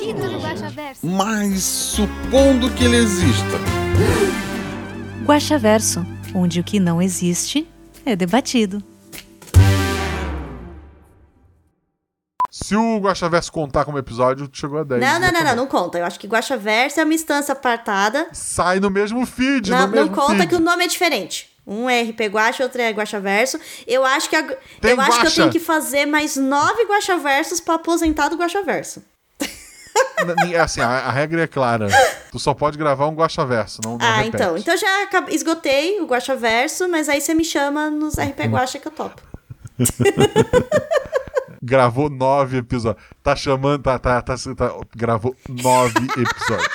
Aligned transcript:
No 0.00 0.40
Guaxaverso. 0.40 1.06
Mas 1.06 1.62
supondo 1.62 2.70
que 2.70 2.84
ele 2.84 2.96
exista. 2.96 3.58
Guaxaverso, 5.26 6.04
onde 6.34 6.60
o 6.60 6.64
que 6.64 6.80
não 6.80 7.00
existe 7.02 7.68
é 8.04 8.16
debatido. 8.16 8.82
Se 12.50 12.76
o 12.76 12.98
Guaxaverso 12.98 13.50
contar 13.52 13.84
como 13.84 13.98
episódio, 13.98 14.48
chegou 14.52 14.78
a 14.80 14.84
10. 14.84 15.00
Não, 15.00 15.12
não, 15.12 15.14
não, 15.14 15.20
não, 15.20 15.28
exatamente. 15.40 15.56
não 15.56 15.66
conta. 15.66 15.98
Eu 15.98 16.04
acho 16.04 16.18
que 16.18 16.26
Guaxaverso 16.26 17.00
é 17.00 17.04
uma 17.04 17.14
instância 17.14 17.52
apartada. 17.52 18.28
Sai 18.32 18.78
no 18.80 18.90
mesmo 18.90 19.24
feed, 19.26 19.70
Não, 19.70 19.80
no 19.80 19.86
não 19.86 19.92
mesmo 19.92 20.14
conta 20.14 20.34
feed. 20.38 20.46
que 20.48 20.54
o 20.56 20.60
nome 20.60 20.84
é 20.84 20.88
diferente. 20.88 21.50
Um 21.66 21.88
é 21.88 22.02
RP 22.02 22.20
Guaxa, 22.28 22.62
outro 22.64 22.80
é 22.82 22.90
Guaxaverso. 22.90 23.58
Eu 23.86 24.04
acho 24.04 24.28
que, 24.28 24.36
a- 24.36 24.40
eu, 24.40 24.46
acho 24.48 24.56
que 24.82 24.86
eu 24.90 24.96
Guaxa. 24.96 25.30
tenho 25.36 25.50
que 25.50 25.60
fazer 25.60 26.06
mais 26.06 26.36
nove 26.36 26.84
Guaxaversos 26.84 27.60
pra 27.60 27.74
aposentar 27.74 28.28
do 28.28 28.36
Guaxaverso. 28.36 29.02
Assim, 30.62 30.80
a, 30.80 30.88
a 30.88 31.10
regra 31.10 31.42
é 31.42 31.46
clara. 31.46 31.88
Tu 32.30 32.38
só 32.38 32.54
pode 32.54 32.78
gravar 32.78 33.08
um 33.08 33.14
Guaxaverso, 33.14 33.80
não, 33.84 33.98
não 33.98 34.06
ah, 34.06 34.16
repete. 34.16 34.36
então. 34.36 34.56
Então 34.56 34.76
já 34.76 35.08
esgotei 35.28 36.00
o 36.00 36.06
Guaxaverso, 36.06 36.88
mas 36.88 37.08
aí 37.08 37.20
você 37.20 37.34
me 37.34 37.44
chama 37.44 37.90
nos. 37.90 38.14
RP 38.14 38.40
Guaxa 38.48 38.78
que 38.78 38.88
eu 38.88 38.92
topo. 38.92 39.20
Gravou 41.62 42.10
nove 42.10 42.58
episódios. 42.58 43.04
Tá 43.22 43.36
chamando, 43.36 43.82
tá, 43.82 43.98
tá, 43.98 44.20
tá, 44.20 44.34
tá- 44.36 44.80
gravou 44.96 45.36
nove 45.48 45.94
episódios. 46.18 46.68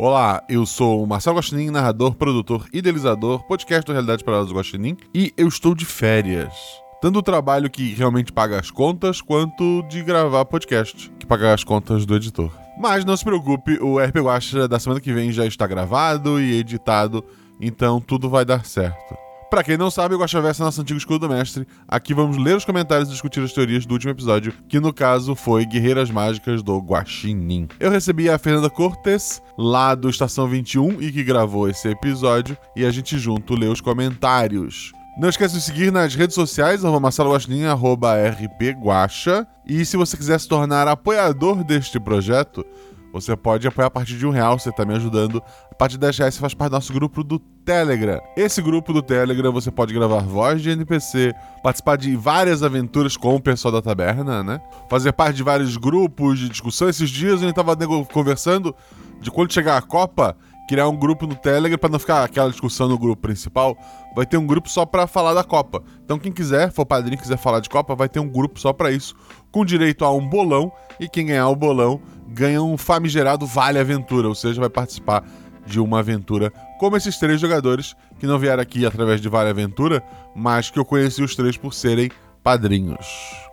Olá, 0.00 0.44
eu 0.48 0.64
sou 0.64 1.02
o 1.02 1.06
Marcelo 1.06 1.36
Guaxinim, 1.36 1.70
narrador, 1.70 2.14
produtor, 2.14 2.68
idealizador, 2.72 3.44
podcast 3.48 3.84
do 3.84 3.92
Realidade 3.92 4.22
Paralela 4.24 4.46
do 4.46 4.54
Guaxinim, 4.54 4.96
e 5.12 5.32
eu 5.36 5.48
estou 5.48 5.74
de 5.74 5.84
férias. 5.84 6.54
Tanto 7.00 7.20
o 7.20 7.22
trabalho 7.22 7.70
que 7.70 7.94
realmente 7.94 8.32
paga 8.32 8.58
as 8.58 8.72
contas, 8.72 9.20
quanto 9.20 9.84
de 9.88 10.02
gravar 10.02 10.44
podcast, 10.44 11.10
que 11.16 11.24
paga 11.24 11.54
as 11.54 11.62
contas 11.62 12.04
do 12.04 12.16
editor. 12.16 12.52
Mas 12.76 13.04
não 13.04 13.16
se 13.16 13.24
preocupe, 13.24 13.78
o 13.80 13.98
RP 14.00 14.16
Guaxa 14.16 14.66
da 14.66 14.80
semana 14.80 15.00
que 15.00 15.12
vem 15.12 15.30
já 15.30 15.46
está 15.46 15.64
gravado 15.64 16.40
e 16.40 16.58
editado, 16.58 17.24
então 17.60 18.00
tudo 18.00 18.28
vai 18.28 18.44
dar 18.44 18.64
certo. 18.64 19.16
Pra 19.48 19.62
quem 19.62 19.78
não 19.78 19.90
sabe, 19.90 20.14
o 20.14 20.18
Guaxaverso 20.18 20.60
é 20.60 20.64
nosso 20.64 20.80
antigo 20.80 20.98
escudo 20.98 21.26
do 21.26 21.32
mestre. 21.32 21.66
Aqui 21.86 22.12
vamos 22.12 22.36
ler 22.36 22.56
os 22.56 22.64
comentários 22.64 23.08
e 23.08 23.12
discutir 23.12 23.40
as 23.42 23.52
teorias 23.52 23.86
do 23.86 23.94
último 23.94 24.10
episódio, 24.10 24.52
que 24.68 24.78
no 24.78 24.92
caso 24.92 25.34
foi 25.34 25.64
Guerreiras 25.64 26.10
Mágicas 26.10 26.62
do 26.62 26.78
Guaxinim. 26.78 27.68
Eu 27.80 27.90
recebi 27.90 28.28
a 28.28 28.38
Fernanda 28.38 28.68
Cortes, 28.68 29.40
lá 29.56 29.94
do 29.94 30.10
Estação 30.10 30.48
21, 30.48 31.00
e 31.00 31.10
que 31.10 31.24
gravou 31.24 31.68
esse 31.68 31.88
episódio, 31.88 32.58
e 32.76 32.84
a 32.84 32.90
gente 32.90 33.16
junto 33.18 33.54
lê 33.54 33.68
os 33.68 33.80
comentários. 33.80 34.92
Não 35.18 35.28
esqueça 35.28 35.54
de 35.54 35.60
seguir 35.60 35.90
nas 35.90 36.14
redes 36.14 36.34
sociais, 36.34 36.84
arroba 36.84 37.00
Marcelo 37.00 37.32
Guaxinim, 37.32 37.64
arroba 37.64 38.14
rpguaxa. 38.30 39.46
E 39.66 39.84
se 39.84 39.96
você 39.96 40.16
quiser 40.16 40.38
se 40.38 40.46
tornar 40.48 40.86
apoiador 40.86 41.64
deste 41.64 41.98
projeto, 41.98 42.64
você 43.12 43.36
pode 43.36 43.66
apoiar 43.66 43.88
a 43.88 43.90
partir 43.90 44.16
de 44.16 44.24
um 44.24 44.30
real, 44.30 44.56
você 44.58 44.68
está 44.70 44.84
me 44.84 44.94
ajudando. 44.94 45.42
A 45.72 45.74
partir 45.74 45.94
de 45.94 46.00
10 46.00 46.18
reais 46.18 46.34
você 46.34 46.40
faz 46.40 46.54
parte 46.54 46.70
do 46.70 46.74
nosso 46.74 46.92
grupo 46.92 47.24
do 47.24 47.40
Telegram. 47.40 48.20
Esse 48.36 48.62
grupo 48.62 48.92
do 48.92 49.02
Telegram 49.02 49.50
você 49.52 49.72
pode 49.72 49.92
gravar 49.92 50.20
voz 50.20 50.62
de 50.62 50.70
NPC, 50.70 51.34
participar 51.64 51.96
de 51.96 52.14
várias 52.14 52.62
aventuras 52.62 53.16
com 53.16 53.34
o 53.34 53.40
pessoal 53.40 53.72
da 53.72 53.82
taberna, 53.82 54.44
né? 54.44 54.60
Fazer 54.88 55.12
parte 55.12 55.34
de 55.36 55.42
vários 55.42 55.76
grupos 55.76 56.38
de 56.38 56.48
discussão. 56.48 56.88
Esses 56.88 57.10
dias 57.10 57.42
a 57.42 57.46
gente 57.46 57.54
tava 57.56 57.74
nego- 57.74 58.04
conversando 58.06 58.72
de 59.20 59.32
quando 59.32 59.52
chegar 59.52 59.76
a 59.76 59.82
Copa, 59.82 60.36
criar 60.68 60.86
um 60.88 60.96
grupo 60.96 61.26
no 61.26 61.34
Telegram 61.34 61.78
para 61.78 61.88
não 61.88 61.98
ficar 61.98 62.22
aquela 62.22 62.50
discussão 62.50 62.88
no 62.88 62.98
grupo 62.98 63.22
principal. 63.22 63.76
Vai 64.14 64.26
ter 64.26 64.36
um 64.36 64.46
grupo 64.46 64.68
só 64.68 64.84
para 64.84 65.06
falar 65.06 65.32
da 65.32 65.42
Copa. 65.42 65.82
Então 66.04 66.18
quem 66.18 66.30
quiser, 66.30 66.70
for 66.70 66.84
padrinho 66.84 67.20
quiser 67.20 67.38
falar 67.38 67.60
de 67.60 67.70
Copa, 67.70 67.96
vai 67.96 68.08
ter 68.08 68.20
um 68.20 68.28
grupo 68.28 68.60
só 68.60 68.72
para 68.72 68.92
isso, 68.92 69.16
com 69.50 69.64
direito 69.64 70.04
a 70.04 70.12
um 70.12 70.28
bolão 70.28 70.70
e 71.00 71.08
quem 71.08 71.26
ganhar 71.26 71.48
o 71.48 71.56
bolão 71.56 72.00
ganha 72.28 72.62
um 72.62 72.76
famigerado 72.76 73.46
Vale 73.46 73.78
Aventura, 73.78 74.28
ou 74.28 74.34
seja, 74.34 74.60
vai 74.60 74.68
participar 74.68 75.24
de 75.66 75.80
uma 75.80 76.00
aventura 76.00 76.52
como 76.78 76.96
esses 76.96 77.18
três 77.18 77.40
jogadores 77.40 77.94
que 78.18 78.26
não 78.26 78.38
vieram 78.38 78.62
aqui 78.62 78.84
através 78.84 79.20
de 79.20 79.28
Vale 79.28 79.50
Aventura, 79.50 80.02
mas 80.36 80.70
que 80.70 80.78
eu 80.78 80.84
conheci 80.84 81.22
os 81.22 81.34
três 81.34 81.56
por 81.56 81.72
serem 81.72 82.10
padrinhos. 82.42 83.47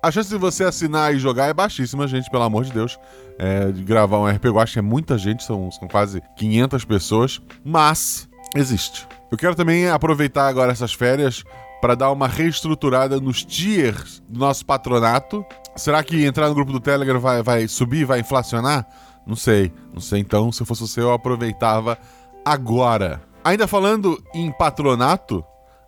A 0.00 0.12
chance 0.12 0.28
de 0.28 0.36
você 0.36 0.62
assinar 0.62 1.12
e 1.12 1.18
jogar 1.18 1.46
é 1.46 1.52
baixíssima, 1.52 2.06
gente, 2.06 2.30
pelo 2.30 2.44
amor 2.44 2.64
de 2.64 2.72
Deus. 2.72 2.98
É, 3.36 3.70
de 3.72 3.82
gravar 3.82 4.18
um 4.18 4.28
RP, 4.28 4.44
eu 4.44 4.58
acho 4.60 4.74
que 4.74 4.78
é 4.78 4.82
muita 4.82 5.18
gente, 5.18 5.42
são, 5.44 5.70
são 5.70 5.88
quase 5.88 6.22
500 6.36 6.84
pessoas, 6.84 7.40
mas 7.64 8.28
existe. 8.54 9.06
Eu 9.30 9.36
quero 9.36 9.54
também 9.54 9.88
aproveitar 9.88 10.48
agora 10.48 10.72
essas 10.72 10.92
férias 10.92 11.44
para 11.80 11.94
dar 11.94 12.10
uma 12.10 12.28
reestruturada 12.28 13.20
nos 13.20 13.44
tiers 13.44 14.22
do 14.28 14.38
nosso 14.38 14.64
patronato. 14.64 15.44
Será 15.76 16.02
que 16.02 16.24
entrar 16.24 16.48
no 16.48 16.54
grupo 16.54 16.72
do 16.72 16.80
Telegram 16.80 17.20
vai, 17.20 17.42
vai 17.42 17.68
subir, 17.68 18.04
vai 18.04 18.20
inflacionar? 18.20 18.86
Não 19.26 19.36
sei, 19.36 19.72
não 19.92 20.00
sei. 20.00 20.20
Então, 20.20 20.50
se 20.50 20.62
eu 20.62 20.66
fosse 20.66 20.82
você, 20.82 21.00
eu 21.00 21.12
aproveitava 21.12 21.98
agora. 22.44 23.20
Ainda 23.44 23.66
falando 23.66 24.22
em 24.34 24.50
patronato, 24.50 25.44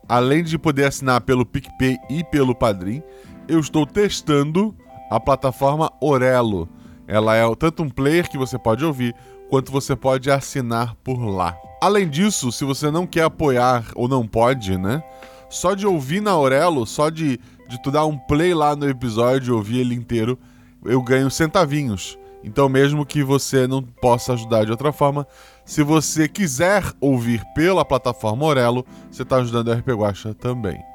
além 0.09 0.43
de 0.43 0.59
poder 0.59 0.85
assinar 0.85 1.21
pelo 1.21 1.47
PicPay 1.47 1.97
e 2.09 2.25
pelo 2.25 2.55
Padrim, 2.55 3.03
eu 3.51 3.59
estou 3.59 3.85
testando 3.85 4.75
a 5.11 5.19
plataforma 5.19 5.93
Orelo. 6.01 6.69
Ela 7.07 7.35
é 7.35 7.55
tanto 7.57 7.83
um 7.83 7.91
player 7.91 8.31
que 8.31 8.39
você 8.39 8.57
pode 8.57 8.85
ouvir, 8.85 9.15
quanto 9.49 9.73
você 9.73 9.97
pode 9.97 10.31
assinar 10.31 10.95
por 11.03 11.19
lá. 11.19 11.57
Além 11.83 12.09
disso, 12.09 12.53
se 12.53 12.65
você 12.65 12.91
não 12.91 13.07
quer 13.07 13.25
apoiar 13.25 13.85
ou 13.97 14.07
não 14.07 14.27
pode, 14.27 14.79
né? 14.79 15.03
Só 15.49 15.75
de 15.75 15.85
ouvir 15.85 16.23
na 16.23 16.39
Orelo, 16.39 16.87
só 16.87 17.11
de, 17.11 17.41
de 17.69 17.83
tu 17.83 17.91
dar 17.91 18.07
um 18.07 18.17
play 18.17 18.55
lá 18.55 18.77
no 18.77 18.89
episódio 18.89 19.53
e 19.53 19.57
ouvir 19.57 19.81
ele 19.81 19.97
inteiro, 19.97 20.39
eu 20.85 21.03
ganho 21.03 21.29
centavinhos. 21.29 22.17
Então, 22.45 22.69
mesmo 22.69 23.05
que 23.05 23.25
você 23.25 23.67
não 23.67 23.83
possa 23.83 24.35
ajudar 24.35 24.65
de 24.65 24.71
outra 24.71 24.93
forma, 24.93 25.27
se 25.65 25.83
você 25.83 26.29
quiser 26.29 26.85
ouvir 27.01 27.45
pela 27.55 27.85
plataforma 27.85 28.47
Orelo, 28.47 28.87
você 29.11 29.23
está 29.25 29.37
ajudando 29.37 29.69
o 29.69 29.73
RP 29.73 29.89
Guacha 29.89 30.33
também. 30.35 30.90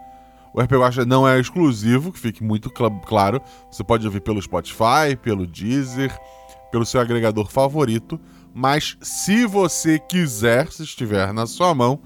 O 0.56 0.62
RP 0.62 0.72
Guacha 0.74 1.06
não 1.06 1.28
é 1.28 1.38
exclusivo, 1.40 2.12
que 2.14 2.20
fique 2.20 2.42
muito 2.44 2.70
cl- 2.76 2.90
claro. 3.06 3.42
Você 3.70 3.84
pode 3.84 4.06
ouvir 4.06 4.22
pelo 4.22 4.42
Spotify, 4.42 5.16
pelo 5.22 5.46
Deezer, 5.46 6.18
pelo 6.72 6.86
seu 6.86 7.02
agregador 7.02 7.48
favorito. 7.50 8.18
Mas 8.54 8.98
se 9.02 9.46
você 9.46 10.00
quiser, 10.00 10.72
se 10.72 10.84
estiver 10.84 11.34
na 11.34 11.46
sua 11.46 11.76
mão, 11.76 12.00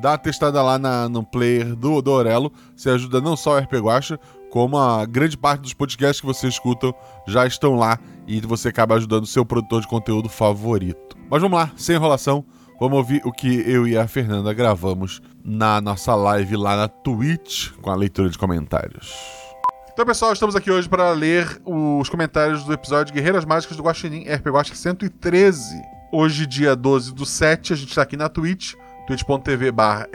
dá 0.00 0.12
uma 0.12 0.18
testada 0.18 0.62
lá 0.62 0.78
na- 0.78 1.06
no 1.06 1.22
player 1.22 1.76
do, 1.76 2.00
do. 2.00 2.52
Você 2.74 2.88
ajuda 2.88 3.20
não 3.20 3.36
só 3.36 3.56
o 3.56 3.58
RP 3.58 3.74
Guacha, 3.74 4.18
como 4.50 4.78
a 4.78 5.04
grande 5.04 5.36
parte 5.36 5.60
dos 5.60 5.74
podcasts 5.74 6.20
que 6.20 6.26
você 6.26 6.48
escutam 6.48 6.94
já 7.26 7.46
estão 7.46 7.74
lá 7.74 7.98
e 8.26 8.40
você 8.40 8.68
acaba 8.68 8.94
ajudando 8.94 9.24
o 9.24 9.26
seu 9.26 9.44
produtor 9.44 9.82
de 9.82 9.86
conteúdo 9.88 10.30
favorito. 10.30 11.14
Mas 11.30 11.42
vamos 11.42 11.58
lá, 11.58 11.70
sem 11.76 11.96
enrolação, 11.96 12.42
vamos 12.82 12.98
ouvir 12.98 13.22
o 13.24 13.30
que 13.30 13.62
eu 13.64 13.86
e 13.86 13.96
a 13.96 14.08
Fernanda 14.08 14.52
gravamos 14.52 15.22
na 15.44 15.80
nossa 15.80 16.16
live 16.16 16.56
lá 16.56 16.76
na 16.76 16.88
Twitch 16.88 17.70
com 17.80 17.88
a 17.88 17.94
leitura 17.94 18.28
de 18.28 18.36
comentários. 18.36 19.14
Então, 19.92 20.04
pessoal, 20.04 20.32
estamos 20.32 20.56
aqui 20.56 20.68
hoje 20.68 20.88
para 20.88 21.12
ler 21.12 21.62
os 21.64 22.08
comentários 22.08 22.64
do 22.64 22.72
episódio 22.72 23.14
Guerreiras 23.14 23.44
Mágicas 23.44 23.76
do 23.76 23.84
Guaxinim, 23.84 24.24
RP 24.24 24.48
Guaxa 24.48 24.74
113. 24.74 25.80
Hoje, 26.12 26.44
dia 26.44 26.74
12 26.74 27.14
do 27.14 27.24
7, 27.24 27.72
a 27.72 27.76
gente 27.76 27.90
está 27.90 28.02
aqui 28.02 28.16
na 28.16 28.28
Twitch, 28.28 28.74
twitch.tv 29.06 29.70
barra 29.70 30.08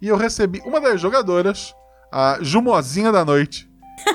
e 0.00 0.06
eu 0.06 0.16
recebi 0.16 0.62
uma 0.64 0.80
das 0.80 1.00
jogadoras, 1.00 1.74
a 2.12 2.38
Jumozinha 2.40 3.10
da 3.10 3.24
Noite, 3.24 3.68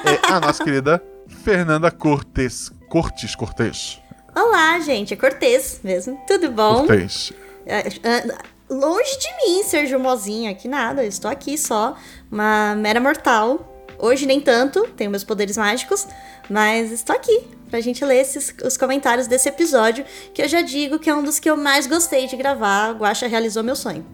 é 0.06 0.32
a 0.32 0.40
nossa 0.40 0.64
querida 0.64 1.04
Fernanda 1.44 1.92
Cortes. 1.92 2.72
Cortes, 2.88 3.36
Cortes. 3.36 4.05
Olá, 4.36 4.78
gente, 4.82 5.14
é 5.14 5.18
Cortez 5.18 5.80
mesmo. 5.82 6.22
Tudo 6.28 6.52
bom? 6.52 6.86
Cortes. 6.86 7.32
É, 7.66 7.88
é, 8.04 8.38
longe 8.70 9.18
de 9.18 9.28
mim 9.38 9.64
ser 9.64 9.88
Jumozinha, 9.88 10.54
que 10.54 10.68
nada, 10.68 11.04
eu 11.06 11.08
estou 11.08 11.32
aqui 11.32 11.58
só, 11.58 11.96
uma 12.30 12.76
mera 12.76 13.00
mortal. 13.00 13.72
Hoje 13.98 14.26
nem 14.26 14.42
tanto, 14.42 14.86
tenho 14.90 15.10
meus 15.10 15.24
poderes 15.24 15.56
mágicos, 15.56 16.06
mas 16.50 16.92
estou 16.92 17.16
aqui 17.16 17.48
pra 17.70 17.80
gente 17.80 18.04
ler 18.04 18.18
esses, 18.18 18.54
os 18.62 18.76
comentários 18.76 19.26
desse 19.26 19.48
episódio, 19.48 20.04
que 20.34 20.42
eu 20.42 20.50
já 20.50 20.62
digo 20.62 21.00
que 21.00 21.10
é 21.10 21.16
um 21.16 21.24
dos 21.24 21.40
que 21.40 21.50
eu 21.50 21.56
mais 21.56 21.88
gostei 21.88 22.28
de 22.28 22.36
gravar. 22.36 22.90
A 22.90 22.92
Guaxa 22.92 23.28
realizou 23.28 23.64
meu 23.64 23.76
sonho. 23.76 24.06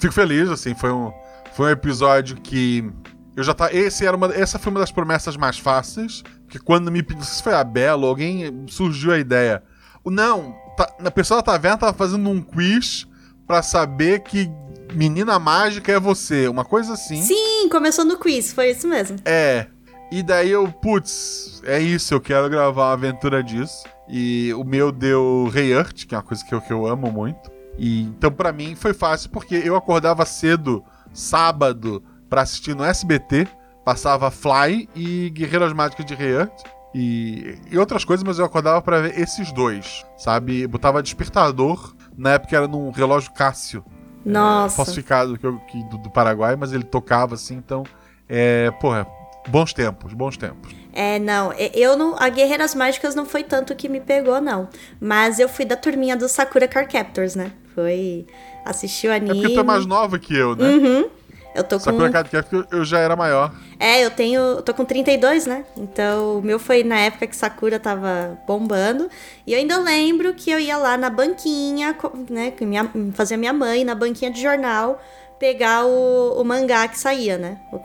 Fico 0.00 0.14
feliz, 0.14 0.48
assim, 0.48 0.74
foi 0.74 0.90
um, 0.90 1.12
foi 1.52 1.66
um 1.66 1.70
episódio 1.70 2.36
que 2.36 2.90
Eu 3.36 3.44
já 3.44 3.52
tá. 3.52 3.72
Esse 3.72 4.06
era 4.06 4.16
uma, 4.16 4.34
essa 4.34 4.58
foi 4.58 4.70
uma 4.70 4.80
das 4.80 4.90
promessas 4.90 5.36
mais 5.36 5.58
fáceis. 5.58 6.22
Porque 6.44 6.58
quando 6.58 6.90
me 6.90 7.02
pediu. 7.02 7.22
Se 7.22 7.42
foi 7.42 7.52
a 7.52 7.62
Bela, 7.62 8.06
alguém 8.06 8.64
surgiu 8.66 9.12
a 9.12 9.18
ideia. 9.18 9.62
Não, 10.04 10.54
tá, 10.76 10.90
a 11.04 11.10
pessoa 11.10 11.38
da 11.38 11.52
taverna 11.52 11.76
tava 11.76 11.92
fazendo 11.92 12.30
um 12.30 12.40
quiz 12.40 13.06
pra 13.46 13.62
saber 13.62 14.20
que 14.20 14.50
menina 14.94 15.38
mágica 15.38 15.92
é 15.92 16.00
você. 16.00 16.48
Uma 16.48 16.64
coisa 16.64 16.94
assim. 16.94 17.20
Sim, 17.22 17.68
começou 17.68 18.04
no 18.04 18.18
quiz, 18.18 18.52
foi 18.52 18.70
isso 18.70 18.88
mesmo. 18.88 19.18
É. 19.24 19.66
E 20.10 20.22
daí 20.22 20.50
eu, 20.50 20.68
putz, 20.68 21.60
é 21.64 21.80
isso, 21.80 22.14
eu 22.14 22.20
quero 22.20 22.48
gravar 22.48 22.86
uma 22.86 22.92
aventura 22.92 23.42
disso. 23.42 23.84
E 24.08 24.54
o 24.54 24.62
meu 24.62 24.92
deu 24.92 25.50
Rei 25.52 25.72
Earth, 25.72 26.06
que 26.06 26.14
é 26.14 26.18
uma 26.18 26.22
coisa 26.22 26.44
que 26.44 26.54
eu, 26.54 26.60
que 26.60 26.72
eu 26.72 26.86
amo 26.86 27.10
muito. 27.10 27.50
E 27.76 28.02
então 28.02 28.30
pra 28.30 28.52
mim 28.52 28.74
foi 28.74 28.94
fácil 28.94 29.28
porque 29.30 29.56
eu 29.56 29.76
acordava 29.76 30.24
cedo, 30.24 30.82
sábado, 31.12 32.02
pra 32.28 32.42
assistir 32.42 32.74
no 32.74 32.84
SBT, 32.84 33.46
passava 33.84 34.30
Fly 34.30 34.88
e 34.94 35.30
Guerreiras 35.30 35.72
Mágicas 35.72 36.04
de 36.06 36.14
Rei 36.14 36.32
Earth. 36.32 36.62
E, 36.94 37.58
e 37.70 37.76
outras 37.76 38.04
coisas, 38.06 38.24
mas 38.24 38.38
eu 38.38 38.44
acordava 38.46 38.80
pra 38.80 39.00
ver 39.02 39.18
esses 39.20 39.52
dois, 39.52 40.04
sabe? 40.16 40.66
Botava 40.66 41.02
despertador, 41.02 41.94
na 42.16 42.32
época 42.34 42.56
era 42.56 42.66
num 42.66 42.90
relógio 42.90 43.32
Cássio, 43.34 43.84
Nossa. 44.24 44.74
falsificado 44.76 45.36
que 45.38 45.46
eu- 45.46 45.58
que- 45.60 45.84
do, 45.90 45.98
do 45.98 46.10
Paraguai, 46.10 46.56
mas 46.56 46.72
ele 46.72 46.84
tocava 46.84 47.34
assim, 47.34 47.54
então. 47.56 47.84
É, 48.26 48.70
porra, 48.80 49.06
bons 49.48 49.74
tempos, 49.74 50.14
bons 50.14 50.38
tempos. 50.38 50.74
É, 50.92 51.18
não, 51.18 51.52
eu 51.52 51.98
não. 51.98 52.16
A 52.18 52.30
Guerreiras 52.30 52.74
Mágicas 52.74 53.14
não 53.14 53.26
foi 53.26 53.44
tanto 53.44 53.76
que 53.76 53.90
me 53.90 54.00
pegou, 54.00 54.40
não. 54.40 54.66
Mas 54.98 55.38
eu 55.38 55.50
fui 55.50 55.66
da 55.66 55.76
turminha 55.76 56.16
do 56.16 56.26
Sakura 56.30 56.66
Car 56.66 56.90
Captors, 56.90 57.34
né? 57.34 57.52
Foi. 57.74 58.26
Assistir 58.64 59.08
o 59.08 59.10
É 59.12 59.16
anime. 59.16 59.34
porque 59.42 59.54
tu 59.54 59.60
é 59.60 59.62
mais 59.62 59.84
nova 59.84 60.18
que 60.18 60.34
eu, 60.34 60.56
né? 60.56 60.66
Uhum. 60.70 61.10
Eu 61.56 61.64
tô 61.64 61.76
com. 61.76 61.84
Sakura 61.84 62.10
Card 62.10 62.30
eu 62.70 62.84
já 62.84 62.98
era 62.98 63.16
maior. 63.16 63.52
É, 63.80 64.04
eu 64.04 64.10
tenho. 64.10 64.40
Eu 64.40 64.62
tô 64.62 64.74
com 64.74 64.84
32, 64.84 65.46
né? 65.46 65.64
Então, 65.76 66.38
o 66.38 66.42
meu 66.42 66.58
foi 66.58 66.84
na 66.84 66.98
época 66.98 67.26
que 67.26 67.34
Sakura 67.36 67.80
tava 67.80 68.38
bombando. 68.46 69.08
E 69.46 69.52
eu 69.52 69.58
ainda 69.58 69.78
lembro 69.78 70.34
que 70.34 70.50
eu 70.50 70.58
ia 70.60 70.76
lá 70.76 70.96
na 70.96 71.08
banquinha, 71.10 71.96
né? 72.30 72.50
Que 72.50 72.64
minha, 72.66 72.90
fazia 73.14 73.36
minha 73.36 73.52
mãe 73.52 73.84
na 73.84 73.94
banquinha 73.94 74.30
de 74.30 74.40
jornal 74.40 75.00
pegar 75.38 75.84
o, 75.84 76.40
o 76.40 76.44
mangá 76.44 76.88
que 76.88 76.98
saía, 76.98 77.36
né? 77.36 77.58
O, 77.72 77.76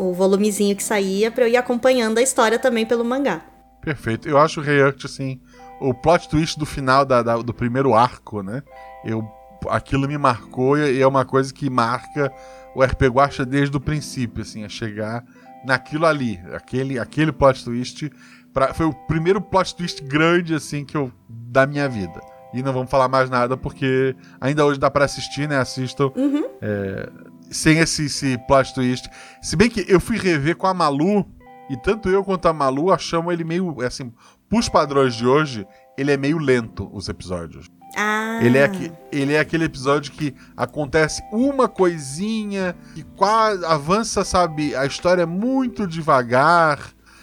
o- 0.00 0.10
o 0.10 0.14
volumezinho 0.14 0.76
que 0.76 0.82
saía 0.82 1.30
pra 1.30 1.44
eu 1.44 1.48
ir 1.48 1.56
acompanhando 1.56 2.18
a 2.18 2.22
história 2.22 2.58
também 2.58 2.86
pelo 2.86 3.04
mangá. 3.04 3.40
Perfeito. 3.80 4.28
Eu 4.28 4.38
acho 4.38 4.60
o 4.60 4.62
Rei 4.62 4.78
Earth, 4.78 5.04
assim, 5.04 5.40
o 5.80 5.92
plot 5.92 6.28
twist 6.28 6.56
do 6.58 6.64
final 6.64 7.04
da- 7.04 7.22
da- 7.22 7.36
do 7.38 7.52
primeiro 7.52 7.92
arco, 7.94 8.40
né? 8.42 8.62
Eu, 9.04 9.28
aquilo 9.68 10.06
me 10.08 10.16
marcou 10.18 10.78
e 10.78 11.00
é 11.00 11.06
uma 11.06 11.24
coisa 11.24 11.52
que 11.52 11.68
marca 11.70 12.32
o 12.74 12.82
RP 12.82 13.02
Guacha 13.08 13.44
desde 13.44 13.76
o 13.76 13.80
princípio, 13.80 14.42
assim, 14.42 14.64
a 14.64 14.68
chegar 14.68 15.24
naquilo 15.64 16.06
ali. 16.06 16.40
Aquele, 16.52 16.98
aquele 16.98 17.30
plot 17.32 17.64
twist 17.64 18.10
pra- 18.52 18.72
foi 18.74 18.86
o 18.86 18.92
primeiro 19.06 19.40
plot 19.40 19.74
twist 19.76 20.02
grande, 20.02 20.54
assim, 20.54 20.84
que 20.84 20.96
eu, 20.96 21.12
da 21.28 21.66
minha 21.66 21.88
vida. 21.88 22.20
E 22.54 22.62
não 22.62 22.72
vamos 22.72 22.90
falar 22.90 23.08
mais 23.08 23.30
nada 23.30 23.56
porque 23.56 24.14
ainda 24.40 24.64
hoje 24.66 24.78
dá 24.78 24.90
pra 24.90 25.04
assistir, 25.06 25.48
né? 25.48 25.58
Assistam. 25.58 26.10
É, 26.60 27.08
sem 27.50 27.78
esse, 27.78 28.06
esse 28.06 28.38
plot 28.46 28.74
twist. 28.74 29.08
Se 29.42 29.56
bem 29.56 29.68
que 29.70 29.84
eu 29.88 29.98
fui 30.00 30.16
rever 30.18 30.56
com 30.56 30.66
a 30.66 30.74
Malu, 30.74 31.26
e 31.70 31.76
tanto 31.78 32.08
eu 32.10 32.22
quanto 32.24 32.46
a 32.48 32.52
Malu 32.52 32.92
achamos 32.92 33.32
ele 33.32 33.44
meio, 33.44 33.80
assim, 33.82 34.12
pros 34.48 34.68
padrões 34.68 35.14
de 35.14 35.26
hoje, 35.26 35.66
ele 35.96 36.10
é 36.12 36.16
meio 36.16 36.36
lento, 36.38 36.90
os 36.92 37.08
episódios. 37.08 37.70
Ah. 37.96 38.40
Ele, 38.42 38.58
é 38.58 38.64
aque- 38.64 38.92
ele 39.10 39.34
é 39.34 39.40
aquele 39.40 39.64
episódio 39.64 40.12
que 40.12 40.34
acontece 40.56 41.22
uma 41.32 41.68
coisinha, 41.68 42.74
que 42.94 43.02
quase 43.16 43.64
avança, 43.64 44.24
sabe, 44.24 44.74
a 44.74 44.86
história 44.86 45.22
é 45.22 45.26
muito 45.26 45.86
devagar. 45.86 46.78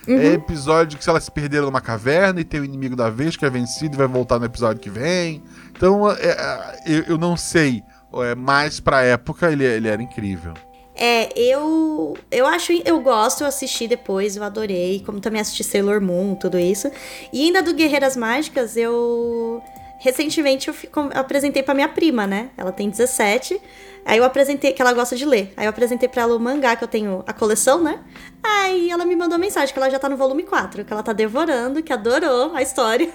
É 0.08 0.34
episódio 0.34 0.98
que 0.98 1.04
se 1.04 1.10
elas 1.10 1.26
se 1.26 1.30
perderam 1.32 1.66
numa 1.68 1.82
caverna 1.82 2.42
e 2.42 2.44
tem 2.44 2.60
o 2.60 2.66
inimigo 2.66 2.96
da 2.96 3.12
vez 3.12 3.38
que 3.38 3.46
é 3.46 3.50
vencido 3.50 3.94
e 3.94 3.98
vai 3.98 4.08
voltar 4.08 4.40
no 4.40 4.46
episódio 4.46 4.82
que 4.82 4.90
vem. 4.90 5.44
Então, 5.70 6.10
é, 6.10 6.16
é, 6.30 6.80
eu, 6.88 7.04
eu 7.10 7.18
não 7.18 7.38
sei, 7.38 7.84
é, 8.16 8.34
mas 8.34 8.80
pra 8.80 9.04
época 9.04 9.52
ele, 9.52 9.64
ele 9.64 9.88
era 9.88 10.02
incrível. 10.02 10.54
É, 10.96 11.30
eu 11.40 12.18
eu 12.32 12.48
acho, 12.48 12.72
eu 12.84 13.00
gosto, 13.02 13.42
eu 13.42 13.48
assisti 13.48 13.88
depois, 13.88 14.36
eu 14.36 14.44
adorei, 14.44 15.04
como 15.06 15.20
também 15.20 15.42
assisti 15.42 15.64
Sailor 15.64 16.02
Moon, 16.02 16.34
tudo 16.34 16.58
isso. 16.58 16.90
E 17.32 17.44
ainda 17.46 17.62
do 17.62 17.74
Guerreiras 17.76 18.18
Mágicas, 18.18 18.76
eu 18.76 19.62
recentemente 20.00 20.70
eu 20.70 20.76
apresentei 21.14 21.62
pra 21.62 21.74
minha 21.74 21.88
prima, 21.90 22.26
né? 22.26 22.50
Ela 22.58 22.72
tem 22.72 22.90
17. 22.90 23.62
Aí 24.06 24.18
eu 24.18 24.24
apresentei 24.24 24.72
que 24.72 24.82
ela 24.82 24.94
gosta 24.94 25.16
de 25.16 25.26
ler. 25.26 25.54
Aí 25.56 25.66
eu 25.66 25.70
apresentei 25.70 26.10
pra 26.10 26.24
ela 26.24 26.36
o 26.36 26.40
mangá 26.40 26.76
que 26.76 26.84
eu 26.84 26.88
tenho 26.88 27.24
a 27.28 27.34
coleção, 27.34 27.84
né? 27.84 28.00
Aí 28.42 28.90
ela 28.90 29.06
me 29.06 29.16
mandou 29.16 29.38
mensagem 29.38 29.74
que 29.74 29.80
ela 29.80 29.90
já 29.90 30.00
tá 30.00 30.10
no 30.10 30.18
volume 30.18 30.44
4, 30.44 30.86
que 30.86 30.92
ela 30.92 31.04
tá 31.04 31.14
devorando, 31.14 31.84
que 31.84 31.94
adorou 31.94 32.56
a 32.56 32.62
história. 32.62 33.10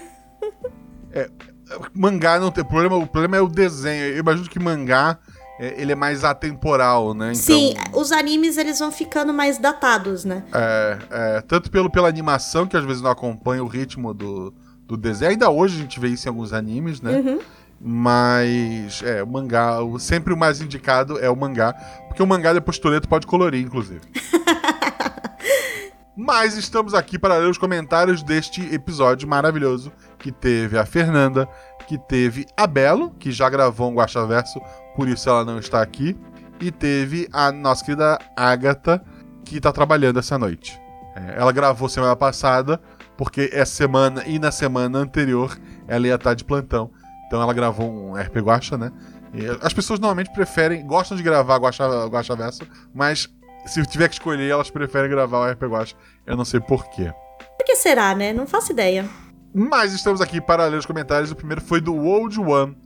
Mangá 1.94 2.38
não 2.38 2.50
tem 2.50 2.62
problema, 2.64 2.96
o 2.96 3.06
problema 3.06 3.38
é 3.38 3.40
o 3.40 3.48
desenho. 3.48 4.04
Eu 4.04 4.18
imagino 4.18 4.48
que 4.48 4.58
mangá 4.58 5.18
é, 5.58 5.80
ele 5.80 5.92
é 5.92 5.94
mais 5.94 6.24
atemporal, 6.24 7.14
né? 7.14 7.32
Então, 7.32 7.56
Sim, 7.56 7.74
os 7.92 8.12
animes 8.12 8.58
eles 8.58 8.78
vão 8.78 8.92
ficando 8.92 9.32
mais 9.32 9.56
datados, 9.56 10.24
né? 10.24 10.44
É, 10.52 10.98
é, 11.10 11.40
tanto 11.40 11.70
pelo, 11.70 11.88
pela 11.90 12.08
animação, 12.08 12.66
que 12.66 12.76
às 12.76 12.84
vezes 12.84 13.00
não 13.00 13.10
acompanha 13.10 13.62
o 13.62 13.66
ritmo 13.66 14.12
do, 14.12 14.52
do 14.86 14.96
desenho. 14.96 15.32
Ainda 15.32 15.50
hoje 15.50 15.78
a 15.78 15.80
gente 15.80 15.98
vê 15.98 16.08
isso 16.08 16.28
em 16.28 16.30
alguns 16.30 16.52
animes, 16.52 17.00
né? 17.00 17.12
Uhum. 17.12 17.40
Mas, 17.80 19.02
é, 19.02 19.22
o 19.22 19.26
mangá, 19.26 19.76
sempre 19.98 20.32
o 20.32 20.36
mais 20.36 20.60
indicado 20.60 21.18
é 21.18 21.28
o 21.28 21.36
mangá, 21.36 21.74
porque 22.08 22.22
o 22.22 22.26
mangá 22.26 22.52
depois 22.52 22.78
Toreto 22.78 23.08
pode 23.08 23.26
colorir, 23.26 23.62
inclusive. 23.64 24.00
Mas 26.16 26.56
estamos 26.56 26.94
aqui 26.94 27.18
para 27.18 27.36
ler 27.36 27.50
os 27.50 27.58
comentários 27.58 28.22
deste 28.22 28.62
episódio 28.72 29.28
maravilhoso 29.28 29.92
que 30.18 30.30
teve 30.30 30.78
a 30.78 30.86
Fernanda, 30.86 31.48
que 31.88 31.98
teve 31.98 32.46
a 32.56 32.66
Belo, 32.66 33.10
que 33.18 33.32
já 33.32 33.50
gravou 33.50 33.90
um 33.90 33.94
Guaxaverso, 33.94 34.60
por 34.94 35.08
isso 35.08 35.28
ela 35.28 35.44
não 35.44 35.58
está 35.58 35.82
aqui, 35.82 36.16
e 36.60 36.70
teve 36.70 37.28
a 37.32 37.50
nossa 37.50 37.84
querida 37.84 38.18
Agatha, 38.36 39.04
que 39.44 39.56
está 39.56 39.72
trabalhando 39.72 40.20
essa 40.20 40.38
noite. 40.38 40.80
É, 41.16 41.34
ela 41.36 41.52
gravou 41.52 41.88
semana 41.88 42.16
passada, 42.16 42.80
porque 43.16 43.50
essa 43.52 43.72
semana 43.72 44.22
e 44.26 44.38
na 44.38 44.50
semana 44.50 44.98
anterior 44.98 45.56
ela 45.86 46.06
ia 46.06 46.14
estar 46.14 46.34
de 46.34 46.44
plantão. 46.44 46.90
Então 47.26 47.40
ela 47.42 47.52
gravou 47.52 47.90
um 47.90 48.14
RP 48.14 48.36
Guacha, 48.36 48.76
né? 48.76 48.92
E 49.32 49.46
as 49.62 49.72
pessoas 49.72 49.98
normalmente 49.98 50.32
preferem, 50.32 50.86
gostam 50.86 51.16
de 51.16 51.22
gravar 51.22 51.56
Guacha, 51.56 52.06
Guacha 52.06 52.36
Verso, 52.36 52.62
mas 52.94 53.28
se 53.66 53.84
tiver 53.86 54.08
que 54.08 54.14
escolher, 54.14 54.48
elas 54.48 54.70
preferem 54.70 55.10
gravar 55.10 55.38
o 55.38 55.52
RP 55.52 55.62
Guacha. 55.62 55.96
Eu 56.26 56.36
não 56.36 56.44
sei 56.44 56.60
porquê. 56.60 57.12
Por 57.58 57.64
que 57.64 57.76
será, 57.76 58.14
né? 58.14 58.32
Não 58.32 58.46
faço 58.46 58.72
ideia. 58.72 59.08
Mas 59.54 59.92
estamos 59.92 60.20
aqui 60.20 60.40
para 60.40 60.66
ler 60.66 60.78
os 60.78 60.86
comentários. 60.86 61.30
O 61.30 61.36
primeiro 61.36 61.60
foi 61.60 61.80
do 61.80 61.96
Old 61.96 62.38
One. 62.40 62.76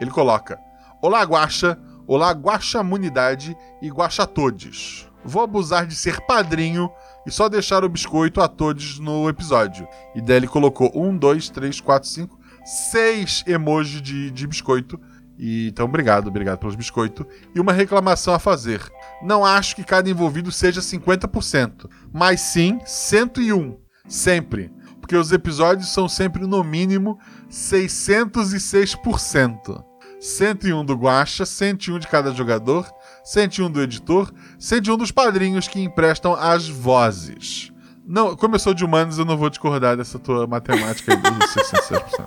Ele 0.00 0.10
coloca: 0.10 0.58
Olá, 1.02 1.22
Guaxa. 1.22 1.78
Olá, 2.06 2.30
Guaxamunidade 2.30 3.56
e 3.82 3.90
Guaxatodes. 3.90 5.07
Vou 5.28 5.42
abusar 5.42 5.86
de 5.86 5.94
ser 5.94 6.20
padrinho 6.22 6.90
e 7.26 7.30
só 7.30 7.48
deixar 7.48 7.84
o 7.84 7.88
biscoito 7.88 8.40
a 8.40 8.48
todos 8.48 8.98
no 8.98 9.28
episódio. 9.28 9.86
E 10.14 10.20
daí 10.20 10.38
ele 10.38 10.48
colocou 10.48 10.90
um, 10.94 11.16
dois, 11.16 11.48
três, 11.50 11.80
quatro, 11.80 12.08
cinco, 12.08 12.38
seis 12.64 13.44
emojis 13.46 14.02
de, 14.02 14.30
de 14.30 14.46
biscoito. 14.46 15.00
E, 15.38 15.68
então, 15.68 15.86
obrigado, 15.86 16.28
obrigado 16.28 16.58
pelos 16.58 16.74
biscoitos. 16.74 17.24
E 17.54 17.60
uma 17.60 17.72
reclamação 17.72 18.34
a 18.34 18.38
fazer. 18.38 18.82
Não 19.22 19.44
acho 19.44 19.76
que 19.76 19.84
cada 19.84 20.08
envolvido 20.10 20.50
seja 20.50 20.80
50%, 20.80 21.88
mas 22.12 22.40
sim 22.40 22.80
101. 22.84 23.78
Sempre. 24.08 24.72
Porque 25.00 25.16
os 25.16 25.30
episódios 25.32 25.92
são 25.92 26.08
sempre, 26.08 26.46
no 26.46 26.64
mínimo, 26.64 27.18
606%. 27.50 29.87
101 30.20 30.84
do 30.84 30.94
Guacha, 30.94 31.46
101 31.46 31.98
de 31.98 32.08
cada 32.08 32.32
jogador, 32.32 32.90
101 33.24 33.70
do 33.70 33.82
editor, 33.82 34.32
101 34.58 34.96
dos 34.96 35.10
padrinhos 35.12 35.68
que 35.68 35.80
emprestam 35.80 36.34
as 36.34 36.68
vozes. 36.68 37.72
Não, 38.06 38.34
como 38.34 38.54
eu 38.54 38.58
sou 38.58 38.72
de 38.72 38.84
humanos, 38.84 39.18
eu 39.18 39.24
não 39.24 39.36
vou 39.36 39.50
discordar 39.50 39.96
dessa 39.96 40.18
tua 40.18 40.46
matemática 40.46 41.12
aí 41.12 41.18
dos 41.18 41.54
606%. 41.54 42.26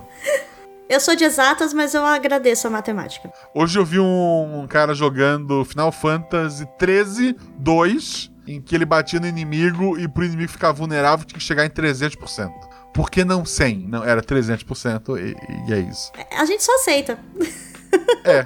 Eu 0.87 0.99
sou 0.99 1.15
de 1.15 1.23
exatas, 1.23 1.73
mas 1.73 1.93
eu 1.93 2.05
agradeço 2.05 2.67
a 2.67 2.69
matemática. 2.69 3.31
Hoje 3.55 3.79
eu 3.79 3.85
vi 3.85 3.97
um, 3.97 4.61
um 4.61 4.67
cara 4.67 4.93
jogando 4.93 5.63
Final 5.63 5.91
Fantasy 5.91 6.67
13 6.77 7.35
2, 7.57 8.31
em 8.45 8.61
que 8.61 8.75
ele 8.75 8.85
batia 8.85 9.19
no 9.19 9.25
inimigo 9.25 9.97
e 9.97 10.07
pro 10.07 10.25
inimigo 10.25 10.51
ficar 10.51 10.73
vulnerável 10.73 11.25
tinha 11.25 11.39
que 11.39 11.43
chegar 11.45 11.65
em 11.65 11.69
300%. 11.69 12.51
Por 12.93 13.09
que 13.09 13.23
não 13.23 13.45
100? 13.45 13.87
Não, 13.87 14.03
era 14.03 14.21
300% 14.21 15.17
e, 15.17 15.69
e 15.69 15.73
é 15.73 15.79
isso. 15.79 16.11
A 16.37 16.45
gente 16.45 16.61
só 16.61 16.75
aceita. 16.75 17.17
É. 18.23 18.45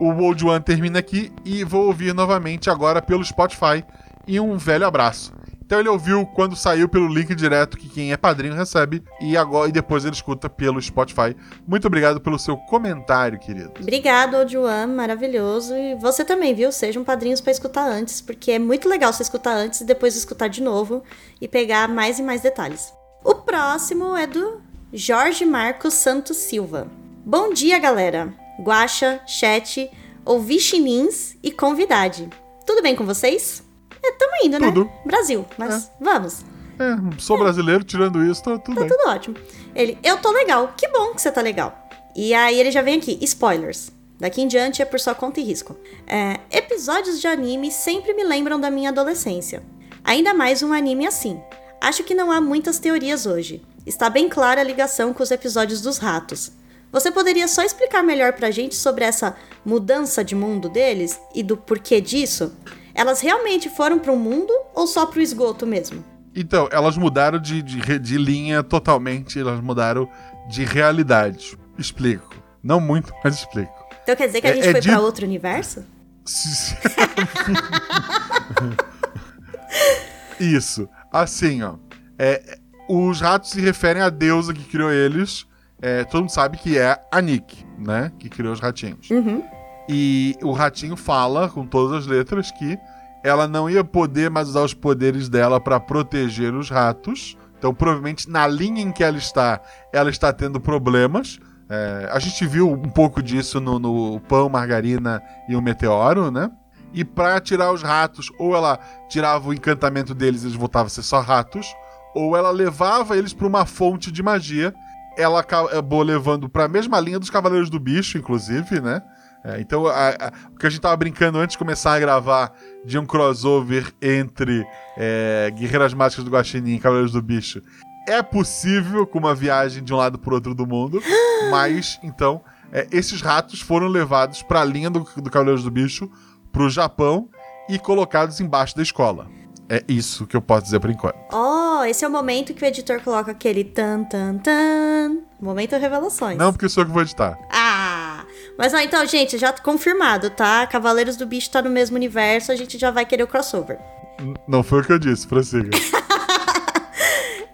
O 0.00 0.10
World 0.10 0.46
One 0.46 0.60
termina 0.62 1.00
aqui 1.00 1.32
e 1.44 1.64
vou 1.64 1.86
ouvir 1.86 2.14
novamente 2.14 2.70
agora 2.70 3.02
pelo 3.02 3.24
Spotify. 3.24 3.84
E 4.26 4.38
um 4.38 4.56
velho 4.56 4.86
abraço. 4.86 5.32
Então 5.68 5.80
ele 5.80 5.88
ouviu 5.90 6.24
quando 6.24 6.56
saiu 6.56 6.88
pelo 6.88 7.06
link 7.06 7.34
direto 7.34 7.76
que 7.76 7.90
quem 7.90 8.10
é 8.10 8.16
padrinho 8.16 8.54
recebe 8.54 9.02
e 9.20 9.36
agora 9.36 9.68
e 9.68 9.72
depois 9.72 10.02
ele 10.02 10.14
escuta 10.14 10.48
pelo 10.48 10.80
Spotify. 10.80 11.36
Muito 11.66 11.86
obrigado 11.86 12.22
pelo 12.22 12.38
seu 12.38 12.56
comentário, 12.56 13.38
querido. 13.38 13.72
Obrigado, 13.78 14.38
Ojuan, 14.38 14.86
maravilhoso. 14.86 15.74
E 15.74 15.94
você 15.96 16.24
também, 16.24 16.54
viu? 16.54 16.72
Sejam 16.72 17.04
padrinhos 17.04 17.42
pra 17.42 17.52
escutar 17.52 17.86
antes, 17.86 18.22
porque 18.22 18.52
é 18.52 18.58
muito 18.58 18.88
legal 18.88 19.12
você 19.12 19.22
escutar 19.22 19.52
antes 19.52 19.82
e 19.82 19.84
depois 19.84 20.16
escutar 20.16 20.48
de 20.48 20.62
novo 20.62 21.02
e 21.38 21.46
pegar 21.46 21.86
mais 21.86 22.18
e 22.18 22.22
mais 22.22 22.40
detalhes. 22.40 22.90
O 23.22 23.34
próximo 23.34 24.16
é 24.16 24.26
do 24.26 24.62
Jorge 24.90 25.44
Marcos 25.44 25.92
Santos 25.92 26.38
Silva. 26.38 26.88
Bom 27.26 27.52
dia, 27.52 27.78
galera. 27.78 28.47
Guaxa, 28.60 29.20
chat, 29.26 29.90
ouvixinins 30.24 31.36
e 31.42 31.50
convidade. 31.50 32.28
Tudo 32.66 32.82
bem 32.82 32.94
com 32.96 33.04
vocês? 33.04 33.62
É, 34.02 34.12
tamo 34.12 34.32
indo, 34.44 34.58
Tudo. 34.58 34.84
né? 34.84 34.90
Brasil, 35.04 35.44
mas 35.56 35.90
vamos. 36.00 36.44
É, 36.78 37.20
sou 37.20 37.36
brasileiro, 37.38 37.82
tirando 37.82 38.24
isso, 38.24 38.42
tá 38.42 38.56
tudo 38.58 38.74
Tá 38.76 38.80
bem. 38.82 38.88
tudo 38.88 39.08
ótimo. 39.10 39.36
Ele, 39.74 39.98
eu 40.02 40.18
tô 40.18 40.30
legal. 40.30 40.72
Que 40.76 40.88
bom 40.88 41.12
que 41.14 41.20
você 41.20 41.30
tá 41.32 41.40
legal. 41.40 41.88
E 42.14 42.32
aí 42.34 42.58
ele 42.58 42.70
já 42.70 42.82
vem 42.82 42.98
aqui, 42.98 43.18
spoilers. 43.22 43.90
Daqui 44.18 44.40
em 44.42 44.48
diante 44.48 44.80
é 44.82 44.84
por 44.84 44.98
sua 45.00 45.14
conta 45.14 45.40
e 45.40 45.44
risco. 45.44 45.76
É, 46.06 46.40
episódios 46.50 47.20
de 47.20 47.26
anime 47.26 47.70
sempre 47.70 48.14
me 48.14 48.22
lembram 48.24 48.58
da 48.60 48.70
minha 48.70 48.90
adolescência. 48.90 49.62
Ainda 50.04 50.32
mais 50.34 50.62
um 50.62 50.72
anime 50.72 51.06
assim. 51.06 51.40
Acho 51.80 52.02
que 52.04 52.14
não 52.14 52.30
há 52.30 52.40
muitas 52.40 52.78
teorias 52.78 53.26
hoje. 53.26 53.62
Está 53.86 54.08
bem 54.10 54.28
clara 54.28 54.60
a 54.60 54.64
ligação 54.64 55.12
com 55.12 55.22
os 55.22 55.30
episódios 55.30 55.80
dos 55.80 55.98
ratos. 55.98 56.52
Você 56.90 57.10
poderia 57.10 57.46
só 57.48 57.62
explicar 57.62 58.02
melhor 58.02 58.32
pra 58.32 58.50
gente 58.50 58.74
sobre 58.74 59.04
essa 59.04 59.36
mudança 59.64 60.24
de 60.24 60.34
mundo 60.34 60.68
deles 60.68 61.20
e 61.34 61.42
do 61.42 61.56
porquê 61.56 62.00
disso? 62.00 62.52
Elas 62.94 63.20
realmente 63.20 63.68
foram 63.68 63.98
pro 63.98 64.16
mundo 64.16 64.52
ou 64.74 64.86
só 64.86 65.06
pro 65.06 65.20
esgoto 65.20 65.66
mesmo? 65.66 66.02
Então, 66.34 66.68
elas 66.72 66.96
mudaram 66.96 67.38
de, 67.38 67.62
de, 67.62 67.98
de 67.98 68.18
linha 68.18 68.62
totalmente, 68.62 69.38
elas 69.38 69.60
mudaram 69.60 70.08
de 70.48 70.64
realidade. 70.64 71.58
Explico. 71.78 72.34
Não 72.62 72.80
muito, 72.80 73.12
mas 73.22 73.36
explico. 73.36 73.72
Então 74.02 74.16
quer 74.16 74.26
dizer 74.26 74.40
que 74.40 74.46
a 74.46 74.50
É- 74.50 74.54
gente 74.54 74.68
é 74.68 74.72
foi 74.72 74.80
de- 74.80 74.88
pra 74.88 75.00
outro 75.00 75.24
universo? 75.26 75.84
Isso. 80.40 80.88
Assim, 81.12 81.62
ó. 81.62 81.74
É, 82.18 82.58
os 82.88 83.20
ratos 83.20 83.50
se 83.50 83.60
referem 83.60 84.02
à 84.02 84.08
deusa 84.08 84.54
que 84.54 84.64
criou 84.64 84.90
eles. 84.92 85.46
É, 85.80 86.04
todo 86.04 86.22
mundo 86.22 86.30
sabe 86.30 86.58
que 86.58 86.76
é 86.76 87.00
a 87.10 87.20
Nick, 87.20 87.64
né? 87.78 88.12
Que 88.18 88.28
criou 88.28 88.52
os 88.52 88.60
ratinhos. 88.60 89.08
Uhum. 89.10 89.42
E 89.88 90.36
o 90.42 90.52
ratinho 90.52 90.96
fala, 90.96 91.48
com 91.48 91.66
todas 91.66 91.98
as 92.00 92.06
letras, 92.06 92.50
que 92.50 92.78
ela 93.24 93.48
não 93.48 93.68
ia 93.70 93.82
poder 93.82 94.30
mais 94.30 94.48
usar 94.48 94.62
os 94.62 94.74
poderes 94.74 95.28
dela 95.28 95.60
pra 95.60 95.80
proteger 95.80 96.54
os 96.54 96.68
ratos. 96.68 97.36
Então, 97.58 97.74
provavelmente, 97.74 98.28
na 98.30 98.46
linha 98.46 98.82
em 98.82 98.92
que 98.92 99.02
ela 99.02 99.16
está, 99.16 99.60
ela 99.92 100.10
está 100.10 100.32
tendo 100.32 100.60
problemas. 100.60 101.38
É, 101.70 102.08
a 102.12 102.18
gente 102.18 102.46
viu 102.46 102.70
um 102.70 102.88
pouco 102.88 103.22
disso 103.22 103.60
no, 103.60 103.78
no 103.78 104.20
Pão, 104.20 104.48
Margarina 104.48 105.22
e 105.48 105.56
o 105.56 105.62
Meteoro, 105.62 106.30
né? 106.30 106.50
E 106.94 107.04
pra 107.04 107.38
tirar 107.40 107.72
os 107.72 107.82
ratos, 107.82 108.30
ou 108.38 108.56
ela 108.56 108.78
tirava 109.08 109.48
o 109.48 109.52
encantamento 109.52 110.14
deles 110.14 110.42
e 110.42 110.46
eles 110.46 110.56
voltavam 110.56 110.86
a 110.86 110.90
ser 110.90 111.02
só 111.02 111.20
ratos, 111.20 111.66
ou 112.14 112.36
ela 112.36 112.50
levava 112.50 113.16
eles 113.16 113.34
pra 113.34 113.46
uma 113.46 113.66
fonte 113.66 114.10
de 114.10 114.22
magia. 114.22 114.74
Ela 115.18 115.40
acabou 115.40 116.02
levando 116.02 116.48
pra 116.48 116.68
mesma 116.68 116.98
linha 117.00 117.18
dos 117.18 117.28
Cavaleiros 117.30 117.68
do 117.68 117.78
Bicho, 117.80 118.16
inclusive, 118.16 118.80
né? 118.80 119.02
É, 119.44 119.60
então, 119.60 119.86
a- 119.86 120.08
a- 120.10 120.32
o 120.52 120.56
que 120.58 120.66
a 120.66 120.70
gente 120.70 120.80
tava 120.80 120.96
brincando 120.96 121.38
antes 121.38 121.54
de 121.54 121.58
começar 121.58 121.92
a 121.94 121.98
gravar 121.98 122.52
de 122.84 122.98
um 122.98 123.04
crossover 123.06 123.92
entre 124.02 124.64
é, 124.96 125.50
Guerreiras 125.56 125.94
Mágicas 125.94 126.24
do 126.24 126.30
Guaxinim 126.30 126.74
e 126.74 126.78
Cavaleiros 126.80 127.12
do 127.12 127.22
Bicho 127.22 127.62
é 128.08 128.22
possível 128.22 129.06
com 129.06 129.18
uma 129.18 129.34
viagem 129.34 129.84
de 129.84 129.92
um 129.92 129.96
lado 129.96 130.18
pro 130.18 130.34
outro 130.34 130.54
do 130.54 130.66
mundo, 130.66 131.00
mas, 131.50 131.98
então, 132.02 132.40
é, 132.72 132.86
esses 132.90 133.20
ratos 133.20 133.60
foram 133.60 133.86
levados 133.86 134.42
pra 134.42 134.64
linha 134.64 134.88
do, 134.90 135.00
do 135.16 135.30
Cavaleiros 135.30 135.62
do 135.62 135.70
Bicho, 135.70 136.10
pro 136.50 136.68
Japão 136.70 137.28
e 137.68 137.78
colocados 137.78 138.40
embaixo 138.40 138.74
da 138.76 138.82
escola. 138.82 139.28
É 139.70 139.84
isso 139.86 140.26
que 140.26 140.34
eu 140.34 140.40
posso 140.40 140.62
dizer 140.64 140.80
por 140.80 140.88
enquanto. 140.90 141.16
Oh, 141.32 141.84
esse 141.84 142.02
é 142.04 142.08
o 142.08 142.10
momento 142.10 142.54
que 142.54 142.64
o 142.64 142.66
editor 142.66 143.00
coloca 143.02 143.30
aquele 143.32 143.64
tan 143.64 144.04
tan 144.04 144.38
tan. 144.38 145.18
Momento 145.40 145.76
revelações. 145.76 146.38
Não 146.38 146.52
porque 146.52 146.68
sou 146.68 146.82
eu 146.82 146.86
que 146.86 146.92
vou 146.92 147.02
editar. 147.02 147.38
Ah! 147.52 148.24
Mas 148.56 148.72
ó, 148.72 148.78
então, 148.78 149.04
gente, 149.06 149.36
já 149.38 149.52
confirmado, 149.52 150.30
tá? 150.30 150.66
Cavaleiros 150.66 151.16
do 151.16 151.26
Bicho 151.26 151.50
tá 151.50 151.60
no 151.62 151.68
mesmo 151.70 151.96
universo, 151.96 152.50
a 152.50 152.56
gente 152.56 152.78
já 152.78 152.90
vai 152.90 153.04
querer 153.04 153.22
o 153.22 153.26
crossover. 153.28 153.78
N- 154.18 154.34
Não 154.48 154.62
foi 154.62 154.80
o 154.80 154.84
que 154.84 154.92
eu 154.92 154.98
disse, 154.98 155.26
prossiga. 155.28 155.70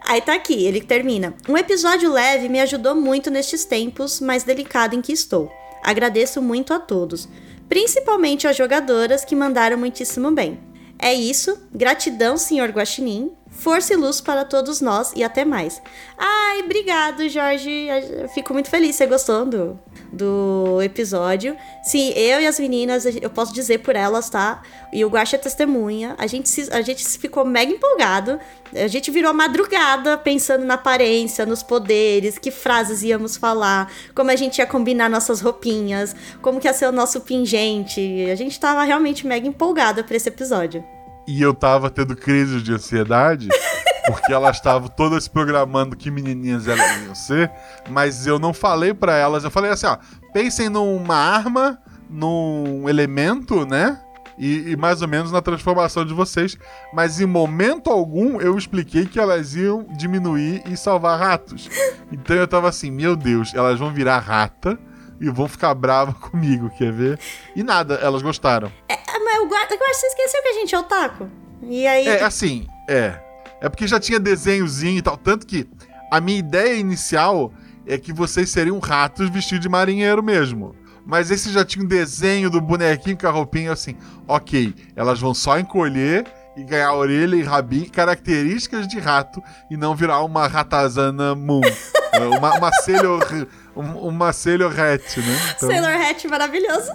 Aí 0.07 0.21
tá 0.21 0.35
aqui, 0.35 0.65
ele 0.65 0.81
termina. 0.81 1.33
Um 1.49 1.57
episódio 1.57 2.11
leve 2.11 2.47
me 2.47 2.59
ajudou 2.61 2.95
muito 2.95 3.29
nestes 3.31 3.65
tempos 3.65 4.21
mais 4.21 4.43
delicado 4.43 4.95
em 4.95 5.01
que 5.01 5.11
estou. 5.11 5.51
Agradeço 5.83 6.41
muito 6.41 6.73
a 6.73 6.79
todos, 6.79 7.27
principalmente 7.67 8.47
às 8.47 8.55
jogadoras 8.55 9.25
que 9.25 9.35
mandaram 9.35 9.77
muitíssimo 9.77 10.31
bem. 10.31 10.59
É 10.99 11.13
isso, 11.13 11.57
gratidão, 11.73 12.37
senhor 12.37 12.69
Guaxinim. 12.69 13.31
Força 13.49 13.93
e 13.93 13.95
luz 13.95 14.19
para 14.19 14.43
todos 14.43 14.81
nós 14.81 15.13
e 15.15 15.23
até 15.23 15.45
mais. 15.45 15.81
Ai, 16.17 16.61
obrigado, 16.61 17.27
Jorge. 17.29 17.69
Eu 17.69 18.27
fico 18.29 18.53
muito 18.53 18.69
feliz, 18.69 18.95
você 18.95 19.07
gostou 19.07 19.45
do, 19.45 19.79
do 20.15 20.81
episódio. 20.81 21.55
Sim, 21.83 22.11
eu 22.15 22.39
e 22.39 22.47
as 22.47 22.59
meninas, 22.59 23.05
eu 23.05 23.29
posso 23.29 23.53
dizer 23.53 23.79
por 23.79 23.95
elas, 23.95 24.29
tá? 24.29 24.61
E 24.91 25.03
o 25.03 25.09
Guaxa 25.09 25.35
é 25.35 25.39
testemunha. 25.39 26.15
A 26.17 26.25
gente, 26.25 26.49
se, 26.49 26.71
a 26.71 26.81
gente 26.81 27.05
ficou 27.19 27.45
mega 27.45 27.71
empolgado. 27.71 28.39
A 28.73 28.87
gente 28.87 29.11
virou 29.11 29.33
madrugada 29.33 30.17
pensando 30.17 30.65
na 30.65 30.75
aparência, 30.75 31.45
nos 31.45 31.61
poderes, 31.61 32.37
que 32.37 32.51
frases 32.51 33.03
íamos 33.03 33.37
falar, 33.37 33.91
como 34.13 34.31
a 34.31 34.35
gente 34.35 34.57
ia 34.57 34.65
combinar 34.65 35.09
nossas 35.09 35.41
roupinhas, 35.41 36.15
como 36.41 36.59
que 36.59 36.67
ia 36.67 36.73
ser 36.73 36.87
o 36.87 36.91
nosso 36.91 37.21
pingente. 37.21 38.25
A 38.31 38.35
gente 38.35 38.59
tava 38.59 38.83
realmente 38.83 39.27
mega 39.27 39.47
empolgada 39.47 40.03
pra 40.03 40.15
esse 40.15 40.29
episódio. 40.29 40.94
E 41.27 41.41
eu 41.41 41.53
tava 41.53 41.89
tendo 41.89 42.15
crises 42.15 42.63
de 42.63 42.73
ansiedade, 42.73 43.49
porque 44.07 44.31
elas 44.31 44.57
estavam 44.57 44.87
todas 44.87 45.23
se 45.23 45.29
programando 45.29 45.95
que 45.95 46.11
menininhas 46.11 46.67
elas 46.67 47.03
iam 47.03 47.15
ser, 47.15 47.51
mas 47.89 48.27
eu 48.27 48.37
não 48.39 48.53
falei 48.53 48.93
pra 48.93 49.15
elas, 49.15 49.43
eu 49.43 49.51
falei 49.51 49.71
assim, 49.71 49.87
ó, 49.87 49.97
pensem 50.33 50.69
numa 50.69 51.15
arma, 51.15 51.79
num 52.09 52.87
elemento, 52.87 53.65
né? 53.65 53.99
E, 54.37 54.71
e 54.71 54.75
mais 54.75 55.01
ou 55.01 55.07
menos 55.07 55.31
na 55.31 55.41
transformação 55.41 56.05
de 56.05 56.13
vocês, 56.13 56.57
mas 56.93 57.21
em 57.21 57.25
momento 57.25 57.89
algum 57.89 58.41
eu 58.41 58.57
expliquei 58.57 59.05
que 59.05 59.17
elas 59.17 59.55
iam 59.55 59.87
diminuir 59.97 60.61
e 60.69 60.75
salvar 60.75 61.17
ratos. 61.17 61.69
Então 62.11 62.35
eu 62.35 62.47
tava 62.47 62.67
assim, 62.67 62.91
meu 62.91 63.15
Deus, 63.15 63.53
elas 63.53 63.79
vão 63.79 63.93
virar 63.93 64.19
rata 64.19 64.77
e 65.21 65.29
vão 65.29 65.47
ficar 65.47 65.73
bravas 65.73 66.15
comigo, 66.19 66.69
quer 66.77 66.91
ver? 66.91 67.19
E 67.55 67.63
nada, 67.63 67.95
elas 67.95 68.21
gostaram. 68.21 68.71
Ah, 68.91 68.94
mas 69.25 69.41
o 69.41 69.47
guarda, 69.47 69.73
agora 69.75 69.93
você 69.93 70.07
esqueceu 70.07 70.41
que 70.41 70.47
a 70.49 70.53
gente 70.53 70.73
é 70.75 70.79
otaku? 70.79 71.29
E 71.63 71.85
aí. 71.87 72.07
É, 72.07 72.23
assim, 72.23 72.67
é. 72.87 73.15
É 73.61 73.67
porque 73.69 73.87
já 73.87 73.99
tinha 73.99 74.19
desenhozinho 74.19 74.99
e 74.99 75.01
tal. 75.01 75.17
Tanto 75.17 75.45
que 75.45 75.67
a 76.11 76.21
minha 76.21 76.37
ideia 76.39 76.75
inicial 76.75 77.51
é 77.87 77.97
que 77.97 78.13
vocês 78.13 78.49
seriam 78.49 78.77
ratos 78.79 79.29
vestidos 79.29 79.61
de 79.61 79.69
marinheiro 79.69 80.21
mesmo. 80.23 80.75
Mas 81.05 81.29
esse 81.31 81.51
já 81.51 81.63
tinha 81.65 81.83
um 81.83 81.87
desenho 81.87 82.49
do 82.49 82.59
bonequinho 82.61 83.17
com 83.17 83.27
a 83.27 83.31
roupinha 83.31 83.71
assim. 83.71 83.95
Ok, 84.27 84.73
elas 84.95 85.19
vão 85.19 85.33
só 85.33 85.57
encolher 85.59 86.25
e 86.57 86.63
ganhar 86.63 86.93
orelha 86.93 87.35
e 87.35 87.43
rabinho, 87.43 87.89
características 87.91 88.87
de 88.87 88.97
rato, 88.99 89.41
e 89.69 89.75
não 89.77 89.93
virar 89.95 90.21
uma 90.23 90.47
ratazana 90.47 91.33
moon. 91.35 91.61
É, 92.15 92.19
uma, 92.37 92.53
uma 92.57 92.71
Sailor. 92.71 93.27
um- 93.75 94.07
Uma 94.07 94.31
Sailor 94.31 94.71
Hat, 94.71 95.19
né? 95.19 95.37
Então, 95.57 95.67
Sailor 95.69 95.91
Hat 95.91 96.25
maravilhoso. 96.29 96.89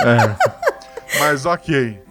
é. 0.00 0.71
Mas 1.18 1.46
ok. 1.46 2.02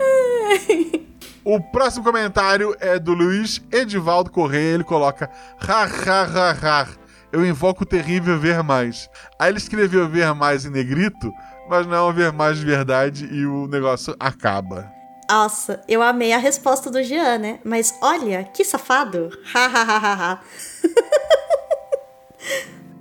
O 1.43 1.59
próximo 1.59 2.03
comentário 2.03 2.75
é 2.79 2.99
do 2.99 3.13
Luiz 3.13 3.61
Edivaldo 3.71 4.29
Correia. 4.29 4.75
Ele 4.75 4.83
coloca: 4.83 5.29
ha, 5.67 5.83
ha, 5.83 6.23
ha, 6.23 6.51
ha. 6.51 6.87
Eu 7.31 7.45
invoco 7.45 7.83
o 7.83 7.85
terrível 7.85 8.39
ver 8.39 8.61
mais. 8.61 9.09
Aí 9.39 9.49
ele 9.49 9.57
escreveu 9.57 10.07
ver 10.07 10.33
mais 10.35 10.65
em 10.65 10.69
negrito, 10.69 11.31
mas 11.69 11.87
não 11.87 12.09
é 12.09 12.13
ver 12.13 12.31
mais 12.31 12.57
de 12.57 12.65
verdade 12.65 13.25
e 13.25 13.45
o 13.45 13.67
negócio 13.67 14.15
acaba. 14.19 14.91
Nossa, 15.29 15.81
eu 15.87 16.03
amei 16.03 16.33
a 16.33 16.37
resposta 16.37 16.91
do 16.91 17.01
Jean, 17.01 17.37
né? 17.37 17.59
Mas 17.63 17.97
olha, 18.01 18.43
que 18.43 18.65
safado. 18.65 19.29
Ha, 19.53 19.65
ha, 19.65 19.81
ha, 19.81 20.13
ha. 20.13 20.41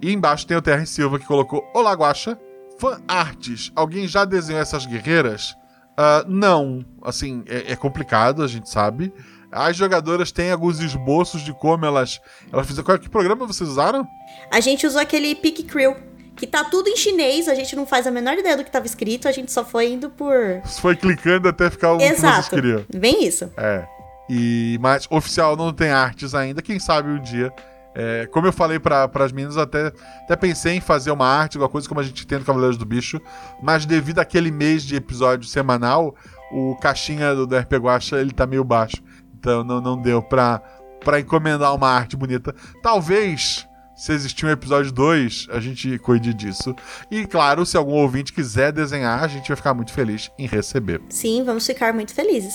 E 0.02 0.12
embaixo 0.12 0.47
tem 0.47 0.57
o 0.57 0.62
Terra 0.62 0.87
Silva 0.87 1.19
que 1.19 1.26
colocou: 1.26 1.69
Olá, 1.75 1.92
Guaxa. 1.92 2.38
Fan 2.78 3.02
artes. 3.07 3.71
Alguém 3.76 4.09
já 4.09 4.25
desenhou 4.25 4.62
essas 4.62 4.87
guerreiras? 4.87 5.54
Ah, 6.02 6.25
não. 6.26 6.83
Assim, 7.02 7.45
é, 7.47 7.73
é 7.73 7.76
complicado, 7.76 8.42
a 8.42 8.47
gente 8.47 8.71
sabe. 8.71 9.12
As 9.52 9.76
jogadoras 9.76 10.33
têm 10.33 10.50
alguns 10.50 10.80
esboços 10.80 11.42
de 11.42 11.52
como 11.52 11.85
elas. 11.85 12.19
Elas 12.50 12.66
fizeram. 12.66 12.87
Qual, 12.87 12.99
que 12.99 13.11
programa 13.11 13.47
vocês 13.47 13.69
usaram? 13.69 14.09
A 14.50 14.61
gente 14.61 14.87
usou 14.87 14.99
aquele 14.99 15.35
Pick 15.35 15.66
Crew, 15.66 15.95
que 16.35 16.47
tá 16.47 16.64
tudo 16.64 16.88
em 16.88 16.97
chinês, 16.97 17.49
a 17.49 17.54
gente 17.54 17.76
não 17.76 17.85
faz 17.85 18.07
a 18.07 18.11
menor 18.11 18.38
ideia 18.38 18.57
do 18.57 18.64
que 18.64 18.71
tava 18.71 18.87
escrito, 18.87 19.28
a 19.28 19.33
gente 19.33 19.52
só 19.52 19.62
foi 19.62 19.92
indo 19.92 20.09
por. 20.09 20.62
Foi 20.80 20.97
clicando 20.97 21.47
até 21.47 21.69
ficar 21.69 21.92
o 21.92 21.99
que 21.99 22.04
vocês 22.07 22.19
Exato. 22.19 22.49
queriam. 22.49 22.83
Bem 22.97 23.26
isso. 23.26 23.52
É. 23.59 23.87
E, 24.30 24.78
mas 24.80 25.07
oficial 25.11 25.54
não 25.54 25.71
tem 25.71 25.90
artes 25.90 26.35
ainda, 26.35 26.62
quem 26.62 26.78
sabe 26.78 27.11
um 27.11 27.21
dia. 27.21 27.52
É, 27.94 28.26
como 28.26 28.47
eu 28.47 28.52
falei 28.52 28.78
para 28.78 29.11
as 29.14 29.32
meninas, 29.32 29.56
até, 29.56 29.92
até 30.25 30.37
pensei 30.37 30.75
em 30.75 30.80
fazer 30.80 31.11
uma 31.11 31.26
arte, 31.26 31.56
alguma 31.56 31.68
coisa 31.68 31.88
como 31.88 32.00
a 32.00 32.04
gente 32.04 32.26
tem 32.26 32.38
no 32.38 32.44
Cavaleiros 32.44 32.76
do 32.76 32.85
Bicho, 32.85 33.20
mas 33.62 33.85
devido 33.85 34.20
àquele 34.20 34.50
mês 34.50 34.85
de 34.85 34.94
episódio 34.94 35.49
semanal, 35.49 36.14
o 36.52 36.76
caixinha 36.76 37.35
do, 37.35 37.47
do 37.47 37.56
RP 37.56 37.75
Guacha, 37.75 38.20
ele 38.20 38.32
tá 38.32 38.47
meio 38.47 38.64
baixo. 38.64 39.02
Então 39.38 39.64
não, 39.64 39.80
não 39.80 40.00
deu 40.00 40.23
pra, 40.23 40.61
pra 41.04 41.18
encomendar 41.18 41.75
uma 41.75 41.88
arte 41.88 42.16
bonita. 42.16 42.54
Talvez, 42.82 43.66
se 43.97 44.12
existir 44.12 44.47
um 44.47 44.50
episódio 44.50 44.92
2, 44.92 45.49
a 45.50 45.59
gente 45.61 45.99
cuide 45.99 46.32
disso. 46.32 46.75
E 47.11 47.26
claro, 47.26 47.66
se 47.66 47.76
algum 47.76 47.94
ouvinte 47.94 48.32
quiser 48.32 48.73
desenhar, 48.73 49.23
a 49.23 49.28
gente 49.28 49.49
vai 49.49 49.56
ficar 49.56 49.75
muito 49.75 49.92
feliz 49.92 50.30
em 50.38 50.47
receber. 50.47 51.00
Sim, 51.09 51.42
vamos 51.44 51.66
ficar 51.66 51.92
muito 51.92 52.14
felizes. 52.14 52.54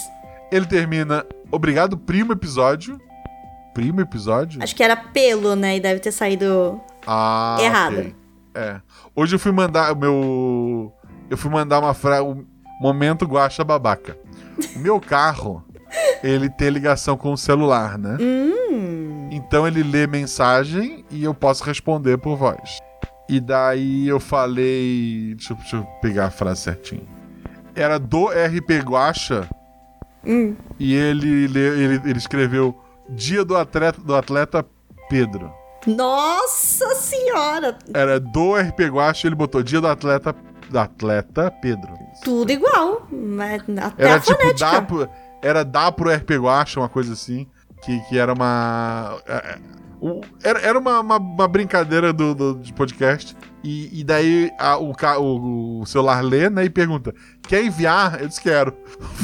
Ele 0.51 0.65
termina, 0.65 1.25
obrigado, 1.51 1.97
primo 1.97 2.31
episódio. 2.31 2.99
Primo 3.75 4.01
episódio? 4.01 4.63
Acho 4.63 4.75
que 4.75 4.82
era 4.82 4.96
pelo, 4.96 5.55
né? 5.55 5.75
E 5.77 5.79
deve 5.79 6.00
ter 6.00 6.12
saído 6.12 6.82
Ah, 7.05 7.58
errado. 7.60 8.00
ok. 8.00 8.15
É. 8.55 8.79
Hoje 9.15 9.36
eu 9.36 9.39
fui 9.39 9.51
mandar 9.51 9.91
o 9.94 9.96
meu. 9.98 10.94
Eu 11.29 11.38
fui 11.38 11.51
mandar 11.51 11.79
uma 11.79 11.94
frase. 11.94 12.24
Um 12.24 12.46
momento 12.82 13.25
guacha 13.25 13.63
babaca. 13.63 14.17
O 14.75 14.79
meu 14.79 15.00
carro, 15.00 15.62
ele 16.24 16.50
tem 16.50 16.70
ligação 16.70 17.17
com 17.17 17.34
o 17.34 17.38
celular, 17.38 17.98
né? 17.98 18.17
Hum. 18.20 19.27
Então 19.32 19.67
ele 19.67 19.84
lê 19.84 20.08
mensagem 20.08 21.03
e 21.12 21.24
eu 21.24 21.34
posso 21.34 21.63
responder 21.65 22.17
por 22.17 22.38
voz. 22.38 22.79
E 23.27 23.39
daí 23.41 24.08
eu 24.08 24.20
falei. 24.22 25.36
Deixa, 25.36 25.51
eu- 25.53 25.58
deixa 25.58 25.75
eu 25.77 25.84
pegar 26.01 26.27
a 26.27 26.32
frase 26.32 26.62
certinho. 26.62 27.05
Era 27.75 28.00
do 28.00 28.27
RP 28.29 28.79
Guacha. 28.86 29.50
Hum. 30.25 30.55
E 30.79 30.96
ele, 30.96 31.44
ele, 31.46 32.01
ele 32.05 32.17
escreveu 32.17 32.74
Dia 33.09 33.43
do 33.45 33.55
atleta, 33.55 34.01
do 34.01 34.15
atleta 34.15 34.65
Pedro. 35.09 35.51
Nossa 35.85 36.95
senhora! 36.95 37.77
Era 37.93 38.19
do 38.19 38.55
RP 38.55 38.79
Guacha, 38.89 39.27
ele 39.27 39.35
botou 39.35 39.62
Dia 39.62 39.79
do 39.79 39.88
atleta, 39.88 40.35
do 40.69 40.79
atleta 40.79 41.51
Pedro. 41.62 41.93
Tudo 42.24 42.51
igual. 42.51 43.07
Mas 43.12 43.62
até 43.79 44.03
Era 44.05 44.15
a 44.15 44.19
tipo, 44.19 44.35
fonética. 44.39 44.71
dá 44.71 44.81
pro, 44.81 45.09
era 45.43 45.63
dar 45.63 45.91
pro 45.91 46.12
RP 46.12 46.31
Guacha, 46.31 46.79
uma 46.79 46.89
coisa 46.89 47.13
assim. 47.13 47.47
Que, 47.83 48.00
que 48.09 48.17
era 48.17 48.33
uma. 48.33 49.17
é, 49.27 49.33
é, 49.35 49.59
Era, 50.43 50.59
era 50.62 50.79
uma, 50.79 51.00
uma, 51.01 51.17
uma 51.17 51.47
brincadeira 51.47 52.12
do, 52.12 52.33
do- 52.33 52.55
de 52.55 52.74
podcast. 52.74 53.35
E, 53.63 54.00
e 54.00 54.03
daí 54.03 54.50
a- 54.59 54.77
o, 54.77 54.91
o, 55.19 55.81
o 55.81 55.85
celular 55.85 56.24
lê, 56.24 56.50
né? 56.50 56.63
E 56.65 56.69
pergunta: 56.69 57.13
Quer 57.47 57.63
enviar? 57.63 58.21
Eu 58.21 58.27
disse: 58.27 58.41
Quero. 58.41 58.74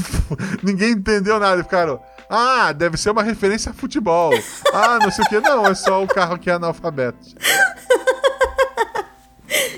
Ninguém 0.61 0.91
entendeu 0.91 1.39
nada. 1.39 1.63
Ficaram. 1.63 2.00
Ah, 2.33 2.71
deve 2.71 2.95
ser 2.97 3.09
uma 3.11 3.21
referência 3.23 3.71
a 3.71 3.73
futebol. 3.73 4.31
Ah, 4.73 5.00
não 5.01 5.11
sei 5.11 5.25
o 5.25 5.27
que. 5.27 5.39
Não, 5.41 5.65
é 5.67 5.75
só 5.75 6.01
o 6.01 6.07
carro 6.07 6.39
que 6.39 6.50
é 6.50 6.53
analfabeto. 6.53 7.27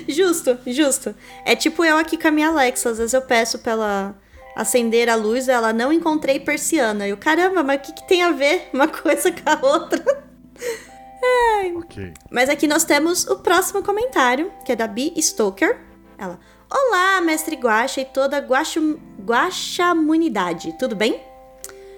Justo, 0.08 0.56
justo. 0.66 1.14
É 1.44 1.56
tipo 1.56 1.84
eu 1.84 1.98
aqui 1.98 2.16
com 2.16 2.28
a 2.28 2.30
minha 2.30 2.48
Alexa. 2.48 2.90
Às 2.90 2.98
vezes 2.98 3.12
eu 3.12 3.22
peço 3.22 3.58
pra 3.58 3.72
ela 3.72 4.14
acender 4.54 5.08
a 5.08 5.16
luz, 5.16 5.48
ela 5.48 5.72
não 5.72 5.92
encontrei 5.92 6.38
persiana. 6.38 7.08
Eu, 7.08 7.16
caramba, 7.16 7.62
mas 7.64 7.78
o 7.80 7.82
que, 7.82 7.92
que 7.92 8.06
tem 8.06 8.22
a 8.22 8.30
ver 8.30 8.68
uma 8.72 8.86
coisa 8.86 9.32
com 9.32 9.50
a 9.50 9.58
outra? 9.66 10.24
Ok. 11.76 12.12
Mas 12.30 12.48
aqui 12.48 12.66
nós 12.68 12.84
temos 12.84 13.26
o 13.26 13.36
próximo 13.38 13.82
comentário, 13.82 14.52
que 14.64 14.70
é 14.72 14.76
da 14.76 14.86
Bi 14.86 15.12
Stoker. 15.20 15.80
Ela, 16.18 16.38
Olá, 16.70 17.20
mestre 17.20 17.56
Guaxa 17.56 18.00
e 18.00 18.04
toda 18.04 18.38
Guaxum- 18.38 18.98
Guaxamunidade, 19.24 20.74
tudo 20.78 20.94
bem? 20.94 21.20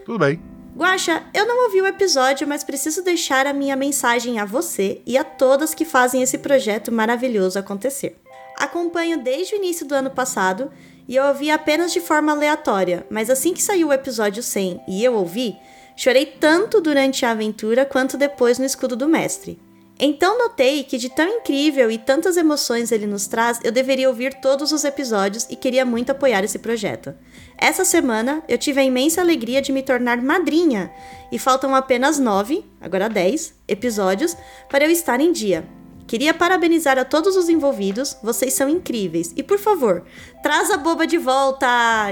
Tudo 0.06 0.20
bem. 0.20 0.40
Guaxa, 0.76 1.24
eu 1.34 1.44
não 1.46 1.64
ouvi 1.64 1.82
o 1.82 1.86
episódio, 1.86 2.46
mas 2.46 2.62
preciso 2.62 3.02
deixar 3.02 3.44
a 3.44 3.52
minha 3.52 3.74
mensagem 3.74 4.38
a 4.38 4.44
você 4.44 5.02
e 5.04 5.18
a 5.18 5.24
todas 5.24 5.74
que 5.74 5.84
fazem 5.84 6.22
esse 6.22 6.38
projeto 6.38 6.92
maravilhoso 6.92 7.58
acontecer. 7.58 8.16
Acompanho 8.56 9.20
desde 9.20 9.54
o 9.54 9.58
início 9.58 9.84
do 9.84 9.96
ano 9.96 10.10
passado 10.10 10.70
e 11.08 11.16
eu 11.16 11.24
ouvi 11.24 11.50
apenas 11.50 11.92
de 11.92 12.00
forma 12.00 12.30
aleatória, 12.30 13.04
mas 13.10 13.28
assim 13.28 13.52
que 13.52 13.60
saiu 13.60 13.88
o 13.88 13.92
episódio 13.92 14.44
100 14.44 14.82
e 14.86 15.02
eu 15.02 15.14
ouvi, 15.14 15.56
chorei 15.96 16.24
tanto 16.26 16.80
durante 16.80 17.26
a 17.26 17.32
aventura 17.32 17.84
quanto 17.84 18.16
depois 18.16 18.60
no 18.60 18.64
escudo 18.64 18.94
do 18.94 19.08
mestre. 19.08 19.58
Então 19.98 20.36
notei 20.36 20.84
que 20.84 20.98
de 20.98 21.08
tão 21.08 21.26
incrível 21.26 21.90
e 21.90 21.96
tantas 21.96 22.36
emoções 22.36 22.92
ele 22.92 23.06
nos 23.06 23.26
traz, 23.26 23.58
eu 23.64 23.72
deveria 23.72 24.08
ouvir 24.08 24.34
todos 24.34 24.70
os 24.70 24.84
episódios 24.84 25.46
e 25.48 25.56
queria 25.56 25.86
muito 25.86 26.10
apoiar 26.10 26.44
esse 26.44 26.58
projeto. 26.58 27.14
Essa 27.56 27.82
semana 27.82 28.42
eu 28.46 28.58
tive 28.58 28.80
a 28.80 28.84
imensa 28.84 29.22
alegria 29.22 29.62
de 29.62 29.72
me 29.72 29.82
tornar 29.82 30.20
madrinha 30.20 30.92
e 31.32 31.38
faltam 31.38 31.74
apenas 31.74 32.18
nove, 32.18 32.62
agora 32.78 33.08
dez, 33.08 33.54
episódios 33.66 34.36
para 34.68 34.84
eu 34.84 34.90
estar 34.90 35.18
em 35.18 35.32
dia. 35.32 35.66
Queria 36.06 36.34
parabenizar 36.34 36.98
a 36.98 37.04
todos 37.04 37.34
os 37.34 37.48
envolvidos, 37.48 38.16
vocês 38.22 38.52
são 38.52 38.68
incríveis. 38.68 39.32
E 39.34 39.42
por 39.42 39.58
favor, 39.58 40.04
traz 40.40 40.70
a 40.70 40.76
boba 40.76 41.04
de 41.04 41.18
volta! 41.18 41.66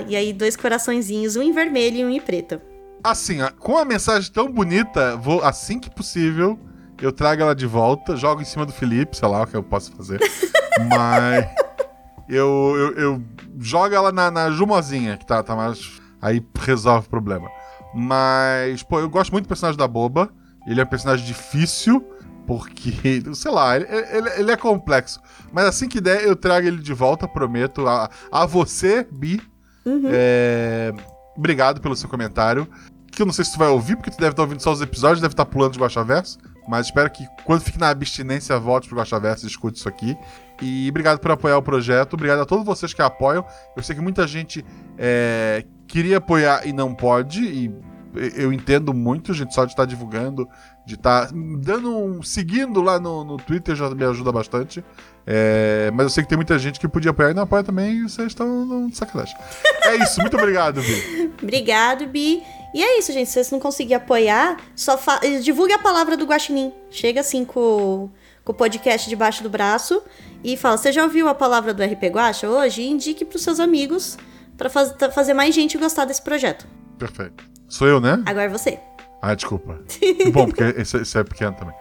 E 0.09 0.17
aí, 0.17 0.33
dois 0.33 0.57
coraçõezinhos, 0.57 1.37
um 1.37 1.43
em 1.43 1.53
vermelho 1.53 1.99
e 1.99 2.05
um 2.05 2.11
em 2.11 2.21
preto. 2.21 2.61
Assim, 3.05 3.39
com 3.61 3.79
a 3.79 3.85
mensagem 3.85 4.33
tão 4.33 4.51
bonita, 4.51 5.17
vou, 5.17 5.45
assim 5.45 5.79
que 5.79 5.89
possível, 5.89 6.59
eu 7.01 7.13
trago 7.13 7.43
ela 7.43 7.55
de 7.55 7.67
volta, 7.67 8.17
jogo 8.17 8.41
em 8.41 8.45
cima 8.45 8.65
do 8.65 8.73
Felipe, 8.73 9.17
sei 9.17 9.29
lá 9.29 9.43
o 9.43 9.47
que 9.47 9.57
eu 9.57 9.63
posso 9.63 9.93
fazer. 9.93 10.21
Mas 10.89 11.47
eu, 12.29 12.75
eu, 12.77 12.93
eu 12.93 13.23
jogo 13.59 13.95
ela 13.95 14.11
na, 14.11 14.31
na 14.31 14.51
Jumozinha, 14.51 15.17
que 15.17 15.27
tá, 15.27 15.43
tá 15.43 15.55
mais. 15.55 16.01
Aí 16.21 16.45
resolve 16.61 17.07
o 17.07 17.11
problema. 17.11 17.49
Mas, 17.95 18.83
pô, 18.83 18.99
eu 18.99 19.09
gosto 19.09 19.31
muito 19.31 19.45
do 19.45 19.49
personagem 19.49 19.79
da 19.79 19.87
Boba. 19.87 20.31
Ele 20.67 20.81
é 20.81 20.85
um 20.85 20.89
personagem 20.89 21.25
difícil, 21.25 22.01
porque, 22.47 23.23
sei 23.35 23.51
lá, 23.51 23.77
ele, 23.77 23.87
ele, 23.87 24.31
ele 24.37 24.51
é 24.51 24.57
complexo. 24.57 25.21
Mas 25.53 25.67
assim 25.67 25.89
que 25.89 26.01
der, 26.01 26.25
eu 26.25 26.35
trago 26.35 26.67
ele 26.67 26.79
de 26.79 26.95
volta, 26.95 27.29
prometo. 27.29 27.87
A, 27.87 28.09
a 28.33 28.47
você, 28.47 29.07
Bi. 29.13 29.41
É, 30.11 30.93
Obrigado 31.37 31.81
pelo 31.81 31.97
seu 31.97 32.09
comentário. 32.09 32.67
Que 33.11 33.23
eu 33.23 33.27
não 33.27 33.33
sei 33.33 33.45
se 33.45 33.53
tu 33.53 33.59
vai 33.59 33.69
ouvir, 33.69 33.97
porque 33.97 34.11
tu 34.11 34.17
deve 34.17 34.31
estar 34.31 34.43
ouvindo 34.43 34.61
só 34.61 34.73
os 34.73 34.81
episódios, 34.81 35.21
deve 35.21 35.35
estar 35.35 35.45
pulando 35.45 35.73
de 35.73 35.79
Guaxaverso. 35.79 36.39
Mas 36.69 36.87
espero 36.87 37.11
que 37.11 37.27
quando 37.45 37.63
fique 37.63 37.79
na 37.79 37.89
abstinência, 37.91 38.59
volte 38.59 38.89
pro 38.89 38.99
Guaxaverso 38.99 39.47
e 39.47 39.49
escute 39.49 39.79
isso 39.79 39.89
aqui. 39.89 40.17
E 40.63 40.89
obrigado 40.89 41.19
por 41.19 41.31
apoiar 41.31 41.59
o 41.59 41.63
projeto. 41.63 42.15
Obrigado 42.15 42.41
a 42.41 42.47
todos 42.47 42.65
vocês 42.65 42.95
que 42.95 43.03
apoiam. 43.03 43.45
Eu 43.77 43.83
sei 43.83 43.95
que 43.95 44.01
muita 44.01 44.27
gente 44.27 44.65
é, 44.97 45.65
queria 45.87 46.19
apoiar 46.19 46.67
e 46.67 46.73
não 46.73 46.95
pode. 46.95 47.45
E 47.45 47.75
eu 48.37 48.53
entendo 48.53 48.95
muito, 48.95 49.35
gente, 49.35 49.55
só 49.55 49.65
de 49.65 49.73
estar 49.73 49.85
divulgando, 49.85 50.49
de 50.87 50.95
estar 50.95 51.29
dando 51.33 51.97
um. 51.97 52.23
seguindo 52.23 52.81
lá 52.81 53.01
no, 53.01 53.25
no 53.25 53.37
Twitter 53.37 53.75
já 53.75 53.91
me 53.91 54.05
ajuda 54.05 54.31
bastante. 54.31 54.85
É, 55.27 55.91
mas 55.93 56.05
eu 56.05 56.11
sei 56.11 56.23
que 56.23 56.29
tem 56.29 56.37
muita 56.37 56.59
gente 56.59 56.79
que 56.79 56.87
podia 56.87 57.11
apoiar 57.11 57.31
e 57.31 57.35
não 57.35 57.43
apoia 57.43 57.65
também, 57.65 57.97
e 57.97 58.03
vocês 58.03 58.29
estão 58.29 58.89
sacanagem. 58.93 59.35
É 59.85 59.97
isso, 59.97 60.21
muito 60.21 60.37
obrigado, 60.37 60.81
Vi. 60.81 61.33
Obrigado, 61.43 62.07
Bi. 62.07 62.43
E 62.75 62.83
é 62.83 62.99
isso, 62.99 63.13
gente. 63.13 63.29
Se 63.29 63.35
vocês 63.35 63.53
não 63.53 63.61
conseguirem 63.61 63.97
apoiar, 63.97 64.57
só 64.75 64.99
fa... 64.99 65.21
divulgue 65.41 65.73
a 65.73 65.79
palavra 65.79 66.17
do 66.17 66.27
Guaxinim. 66.27 66.73
Chega 66.91 67.21
assim 67.21 67.45
com, 67.45 68.11
com 68.45 68.53
o 68.53 68.55
podcast 68.55 69.09
debaixo 69.09 69.45
do 69.45 69.49
braço 69.49 70.03
e 70.43 70.57
fala: 70.57 70.77
Você 70.77 70.91
já 70.91 71.05
ouviu 71.05 71.29
a 71.29 71.35
palavra 71.35 71.73
do 71.73 71.85
RP 71.85 72.03
Guaxa 72.07 72.49
hoje? 72.49 72.83
E 72.83 72.91
indique 72.91 73.25
pros 73.25 73.43
seus 73.43 73.61
amigos 73.61 74.19
pra 74.57 74.69
faz... 74.69 74.93
fazer 75.15 75.35
mais 75.35 75.55
gente 75.55 75.79
gostar 75.79 76.05
desse 76.05 76.21
projeto. 76.21 76.67
Perfeito. 76.99 77.45
Sou 77.69 77.87
eu, 77.87 78.01
né? 78.01 78.21
Agora 78.27 78.51
você. 78.51 78.81
Ah, 79.23 79.35
desculpa. 79.37 79.81
Bom, 80.33 80.47
porque 80.47 80.65
esse, 80.77 80.97
esse 80.97 81.17
é 81.17 81.23
pequeno 81.23 81.55
também. 81.55 81.75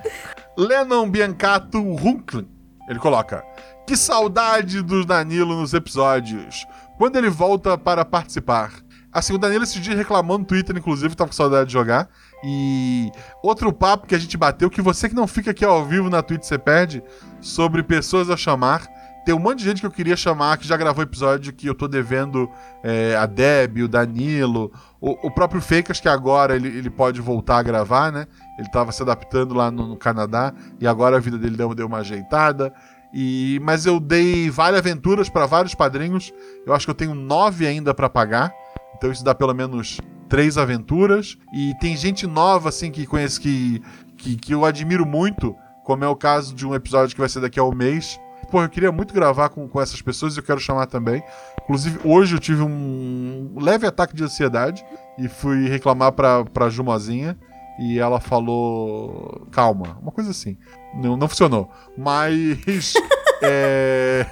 Lennon 0.55 1.09
Biancato 1.09 1.81
Runklin. 1.81 2.47
Ele 2.87 2.99
coloca: 2.99 3.43
Que 3.87 3.97
saudade 3.97 4.83
do 4.83 5.03
Danilo 5.03 5.55
nos 5.55 5.73
episódios. 5.73 6.67
Quando 6.99 7.15
ele 7.15 7.31
volta 7.31 7.75
para 7.79 8.05
participar. 8.05 8.71
Assim, 9.13 9.33
o 9.33 9.37
Danilo 9.37 9.63
esse 9.63 9.79
dia 9.79 9.95
reclamou 9.95 10.39
no 10.39 10.45
Twitter, 10.45 10.75
inclusive, 10.75 11.15
tava 11.15 11.29
com 11.29 11.35
saudade 11.35 11.67
de 11.67 11.73
jogar. 11.73 12.09
E 12.43 13.11
outro 13.43 13.71
papo 13.71 14.07
que 14.07 14.15
a 14.15 14.19
gente 14.19 14.35
bateu, 14.35 14.69
que 14.69 14.81
você 14.81 15.07
que 15.07 15.15
não 15.15 15.27
fica 15.27 15.51
aqui 15.51 15.63
ao 15.63 15.85
vivo 15.85 16.09
na 16.09 16.23
Twitch 16.23 16.43
você 16.43 16.57
perde, 16.57 17.03
sobre 17.39 17.83
pessoas 17.83 18.29
a 18.29 18.37
chamar. 18.37 18.87
Tem 19.23 19.33
um 19.33 19.39
monte 19.39 19.59
de 19.59 19.65
gente 19.65 19.79
que 19.79 19.85
eu 19.85 19.91
queria 19.91 20.17
chamar, 20.17 20.57
que 20.57 20.67
já 20.67 20.75
gravou 20.75 21.01
episódio 21.01 21.53
que 21.53 21.67
eu 21.67 21.75
tô 21.75 21.87
devendo 21.87 22.49
é, 22.83 23.15
a 23.15 23.25
Deb, 23.25 23.83
o 23.83 23.87
Danilo, 23.87 24.69
o, 24.99 25.27
o 25.27 25.31
próprio 25.31 25.61
Fakers, 25.61 26.01
que 26.01 26.09
agora 26.09 26.55
ele, 26.55 26.67
ele 26.67 26.89
pode 26.89 27.21
voltar 27.21 27.59
a 27.59 27.63
gravar, 27.63 28.11
né? 28.11 28.27
Ele 28.59 28.69
tava 28.69 28.91
se 28.91 29.01
adaptando 29.01 29.53
lá 29.53 29.71
no, 29.71 29.87
no 29.87 29.95
Canadá 29.95 30.53
e 30.79 30.85
agora 30.85 31.17
a 31.17 31.19
vida 31.19 31.37
dele 31.37 31.55
deu, 31.55 31.73
deu 31.73 31.87
uma 31.87 31.99
ajeitada. 31.99 32.73
E, 33.13 33.61
mas 33.63 33.85
eu 33.85 33.99
dei 33.99 34.49
várias 34.49 34.79
aventuras 34.79 35.29
para 35.29 35.45
vários 35.45 35.75
padrinhos. 35.75 36.33
Eu 36.65 36.73
acho 36.73 36.85
que 36.85 36.89
eu 36.89 36.95
tenho 36.95 37.13
nove 37.13 37.67
ainda 37.67 37.93
para 37.93 38.09
pagar. 38.09 38.51
Então 38.95 39.11
isso 39.11 39.23
dá 39.23 39.33
pelo 39.33 39.53
menos 39.53 39.99
três 40.29 40.57
aventuras. 40.57 41.37
E 41.53 41.73
tem 41.79 41.95
gente 41.95 42.25
nova, 42.25 42.69
assim, 42.69 42.91
que 42.91 43.05
conhece 43.05 43.39
que, 43.39 43.81
que, 44.17 44.35
que 44.35 44.53
eu 44.53 44.65
admiro 44.65 45.05
muito, 45.05 45.55
como 45.83 46.03
é 46.03 46.07
o 46.07 46.15
caso 46.15 46.55
de 46.55 46.65
um 46.65 46.73
episódio 46.73 47.13
que 47.13 47.19
vai 47.19 47.29
ser 47.29 47.41
daqui 47.41 47.59
a 47.59 47.63
um 47.63 47.73
mês. 47.73 48.19
pô, 48.49 48.61
eu 48.61 48.69
queria 48.69 48.91
muito 48.91 49.13
gravar 49.13 49.49
com, 49.49 49.67
com 49.67 49.81
essas 49.81 50.01
pessoas 50.01 50.35
e 50.35 50.39
eu 50.39 50.43
quero 50.43 50.59
chamar 50.59 50.87
também. 50.87 51.23
Inclusive, 51.63 51.99
hoje 52.03 52.35
eu 52.35 52.39
tive 52.39 52.61
um 52.61 53.55
leve 53.59 53.85
ataque 53.85 54.15
de 54.15 54.23
ansiedade 54.23 54.83
e 55.17 55.27
fui 55.27 55.67
reclamar 55.67 56.11
pra, 56.11 56.43
pra 56.45 56.69
Jumozinha 56.69 57.37
e 57.79 57.99
ela 57.99 58.19
falou 58.19 59.47
calma, 59.51 59.97
uma 60.01 60.11
coisa 60.11 60.31
assim. 60.31 60.57
Não, 60.93 61.17
não 61.17 61.27
funcionou. 61.27 61.71
Mas. 61.97 62.93
é... 63.41 64.25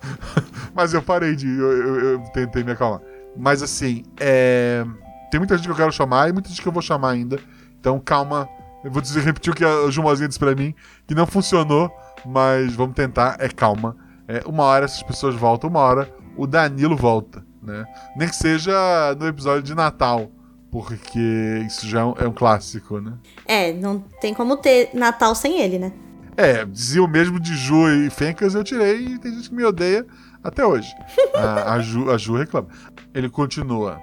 Mas 0.74 0.92
eu 0.92 1.02
parei 1.02 1.34
de. 1.34 1.48
Eu, 1.48 1.72
eu, 1.72 2.00
eu, 2.00 2.18
tentei 2.34 2.62
me 2.62 2.72
acalmar. 2.72 3.00
Mas 3.38 3.62
assim, 3.62 4.04
é... 4.18 4.84
tem 5.30 5.38
muita 5.38 5.56
gente 5.56 5.66
que 5.66 5.72
eu 5.72 5.76
quero 5.76 5.92
chamar 5.92 6.28
e 6.28 6.32
muita 6.32 6.48
gente 6.48 6.60
que 6.60 6.68
eu 6.68 6.72
vou 6.72 6.82
chamar 6.82 7.10
ainda. 7.10 7.38
Então 7.78 7.98
calma. 8.00 8.48
Eu 8.84 8.90
vou 8.90 9.02
dizer, 9.02 9.22
repetir 9.24 9.52
o 9.52 9.56
que 9.56 9.64
a 9.64 9.90
Jumozinha 9.90 10.28
disse 10.28 10.38
pra 10.38 10.54
mim, 10.54 10.72
que 11.08 11.14
não 11.14 11.26
funcionou, 11.26 11.90
mas 12.24 12.74
vamos 12.74 12.94
tentar. 12.94 13.36
É 13.40 13.48
calma. 13.48 13.96
É, 14.28 14.42
uma 14.46 14.64
hora 14.64 14.84
essas 14.84 15.02
pessoas 15.02 15.34
voltam, 15.34 15.70
uma 15.70 15.80
hora 15.80 16.12
o 16.36 16.46
Danilo 16.46 16.96
volta, 16.96 17.44
né? 17.62 17.84
Nem 18.16 18.28
que 18.28 18.36
seja 18.36 18.72
no 19.18 19.26
episódio 19.26 19.62
de 19.62 19.74
Natal 19.74 20.30
porque 20.70 21.62
isso 21.66 21.88
já 21.88 22.00
é 22.00 22.04
um, 22.04 22.14
é 22.18 22.28
um, 22.28 22.32
clássico, 22.32 23.00
né? 23.00 23.14
É, 23.46 23.72
não 23.72 24.00
tem 24.20 24.34
como 24.34 24.58
ter 24.58 24.90
Natal 24.92 25.34
sem 25.34 25.60
ele, 25.60 25.78
né? 25.78 25.92
É, 26.36 26.66
dizia 26.66 27.02
o 27.02 27.08
mesmo 27.08 27.40
de 27.40 27.56
Ju 27.56 27.88
e 27.88 28.10
Fencas, 28.10 28.54
eu 28.54 28.62
tirei 28.62 29.06
e 29.06 29.18
tem 29.18 29.32
gente 29.32 29.48
que 29.48 29.54
me 29.54 29.64
odeia 29.64 30.06
até 30.46 30.64
hoje. 30.64 30.94
a, 31.34 31.74
a, 31.74 31.80
Ju, 31.80 32.10
a 32.10 32.18
Ju 32.18 32.36
reclama. 32.36 32.68
Ele 33.14 33.28
continua. 33.28 34.00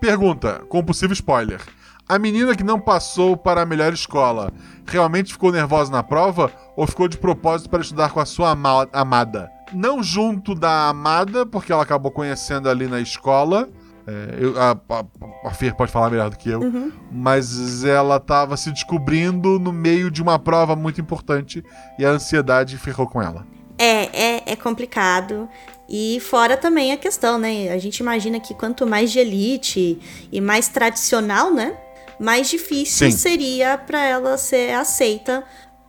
Pergunta, 0.00 0.62
com 0.68 0.84
possível 0.84 1.14
spoiler. 1.14 1.60
A 2.08 2.18
menina 2.18 2.54
que 2.54 2.62
não 2.62 2.78
passou 2.78 3.36
para 3.36 3.62
a 3.62 3.66
melhor 3.66 3.92
escola 3.92 4.52
realmente 4.86 5.32
ficou 5.32 5.50
nervosa 5.50 5.90
na 5.90 6.02
prova 6.02 6.52
ou 6.76 6.86
ficou 6.86 7.08
de 7.08 7.18
propósito 7.18 7.68
para 7.68 7.80
estudar 7.80 8.10
com 8.10 8.20
a 8.20 8.26
sua 8.26 8.50
ama 8.50 8.88
amada? 8.92 9.50
Não 9.72 10.02
junto 10.02 10.54
da 10.54 10.88
amada, 10.88 11.44
porque 11.44 11.72
ela 11.72 11.82
acabou 11.82 12.12
conhecendo 12.12 12.68
ali 12.68 12.86
na 12.86 13.00
escola, 13.00 13.68
é, 14.06 14.38
eu, 14.38 14.60
a, 14.60 14.70
a, 14.70 15.48
a 15.48 15.50
Fer 15.50 15.74
pode 15.74 15.90
falar 15.90 16.10
melhor 16.10 16.30
do 16.30 16.36
que 16.36 16.48
eu, 16.48 16.60
uhum. 16.60 16.92
mas 17.10 17.84
ela 17.84 18.18
estava 18.18 18.56
se 18.56 18.70
descobrindo 18.70 19.58
no 19.58 19.72
meio 19.72 20.08
de 20.08 20.22
uma 20.22 20.38
prova 20.38 20.76
muito 20.76 21.00
importante 21.00 21.64
e 21.98 22.06
a 22.06 22.10
ansiedade 22.10 22.78
ferrou 22.78 23.08
com 23.08 23.20
ela. 23.20 23.44
É, 23.76 24.36
é, 24.36 24.52
é 24.52 24.56
complicado. 24.56 25.48
E 25.88 26.18
fora 26.20 26.56
também 26.56 26.92
a 26.92 26.96
questão, 26.96 27.38
né? 27.38 27.70
A 27.70 27.78
gente 27.78 27.98
imagina 27.98 28.40
que 28.40 28.54
quanto 28.54 28.86
mais 28.86 29.12
de 29.12 29.20
elite 29.20 29.98
e 30.32 30.40
mais 30.40 30.68
tradicional, 30.68 31.52
né? 31.52 31.76
Mais 32.18 32.48
difícil 32.48 33.10
Sim. 33.10 33.16
seria 33.16 33.78
para 33.78 34.02
ela 34.04 34.36
ser 34.36 34.72
aceita 34.74 35.44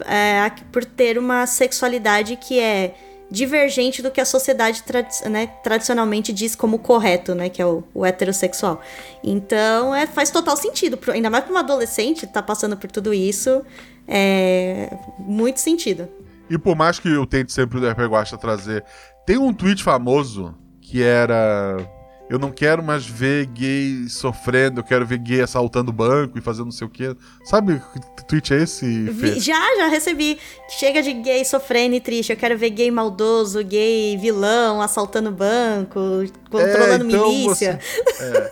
é, 0.05 0.51
por 0.71 0.85
ter 0.85 1.17
uma 1.17 1.47
sexualidade 1.47 2.35
que 2.35 2.59
é 2.59 2.93
divergente 3.29 4.01
do 4.01 4.09
que 4.09 4.21
a 4.21 4.25
sociedade 4.25 4.83
tradi 4.83 5.27
né, 5.29 5.47
tradicionalmente 5.61 6.31
diz 6.31 6.55
como 6.55 6.79
correto, 6.79 7.35
né? 7.35 7.49
Que 7.49 7.61
é 7.61 7.65
o, 7.65 7.83
o 7.93 8.05
heterossexual. 8.05 8.81
Então, 9.23 9.93
é, 9.95 10.05
faz 10.05 10.29
total 10.29 10.55
sentido. 10.55 10.99
Ainda 11.11 11.29
mais 11.29 11.43
para 11.43 11.51
uma 11.51 11.61
adolescente 11.61 12.25
tá 12.27 12.41
passando 12.41 12.77
por 12.77 12.89
tudo 12.91 13.13
isso. 13.13 13.63
É 14.07 14.95
muito 15.19 15.59
sentido. 15.59 16.07
E 16.49 16.57
por 16.57 16.75
mais 16.75 16.97
que 16.99 17.09
eu 17.09 17.25
tente 17.25 17.51
sempre 17.51 17.77
o 17.77 17.89
RP 17.89 18.39
trazer, 18.39 18.85
tem 19.27 19.37
um 19.37 19.53
tweet 19.53 19.83
famoso 19.83 20.55
que 20.79 21.03
era 21.03 21.77
eu 22.29 22.39
não 22.39 22.49
quero 22.49 22.81
mais 22.81 23.05
ver 23.05 23.45
gay 23.47 24.07
sofrendo, 24.07 24.79
eu 24.79 24.83
quero 24.83 25.05
ver 25.05 25.17
gay 25.17 25.41
assaltando 25.41 25.91
banco 25.91 26.37
e 26.37 26.41
fazendo 26.41 26.65
não 26.65 26.71
sei 26.71 26.87
o 26.87 26.89
quê. 26.89 27.15
Sabe 27.43 27.81
que 28.15 28.25
tweet 28.25 28.53
é 28.53 28.63
esse? 28.63 29.05
Fê? 29.13 29.39
Já, 29.39 29.59
já 29.77 29.87
recebi. 29.87 30.37
Chega 30.69 31.01
de 31.01 31.11
gay 31.13 31.43
sofrendo 31.43 31.95
e 31.95 31.99
triste. 31.99 32.31
Eu 32.31 32.37
quero 32.37 32.57
ver 32.57 32.69
gay 32.69 32.89
maldoso, 32.89 33.63
gay 33.63 34.17
vilão, 34.17 34.81
assaltando 34.81 35.29
banco, 35.29 35.99
controlando 36.49 37.05
é, 37.05 37.07
então, 37.07 37.29
milícia. 37.29 37.79
Assim, 37.79 38.23
é. 38.23 38.49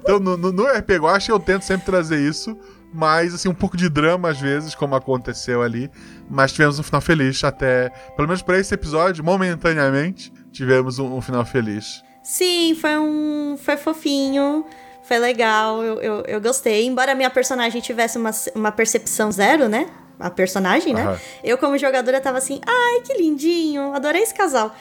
Então, 0.00 0.18
no, 0.18 0.36
no, 0.36 0.52
no 0.52 0.64
RP 0.64 0.96
Guacha 0.98 1.30
eu 1.30 1.38
tento 1.38 1.62
sempre 1.62 1.86
trazer 1.86 2.20
isso, 2.20 2.56
mas 2.92 3.34
assim, 3.34 3.48
um 3.48 3.54
pouco 3.54 3.76
de 3.76 3.88
drama 3.88 4.30
às 4.30 4.40
vezes, 4.40 4.74
como 4.74 4.94
aconteceu 4.94 5.62
ali. 5.62 5.90
Mas 6.28 6.52
tivemos 6.52 6.78
um 6.78 6.82
final 6.82 7.00
feliz 7.00 7.42
até, 7.44 7.90
pelo 8.16 8.28
menos 8.28 8.42
para 8.42 8.58
esse 8.58 8.74
episódio, 8.74 9.24
momentaneamente, 9.24 10.32
tivemos 10.52 10.98
um, 10.98 11.16
um 11.16 11.20
final 11.20 11.44
feliz. 11.44 12.02
Sim, 12.22 12.76
foi 12.78 12.98
um. 12.98 13.56
Foi 13.58 13.76
fofinho. 13.76 14.64
Foi 15.02 15.18
legal, 15.18 15.82
eu, 15.82 16.02
eu, 16.02 16.22
eu 16.26 16.40
gostei. 16.40 16.84
Embora 16.84 17.12
a 17.12 17.14
minha 17.14 17.30
personagem 17.30 17.80
tivesse 17.80 18.18
uma, 18.18 18.30
uma 18.54 18.70
percepção 18.70 19.32
zero, 19.32 19.66
né? 19.66 19.88
A 20.20 20.28
personagem, 20.28 20.92
né? 20.92 21.08
Uhum. 21.08 21.16
Eu, 21.42 21.56
como 21.56 21.78
jogadora, 21.78 22.20
tava 22.20 22.36
assim, 22.36 22.60
ai, 22.66 23.00
que 23.00 23.14
lindinho, 23.14 23.94
adorei 23.94 24.22
esse 24.22 24.34
casal. 24.34 24.74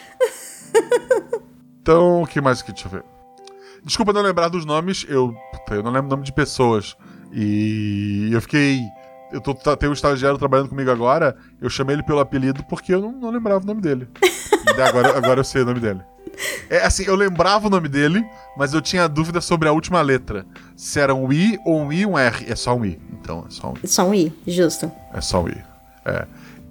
então, 1.82 2.24
o 2.24 2.28
que 2.28 2.42
mais 2.42 2.62
que 2.62 2.74
deixa 2.74 2.88
eu 2.88 2.92
ver? 2.92 3.04
Desculpa 3.86 4.12
não 4.12 4.22
lembrar 4.22 4.50
dos 4.50 4.66
nomes, 4.66 5.06
eu, 5.08 5.34
eu 5.72 5.82
não 5.82 5.92
lembro 5.92 6.08
o 6.08 6.10
nome 6.10 6.24
de 6.24 6.34
pessoas. 6.34 6.98
E 7.32 8.30
eu 8.32 8.42
fiquei. 8.42 8.82
Eu 9.32 9.42
tô, 9.42 9.54
tá, 9.54 9.76
tem 9.76 9.90
um 9.90 9.94
estagiário 9.94 10.38
trabalhando 10.38 10.70
comigo 10.70 10.90
agora, 10.90 11.36
eu 11.62 11.70
chamei 11.70 11.96
ele 11.96 12.04
pelo 12.04 12.20
apelido 12.20 12.64
porque 12.64 12.94
eu 12.94 13.02
não, 13.02 13.12
não 13.12 13.30
lembrava 13.30 13.62
o 13.62 13.68
nome 13.68 13.82
dele. 13.82 14.08
e 14.24 14.82
agora, 14.82 15.18
agora 15.18 15.40
eu 15.42 15.44
sei 15.44 15.64
o 15.64 15.66
nome 15.66 15.82
dele. 15.82 16.02
É 16.70 16.86
assim, 16.86 17.04
eu 17.06 17.16
lembrava 17.16 17.68
o 17.68 17.70
nome 17.70 17.88
dele, 17.90 18.24
mas 18.56 18.74
eu 18.74 18.82
tinha 18.82 19.08
dúvida 19.08 19.42
sobre 19.42 19.68
a 19.68 19.72
última 19.72 20.02
letra. 20.02 20.46
Se 20.76 21.00
era 21.00 21.14
um 21.14 21.32
I 21.32 21.60
ou 21.66 21.80
um 21.82 21.92
I 21.92 22.06
um 22.06 22.18
R. 22.18 22.46
É 22.50 22.56
só 22.56 22.76
um 22.76 22.86
I. 22.86 23.00
Então, 23.12 23.46
é 23.48 23.52
só 23.52 23.70
um 23.70 23.74
I. 23.74 23.88
Só 23.88 24.08
um 24.08 24.14
I, 24.14 24.34
justo. 24.48 24.92
É 25.14 25.22
só 25.22 25.44
um 25.44 25.50
I. 25.50 25.64
É. 26.06 26.26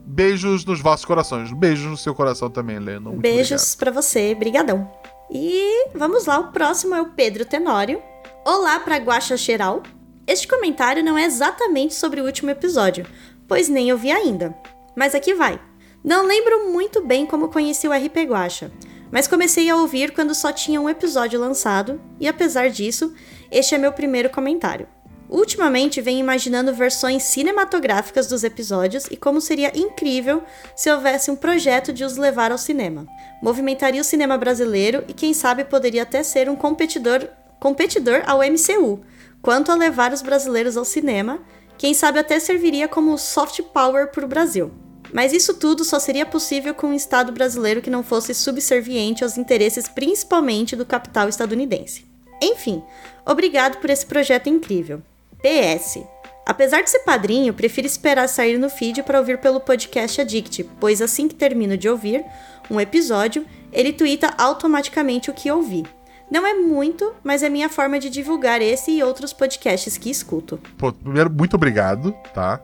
Beijos 0.04 0.64
nos 0.64 0.80
vossos 0.80 1.04
corações. 1.04 1.52
Beijos 1.52 1.86
no 1.86 1.96
seu 1.96 2.14
coração 2.14 2.48
também, 2.48 2.78
Leno. 2.78 3.10
Muito 3.10 3.22
Beijos 3.22 3.74
para 3.74 3.90
você, 3.90 4.34
brigadão. 4.34 4.90
E 5.30 5.88
vamos 5.94 6.26
lá, 6.26 6.38
o 6.38 6.52
próximo 6.52 6.94
é 6.94 7.02
o 7.02 7.10
Pedro 7.10 7.44
Tenório. 7.44 8.00
Olá 8.44 8.78
para 8.78 8.96
Guaxa 8.96 9.36
Geral. 9.36 9.82
Este 10.26 10.48
comentário 10.48 11.04
não 11.04 11.16
é 11.16 11.24
exatamente 11.24 11.94
sobre 11.94 12.20
o 12.20 12.24
último 12.24 12.50
episódio, 12.50 13.06
pois 13.46 13.68
nem 13.68 13.88
eu 13.88 13.96
vi 13.96 14.10
ainda. 14.10 14.56
Mas 14.96 15.14
aqui 15.14 15.34
vai. 15.34 15.60
Não 16.02 16.26
lembro 16.26 16.72
muito 16.72 17.00
bem 17.00 17.24
como 17.24 17.48
conheci 17.48 17.86
o 17.86 17.92
RP 17.92 18.28
Guacha, 18.28 18.72
mas 19.10 19.28
comecei 19.28 19.70
a 19.70 19.76
ouvir 19.76 20.12
quando 20.12 20.34
só 20.34 20.52
tinha 20.52 20.80
um 20.80 20.88
episódio 20.88 21.38
lançado, 21.38 22.00
e 22.18 22.26
apesar 22.26 22.70
disso, 22.70 23.14
este 23.50 23.74
é 23.74 23.78
meu 23.78 23.92
primeiro 23.92 24.30
comentário. 24.30 24.88
Ultimamente 25.28 26.00
venho 26.00 26.20
imaginando 26.20 26.72
versões 26.72 27.24
cinematográficas 27.24 28.28
dos 28.28 28.44
episódios 28.44 29.06
e 29.10 29.16
como 29.16 29.40
seria 29.40 29.76
incrível 29.76 30.42
se 30.74 30.90
houvesse 30.90 31.30
um 31.30 31.36
projeto 31.36 31.92
de 31.92 32.04
os 32.04 32.16
levar 32.16 32.52
ao 32.52 32.58
cinema. 32.58 33.06
Movimentaria 33.42 34.00
o 34.00 34.04
cinema 34.04 34.38
brasileiro 34.38 35.04
e 35.08 35.12
quem 35.12 35.34
sabe 35.34 35.64
poderia 35.64 36.02
até 36.02 36.22
ser 36.22 36.48
um 36.48 36.54
competidor, 36.54 37.28
competidor 37.58 38.22
ao 38.26 38.38
MCU. 38.38 39.00
Quanto 39.46 39.70
a 39.70 39.76
levar 39.76 40.12
os 40.12 40.22
brasileiros 40.22 40.76
ao 40.76 40.84
cinema, 40.84 41.38
quem 41.78 41.94
sabe 41.94 42.18
até 42.18 42.40
serviria 42.40 42.88
como 42.88 43.16
soft 43.16 43.62
power 43.72 44.10
para 44.10 44.24
o 44.24 44.28
Brasil. 44.28 44.72
Mas 45.12 45.32
isso 45.32 45.54
tudo 45.54 45.84
só 45.84 46.00
seria 46.00 46.26
possível 46.26 46.74
com 46.74 46.88
um 46.88 46.92
Estado 46.92 47.30
brasileiro 47.30 47.80
que 47.80 47.88
não 47.88 48.02
fosse 48.02 48.34
subserviente 48.34 49.22
aos 49.22 49.38
interesses 49.38 49.86
principalmente 49.86 50.74
do 50.74 50.84
capital 50.84 51.28
estadunidense. 51.28 52.04
Enfim, 52.42 52.82
obrigado 53.24 53.78
por 53.78 53.88
esse 53.88 54.04
projeto 54.04 54.48
incrível. 54.48 55.00
PS. 55.38 56.00
Apesar 56.44 56.82
de 56.82 56.90
ser 56.90 57.04
padrinho, 57.04 57.54
prefiro 57.54 57.86
esperar 57.86 58.28
sair 58.28 58.58
no 58.58 58.68
feed 58.68 59.04
para 59.04 59.20
ouvir 59.20 59.38
pelo 59.38 59.60
podcast 59.60 60.22
Addict, 60.22 60.64
pois 60.80 61.00
assim 61.00 61.28
que 61.28 61.36
termino 61.36 61.76
de 61.76 61.88
ouvir 61.88 62.24
um 62.68 62.80
episódio, 62.80 63.46
ele 63.72 63.92
twitta 63.92 64.34
automaticamente 64.36 65.30
o 65.30 65.34
que 65.34 65.48
ouvi. 65.52 65.84
Não 66.30 66.46
é 66.46 66.54
muito, 66.54 67.14
mas 67.22 67.42
é 67.42 67.48
minha 67.48 67.68
forma 67.68 67.98
de 67.98 68.10
divulgar 68.10 68.60
esse 68.60 68.90
e 68.90 69.02
outros 69.02 69.32
podcasts 69.32 69.96
que 69.96 70.10
escuto. 70.10 70.58
Pô, 70.76 70.92
primeiro, 70.92 71.30
muito 71.30 71.54
obrigado, 71.54 72.12
tá? 72.34 72.60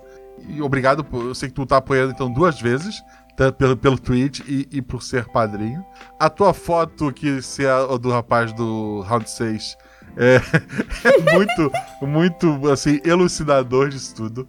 E 0.48 0.61
obrigado, 0.61 1.05
por, 1.05 1.25
eu 1.27 1.35
sei 1.35 1.48
que 1.48 1.55
tu 1.55 1.64
tá 1.64 1.77
apoiando 1.77 2.12
então 2.12 2.33
duas 2.33 2.61
vezes, 2.61 3.03
tá, 3.37 3.53
pelo, 3.53 3.77
pelo 3.77 3.98
tweet 3.98 4.42
e, 4.48 4.79
e 4.79 4.83
por 4.83 5.03
ser 5.03 5.27
padrinho. 5.27 5.85
A 6.18 6.29
tua 6.29 6.53
foto, 6.53 7.12
que 7.12 7.40
se 7.40 7.64
é 7.64 7.70
a 7.70 7.96
do 7.96 8.11
rapaz 8.11 8.53
do 8.53 9.01
Round 9.03 9.31
6, 9.31 9.77
é, 10.16 10.40
é 11.09 11.33
muito, 11.33 11.72
muito, 12.03 12.70
assim, 12.70 13.01
elucidador 13.05 13.88
disso 13.88 14.14
tudo. 14.14 14.48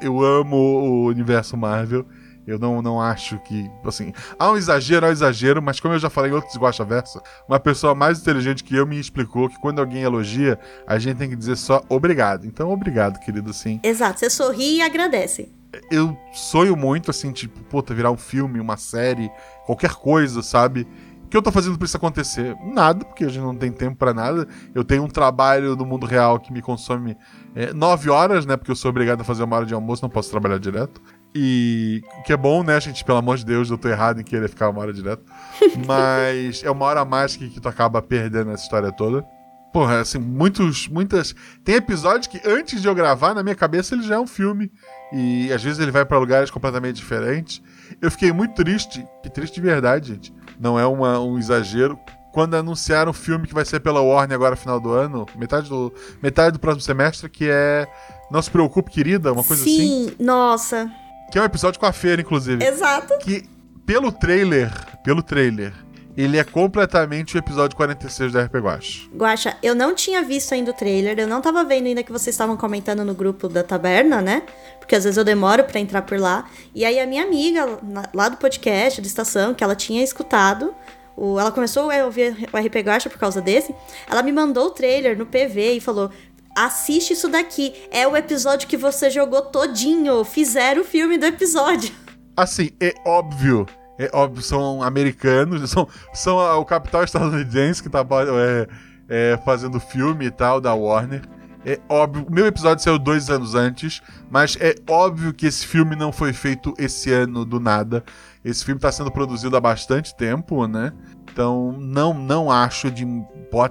Eu 0.00 0.22
amo 0.22 0.56
o 0.56 1.06
universo 1.06 1.56
Marvel. 1.56 2.06
Eu 2.46 2.58
não, 2.58 2.82
não 2.82 3.00
acho 3.00 3.38
que. 3.40 3.70
Assim, 3.84 4.12
há 4.38 4.50
um 4.50 4.56
exagero, 4.56 5.06
há 5.06 5.08
um 5.08 5.12
exagero, 5.12 5.62
mas 5.62 5.78
como 5.78 5.94
eu 5.94 5.98
já 5.98 6.10
falei 6.10 6.30
em 6.30 6.34
outros 6.34 6.56
Guacha 6.56 6.84
Versa, 6.84 7.22
uma 7.48 7.60
pessoa 7.60 7.94
mais 7.94 8.20
inteligente 8.20 8.64
que 8.64 8.74
eu 8.74 8.86
me 8.86 8.98
explicou 8.98 9.48
que 9.48 9.58
quando 9.60 9.78
alguém 9.78 10.02
elogia, 10.02 10.58
a 10.86 10.98
gente 10.98 11.18
tem 11.18 11.30
que 11.30 11.36
dizer 11.36 11.56
só 11.56 11.82
obrigado. 11.88 12.46
Então, 12.46 12.70
obrigado, 12.70 13.20
querido, 13.20 13.52
sim. 13.52 13.80
Exato, 13.82 14.20
você 14.20 14.28
sorri 14.28 14.76
e 14.76 14.82
agradece. 14.82 15.52
Eu 15.90 16.16
sonho 16.32 16.76
muito, 16.76 17.10
assim, 17.10 17.32
tipo, 17.32 17.60
puta, 17.64 17.94
virar 17.94 18.10
um 18.10 18.16
filme, 18.16 18.60
uma 18.60 18.76
série, 18.76 19.30
qualquer 19.64 19.94
coisa, 19.94 20.42
sabe? 20.42 20.86
O 21.24 21.28
que 21.28 21.36
eu 21.36 21.40
tô 21.40 21.50
fazendo 21.50 21.78
pra 21.78 21.86
isso 21.86 21.96
acontecer? 21.96 22.54
Nada, 22.62 23.06
porque 23.06 23.24
a 23.24 23.28
gente 23.28 23.42
não 23.42 23.56
tem 23.56 23.72
tempo 23.72 23.96
para 23.96 24.12
nada. 24.12 24.46
Eu 24.74 24.84
tenho 24.84 25.02
um 25.02 25.08
trabalho 25.08 25.74
no 25.74 25.86
mundo 25.86 26.04
real 26.04 26.38
que 26.38 26.52
me 26.52 26.60
consome 26.60 27.16
é, 27.54 27.72
nove 27.72 28.10
horas, 28.10 28.44
né? 28.44 28.54
Porque 28.54 28.70
eu 28.70 28.76
sou 28.76 28.90
obrigado 28.90 29.22
a 29.22 29.24
fazer 29.24 29.42
uma 29.42 29.56
hora 29.56 29.64
de 29.64 29.72
almoço, 29.72 30.02
não 30.02 30.10
posso 30.10 30.30
trabalhar 30.30 30.58
direto. 30.58 31.00
E 31.34 32.02
o 32.18 32.22
que 32.22 32.32
é 32.32 32.36
bom, 32.36 32.62
né, 32.62 32.78
gente? 32.80 33.04
Pelo 33.04 33.18
amor 33.18 33.38
de 33.38 33.44
Deus, 33.44 33.70
eu 33.70 33.78
tô 33.78 33.88
errado 33.88 34.20
em 34.20 34.24
querer 34.24 34.48
ficar 34.48 34.68
uma 34.68 34.80
hora 34.80 34.92
direto. 34.92 35.24
Mas 35.86 36.62
é 36.62 36.70
uma 36.70 36.84
hora 36.84 37.00
a 37.00 37.04
mais 37.04 37.36
que, 37.36 37.48
que 37.48 37.60
tu 37.60 37.68
acaba 37.68 38.02
perdendo 38.02 38.50
essa 38.50 38.64
história 38.64 38.92
toda. 38.92 39.24
Porra, 39.72 40.00
assim, 40.00 40.18
muitos, 40.18 40.86
muitas. 40.86 41.34
Tem 41.64 41.76
episódios 41.76 42.26
que 42.26 42.38
antes 42.46 42.82
de 42.82 42.86
eu 42.86 42.94
gravar, 42.94 43.32
na 43.34 43.42
minha 43.42 43.54
cabeça, 43.54 43.94
ele 43.94 44.02
já 44.02 44.16
é 44.16 44.18
um 44.18 44.26
filme. 44.26 44.70
E 45.10 45.50
às 45.50 45.62
vezes 45.62 45.80
ele 45.80 45.90
vai 45.90 46.04
para 46.04 46.18
lugares 46.18 46.50
completamente 46.50 46.96
diferentes. 46.96 47.62
Eu 48.00 48.10
fiquei 48.10 48.32
muito 48.32 48.54
triste, 48.54 49.02
que 49.22 49.30
triste 49.30 49.54
de 49.54 49.62
verdade, 49.62 50.08
gente. 50.08 50.34
Não 50.60 50.78
é 50.78 50.84
uma, 50.84 51.18
um 51.20 51.38
exagero. 51.38 51.98
Quando 52.34 52.54
anunciaram 52.54 53.10
o 53.10 53.14
filme 53.14 53.46
que 53.46 53.54
vai 53.54 53.64
ser 53.64 53.80
pela 53.80 54.02
Warner 54.02 54.34
agora 54.34 54.56
final 54.56 54.78
do 54.78 54.90
ano, 54.90 55.26
metade 55.36 55.68
do, 55.70 55.92
metade 56.22 56.52
do 56.52 56.60
próximo 56.60 56.82
semestre, 56.82 57.28
que 57.30 57.48
é 57.50 57.86
Não 58.30 58.42
Se 58.42 58.50
Preocupe, 58.50 58.90
Querida, 58.90 59.32
uma 59.32 59.44
coisa 59.44 59.64
Sim, 59.64 60.06
assim. 60.06 60.16
nossa. 60.18 60.90
Que 61.32 61.38
é 61.38 61.40
um 61.40 61.46
episódio 61.46 61.80
com 61.80 61.86
a 61.86 61.92
feira, 61.94 62.20
inclusive. 62.20 62.62
Exato. 62.62 63.16
Que, 63.20 63.48
pelo 63.86 64.12
trailer, 64.12 64.70
pelo 65.02 65.22
trailer, 65.22 65.72
ele 66.14 66.36
é 66.36 66.44
completamente 66.44 67.36
o 67.36 67.38
episódio 67.38 67.74
46 67.74 68.34
da 68.34 68.42
RP 68.44 68.56
Guacha. 68.56 69.08
Guaxa, 69.16 69.56
eu 69.62 69.74
não 69.74 69.94
tinha 69.94 70.22
visto 70.22 70.52
ainda 70.52 70.72
o 70.72 70.74
trailer, 70.74 71.18
eu 71.18 71.26
não 71.26 71.40
tava 71.40 71.64
vendo 71.64 71.86
ainda 71.86 72.02
que 72.02 72.12
vocês 72.12 72.34
estavam 72.34 72.54
comentando 72.54 73.02
no 73.02 73.14
grupo 73.14 73.48
da 73.48 73.62
taberna, 73.62 74.20
né? 74.20 74.42
Porque 74.78 74.94
às 74.94 75.04
vezes 75.04 75.16
eu 75.16 75.24
demoro 75.24 75.64
pra 75.64 75.80
entrar 75.80 76.02
por 76.02 76.20
lá. 76.20 76.50
E 76.74 76.84
aí 76.84 77.00
a 77.00 77.06
minha 77.06 77.22
amiga 77.24 77.78
lá 78.12 78.28
do 78.28 78.36
podcast, 78.36 79.00
da 79.00 79.06
estação, 79.06 79.54
que 79.54 79.64
ela 79.64 79.74
tinha 79.74 80.04
escutado, 80.04 80.74
ela 81.16 81.50
começou 81.50 81.90
a 81.90 82.04
ouvir 82.04 82.36
o 82.52 82.58
RP 82.58 82.76
Guacha 82.84 83.08
por 83.08 83.18
causa 83.18 83.40
desse, 83.40 83.74
ela 84.06 84.22
me 84.22 84.32
mandou 84.32 84.66
o 84.66 84.70
trailer 84.70 85.16
no 85.16 85.24
PV 85.24 85.76
e 85.76 85.80
falou: 85.80 86.10
assiste 86.56 87.12
isso 87.12 87.28
daqui, 87.28 87.72
é 87.90 88.06
o 88.06 88.16
episódio 88.16 88.68
que 88.68 88.76
você 88.76 89.10
jogou 89.10 89.42
todinho, 89.42 90.24
fizeram 90.24 90.82
o 90.82 90.84
filme 90.84 91.18
do 91.18 91.26
episódio. 91.26 91.92
Assim, 92.36 92.70
é 92.80 92.94
óbvio. 93.06 93.66
É 93.98 94.10
óbvio, 94.12 94.42
são 94.42 94.82
americanos, 94.82 95.68
são, 95.70 95.86
são 96.12 96.38
a- 96.38 96.56
o 96.56 96.64
capital 96.64 97.04
estadunidense 97.04 97.82
que 97.82 97.88
tá 97.88 98.00
é, 98.00 98.68
é, 99.08 99.38
fazendo 99.44 99.78
filme 99.78 100.26
e 100.26 100.30
tal, 100.30 100.60
da 100.60 100.74
Warner. 100.74 101.22
É 101.64 101.78
óbvio, 101.88 102.26
meu 102.28 102.46
episódio 102.46 102.82
saiu 102.82 102.98
dois 102.98 103.30
anos 103.30 103.54
antes, 103.54 104.02
mas 104.28 104.56
é 104.60 104.74
óbvio 104.88 105.32
que 105.32 105.46
esse 105.46 105.64
filme 105.64 105.94
não 105.94 106.10
foi 106.10 106.32
feito 106.32 106.74
esse 106.76 107.12
ano 107.12 107.44
do 107.44 107.60
nada. 107.60 108.02
Esse 108.44 108.64
filme 108.64 108.78
está 108.78 108.90
sendo 108.90 109.12
produzido 109.12 109.56
há 109.56 109.60
bastante 109.60 110.16
tempo, 110.16 110.66
né? 110.66 110.92
Então, 111.30 111.70
não, 111.78 112.12
não 112.12 112.50
acho 112.50 112.90
de 112.90 113.06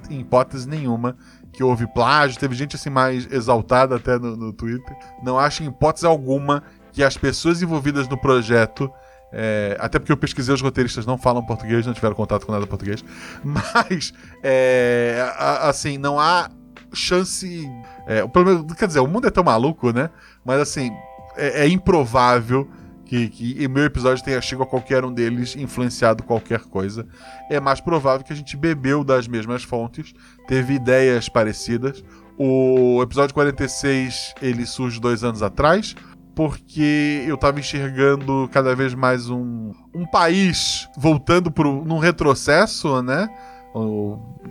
hipótese 0.10 0.70
nenhuma 0.70 1.18
que 1.52 1.64
houve 1.64 1.88
plágio. 1.88 2.40
Teve 2.40 2.56
gente 2.56 2.76
assim 2.76 2.90
mais 2.90 3.32
exaltada 3.32 3.96
até 3.96 4.18
no, 4.18 4.36
no 4.36 4.54
Twitter. 4.54 4.96
Não 5.24 5.38
acho 5.38 5.64
em 5.64 5.68
hipótese 5.68 6.06
alguma 6.06 6.64
que 6.92 7.04
as 7.04 7.18
pessoas 7.18 7.62
envolvidas 7.62 8.08
no 8.08 8.18
projeto 8.18 8.92
é, 9.34 9.78
até 9.80 9.98
porque 9.98 10.12
eu 10.12 10.18
pesquisei, 10.18 10.54
os 10.54 10.62
roteiristas 10.62 11.06
não 11.06 11.18
falam 11.18 11.46
português, 11.46 11.86
não 11.86 11.94
tiveram 11.94 12.16
contato 12.16 12.46
com 12.46 12.52
nada 12.52 12.68
português. 12.68 13.04
Mas, 13.44 14.14
é, 14.44 15.26
a- 15.38 15.70
assim, 15.70 15.98
não 15.98 16.20
há 16.20 16.50
chance. 16.94 17.66
é, 18.06 18.28
pelo 18.28 18.66
quer 18.76 18.88
dizer, 18.88 19.00
o 19.00 19.08
mundo 19.08 19.28
é 19.28 19.32
tão 19.32 19.44
maluco, 19.44 19.92
né? 19.92 20.10
Mas, 20.44 20.60
assim, 20.60 20.92
é, 21.38 21.64
é 21.66 21.68
improvável 21.68 22.70
que, 23.12 23.28
que 23.28 23.68
meu 23.68 23.84
episódio 23.84 24.24
tenha 24.24 24.40
chegado 24.42 24.64
a 24.64 24.68
qualquer 24.68 25.04
um 25.04 25.12
deles 25.14 25.54
influenciado 25.58 26.24
qualquer 26.24 26.62
coisa. 26.62 27.06
É 27.50 27.60
mais 27.60 27.82
provável 27.82 28.26
que 28.26 28.32
a 28.32 28.36
gente 28.36 28.56
bebeu 28.56 29.04
das 29.04 29.28
mesmas 29.28 29.64
fontes, 29.64 30.14
teve 30.48 30.76
ideias 30.76 31.28
parecidas. 31.28 32.02
O 32.38 33.02
episódio 33.04 33.34
46 33.34 34.34
ele 34.42 34.66
surge 34.66 34.98
dois 35.00 35.26
anos 35.26 35.44
atrás 35.44 35.94
porque 36.34 37.26
eu 37.28 37.36
tava 37.36 37.60
enxergando 37.60 38.50
cada 38.54 38.74
vez 38.74 38.94
mais 38.94 39.30
um, 39.30 39.74
um 39.94 40.06
país 40.06 40.88
voltando 40.98 41.52
pro, 41.52 41.84
num 41.84 41.98
retrocesso, 42.00 43.02
né? 43.02 43.28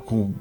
Com 0.04 0.34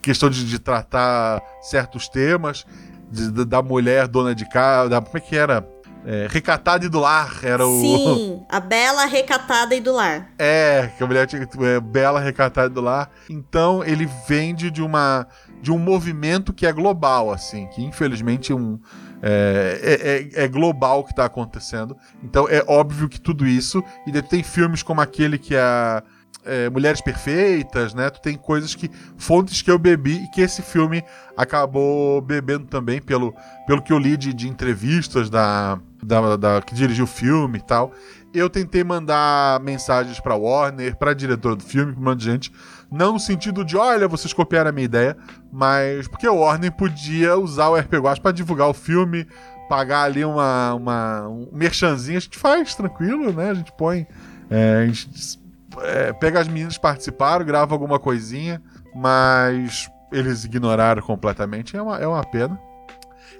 questão 0.00 0.30
de, 0.30 0.46
de 0.46 0.58
tratar 0.58 1.42
certos 1.60 2.08
temas, 2.08 2.64
de- 3.10 3.44
da- 3.44 3.62
mulher 3.62 4.08
dona 4.08 4.34
de 4.34 4.48
casa, 4.48 5.00
como 5.02 5.18
é 5.18 5.20
que 5.20 5.36
era? 5.36 5.68
É, 6.08 6.28
recatada 6.30 6.86
e 6.86 6.88
do 6.88 7.00
lar, 7.00 7.40
era 7.42 7.66
o. 7.66 7.80
Sim, 7.80 8.42
a 8.48 8.60
bela 8.60 9.06
recatada 9.06 9.74
e 9.74 9.80
do 9.80 9.92
lar. 9.92 10.30
É, 10.38 10.88
que 10.96 11.02
a 11.02 11.06
mulher 11.06 11.26
tinha 11.26 11.42
é, 11.42 11.80
bela 11.80 12.20
recatada 12.20 12.68
do 12.70 12.80
lar. 12.80 13.10
Então 13.28 13.82
ele 13.82 14.08
vende 14.28 14.70
de 14.70 14.80
uma 14.80 15.26
de 15.60 15.72
um 15.72 15.78
movimento 15.78 16.52
que 16.52 16.64
é 16.64 16.72
global, 16.72 17.32
assim, 17.32 17.66
que 17.68 17.82
infelizmente 17.82 18.52
um, 18.52 18.78
é, 19.20 20.30
é, 20.36 20.40
é- 20.42 20.44
é 20.44 20.48
global 20.48 21.00
o 21.00 21.04
que 21.04 21.10
está 21.10 21.24
acontecendo. 21.24 21.96
Então 22.22 22.46
é 22.48 22.62
óbvio 22.68 23.08
que 23.08 23.20
tudo 23.20 23.44
isso. 23.44 23.82
E 24.06 24.22
tem 24.22 24.44
filmes 24.44 24.84
como 24.84 25.00
aquele 25.00 25.38
que 25.38 25.56
é, 25.56 26.02
é, 26.44 26.70
Mulheres 26.70 27.00
Perfeitas, 27.00 27.92
né? 27.92 28.08
Tu 28.10 28.20
tem 28.20 28.36
coisas 28.36 28.74
que. 28.74 28.90
fontes 29.16 29.60
que 29.60 29.70
eu 29.70 29.78
bebi 29.78 30.22
e 30.24 30.30
que 30.30 30.40
esse 30.40 30.62
filme 30.62 31.02
acabou 31.36 32.20
bebendo 32.20 32.66
também, 32.66 33.02
pelo, 33.02 33.34
pelo 33.66 33.82
que 33.82 33.92
eu 33.92 33.98
li 33.98 34.16
de, 34.16 34.32
de 34.32 34.48
entrevistas 34.48 35.28
da, 35.28 35.78
da, 36.02 36.36
da- 36.36 36.62
que 36.62 36.74
dirigiu 36.74 37.04
o 37.04 37.08
filme 37.08 37.58
e 37.58 37.62
tal. 37.62 37.92
Eu 38.34 38.50
tentei 38.50 38.84
mandar 38.84 39.60
mensagens 39.60 40.20
pra 40.20 40.34
Warner, 40.34 40.96
pra 40.96 41.14
diretora 41.14 41.56
do 41.56 41.62
filme, 41.64 41.92
pra 41.92 42.00
um 42.00 42.04
monte 42.04 42.18
de 42.20 42.24
gente. 42.26 42.52
Não 42.90 43.14
no 43.14 43.20
sentido 43.20 43.64
de, 43.64 43.76
olha, 43.76 44.06
vocês 44.06 44.32
copiaram 44.32 44.68
a 44.70 44.72
minha 44.72 44.84
ideia, 44.84 45.16
mas 45.52 46.06
porque 46.06 46.28
o 46.28 46.36
Warner 46.36 46.70
podia 46.72 47.36
usar 47.36 47.68
o 47.68 47.76
RP 47.76 47.94
Guacha 47.94 48.20
pra 48.20 48.32
divulgar 48.32 48.68
o 48.68 48.74
filme, 48.74 49.26
pagar 49.68 50.02
ali 50.02 50.24
uma, 50.24 50.74
uma, 50.74 51.28
um 51.28 51.48
a 51.58 51.96
gente 51.96 52.38
faz 52.38 52.74
tranquilo, 52.74 53.32
né? 53.32 53.50
A 53.50 53.54
gente 53.54 53.72
põe. 53.72 54.06
é, 54.50 54.82
a 54.82 54.86
gente 54.86 55.40
é, 55.80 56.12
pega 56.12 56.40
as 56.40 56.46
meninas 56.48 56.74
que 56.76 56.82
participaram, 56.82 57.44
grava 57.44 57.74
alguma 57.74 57.98
coisinha, 57.98 58.62
mas 58.94 59.90
eles 60.12 60.44
ignoraram 60.44 61.02
completamente. 61.02 61.76
É 61.76 61.82
uma, 61.82 61.98
é 61.98 62.06
uma 62.06 62.22
pena. 62.24 62.60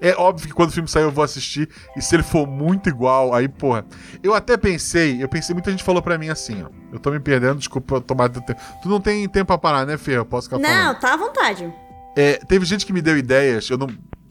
É 0.00 0.14
óbvio 0.16 0.48
que 0.48 0.54
quando 0.54 0.70
o 0.70 0.72
filme 0.72 0.88
sair 0.88 1.02
eu 1.02 1.10
vou 1.10 1.24
assistir, 1.24 1.68
e 1.96 2.02
se 2.02 2.14
ele 2.14 2.22
for 2.22 2.46
muito 2.46 2.88
igual, 2.88 3.34
aí, 3.34 3.48
porra. 3.48 3.84
Eu 4.22 4.34
até 4.34 4.56
pensei, 4.56 5.22
eu 5.22 5.28
pensei, 5.28 5.54
muita 5.54 5.70
gente 5.70 5.82
falou 5.84 6.02
pra 6.02 6.18
mim 6.18 6.28
assim, 6.28 6.62
ó. 6.62 6.68
Eu 6.92 6.98
tô 6.98 7.10
me 7.10 7.20
perdendo, 7.20 7.58
desculpa 7.58 7.96
eu 7.96 8.00
tomar 8.00 8.28
teu 8.28 8.42
tempo. 8.42 8.60
Tu 8.82 8.88
não 8.88 9.00
tem 9.00 9.28
tempo 9.28 9.46
pra 9.46 9.58
parar, 9.58 9.86
né, 9.86 9.96
Fê? 9.96 10.12
Eu 10.12 10.24
posso 10.24 10.48
ficar 10.48 10.60
falando. 10.60 10.86
Não, 10.86 10.94
tá 11.00 11.14
à 11.14 11.16
vontade. 11.16 11.72
É, 12.16 12.34
teve 12.48 12.64
gente 12.64 12.86
que 12.86 12.92
me 12.92 13.02
deu 13.02 13.16
ideias, 13.16 13.68
eu 13.68 13.76
não. 13.76 13.88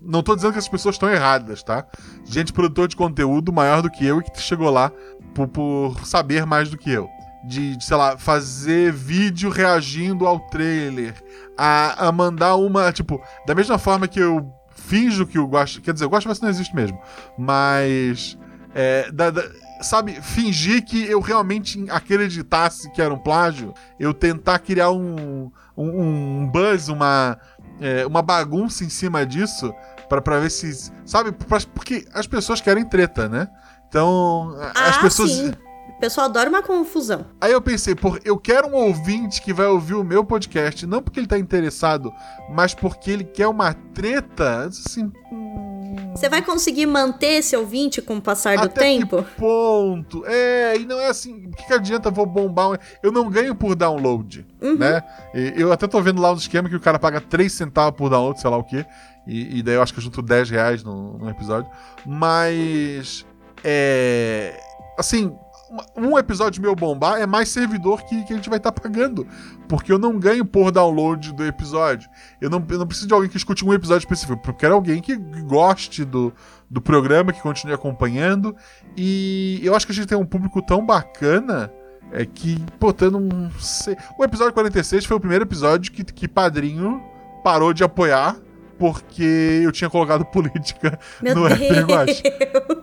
Não 0.08 0.22
tô 0.22 0.36
dizendo 0.36 0.54
que 0.54 0.60
as 0.60 0.68
pessoas 0.68 0.96
estão 0.96 1.10
erradas, 1.10 1.64
tá? 1.64 1.84
Gente, 2.26 2.54
produtor 2.54 2.88
de 2.88 2.96
conteúdo 2.96 3.52
maior 3.52 3.82
do 3.82 3.90
que 3.90 4.06
eu 4.06 4.20
e 4.20 4.24
que 4.24 4.40
chegou 4.40 4.70
lá 4.70 4.92
por, 5.34 5.48
por 5.48 6.06
saber 6.06 6.46
mais 6.46 6.70
do 6.70 6.78
que 6.78 6.92
eu. 6.92 7.10
De, 7.44 7.76
de, 7.76 7.84
sei 7.84 7.98
lá, 7.98 8.16
fazer 8.16 8.92
vídeo 8.92 9.50
reagindo 9.50 10.28
ao 10.28 10.40
trailer. 10.40 11.16
A, 11.58 12.08
a 12.08 12.12
mandar 12.12 12.56
uma. 12.56 12.92
Tipo, 12.92 13.20
da 13.48 13.56
mesma 13.56 13.80
forma 13.80 14.08
que 14.08 14.20
eu 14.20 14.48
finjo 14.76 15.26
que 15.26 15.40
o 15.40 15.48
Guacha. 15.48 15.82
Quer 15.82 15.94
dizer, 15.94 16.06
o 16.06 16.10
Guacha 16.10 16.30
não 16.42 16.50
existe 16.50 16.76
mesmo. 16.76 17.00
Mas. 17.38 18.38
é, 18.74 19.10
da- 19.12 19.32
da- 19.32 19.50
sabe, 19.82 20.14
fingir 20.22 20.84
que 20.86 21.04
eu 21.06 21.20
realmente 21.20 21.86
acreditasse 21.90 22.90
que 22.92 23.02
era 23.02 23.14
um 23.14 23.18
plágio. 23.18 23.74
Eu 24.00 24.14
tentar 24.14 24.60
criar 24.60 24.92
um, 24.92 25.52
um, 25.76 26.02
um 26.44 26.48
buzz, 26.48 26.88
uma, 26.88 27.38
é, 27.80 28.06
uma 28.06 28.22
bagunça 28.22 28.84
em 28.84 28.90
cima 28.90 29.26
disso. 29.26 29.74
Pra, 30.08 30.22
pra 30.22 30.40
ver 30.40 30.52
se. 30.52 30.92
Sabe? 31.06 31.32
pra- 31.32 31.60
porque 31.74 32.06
as 32.14 32.28
pessoas 32.28 32.62
querem 32.62 32.86
treta, 32.86 33.28
né? 33.28 33.48
Então. 33.88 34.56
as 34.76 34.98
ah, 34.98 35.02
pessoas. 35.02 35.32
sim. 35.32 35.54
O 35.96 36.00
pessoal 36.00 36.26
adora 36.28 36.50
uma 36.50 36.62
confusão. 36.62 37.26
Aí 37.40 37.52
eu 37.54 37.62
pensei, 37.62 37.96
por 37.96 38.20
eu 38.26 38.38
quero 38.38 38.68
um 38.68 38.76
ouvinte 38.76 39.42
que 39.42 39.54
vai 39.54 39.66
ouvir 39.68 39.94
o 39.96 40.04
meu 40.04 40.24
podcast, 40.26 40.86
não 40.86 41.02
porque 41.02 41.20
ele 41.20 41.28
tá 41.28 41.40
interessado, 41.40 42.12
mas 42.50 42.74
porque 42.74 43.10
ele 43.12 43.24
quer 43.24 43.48
uma 43.48 43.74
treta, 43.74 44.66
assim. 44.66 45.10
hum, 45.32 46.14
Você 46.16 46.28
vai 46.28 46.42
conseguir 46.42 46.86
manter 46.86 47.36
esse 47.40 47.56
ouvinte 47.56 48.02
com 48.02 48.18
o 48.18 48.22
passar 48.22 48.58
do 48.58 48.66
até 48.66 48.82
tempo? 48.82 49.24
Que 49.24 49.32
ponto? 49.40 50.24
É, 50.28 50.76
e 50.78 50.86
não 50.86 51.00
é 51.00 51.08
assim, 51.08 51.46
o 51.48 51.52
que, 51.52 51.66
que 51.66 51.74
adianta 51.74 52.12
vou 52.12 52.26
bombar? 52.26 52.72
um- 52.72 52.78
Eu 53.02 53.12
não 53.12 53.30
ganho 53.30 53.56
por 53.56 53.74
download, 53.74 54.46
Uhum. 54.62 54.76
né? 54.78 55.02
E 55.34 55.54
Eu 55.56 55.72
até 55.72 55.88
tô 55.88 56.02
vendo 56.02 56.22
lá 56.22 56.32
um 56.34 56.36
esquema 56.36 56.68
que 56.68 56.76
o 56.76 56.80
cara 56.82 57.00
paga 57.00 57.22
3 57.22 57.52
centavos 57.54 57.98
por 57.98 58.10
download, 58.10 58.40
sei 58.42 58.50
lá 58.50 58.58
o 58.58 58.64
quê. 58.64 58.86
E, 59.26 59.60
e 59.60 59.64
daí 59.64 59.76
eu 59.76 59.82
acho 59.82 59.94
que 59.94 60.00
eu 60.00 60.04
junto 60.04 60.22
10 60.22 60.50
reais 60.50 60.84
no, 60.84 61.18
no 61.18 61.30
episódio. 61.30 61.70
Mas. 62.06 63.26
É. 63.64 64.60
Assim, 64.98 65.36
um 65.96 66.18
episódio 66.18 66.62
meu 66.62 66.76
bombar 66.76 67.20
é 67.20 67.26
mais 67.26 67.50
servidor 67.50 68.04
que, 68.04 68.24
que 68.24 68.34
a 68.34 68.36
gente 68.36 68.50
vai 68.50 68.58
estar 68.58 68.72
pagando. 68.72 69.28
Porque 69.68 69.92
eu 69.92 69.98
não 69.98 70.20
ganho 70.20 70.46
por 70.46 70.72
download 70.72 71.34
do 71.34 71.46
episódio. 71.46 72.10
Eu 72.40 72.50
não, 72.50 72.64
eu 72.70 72.78
não 72.78 72.88
preciso 72.88 73.08
de 73.08 73.14
alguém 73.14 73.30
que 73.30 73.38
escute 73.38 73.66
um 73.66 73.74
episódio 73.74 74.06
específico. 74.06 74.40
Eu 74.46 74.54
quero 74.54 74.76
alguém 74.76 75.02
que 75.02 75.16
goste 75.16 76.06
do, 76.06 76.34
do 76.70 76.82
programa, 76.82 77.34
que 77.34 77.42
continue 77.42 77.74
acompanhando. 77.74 78.56
E 78.96 79.60
eu 79.64 79.76
acho 79.76 79.86
que 79.86 79.92
a 79.92 79.96
gente 79.96 80.08
tem 80.08 80.18
um 80.18 80.26
público 80.26 80.62
tão 80.62 80.86
bacana. 80.86 81.72
É 82.12 82.26
que, 82.26 82.64
eu 83.02 83.12
não 83.12 83.52
sei. 83.60 83.98
O 84.18 84.24
episódio 84.24 84.54
46 84.54 85.06
foi 85.06 85.18
o 85.18 85.20
primeiro 85.20 85.44
episódio 85.44 85.92
que, 85.92 86.04
que 86.04 86.28
Padrinho 86.28 87.04
parou 87.44 87.74
de 87.74 87.84
apoiar 87.84 88.38
porque 88.78 89.62
eu 89.64 89.72
tinha 89.72 89.90
colocado 89.90 90.26
política 90.32 91.00
Meu 91.22 91.36
no. 91.36 91.46
RP 91.48 91.60
Guache. 91.88 92.24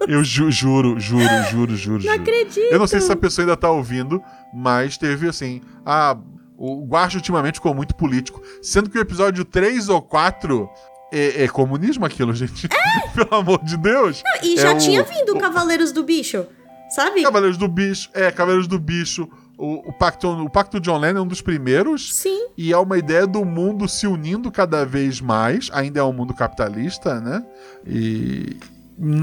Eu 0.09 0.25
ju- 0.25 0.51
juro, 0.51 0.99
juro, 1.01 1.25
juro, 1.51 1.77
juro, 1.77 1.95
Não 1.97 2.01
juro. 2.01 2.15
acredito. 2.15 2.59
Eu 2.73 2.79
não 2.79 2.87
sei 2.87 3.01
se 3.01 3.07
essa 3.07 3.17
pessoa 3.17 3.45
ainda 3.45 3.57
tá 3.57 3.71
ouvindo, 3.71 4.23
mas 4.53 4.97
teve 4.97 5.29
assim. 5.29 5.61
Ah, 5.85 6.17
o 6.57 6.85
Guache 6.87 7.17
ultimamente 7.17 7.55
ficou 7.57 7.75
muito 7.75 7.95
político. 7.95 8.41
Sendo 8.63 8.89
que 8.91 8.99
o 8.99 9.01
episódio 9.01 9.45
3 9.45 9.89
ou 9.89 10.01
4 10.01 10.69
é, 11.13 11.45
é 11.45 11.49
comunismo 11.49 12.05
aquilo, 12.07 12.33
gente. 12.35 12.69
Pelo 13.15 13.35
amor 13.41 13.63
de 13.65 13.77
Deus. 13.77 14.23
E 14.43 14.55
É 14.59 14.63
já 14.63 14.73
o- 14.75 14.79
tinha 14.79 15.03
vindo 15.03 15.37
o- 15.37 15.39
Cavaleiros 15.39 15.93
do 15.93 16.03
Bicho, 16.03 16.47
sabe? 16.95 17.23
Cavaleiros 17.23 17.59
do 17.59 17.69
Bicho. 17.69 18.09
É, 18.15 18.31
Cavaleiros 18.31 18.67
do 18.67 18.79
Bicho. 18.79 19.29
O, 19.63 19.91
o, 19.91 19.93
Pacto, 19.93 20.29
o 20.29 20.51
Pacto 20.51 20.81
John 20.81 20.99
Lennon 20.99 21.21
é 21.21 21.23
um 21.23 21.27
dos 21.27 21.41
primeiros. 21.41 22.13
Sim. 22.17 22.49
E 22.59 22.73
é 22.73 22.77
uma 22.77 22.99
ideia 22.99 23.29
do 23.29 23.45
mundo 23.45 23.89
se 23.89 24.09
unindo 24.09 24.51
cada 24.51 24.85
vez 24.85 25.21
mais. 25.21 25.71
Ainda 25.73 26.01
é 26.01 26.03
um 26.03 26.13
mundo 26.13 26.35
capitalista, 26.35 27.21
né? 27.21 27.47
E, 27.87 28.57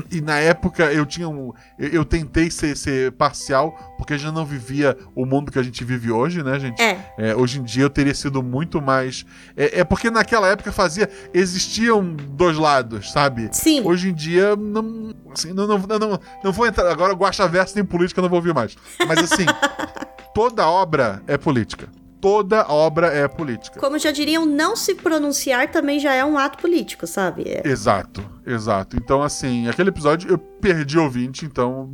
e 0.10 0.21
na 0.21 0.39
época 0.39 0.93
eu 0.93 1.06
tinha 1.06 1.28
um. 1.28 1.52
Eu, 1.78 1.89
eu 1.89 2.06
tentei 2.06 2.49
ser, 2.49 2.78
ser 2.78 3.12
parcial, 3.12 3.78
porque 3.97 4.17
já 4.17 4.32
não 4.32 4.45
vivia 4.45 4.97
o 5.13 5.25
mundo 5.25 5.52
que 5.52 5.60
a 5.60 5.63
gente 5.63 5.84
vive 5.84 6.10
hoje, 6.10 6.41
né, 6.41 6.58
gente? 6.58 6.82
É. 6.82 7.13
É, 7.17 7.36
hoje 7.36 7.60
em 7.60 7.63
dia 7.63 7.84
eu 7.84 7.89
teria 7.89 8.15
sido 8.15 8.41
muito 8.41 8.82
mais. 8.82 9.25
É, 9.58 9.82
é 9.82 9.84
porque 9.84 10.10
naquela 10.10 10.47
época 10.47 10.71
fazia. 10.71 11.10
Existiam 11.34 12.15
dois 12.15 12.58
lados, 12.58 13.12
sabe? 13.12 13.49
Sim. 13.52 13.82
Hoje 13.84 14.08
em 14.08 14.13
dia, 14.13 14.56
não. 14.56 15.13
Assim, 15.34 15.52
não, 15.52 15.67
não, 15.67 15.78
não, 15.78 16.19
não, 16.45 16.52
vou 16.54 16.65
entrar. 16.65 16.89
Agora, 16.89 17.13
Guacha 17.13 17.45
Verso 17.45 17.73
tem 17.73 17.84
política, 17.84 18.19
eu 18.19 18.23
não 18.23 18.30
vou 18.30 18.39
ouvir 18.39 18.54
mais. 18.54 18.78
Mas 19.06 19.19
assim, 19.19 19.45
toda 20.34 20.68
obra 20.68 21.22
é 21.28 21.38
política. 21.38 21.88
Toda 22.22 22.68
obra 22.70 23.08
é 23.08 23.26
política. 23.30 23.80
Como 23.80 23.98
já 23.98 24.12
diriam, 24.12 24.46
não 24.46 24.76
se 24.76 24.94
pronunciar 24.94 25.72
também 25.72 26.00
já 26.00 26.13
é 26.13 26.26
um 26.26 26.38
ato 26.38 26.58
político, 26.58 27.08
sabe? 27.08 27.44
É. 27.46 27.62
Exato, 27.65 28.22
exato. 28.46 28.98
Então, 28.98 29.24
assim, 29.24 29.70
aquele 29.70 29.88
episódio 29.88 30.30
eu 30.30 30.38
perdi 30.38 31.00
ouvinte, 31.00 31.46
então. 31.46 31.89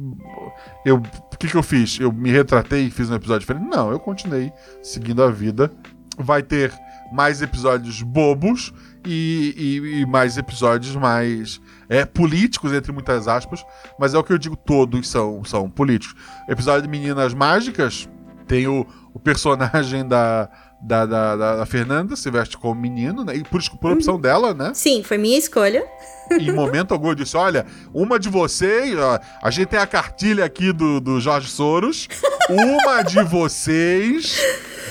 Eu. 0.84 0.96
O 1.32 1.38
que, 1.38 1.48
que 1.48 1.56
eu 1.56 1.62
fiz? 1.62 2.00
Eu 2.00 2.12
me 2.12 2.32
retratei 2.32 2.88
e 2.88 2.90
fiz 2.90 3.08
um 3.12 3.14
episódio 3.16 3.42
diferente? 3.42 3.70
Não, 3.70 3.92
eu 3.92 4.00
continuei 4.00 4.52
seguindo 4.82 5.22
a 5.22 5.30
vida. 5.30 5.72
Vai 6.18 6.42
ter 6.42 6.74
mais 7.14 7.44
episódios 7.44 8.02
bobos 8.02 8.74
e, 9.06 9.54
e- 9.56 10.02
e 10.02 10.06
mais 10.08 10.38
episódios 10.40 10.96
mais 10.96 11.62
é, 11.88 12.04
políticos, 12.04 12.74
entre 12.74 12.92
muitas 12.92 13.28
aspas, 13.28 13.64
mas 14.00 14.16
é 14.16 14.18
o 14.18 14.24
que 14.24 14.34
eu 14.34 14.38
digo, 14.40 14.56
todos 14.56 15.08
são, 15.08 15.44
são 15.44 15.70
políticos. 15.70 16.16
Episódio 16.50 16.82
de 16.82 16.88
Meninas 16.88 17.34
Mágicas 17.36 18.10
tem 18.48 18.68
o, 18.68 18.86
o 19.14 19.20
personagem 19.20 20.08
da, 20.08 20.50
da, 20.82 21.06
da, 21.06 21.36
da- 21.36 21.56
da 21.58 21.66
Fernanda, 21.66 22.16
se 22.16 22.30
veste 22.30 22.58
como 22.58 22.80
menino, 22.80 23.24
né? 23.24 23.36
E 23.38 23.44
por, 23.44 23.62
por 23.80 23.92
opção 23.92 24.20
dela, 24.20 24.54
né? 24.54 24.72
Sim, 24.74 25.04
foi 25.04 25.18
minha 25.18 25.38
escolha. 25.38 25.84
em 26.32 26.52
momento 26.52 26.92
algum 26.94 27.10
eu 27.10 27.16
disse: 27.16 27.36
olha, 27.38 27.66
uma 27.94 28.20
de 28.20 28.30
vocês, 28.30 28.98
ó, 28.98 29.20
a 29.44 29.52
gente 29.52 29.68
tem 29.68 29.80
a 29.80 29.88
cartilha 29.88 30.44
aqui 30.46 30.72
do, 30.74 31.00
do 31.00 31.20
Jorge 31.20 31.50
Soros, 31.50 32.08
uma 32.50 33.02
de 33.04 33.22
vocês 33.24 34.40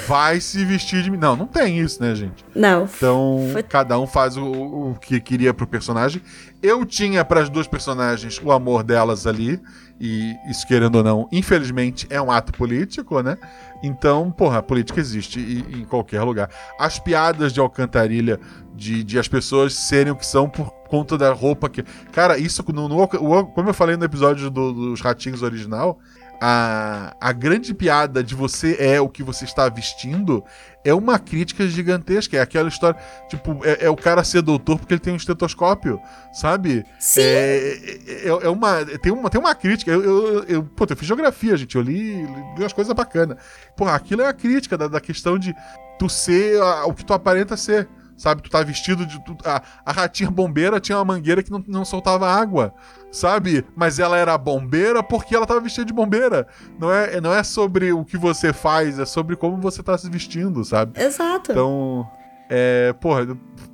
vai 0.06 0.38
se 0.40 0.64
vestir 0.64 1.02
de 1.02 1.10
mim. 1.10 1.16
Não, 1.16 1.34
não 1.34 1.46
tem 1.46 1.78
isso, 1.78 2.00
né, 2.02 2.14
gente? 2.14 2.44
Não. 2.54 2.84
Então, 2.84 3.48
Foi- 3.52 3.62
cada 3.62 3.98
um 3.98 4.06
faz 4.06 4.36
o, 4.36 4.44
o 4.44 4.96
que 5.00 5.18
queria 5.20 5.54
pro 5.54 5.66
personagem. 5.66 6.20
Eu 6.62 6.84
tinha 6.84 7.24
para 7.24 7.40
as 7.40 7.48
duas 7.48 7.66
personagens 7.66 8.40
o 8.42 8.52
amor 8.52 8.82
delas 8.82 9.26
ali, 9.26 9.60
e 10.00 10.34
isso 10.50 10.66
querendo 10.66 10.96
ou 10.96 11.04
não, 11.04 11.28
infelizmente 11.30 12.06
é 12.10 12.20
um 12.20 12.30
ato 12.30 12.52
político, 12.52 13.20
né? 13.22 13.36
Então, 13.82 14.30
porra, 14.30 14.58
a 14.58 14.62
política 14.62 14.98
existe 15.00 15.38
e- 15.38 15.80
em 15.80 15.84
qualquer 15.84 16.22
lugar. 16.22 16.50
As 16.78 16.98
piadas 16.98 17.52
de 17.52 17.60
alcantarilha, 17.60 18.40
de, 18.74 19.04
de 19.04 19.18
as 19.18 19.28
pessoas 19.28 19.74
serem 19.74 20.12
o 20.12 20.16
que 20.16 20.26
são 20.26 20.48
por 20.48 20.70
conta 20.88 21.16
da 21.16 21.32
roupa 21.32 21.68
que. 21.68 21.82
Cara, 22.12 22.38
isso, 22.38 22.64
no, 22.72 22.88
no- 22.88 23.06
como 23.08 23.68
eu 23.68 23.74
falei 23.74 23.96
no 23.96 24.04
episódio 24.04 24.50
do- 24.50 24.72
dos 24.72 25.00
Ratinhos 25.00 25.42
original. 25.42 25.98
A, 26.42 27.14
a 27.20 27.32
grande 27.32 27.72
piada 27.72 28.22
de 28.22 28.34
você 28.34 28.76
é 28.78 29.00
o 29.00 29.08
que 29.08 29.22
você 29.22 29.44
está 29.44 29.68
vestindo 29.68 30.44
é 30.84 30.92
uma 30.94 31.18
crítica 31.18 31.66
gigantesca. 31.66 32.36
É 32.36 32.40
aquela 32.40 32.68
história, 32.68 32.98
tipo, 33.28 33.60
é, 33.64 33.86
é 33.86 33.90
o 33.90 33.96
cara 33.96 34.22
ser 34.22 34.42
doutor 34.42 34.78
porque 34.78 34.94
ele 34.94 35.00
tem 35.00 35.12
um 35.12 35.16
estetoscópio, 35.16 36.00
sabe? 36.32 36.84
Sim. 36.98 37.20
É, 37.22 37.98
é, 38.06 38.28
é 38.28 38.48
uma, 38.48 38.84
tem, 38.84 39.12
uma, 39.12 39.30
tem 39.30 39.40
uma 39.40 39.54
crítica. 39.54 39.90
Eu, 39.90 40.02
eu, 40.02 40.44
eu, 40.44 40.62
pô, 40.64 40.86
eu 40.88 40.96
fiz 40.96 41.06
geografia, 41.08 41.56
gente. 41.56 41.76
Eu 41.76 41.82
li, 41.82 42.22
li 42.24 42.28
umas 42.58 42.72
coisas 42.72 42.92
bacanas. 42.94 43.38
Pô, 43.76 43.86
aquilo 43.86 44.22
é 44.22 44.26
a 44.28 44.32
crítica 44.32 44.76
da, 44.76 44.86
da 44.88 45.00
questão 45.00 45.38
de 45.38 45.54
tu 45.98 46.08
ser 46.08 46.60
a- 46.60 46.84
o 46.86 46.92
que 46.94 47.04
tu 47.04 47.12
aparenta 47.14 47.56
ser. 47.56 47.88
Sabe, 48.16 48.42
tu 48.42 48.48
tá 48.50 48.62
vestido 48.62 49.04
de. 49.04 49.22
tu- 49.24 49.36
a, 49.44 49.60
a 49.84 49.92
ratinha 49.92 50.30
bombeira 50.30 50.78
tinha 50.78 50.96
uma 50.98 51.04
mangueira 51.04 51.42
que 51.42 51.50
não, 51.50 51.62
não 51.66 51.84
soltava 51.84 52.28
água, 52.30 52.72
sabe? 53.10 53.64
Mas 53.74 53.98
ela 53.98 54.16
era 54.16 54.38
bombeira 54.38 55.02
porque 55.02 55.34
ela 55.34 55.44
tava 55.46 55.60
vestida 55.60 55.84
de 55.84 55.92
bombeira. 55.92 56.46
Não 56.78 56.92
é, 56.92 57.20
não 57.20 57.32
é 57.34 57.42
sobre 57.42 57.92
o 57.92 58.04
que 58.04 58.16
você 58.16 58.52
faz, 58.52 58.98
é 59.00 59.04
sobre 59.04 59.34
como 59.34 59.56
você 59.60 59.82
tá 59.82 59.98
se 59.98 60.08
vestindo, 60.08 60.64
sabe? 60.64 61.00
Exato. 61.02 61.50
Então, 61.50 62.08
é, 62.48 62.92
porra, 63.00 63.26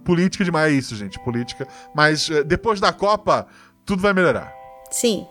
política 0.04 0.42
demais 0.42 0.72
isso, 0.74 0.96
gente, 0.96 1.18
política. 1.22 1.68
Mas 1.94 2.30
é, 2.30 2.42
depois 2.42 2.80
da 2.80 2.92
Copa, 2.94 3.46
tudo 3.84 4.00
vai 4.00 4.14
melhorar. 4.14 4.52
Sim. 4.90 5.26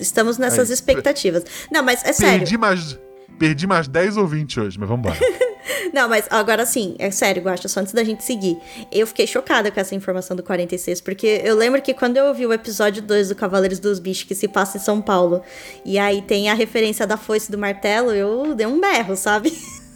Estamos 0.00 0.36
nessas 0.38 0.68
Aí. 0.68 0.74
expectativas. 0.74 1.44
Não, 1.70 1.82
mas 1.84 2.04
é 2.04 2.12
sério. 2.12 2.38
Perdi 2.40 2.58
mais, 2.58 2.98
perdi 3.38 3.66
mais 3.66 3.88
10 3.88 4.16
ou 4.16 4.26
20 4.26 4.60
hoje, 4.60 4.78
mas 4.78 4.88
vambora. 4.88 5.18
Não, 5.92 6.08
mas 6.08 6.26
agora 6.30 6.64
sim, 6.66 6.94
é 6.98 7.10
sério, 7.10 7.42
Guaxa, 7.42 7.68
só 7.68 7.80
antes 7.80 7.92
da 7.92 8.04
gente 8.04 8.24
seguir. 8.24 8.58
Eu 8.90 9.06
fiquei 9.06 9.26
chocada 9.26 9.70
com 9.70 9.80
essa 9.80 9.94
informação 9.94 10.36
do 10.36 10.42
46, 10.42 11.00
porque 11.00 11.42
eu 11.44 11.56
lembro 11.56 11.80
que 11.80 11.94
quando 11.94 12.16
eu 12.16 12.26
ouvi 12.26 12.46
o 12.46 12.52
episódio 12.52 13.02
2 13.02 13.28
do 13.28 13.34
Cavaleiros 13.34 13.78
dos 13.78 13.98
Bichos, 13.98 14.24
que 14.24 14.34
se 14.34 14.48
passa 14.48 14.76
em 14.76 14.80
São 14.80 15.00
Paulo, 15.00 15.42
e 15.84 15.98
aí 15.98 16.22
tem 16.22 16.50
a 16.50 16.54
referência 16.54 17.06
da 17.06 17.16
foice 17.16 17.50
do 17.50 17.58
martelo, 17.58 18.12
eu 18.12 18.54
dei 18.54 18.66
um 18.66 18.80
berro, 18.80 19.16
sabe? 19.16 19.52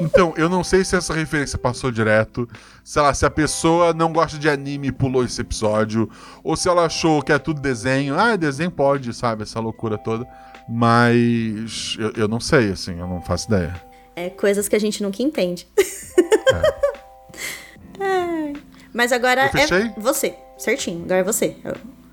Então, 0.00 0.32
eu 0.36 0.48
não 0.48 0.62
sei 0.62 0.84
se 0.84 0.94
essa 0.94 1.12
referência 1.12 1.58
passou 1.58 1.90
direto, 1.90 2.48
sei 2.84 3.02
lá, 3.02 3.12
se 3.12 3.26
a 3.26 3.30
pessoa 3.30 3.92
não 3.92 4.12
gosta 4.12 4.38
de 4.38 4.48
anime 4.48 4.88
e 4.88 4.92
pulou 4.92 5.24
esse 5.24 5.40
episódio, 5.40 6.08
ou 6.44 6.56
se 6.56 6.68
ela 6.68 6.86
achou 6.86 7.20
que 7.20 7.32
é 7.32 7.38
tudo 7.38 7.60
desenho. 7.60 8.16
Ah, 8.16 8.36
desenho 8.36 8.70
pode, 8.70 9.12
sabe, 9.12 9.42
essa 9.42 9.58
loucura 9.58 9.98
toda. 9.98 10.24
Mas 10.68 11.96
eu, 11.98 12.12
eu 12.16 12.28
não 12.28 12.40
sei, 12.40 12.72
assim, 12.72 12.98
eu 12.98 13.06
não 13.06 13.22
faço 13.22 13.48
ideia. 13.48 13.74
É 14.14 14.28
coisas 14.30 14.68
que 14.68 14.76
a 14.76 14.80
gente 14.80 15.02
nunca 15.02 15.22
entende. 15.22 15.66
Ai. 18.00 18.52
Mas 18.92 19.12
agora 19.12 19.42
é 19.42 19.50
você, 19.96 20.34
certinho, 20.56 21.04
agora 21.04 21.20
é 21.20 21.24
você. 21.24 21.56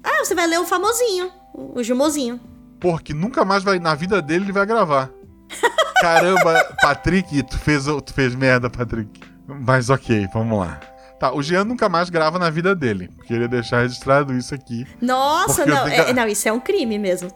Ah, 0.03 0.23
você 0.23 0.35
vai 0.35 0.47
ler 0.47 0.59
o 0.59 0.65
famosinho, 0.65 1.31
o 1.53 1.81
Jumozinho. 1.83 2.39
Porque 2.79 3.13
nunca 3.13 3.45
mais 3.45 3.63
vai, 3.63 3.79
na 3.79 3.95
vida 3.95 4.21
dele, 4.21 4.45
ele 4.45 4.51
vai 4.51 4.65
gravar. 4.65 5.09
Caramba, 6.01 6.75
Patrick, 6.81 7.41
tu 7.43 7.57
fez, 7.57 7.85
tu 7.85 8.13
fez 8.13 8.35
merda, 8.35 8.69
Patrick. 8.69 9.21
Mas 9.47 9.89
ok, 9.89 10.27
vamos 10.33 10.59
lá. 10.59 10.79
Tá, 11.19 11.33
o 11.33 11.41
Jean 11.41 11.63
nunca 11.63 11.87
mais 11.87 12.09
grava 12.09 12.37
na 12.37 12.49
vida 12.49 12.75
dele. 12.75 13.09
Queria 13.25 13.47
deixar 13.47 13.81
registrado 13.83 14.33
isso 14.37 14.53
aqui. 14.53 14.85
Nossa, 15.01 15.65
não, 15.65 15.85
tenho 15.85 16.03
que- 16.05 16.11
é- 16.11 16.13
não, 16.13 16.27
isso 16.27 16.47
é 16.47 16.51
um 16.51 16.59
crime 16.59 16.99
mesmo. 16.99 17.31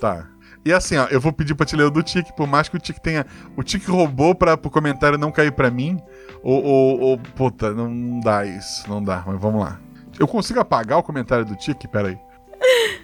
Tá. 0.00 0.28
E 0.68 0.72
assim, 0.74 0.98
ó, 0.98 1.06
eu 1.06 1.18
vou 1.18 1.32
pedir 1.32 1.54
pra 1.54 1.64
te 1.64 1.74
ler 1.74 1.84
o 1.84 1.90
do 1.90 2.02
Tique, 2.02 2.30
por 2.36 2.46
mais 2.46 2.68
que 2.68 2.76
o 2.76 2.78
Tique 2.78 3.00
tenha. 3.00 3.24
O 3.56 3.62
Tique 3.62 3.90
roubou 3.90 4.34
pra 4.34 4.54
pro 4.54 4.70
comentário 4.70 5.16
não 5.16 5.32
cair 5.32 5.50
pra 5.50 5.70
mim. 5.70 5.98
Ou, 6.42 6.62
ou, 6.62 7.00
ou- 7.00 7.18
Puta, 7.18 7.72
não 7.72 8.20
dá 8.20 8.44
isso. 8.44 8.86
Não 8.86 9.02
dá, 9.02 9.24
mas 9.26 9.40
vamos 9.40 9.62
lá. 9.64 9.80
Eu 10.18 10.28
consigo 10.28 10.60
apagar 10.60 10.98
o 10.98 11.02
comentário 11.02 11.46
do 11.46 11.56
Tique? 11.56 11.88
Pera 11.88 12.08
aí. 12.08 12.18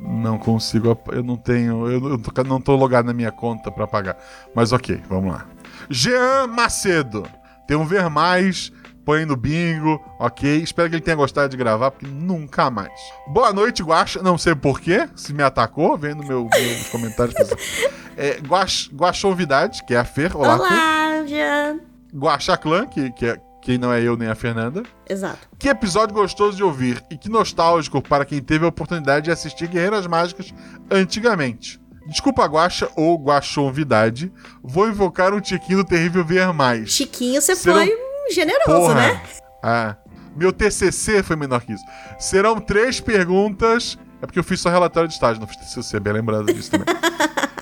Não 0.00 0.38
consigo, 0.38 0.96
eu 1.10 1.24
não 1.24 1.36
tenho, 1.36 1.88
eu 1.90 2.00
não 2.00 2.18
tô, 2.18 2.44
não 2.44 2.60
tô 2.60 2.76
logado 2.76 3.06
na 3.06 3.12
minha 3.12 3.32
conta 3.32 3.70
pra 3.70 3.82
apagar. 3.84 4.16
Mas 4.54 4.70
ok, 4.72 5.00
vamos 5.08 5.32
lá. 5.32 5.44
Jean 5.90 6.46
Macedo, 6.46 7.26
tem 7.66 7.76
um 7.76 7.84
ver 7.84 8.08
mais, 8.08 8.72
põe 9.08 9.24
no 9.24 9.36
bingo, 9.36 9.98
ok. 10.18 10.58
Espero 10.58 10.90
que 10.90 10.96
ele 10.96 11.02
tenha 11.02 11.16
gostado 11.16 11.48
de 11.48 11.56
gravar, 11.56 11.92
porque 11.92 12.06
nunca 12.06 12.70
mais. 12.70 12.92
Boa 13.26 13.54
noite, 13.54 13.82
Guaxa, 13.82 14.22
não 14.22 14.36
sei 14.36 14.54
porquê, 14.54 15.08
se 15.16 15.32
me 15.32 15.42
atacou, 15.42 15.96
vendo 15.96 16.22
meu, 16.22 16.46
meus 16.54 16.88
comentários. 16.90 17.34
é, 18.18 18.38
Guax, 18.46 18.90
Guaxovidade, 18.94 19.82
que 19.86 19.94
é 19.94 19.96
a 19.96 20.04
Fer, 20.04 20.36
olá, 20.36 20.58
Fer. 20.58 21.32
Olá. 21.32 21.76
Guaxa 22.14 22.54
Clã, 22.58 22.84
que, 22.84 23.10
que, 23.12 23.24
é, 23.24 23.40
que 23.62 23.78
não 23.78 23.90
é 23.90 24.02
eu 24.02 24.14
nem 24.14 24.28
a 24.28 24.34
Fernanda. 24.34 24.82
Exato. 25.08 25.48
Que 25.58 25.70
episódio 25.70 26.14
gostoso 26.14 26.58
de 26.58 26.62
ouvir 26.62 27.02
e 27.10 27.16
que 27.16 27.30
nostálgico 27.30 28.02
para 28.02 28.26
quem 28.26 28.42
teve 28.42 28.66
a 28.66 28.68
oportunidade 28.68 29.24
de 29.24 29.30
assistir 29.30 29.68
Guerreiras 29.68 30.06
Mágicas 30.06 30.52
antigamente. 30.90 31.80
Desculpa 32.06 32.44
Guaxa 32.44 32.90
ou 32.94 33.16
Guaxovidade, 33.18 34.30
vou 34.62 34.86
invocar 34.86 35.32
um 35.32 35.40
tiquinho 35.40 35.78
do 35.78 35.84
terrível 35.84 36.22
ver 36.22 36.52
mais. 36.52 36.90
Chiquinho, 36.90 37.40
você 37.40 37.56
Serão- 37.56 37.76
foi 37.76 38.07
generoso, 38.30 38.66
Porra. 38.80 38.94
né? 38.94 39.20
Ah, 39.62 39.96
meu 40.36 40.52
TCC 40.52 41.22
foi 41.22 41.36
menor 41.36 41.60
que 41.62 41.72
isso. 41.72 41.84
Serão 42.18 42.60
três 42.60 43.00
perguntas. 43.00 43.98
É 44.20 44.26
porque 44.26 44.38
eu 44.38 44.44
fiz 44.44 44.60
só 44.60 44.68
relatório 44.68 45.08
de 45.08 45.14
estágio, 45.14 45.40
não 45.40 45.46
fiz 45.46 45.56
TCC, 45.58 46.00
bem 46.00 46.12
lembrado 46.12 46.46
disso 46.52 46.70
também. 46.72 46.86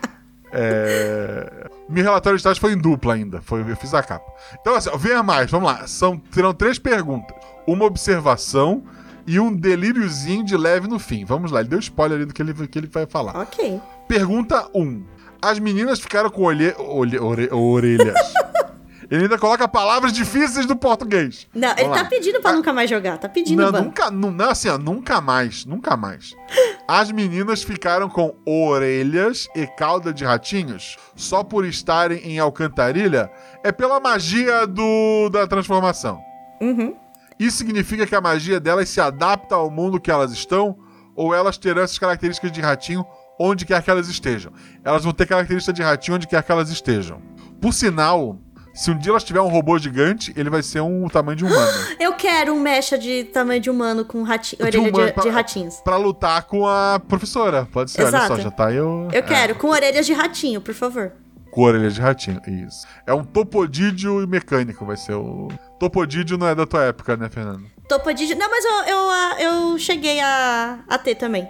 É, 0.58 1.68
Meu 1.88 2.02
relatório 2.02 2.36
de 2.36 2.40
estágio 2.40 2.60
foi 2.60 2.72
em 2.72 2.78
dupla 2.78 3.14
ainda. 3.14 3.42
Foi, 3.42 3.60
eu 3.60 3.76
fiz 3.76 3.92
a 3.92 4.02
capa. 4.02 4.24
Então, 4.58 4.74
assim, 4.74 4.88
venha 4.96 5.22
mais, 5.22 5.50
vamos 5.50 5.70
lá. 5.70 5.86
São, 5.86 6.16
terão 6.18 6.54
três 6.54 6.78
perguntas. 6.78 7.36
Uma 7.66 7.84
observação 7.84 8.82
e 9.26 9.38
um 9.38 9.54
delíriozinho 9.54 10.44
de 10.44 10.56
leve 10.56 10.88
no 10.88 10.98
fim. 10.98 11.24
Vamos 11.24 11.50
lá, 11.50 11.60
ele 11.60 11.68
deu 11.68 11.78
spoiler 11.78 12.16
ali 12.16 12.24
do 12.26 12.32
que 12.32 12.40
ele, 12.40 12.54
que 12.68 12.78
ele 12.78 12.86
vai 12.86 13.06
falar. 13.06 13.36
Ok. 13.36 13.80
Pergunta 14.08 14.66
1. 14.74 15.04
As 15.42 15.58
meninas 15.58 16.00
ficaram 16.00 16.30
com 16.30 16.42
olhe, 16.44 16.74
olhe- 16.78 17.18
ore- 17.18 17.50
orelhas. 17.52 18.16
ele 19.10 19.24
ainda 19.24 19.38
coloca 19.38 19.66
palavras 19.68 20.12
difíceis 20.12 20.66
do 20.66 20.76
português. 20.76 21.46
Não, 21.54 21.70
ele 21.70 21.82
Vamos 21.82 21.96
tá 21.96 22.02
lá. 22.02 22.08
pedindo 22.08 22.40
pra 22.40 22.52
nunca 22.52 22.72
mais 22.72 22.88
jogar. 22.90 23.18
Tá 23.18 23.28
pedindo, 23.28 23.70
Não, 23.70 23.82
nunca, 23.82 24.10
nu- 24.10 24.30
não, 24.30 24.50
assim, 24.50 24.68
ó, 24.68 24.76
nunca 24.78 25.20
mais, 25.20 25.64
nunca 25.64 25.96
mais. 25.96 26.34
As 26.88 27.10
meninas 27.10 27.62
ficaram 27.62 28.08
com 28.08 28.34
orelhas 28.46 29.48
e 29.54 29.66
cauda 29.66 30.12
de 30.12 30.24
ratinhos 30.24 30.96
só 31.16 31.42
por 31.42 31.64
estarem 31.64 32.18
em 32.18 32.38
Alcantarilha? 32.38 33.30
É 33.64 33.72
pela 33.72 33.98
magia 33.98 34.66
do, 34.66 35.28
da 35.30 35.46
transformação. 35.46 36.20
Uhum. 36.60 36.94
Isso 37.38 37.58
significa 37.58 38.06
que 38.06 38.14
a 38.14 38.20
magia 38.20 38.58
delas 38.60 38.88
se 38.88 39.00
adapta 39.00 39.54
ao 39.54 39.70
mundo 39.70 40.00
que 40.00 40.10
elas 40.10 40.32
estão 40.32 40.76
ou 41.14 41.34
elas 41.34 41.58
terão 41.58 41.82
essas 41.82 41.98
características 41.98 42.52
de 42.52 42.60
ratinho 42.60 43.04
onde 43.38 43.66
quer 43.66 43.82
que 43.82 43.90
elas 43.90 44.08
estejam? 44.08 44.52
Elas 44.84 45.04
vão 45.04 45.12
ter 45.12 45.26
características 45.26 45.74
de 45.74 45.82
ratinho 45.82 46.16
onde 46.16 46.26
quer 46.26 46.42
que 46.42 46.50
elas 46.52 46.70
estejam. 46.70 47.20
Por 47.60 47.72
sinal, 47.74 48.38
se 48.76 48.90
um 48.90 48.98
dia 48.98 49.10
elas 49.10 49.24
tiverem 49.24 49.46
um 49.48 49.50
robô 49.50 49.78
gigante, 49.78 50.32
ele 50.36 50.50
vai 50.50 50.62
ser 50.62 50.80
um 50.80 51.08
tamanho 51.08 51.36
de 51.36 51.44
um 51.44 51.48
humano. 51.48 51.78
Eu 51.98 52.12
quero 52.12 52.52
um 52.54 52.60
mecha 52.60 52.96
de 52.98 53.24
tamanho 53.24 53.60
de 53.60 53.70
humano 53.70 54.04
com 54.04 54.22
rati... 54.22 54.56
De 54.56 54.62
orelha 54.62 54.80
humano 54.80 55.06
de, 55.06 55.12
pra- 55.12 55.22
de 55.22 55.28
ratinhos. 55.30 55.76
Pra 55.76 55.96
lutar 55.96 56.42
com 56.44 56.66
a 56.66 57.00
professora. 57.08 57.66
Pode 57.72 57.90
ser, 57.90 58.02
olha 58.02 58.08
Exato. 58.08 58.26
só, 58.28 58.36
já 58.40 58.50
tá 58.50 58.66
o. 58.68 59.08
Eu 59.12 59.22
quero, 59.22 59.54
com 59.54 59.68
orelhas 59.68 60.04
de 60.06 60.12
ratinho, 60.12 60.60
por 60.60 60.74
favor. 60.74 61.12
Com 61.50 61.62
orelha 61.62 61.90
de 61.90 62.00
ratinho, 62.00 62.40
isso. 62.46 62.86
É 63.06 63.14
um 63.14 63.24
topodídio 63.24 64.26
mecânico, 64.28 64.84
vai 64.84 64.96
ser 64.96 65.14
o. 65.14 65.48
Topodídio 65.78 66.36
não 66.36 66.46
é 66.46 66.54
da 66.54 66.66
tua 66.66 66.84
época, 66.84 67.16
né, 67.16 67.28
Fernando? 67.30 67.64
Topodídio. 67.88 68.36
Não, 68.36 68.50
mas 68.50 68.64
eu, 68.64 68.94
eu, 68.94 69.50
eu 69.72 69.78
cheguei 69.78 70.20
a, 70.20 70.80
a 70.88 70.98
ter 70.98 71.14
também. 71.14 71.48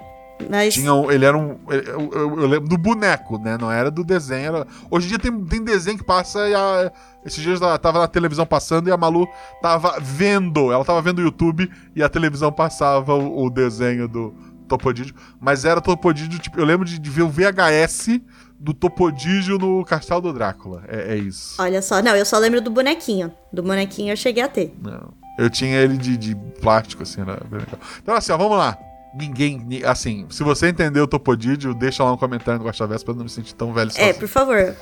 Mas. 0.50 0.74
Tinha 0.74 0.92
um, 0.92 1.10
ele 1.10 1.24
era 1.24 1.36
um. 1.36 1.56
Eu, 1.68 1.80
eu- 2.12 2.40
eu 2.40 2.46
lembro 2.46 2.68
do 2.68 2.76
boneco, 2.76 3.38
né? 3.38 3.56
Não 3.58 3.70
era 3.70 3.90
do 3.90 4.04
desenho. 4.04 4.46
Era... 4.56 4.66
Hoje 4.90 5.06
em 5.06 5.08
dia 5.10 5.18
tem, 5.18 5.44
tem 5.44 5.62
desenho 5.64 5.96
que 5.98 6.04
passa 6.04 6.48
e 6.48 6.54
a. 6.54 6.92
Esses 7.24 7.42
dias 7.42 7.60
ela 7.60 7.76
tava 7.78 7.98
na 7.98 8.06
televisão 8.06 8.46
passando 8.46 8.88
e 8.88 8.92
a 8.92 8.96
Malu 8.96 9.26
tava 9.60 9.98
vendo. 10.00 10.70
Ela 10.72 10.84
tava 10.84 11.00
vendo 11.02 11.18
o 11.18 11.22
YouTube 11.22 11.70
e 11.94 12.02
a 12.02 12.08
televisão 12.08 12.52
passava 12.52 13.14
o, 13.14 13.44
o 13.46 13.50
desenho 13.50 14.06
do 14.06 14.34
Topodídio. 14.68 15.14
Mas 15.40 15.64
era 15.64 15.80
Topodídio, 15.80 16.38
tipo, 16.38 16.58
eu 16.60 16.64
lembro 16.64 16.84
de, 16.86 16.98
de 16.98 17.10
ver 17.10 17.22
o 17.22 17.28
VHS 17.28 18.20
do 18.58 18.72
Topodídio 18.72 19.58
no 19.58 19.84
Castelo 19.84 20.20
do 20.20 20.32
Drácula. 20.32 20.84
É, 20.88 21.14
é 21.14 21.16
isso. 21.16 21.60
Olha 21.60 21.82
só. 21.82 22.00
Não, 22.02 22.14
eu 22.14 22.24
só 22.24 22.38
lembro 22.38 22.60
do 22.60 22.70
bonequinho. 22.70 23.32
Do 23.52 23.62
bonequinho 23.62 24.12
eu 24.12 24.16
cheguei 24.16 24.42
a 24.42 24.48
ter. 24.48 24.74
Não. 24.82 25.12
Eu 25.38 25.50
tinha 25.50 25.76
ele 25.78 25.96
de, 25.98 26.16
de 26.16 26.34
plástico, 26.62 27.02
assim, 27.02 27.20
era 27.20 27.34
bem 27.50 27.60
legal. 27.60 27.78
Então, 28.02 28.14
assim, 28.14 28.32
ó, 28.32 28.38
vamos 28.38 28.56
lá. 28.56 28.78
Ninguém. 29.18 29.58
ni- 29.58 29.84
Assim, 29.84 30.26
se 30.30 30.42
você 30.42 30.68
entendeu 30.68 31.04
o 31.04 31.06
Topodídio, 31.06 31.74
deixa 31.74 32.04
lá 32.04 32.12
um 32.12 32.16
comentário 32.16 32.58
no 32.58 32.64
Gosta 32.64 32.86
Verso 32.86 33.04
pra 33.04 33.12
eu 33.12 33.16
não 33.16 33.24
me 33.24 33.30
sentir 33.30 33.54
tão 33.54 33.72
velho 33.72 33.90
É, 33.96 34.12
por 34.12 34.28
favor. 34.28 34.74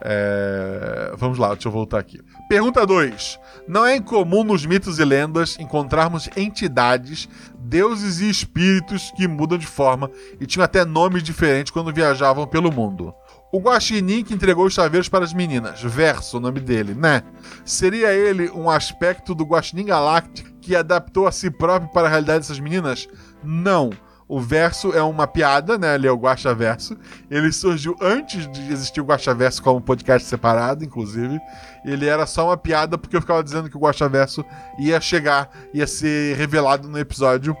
É, 0.00 1.12
Vamos 1.16 1.38
lá, 1.38 1.48
deixa 1.54 1.66
eu 1.68 1.72
voltar 1.72 1.98
aqui. 1.98 2.20
Pergunta 2.48 2.86
2. 2.86 3.38
Não 3.66 3.84
é 3.84 3.96
incomum 3.96 4.44
nos 4.44 4.64
mitos 4.64 4.98
e 5.00 5.04
lendas 5.04 5.56
encontrarmos 5.58 6.28
entidades, 6.36 7.28
deuses 7.58 8.20
e 8.20 8.30
espíritos 8.30 9.10
que 9.16 9.26
mudam 9.26 9.58
de 9.58 9.66
forma 9.66 10.08
e 10.40 10.46
tinham 10.46 10.64
até 10.64 10.84
nomes 10.84 11.22
diferentes 11.22 11.72
quando 11.72 11.92
viajavam 11.92 12.46
pelo 12.46 12.70
mundo. 12.70 13.12
O 13.52 13.58
Guaxinim 13.60 14.22
que 14.22 14.34
entregou 14.34 14.66
os 14.66 14.74
chaveiros 14.74 15.08
para 15.08 15.24
as 15.24 15.32
meninas, 15.32 15.82
Verso, 15.82 16.36
o 16.36 16.40
nome 16.40 16.60
dele, 16.60 16.94
né? 16.94 17.22
Seria 17.64 18.12
ele 18.12 18.50
um 18.50 18.68
aspecto 18.70 19.34
do 19.34 19.44
Guaxinim 19.44 19.86
Galáctico 19.86 20.48
que 20.60 20.76
adaptou 20.76 21.26
a 21.26 21.32
si 21.32 21.50
próprio 21.50 21.90
para 21.90 22.06
a 22.06 22.10
realidade 22.10 22.40
dessas 22.40 22.60
meninas? 22.60 23.08
Não. 23.42 23.90
O 24.30 24.38
verso 24.40 24.92
é 24.92 25.02
uma 25.02 25.26
piada, 25.26 25.78
né? 25.78 25.94
Ele 25.94 26.06
é 26.06 26.10
o 26.12 26.16
Guaxa 26.16 26.54
Verso. 26.54 26.94
Ele 27.30 27.50
surgiu 27.50 27.96
antes 27.98 28.46
de 28.52 28.70
existir 28.70 29.00
o 29.00 29.04
Guaxa 29.04 29.34
Verso 29.34 29.62
como 29.62 29.80
podcast 29.80 30.28
separado, 30.28 30.84
inclusive. 30.84 31.40
Ele 31.82 32.06
era 32.06 32.26
só 32.26 32.46
uma 32.48 32.56
piada 32.58 32.98
porque 32.98 33.16
eu 33.16 33.22
ficava 33.22 33.42
dizendo 33.42 33.70
que 33.70 33.76
o 33.76 33.80
Guaxa 33.80 34.06
Verso 34.06 34.44
ia 34.78 35.00
chegar, 35.00 35.48
ia 35.72 35.86
ser 35.86 36.36
revelado 36.36 36.86
no 36.88 36.98
episódio. 36.98 37.56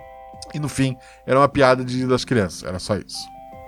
E 0.52 0.58
no 0.58 0.68
fim, 0.68 0.94
era 1.26 1.38
uma 1.40 1.48
piada 1.48 1.82
de, 1.82 2.06
das 2.06 2.24
crianças. 2.24 2.62
Era 2.64 2.78
só 2.78 2.96
isso. 2.96 3.16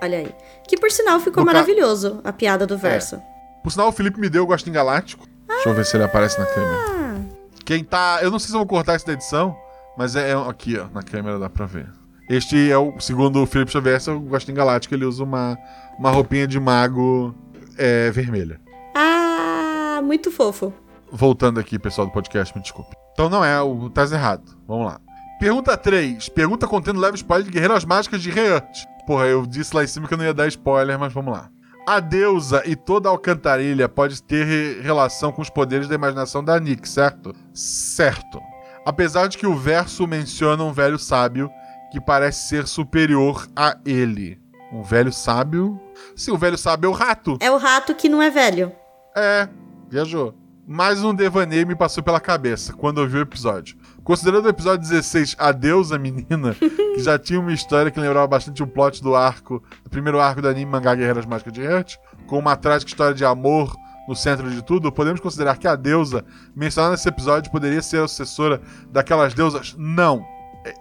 Olha 0.03 0.19
aí. 0.19 0.35
Que 0.67 0.77
por 0.77 0.91
sinal 0.91 1.19
ficou 1.19 1.41
No 1.43 1.47
ca- 1.47 1.53
maravilhoso 1.53 2.21
a 2.23 2.31
piada 2.31 2.67
do 2.67 2.77
verso. 2.77 3.19
Por 3.63 3.71
sinal, 3.71 3.87
o 3.87 3.91
Felipe 3.91 4.19
me 4.19 4.29
deu 4.29 4.43
o 4.43 4.47
Gostinho 4.47 4.75
Galáctico. 4.75 5.27
Deixa 5.47 5.69
eu 5.69 5.73
ver 5.73 5.85
se 5.85 5.97
ele 5.97 6.03
aparece 6.03 6.39
na 6.39 6.45
câmera. 6.45 7.21
Quem 7.65 7.83
tá. 7.83 8.19
Eu 8.21 8.29
não 8.29 8.37
sei 8.37 8.47
se 8.49 8.53
eu 8.55 8.59
vou 8.59 8.67
cortar 8.67 8.95
isso 8.95 9.05
da 9.07 9.13
edição, 9.13 9.55
mas 9.97 10.15
é, 10.15 10.31
é 10.31 10.33
aqui, 10.49 10.77
ó. 10.77 10.85
Na 10.93 11.01
câmera 11.03 11.37
dá 11.39 11.49
pra 11.49 11.65
ver. 11.65 11.87
Este 12.31 12.71
é 12.71 12.77
o, 12.77 12.97
segundo 12.99 13.43
o 13.43 13.45
Felipe 13.45 13.71
Xavier, 13.71 13.99
é 14.07 14.11
o 14.11 14.19
Gostinho 14.21 14.55
Galáctico. 14.55 14.95
Ele 14.95 15.03
usa 15.03 15.21
uma, 15.21 15.57
uma 15.99 16.09
roupinha 16.11 16.47
de 16.47 16.59
mago 16.61 17.35
é, 17.77 18.09
vermelha. 18.11 18.59
Ah, 18.95 19.99
muito 20.01 20.31
fofo. 20.31 20.73
Voltando 21.11 21.59
aqui, 21.59 21.77
pessoal 21.77 22.07
do 22.07 22.13
podcast, 22.13 22.55
me 22.55 22.61
desculpe. 22.63 22.95
Então 23.11 23.29
não 23.29 23.43
é, 23.43 23.61
o 23.61 23.89
tá 23.89 24.03
errado. 24.03 24.57
Vamos 24.65 24.85
lá. 24.85 25.01
Pergunta 25.41 25.75
3. 25.75 26.29
Pergunta 26.29 26.67
contendo 26.67 27.01
leve 27.01 27.17
spoiler 27.17 27.45
de 27.45 27.51
Guerreiras 27.51 27.83
Mágicas 27.83 28.21
de 28.21 28.29
Reant. 28.31 28.63
Porra, 29.05 29.25
eu 29.25 29.45
disse 29.45 29.75
lá 29.75 29.83
em 29.83 29.87
cima 29.87 30.07
que 30.07 30.13
eu 30.13 30.17
não 30.17 30.23
ia 30.23 30.33
dar 30.33 30.47
spoiler, 30.47 30.97
mas 30.97 31.11
vamos 31.11 31.33
lá. 31.33 31.49
A 31.85 31.99
deusa 31.99 32.63
e 32.65 32.77
toda 32.77 33.09
a 33.09 33.11
alcantarilha 33.11 33.89
pode 33.89 34.23
ter 34.23 34.45
re- 34.45 34.81
relação 34.81 35.33
com 35.33 35.41
os 35.41 35.49
poderes 35.49 35.89
da 35.89 35.95
imaginação 35.95 36.41
da 36.41 36.57
Nick, 36.59 36.87
certo? 36.87 37.35
Certo. 37.53 38.39
Apesar 38.85 39.27
de 39.27 39.37
que 39.37 39.45
o 39.45 39.55
verso 39.55 40.07
menciona 40.07 40.63
um 40.63 40.71
velho 40.71 40.97
sábio 40.97 41.51
que 41.91 41.99
parece 41.99 42.47
ser 42.47 42.67
superior 42.67 43.47
a 43.55 43.77
ele. 43.85 44.39
Um 44.71 44.81
velho 44.81 45.11
sábio? 45.11 45.79
Sim, 46.15 46.31
o 46.31 46.37
velho 46.37 46.57
sábio 46.57 46.87
é 46.87 46.89
o 46.89 46.93
rato. 46.93 47.37
É 47.41 47.51
o 47.51 47.57
rato 47.57 47.93
que 47.93 48.07
não 48.07 48.21
é 48.21 48.29
velho. 48.29 48.71
É, 49.15 49.47
viajou. 49.89 50.33
Mais 50.65 51.03
um 51.03 51.13
devaneio 51.13 51.67
me 51.67 51.75
passou 51.75 52.01
pela 52.01 52.19
cabeça 52.19 52.71
quando 52.71 53.01
eu 53.01 53.07
vi 53.07 53.17
o 53.17 53.21
episódio. 53.21 53.75
Considerando 54.03 54.45
o 54.45 54.49
episódio 54.49 54.87
16, 54.87 55.35
A 55.37 55.51
Deusa 55.51 55.99
Menina, 55.99 56.55
que 56.55 56.99
já 56.99 57.19
tinha 57.19 57.39
uma 57.39 57.51
história 57.51 57.91
que 57.91 57.99
lembrava 57.99 58.27
bastante 58.27 58.63
o 58.63 58.67
plot 58.67 59.03
do 59.03 59.13
arco, 59.13 59.61
do 59.83 59.89
primeiro 59.89 60.21
arco 60.21 60.41
do 60.41 60.47
anime 60.47 60.71
Mangá 60.71 60.95
Guerreiras 60.95 61.25
Mágicas 61.25 61.51
de 61.51 61.61
Heart, 61.61 61.97
com 62.25 62.39
uma 62.39 62.55
trágica 62.55 62.89
história 62.89 63.13
de 63.13 63.25
amor 63.25 63.75
no 64.07 64.15
centro 64.15 64.49
de 64.49 64.61
tudo, 64.61 64.91
podemos 64.91 65.19
considerar 65.19 65.57
que 65.57 65.67
a 65.67 65.75
deusa 65.75 66.23
mencionada 66.55 66.93
nesse 66.93 67.09
episódio 67.09 67.51
poderia 67.51 67.81
ser 67.81 68.03
a 68.03 68.07
sucessora 68.07 68.61
daquelas 68.89 69.33
deusas? 69.33 69.75
Não. 69.77 70.25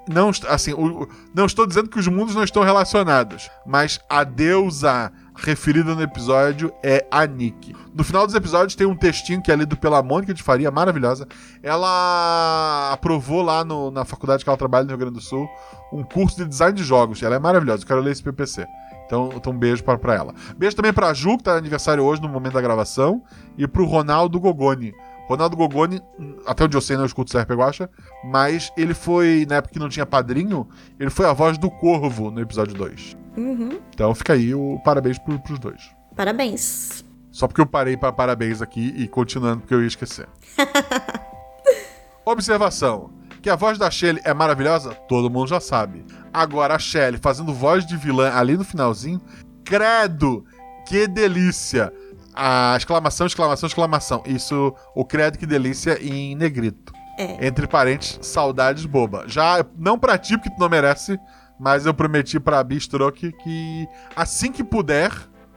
Não, 0.09 0.31
assim, 0.49 0.73
o- 0.75 1.03
o- 1.05 1.09
não 1.35 1.47
estou 1.47 1.67
dizendo 1.67 1.89
que 1.89 1.99
os 1.99 2.07
mundos 2.07 2.35
não 2.35 2.45
estão 2.45 2.63
relacionados, 2.63 3.51
mas 3.67 3.99
a 4.11 4.25
deusa 4.25 5.11
referida 5.35 5.95
no 5.95 6.03
episódio 6.03 6.71
é 6.83 7.07
a 7.11 7.25
Nick. 7.27 7.75
No 7.95 8.05
final 8.05 8.27
dos 8.27 8.35
episódios 8.35 8.75
tem 8.75 8.87
um 8.87 8.95
textinho 8.95 9.41
que 9.41 9.51
é 9.51 9.57
lido 9.57 9.77
pela 9.79 10.03
Mônica 10.03 10.35
de 10.35 10.43
Faria, 10.43 10.71
maravilhosa. 10.71 11.27
Ela 11.63 12.91
aprovou 12.93 13.43
lá 13.43 13.65
no- 13.65 13.91
na 13.91 14.05
faculdade 14.05 14.45
que 14.45 14.51
ela 14.51 14.57
trabalha 14.59 14.85
no 14.85 14.91
Rio 14.91 14.99
Grande 14.99 15.15
do 15.15 15.21
Sul 15.21 15.49
um 15.93 16.03
curso 16.03 16.37
de 16.37 16.45
design 16.47 16.77
de 16.77 16.85
jogos. 16.85 17.23
Ela 17.23 17.37
é 17.37 17.39
maravilhosa, 17.39 17.83
eu 17.83 17.87
quero 17.87 18.01
ler 18.01 18.13
esse 18.13 18.23
PPC. 18.23 18.67
Então, 19.07 19.31
então 19.35 19.53
um 19.53 19.59
beijo 19.59 19.83
para, 19.83 20.15
ela. 20.15 20.33
Beijo 20.57 20.77
também 20.77 20.93
pra 20.93 21.13
Ju, 21.13 21.37
que 21.37 21.43
tá 21.45 21.55
aniversário 21.57 22.05
hoje 22.05 22.23
no 22.23 22.29
momento 22.29 22.53
da 22.53 22.61
gravação, 22.61 23.23
e 23.59 23.67
pro 23.67 23.85
Ronaldo 23.85 24.39
Gogoni. 24.39 24.93
Ronaldo 25.31 25.57
Gogoni, 25.57 26.03
até 26.45 26.65
onde 26.65 26.77
eu 26.77 26.81
sei, 26.81 26.97
não 26.97 27.07
escuto 27.07 27.31
o 27.31 27.39
CRP 27.41 27.55
Guacha, 27.55 27.89
mas 28.25 28.73
ele 28.77 28.93
foi, 28.93 29.47
na 29.49 29.57
época 29.57 29.75
que 29.75 29.79
não 29.79 29.89
tinha 29.89 30.05
padrinho, 30.05 30.69
ele 30.99 31.09
foi 31.09 31.25
a 31.25 31.33
voz 31.33 31.57
do 31.57 31.71
Corvo 31.71 32.33
no 32.33 32.41
episódio 32.41 32.75
2. 32.75 33.17
Uhum. 33.37 33.79
Então 33.95 34.13
fica 34.13 34.33
aí 34.33 34.53
o 34.53 34.81
parabéns 34.85 35.21
pro, 35.21 35.39
pros 35.39 35.61
dois. 35.61 35.81
Parabéns. 36.17 37.05
Só 37.31 37.47
porque 37.47 37.61
eu 37.61 37.67
parei 37.67 37.97
para 37.97 38.13
parabéns 38.13 38.61
aqui 38.61 38.93
e 38.97 39.07
continuando 39.07 39.61
porque 39.61 39.73
eu 39.73 39.83
ia 39.83 39.87
esquecer. 39.87 40.29
Observação. 42.27 43.13
Que 43.41 43.49
a 43.49 43.55
voz 43.55 43.79
da 43.79 43.89
Shelly 43.89 44.21
é 44.25 44.35
maravilhosa, 44.35 44.95
todo 45.09 45.31
mundo 45.31 45.47
já 45.47 45.61
sabe. 45.61 46.05
Agora 46.33 46.75
a 46.75 46.79
Shelly 46.79 47.19
fazendo 47.19 47.55
voz 47.55 47.87
de 47.87 47.97
vilã 47.97 48.35
ali 48.35 48.57
no 48.57 48.65
finalzinho, 48.65 49.21
credo, 49.65 50.45
que 50.89 51.07
delícia. 51.07 51.93
A 52.35 52.75
exclamação, 52.77 53.27
exclamação, 53.27 53.67
exclamação. 53.67 54.23
Isso, 54.27 54.75
o 54.95 55.05
credo 55.05 55.39
que 55.39 55.47
delícia 55.47 55.99
em 56.01 56.35
negrito. 56.35 56.93
É. 57.19 57.47
Entre 57.47 57.67
parentes, 57.67 58.19
saudades 58.23 58.87
boba. 58.87 59.25
Já 59.27 59.65
não 59.77 59.99
pra 59.99 60.17
ti, 60.17 60.37
porque 60.37 60.51
tu 60.51 60.59
não 60.59 60.69
merece, 60.69 61.19
mas 61.59 61.85
eu 61.85 61.93
prometi 61.93 62.41
pra 62.41 62.65
Bistroke 62.65 63.33
que 63.33 63.87
assim 64.17 64.51
que 64.51 64.65
puder, 64.65 65.13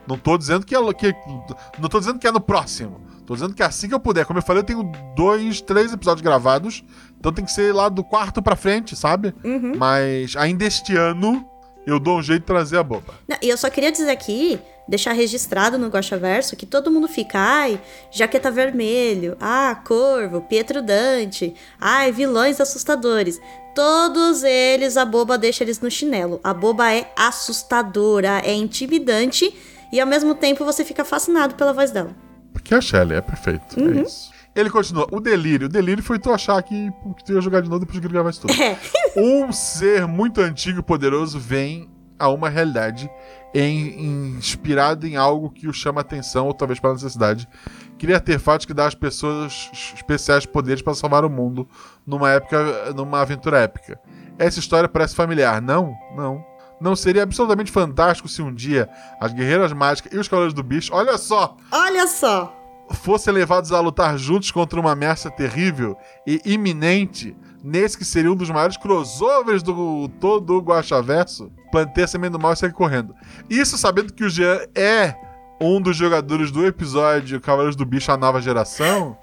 não 0.06 0.18
tô 0.18 0.38
dizendo 0.38 0.66
que 0.66 0.76
é, 0.76 0.94
que, 0.94 1.16
não 1.80 1.88
tô 1.88 2.00
dizendo 2.00 2.20
que 2.20 2.28
é 2.28 2.32
no 2.32 2.42
próximo. 2.42 3.02
Tô 3.26 3.34
dizendo 3.34 3.54
que 3.54 3.64
assim 3.64 3.88
que 3.88 3.94
eu 3.94 4.00
puder. 4.00 4.26
Como 4.26 4.40
eu 4.40 4.44
falei, 4.44 4.62
eu 4.62 4.66
tenho 4.66 4.92
dois, 5.16 5.62
três 5.62 5.94
episódios 5.94 6.22
gravados. 6.22 6.84
Então 7.18 7.32
tem 7.32 7.46
que 7.46 7.52
ser 7.52 7.74
lá 7.74 7.88
do 7.88 8.04
quarto 8.04 8.42
pra 8.42 8.56
frente, 8.56 8.96
sabe? 8.96 9.34
Uhum. 9.44 9.74
Mas 9.78 10.36
ainda 10.36 10.66
este 10.66 10.98
ano 10.98 11.48
eu 11.86 12.00
dou 12.00 12.20
um 12.20 12.22
jeito 12.22 12.42
de 12.42 12.48
trazer 12.48 12.78
a 12.78 12.84
boba. 12.84 13.14
Não, 13.28 13.38
e 13.42 13.50
eu 13.50 13.58
só 13.58 13.70
queria 13.70 13.92
dizer 13.92 14.12
aqui 14.12 14.60
deixar 14.88 15.14
registrado 15.14 15.78
no 15.78 15.88
Guaxaverso 15.88 16.56
que 16.56 16.66
todo 16.66 16.92
mundo 16.92 17.08
fica, 17.08 17.40
ai, 17.40 17.82
jaqueta 18.12 18.52
vermelho, 18.52 19.38
ah, 19.40 19.82
corvo, 19.86 20.42
Pietro 20.42 20.82
Dante, 20.82 21.54
ai, 21.80 22.12
vilões 22.12 22.60
assustadores. 22.60 23.40
Todos 23.74 24.44
eles, 24.44 24.98
a 24.98 25.06
boba 25.06 25.38
deixa 25.38 25.64
eles 25.64 25.80
no 25.80 25.90
chinelo. 25.90 26.40
A 26.44 26.54
boba 26.54 26.92
é 26.94 27.12
assustadora, 27.18 28.42
é 28.44 28.54
intimidante 28.54 29.54
e 29.92 30.00
ao 30.00 30.08
mesmo 30.08 30.36
tempo 30.36 30.64
você 30.64 30.86
fica 30.86 31.04
fascinado 31.04 31.56
pela 31.56 31.74
voz 31.74 31.90
dela. 31.90 32.16
Porque 32.52 32.76
a 32.76 32.82
Shelley 32.82 33.18
é 33.18 33.22
perfeito. 33.22 33.80
É 33.80 34.02
isso. 34.02 34.32
Ele 34.56 34.70
continua. 34.70 35.08
O 35.12 35.20
delírio. 35.20 35.66
O 35.66 35.70
delírio 35.70 36.04
foi 36.04 36.20
tu 36.20 36.32
achar 36.32 36.62
que, 36.62 36.92
que 37.18 37.26
tu 37.26 37.34
ia 37.34 37.42
jogar 37.42 37.62
de 37.62 37.70
novo 37.70 37.80
depois 37.80 38.00
que 38.00 38.06
ele 38.06 38.14
gravasse 38.14 38.40
tudo. 38.40 38.54
É. 38.54 38.78
Um 39.18 39.52
ser 39.52 40.08
muito 40.08 40.42
antigo 40.42 40.80
e 40.80 40.84
poderoso 40.84 41.40
vem 41.40 41.88
a 42.18 42.30
uma 42.30 42.50
realidade 42.50 43.10
em- 43.54 44.36
inspirado 44.38 45.06
em 45.08 45.16
algo 45.16 45.50
que 45.50 45.68
o 45.68 45.74
chama 45.74 46.02
atenção, 46.02 46.48
ou 46.48 46.54
talvez 46.54 46.80
pela 46.80 46.94
necessidade. 46.94 47.48
Cria 48.00 48.16
artefatos 48.16 48.66
que 48.66 48.74
dá 48.74 48.86
às 48.88 48.96
pessoas 48.96 49.70
especiais 49.96 50.46
poderes 50.46 50.82
para 50.82 50.94
salvar 50.94 51.24
o 51.24 51.30
mundo 51.30 51.68
numa 52.06 52.30
época, 52.32 52.92
numa 52.94 53.22
aventura 53.22 53.60
épica. 53.60 54.00
Essa 54.38 54.60
história 54.60 54.90
parece 54.90 55.16
familiar, 55.16 55.62
não? 55.62 55.94
Não. 56.16 56.44
Não 56.82 56.96
seria 56.96 57.24
absolutamente 57.24 57.72
fantástico 57.72 58.28
se 58.28 58.42
um 58.42 58.54
dia 58.54 58.90
as 59.22 59.32
guerreiras 59.32 59.72
mágicas 59.72 60.12
e 60.12 60.18
os 60.18 60.28
cavaleiros 60.28 60.54
do 60.54 60.64
bicho, 60.64 60.94
olha 60.94 61.18
só, 61.18 61.56
Olha 61.72 62.08
só! 62.08 62.54
Fossem 62.92 63.34
levados 63.34 63.72
a 63.72 63.80
lutar 63.80 64.18
juntos 64.18 64.52
contra 64.52 64.80
uma 64.80 64.92
ameaça 64.92 65.32
terrível 65.32 65.98
e 66.28 66.42
iminente, 66.46 67.36
nesse 67.64 67.98
que 67.98 68.06
seria 68.06 68.32
um 68.32 68.36
dos 68.36 68.50
maiores 68.50 68.78
crossovers 68.78 69.64
do 69.64 70.10
todo 70.20 70.58
o 70.58 70.62
Guaxaverso, 70.62 71.52
plantei 71.72 72.04
a 72.04 72.08
semente 72.08 72.34
do 72.34 72.40
mal 72.40 72.54
e 72.54 72.58
saí 72.58 72.72
correndo. 72.72 73.16
Isso 73.50 73.78
sabendo 73.78 74.14
que 74.14 74.24
o 74.24 74.30
Jean 74.30 74.60
é 74.76 75.16
um 75.62 75.82
dos 75.82 75.96
jogadores 75.96 76.52
do 76.52 76.66
episódio 76.66 77.40
Cavaleiros 77.40 77.76
do 77.76 77.86
Bicho, 77.86 78.12
a 78.12 78.18
nova 78.18 78.42
geração. 78.42 79.18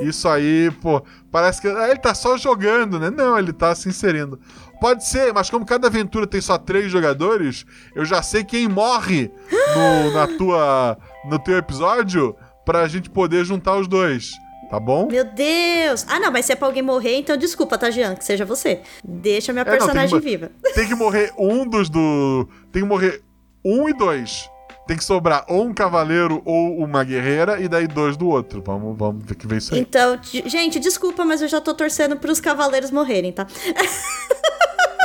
Isso 0.00 0.26
aí, 0.26 0.70
pô, 0.80 1.02
parece 1.30 1.60
que 1.60 1.68
ah, 1.68 1.90
ele 1.90 1.98
tá 1.98 2.14
só 2.14 2.36
jogando, 2.38 2.98
né? 2.98 3.10
Não, 3.10 3.38
ele 3.38 3.52
tá 3.52 3.74
se 3.74 3.88
inserindo. 3.88 4.40
Pode 4.80 5.06
ser, 5.06 5.32
mas 5.32 5.50
como 5.50 5.66
cada 5.66 5.86
aventura 5.86 6.26
tem 6.26 6.40
só 6.40 6.58
três 6.58 6.90
jogadores, 6.90 7.64
eu 7.94 8.04
já 8.04 8.22
sei 8.22 8.42
quem 8.42 8.66
morre 8.68 9.30
no, 9.74 10.12
na 10.12 10.26
tua, 10.26 10.98
no 11.28 11.38
teu 11.38 11.56
episódio 11.56 12.34
pra 12.64 12.86
gente 12.88 13.10
poder 13.10 13.44
juntar 13.44 13.76
os 13.76 13.86
dois. 13.88 14.30
Tá 14.70 14.80
bom? 14.80 15.06
Meu 15.06 15.24
Deus! 15.24 16.06
Ah, 16.08 16.18
não, 16.18 16.32
mas 16.32 16.46
se 16.46 16.52
é 16.52 16.56
pra 16.56 16.66
alguém 16.66 16.82
morrer, 16.82 17.16
então 17.18 17.36
desculpa, 17.36 17.76
tá, 17.76 17.90
Jean? 17.90 18.14
Que 18.14 18.24
seja 18.24 18.46
você. 18.46 18.80
Deixa 19.04 19.52
minha 19.52 19.62
É, 19.62 19.64
não, 19.66 19.70
tem 19.70 19.78
personagem 19.78 20.18
viva. 20.18 20.50
Tem 20.74 20.88
que 20.88 20.94
morrer 20.94 21.30
um 21.38 21.66
dos 21.66 21.90
do. 21.90 22.48
Tem 22.72 22.80
que 22.80 22.88
morrer 22.88 23.22
um 23.62 23.86
e 23.86 23.92
dois. 23.92 24.48
Tem 24.86 24.96
que 24.96 25.04
sobrar 25.04 25.44
ou 25.46 25.64
um 25.64 25.74
cavaleiro 25.74 26.42
ou 26.44 26.78
uma 26.78 27.04
guerreira 27.04 27.60
e 27.60 27.68
daí 27.68 27.86
dois 27.86 28.16
do 28.16 28.28
outro. 28.28 28.62
Vamos, 28.64 28.96
vamos 28.96 29.24
ver 29.24 29.34
que 29.34 29.46
vem 29.46 29.58
isso 29.58 29.74
aí. 29.74 29.80
Então, 29.80 30.18
gente, 30.22 30.80
desculpa, 30.80 31.24
mas 31.24 31.42
eu 31.42 31.48
já 31.48 31.60
tô 31.60 31.74
torcendo 31.74 32.16
pros 32.16 32.40
cavaleiros 32.40 32.90
morrerem, 32.90 33.30
tá? 33.30 33.46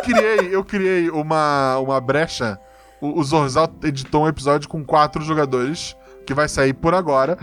criei, 0.04 0.56
eu 0.56 0.64
criei 0.64 1.10
uma, 1.10 1.78
uma 1.80 2.00
brecha. 2.00 2.58
O, 3.02 3.20
o 3.20 3.24
Zorzal 3.24 3.70
editou 3.84 4.24
um 4.24 4.28
episódio 4.28 4.68
com 4.68 4.84
quatro 4.84 5.22
jogadores, 5.24 5.96
que 6.28 6.34
vai 6.34 6.48
sair 6.50 6.74
por 6.74 6.94
agora. 6.94 7.38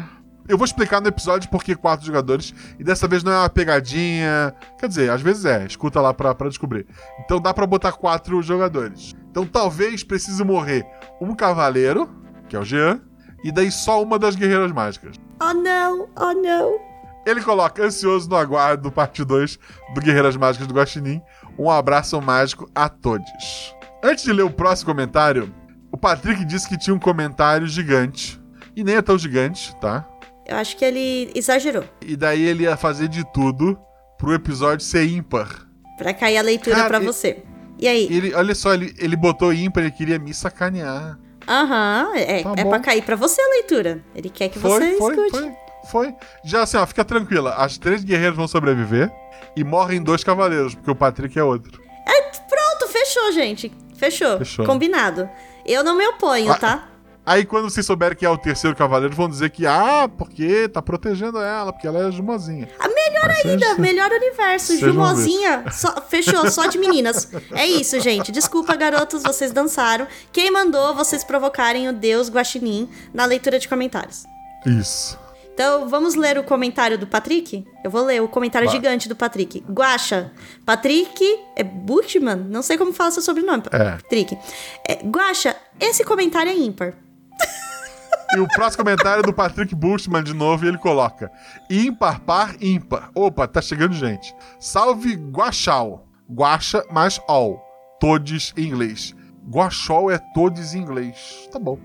Eu 0.46 0.58
vou 0.58 0.66
explicar 0.66 1.00
no 1.00 1.08
episódio 1.08 1.48
por 1.48 1.64
que 1.64 1.74
quatro 1.74 2.04
jogadores. 2.04 2.54
E 2.78 2.84
dessa 2.84 3.08
vez 3.08 3.24
não 3.24 3.32
é 3.32 3.38
uma 3.38 3.48
pegadinha. 3.48 4.54
Quer 4.78 4.88
dizer, 4.88 5.10
às 5.10 5.22
vezes 5.22 5.46
é. 5.46 5.64
Escuta 5.64 6.02
lá 6.02 6.12
pra, 6.12 6.34
pra 6.34 6.48
descobrir. 6.48 6.86
Então 7.24 7.40
dá 7.40 7.54
pra 7.54 7.66
botar 7.66 7.92
quatro 7.92 8.42
jogadores. 8.42 9.14
Então 9.30 9.46
talvez 9.46 10.04
precise 10.04 10.44
morrer 10.44 10.86
um 11.18 11.34
cavaleiro, 11.34 12.10
que 12.46 12.54
é 12.54 12.58
o 12.58 12.64
Jean, 12.64 13.00
e 13.42 13.50
daí 13.50 13.72
só 13.72 14.02
uma 14.02 14.18
das 14.18 14.36
guerreiras 14.36 14.70
mágicas. 14.70 15.16
Oh, 15.42 15.54
não! 15.54 16.08
Oh, 16.16 16.32
não! 16.34 16.78
Ele 17.26 17.40
coloca 17.42 17.82
ansioso 17.82 18.28
no 18.28 18.36
aguardo 18.36 18.92
parte 18.92 19.24
2 19.24 19.58
do 19.94 20.00
Guerreiras 20.02 20.36
Mágicas 20.36 20.66
do 20.66 20.74
Guaxinim. 20.74 21.22
Um 21.58 21.70
abraço 21.70 22.20
mágico 22.20 22.68
a 22.74 22.86
todos. 22.86 23.74
Antes 24.02 24.24
de 24.24 24.32
ler 24.32 24.42
o 24.42 24.50
próximo 24.50 24.90
comentário, 24.90 25.52
o 25.90 25.96
Patrick 25.96 26.44
disse 26.44 26.68
que 26.68 26.76
tinha 26.76 26.94
um 26.94 26.98
comentário 26.98 27.66
gigante. 27.66 28.43
E 28.76 28.82
nem 28.84 28.96
é 28.96 29.02
tão 29.02 29.16
gigante, 29.18 29.74
tá? 29.80 30.06
Eu 30.46 30.56
acho 30.56 30.76
que 30.76 30.84
ele 30.84 31.30
exagerou. 31.34 31.84
E 32.02 32.16
daí 32.16 32.42
ele 32.42 32.64
ia 32.64 32.76
fazer 32.76 33.08
de 33.08 33.24
tudo 33.32 33.78
pro 34.18 34.32
episódio 34.34 34.84
ser 34.84 35.06
ímpar. 35.06 35.48
Pra 35.96 36.12
cair 36.12 36.38
a 36.38 36.42
leitura 36.42 36.76
Cara, 36.76 36.88
pra 36.88 37.00
e- 37.00 37.04
você. 37.06 37.42
E 37.78 37.88
aí? 37.88 38.06
Ele, 38.10 38.34
olha 38.34 38.54
só, 38.54 38.74
ele, 38.74 38.94
ele 38.98 39.16
botou 39.16 39.52
ímpar, 39.52 39.80
ele 39.82 39.90
queria 39.90 40.18
me 40.18 40.32
sacanear. 40.34 41.18
Aham, 41.48 42.12
é, 42.14 42.42
Tá 42.42 42.52
é 42.56 42.64
bom. 42.64 42.70
pra 42.70 42.78
cair 42.80 43.02
pra 43.02 43.16
você 43.16 43.40
a 43.40 43.48
leitura. 43.50 44.02
Ele 44.14 44.28
quer 44.30 44.48
que 44.48 44.58
Foi, 44.58 44.70
você 44.70 44.96
foi, 44.98 45.14
escute. 45.14 45.30
foi, 45.30 45.52
foi. 45.90 46.14
Já 46.44 46.62
assim, 46.62 46.76
ó, 46.76 46.86
fica 46.86 47.04
tranquila. 47.04 47.54
As 47.54 47.76
três 47.78 48.02
guerreiras 48.04 48.36
vão 48.36 48.48
sobreviver 48.48 49.12
e 49.56 49.62
morrem 49.64 50.02
dois 50.02 50.22
cavaleiros, 50.24 50.74
porque 50.74 50.90
o 50.90 50.94
Patrick 50.96 51.38
é 51.38 51.42
outro. 51.44 51.82
Pronto, 52.48 52.92
fechou, 52.92 53.32
gente. 53.32 53.72
Fechou. 53.96 54.38
Fechou. 54.38 54.64
Combinado. 54.66 55.28
Eu 55.66 55.82
não 55.82 55.96
me 55.96 56.06
oponho, 56.06 56.52
Ah, 56.52 56.58
tá? 56.58 56.88
Aí 57.26 57.44
quando 57.46 57.70
vocês 57.70 57.86
souberem 57.86 58.16
que 58.16 58.26
é 58.26 58.28
o 58.30 58.36
terceiro 58.36 58.76
cavaleiro, 58.76 59.14
vão 59.14 59.28
dizer 59.28 59.50
que, 59.50 59.66
ah, 59.66 60.08
porque 60.18 60.68
tá 60.68 60.82
protegendo 60.82 61.38
ela, 61.38 61.72
porque 61.72 61.86
ela 61.86 62.08
é 62.08 62.12
jumozinha. 62.12 62.68
A 62.78 62.86
melhor 62.88 63.26
Mas 63.28 63.44
ainda, 63.46 63.66
vocês- 63.66 63.78
melhor 63.78 64.10
universo. 64.10 64.76
Jumozinha. 64.78 65.64
Só- 65.72 65.94
fechou, 66.02 66.50
só 66.50 66.66
de 66.66 66.76
meninas. 66.78 67.30
É 67.52 67.66
isso, 67.66 67.98
gente. 68.00 68.30
Desculpa, 68.30 68.76
garotos, 68.76 69.22
vocês 69.22 69.52
dançaram. 69.52 70.06
Quem 70.32 70.50
mandou 70.50 70.94
vocês 70.94 71.24
provocarem 71.24 71.88
o 71.88 71.92
deus 71.94 72.28
Guaxinim 72.28 72.90
na 73.12 73.24
leitura 73.24 73.58
de 73.58 73.68
comentários? 73.68 74.24
Isso. 74.66 75.18
Então, 75.54 75.88
vamos 75.88 76.16
ler 76.16 76.36
o 76.36 76.42
comentário 76.42 76.98
do 76.98 77.06
Patrick? 77.06 77.64
Eu 77.84 77.90
vou 77.90 78.04
ler 78.04 78.20
o 78.20 78.26
comentário 78.28 78.66
Vai. 78.66 78.76
gigante 78.76 79.08
do 79.08 79.14
Patrick. 79.14 79.64
Guaxa. 79.70 80.32
Patrick 80.66 81.24
é 81.54 81.62
Buchman? 81.62 82.34
Não 82.50 82.60
sei 82.60 82.76
como 82.76 82.92
fala 82.92 83.12
seu 83.12 83.22
sobrenome. 83.22 83.62
É. 83.70 83.92
Patrick. 83.92 84.36
É, 84.88 84.96
Guaxa, 85.04 85.54
esse 85.78 86.02
comentário 86.04 86.50
é 86.50 86.54
ímpar. 86.56 86.94
E 88.34 88.40
o 88.40 88.48
próximo 88.48 88.82
comentário 88.82 89.20
é 89.20 89.22
do 89.22 89.32
Patrick 89.32 89.74
Bushman 89.76 90.22
de 90.22 90.34
novo, 90.34 90.64
e 90.64 90.68
ele 90.68 90.78
coloca: 90.78 91.30
ímpar, 91.70 92.20
par, 92.20 92.56
ímpar. 92.60 93.10
Opa, 93.14 93.46
tá 93.46 93.62
chegando 93.62 93.94
gente. 93.94 94.34
Salve 94.58 95.14
Guaxal. 95.14 96.06
Guaxa 96.28 96.84
mais 96.90 97.20
all. 97.28 97.62
Todes 98.00 98.52
em 98.56 98.64
inglês. 98.64 99.14
Guaxol 99.48 100.10
é 100.10 100.18
todos 100.34 100.74
em 100.74 100.78
inglês. 100.78 101.48
Tá 101.52 101.58
bom. 101.58 101.78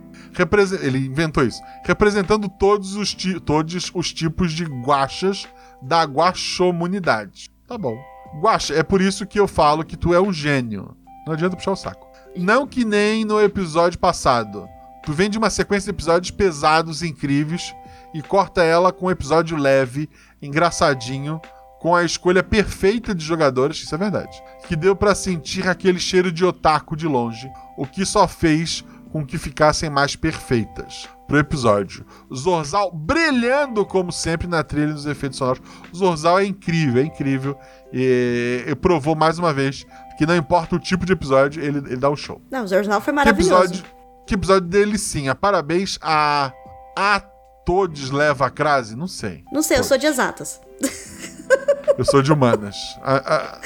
Ele 0.81 1.05
inventou 1.07 1.43
isso. 1.43 1.61
Representando 1.85 2.47
todos 2.47 2.95
os, 2.95 3.15
todos 3.45 3.91
os 3.93 4.13
tipos 4.13 4.53
de 4.53 4.63
guaxas 4.63 5.47
da 5.81 6.03
guaxomunidade. 6.03 7.51
Tá 7.67 7.77
bom. 7.77 7.97
Guaxa, 8.41 8.73
é 8.73 8.83
por 8.83 9.01
isso 9.01 9.27
que 9.27 9.39
eu 9.39 9.47
falo 9.47 9.83
que 9.83 9.97
tu 9.97 10.13
é 10.13 10.21
um 10.21 10.31
gênio. 10.31 10.95
Não 11.27 11.33
adianta 11.33 11.55
puxar 11.55 11.71
o 11.71 11.75
saco. 11.75 12.07
Não 12.35 12.65
que 12.65 12.85
nem 12.85 13.25
no 13.25 13.41
episódio 13.41 13.99
passado. 13.99 14.67
Tu 15.10 15.14
vem 15.16 15.28
de 15.28 15.39
uma 15.39 15.49
sequência 15.49 15.91
de 15.91 15.97
episódios 15.97 16.30
pesados, 16.30 17.01
incríveis, 17.01 17.74
e 18.14 18.22
corta 18.22 18.62
ela 18.62 18.93
com 18.93 19.07
um 19.07 19.10
episódio 19.10 19.57
leve, 19.57 20.07
engraçadinho, 20.39 21.41
com 21.80 21.95
a 21.95 22.03
escolha 22.03 22.43
perfeita 22.43 23.16
de 23.16 23.26
jogadores, 23.26 23.78
isso 23.78 23.95
é 23.95 23.97
verdade. 23.97 24.39
Que 24.68 24.76
deu 24.76 24.95
pra 24.95 25.16
sentir 25.16 25.68
aquele 25.68 25.97
cheiro 25.97 26.32
de 26.32 26.45
otaku 26.45 26.95
de 26.95 27.07
longe, 27.07 27.49
o 27.76 27.88
que 27.88 28.05
só 28.05 28.28
fez 28.28 28.86
com 29.12 29.26
que 29.26 29.39
ficassem 29.39 29.89
mais 29.89 30.16
perfeitas 30.16 31.10
pro 31.28 31.39
episódio. 31.39 32.05
Zorzal 32.32 32.91
brilhando 32.91 33.84
como 33.88 34.12
sempre 34.12 34.47
na 34.47 34.64
trilha 34.64 34.93
dos 34.93 35.07
efeitos 35.07 35.39
sonoros. 35.39 35.64
Zorzal 35.91 36.38
é 36.38 36.45
incrível, 36.45 37.01
é 37.01 37.05
incrível. 37.07 37.57
E, 37.91 38.64
e 38.68 38.76
provou 38.76 39.16
mais 39.16 39.39
uma 39.39 39.51
vez 39.51 39.88
que 40.20 40.26
não 40.28 40.36
importa 40.36 40.76
o 40.76 40.80
tipo 40.80 41.03
de 41.03 41.14
episódio, 41.14 41.64
ele, 41.64 41.80
ele 41.80 41.95
dá 41.97 42.10
o 42.10 42.16
show. 42.16 42.39
Não, 42.51 42.66
o 42.66 42.68
jornal 42.68 43.01
foi 43.01 43.12
Que 43.12 43.16
maravilhoso. 43.16 43.64
episódio, 43.64 43.98
que 44.30 44.36
episódio 44.36 44.69
delicinha. 44.69 45.34
Parabéns 45.34 45.97
a. 46.01 46.53
A 46.95 47.19
todos 47.65 48.11
leva 48.11 48.45
a 48.45 48.49
crase? 48.49 48.95
Não 48.95 49.07
sei. 49.07 49.43
Não 49.51 49.63
sei, 49.63 49.80
eu 49.80 49.84
sou 49.84 49.97
de 49.97 50.05
exatas. 50.05 50.61
Eu 51.97 52.05
sou 52.05 52.21
de 52.21 52.32
humanas. 52.32 52.77
Ah, 53.03 53.59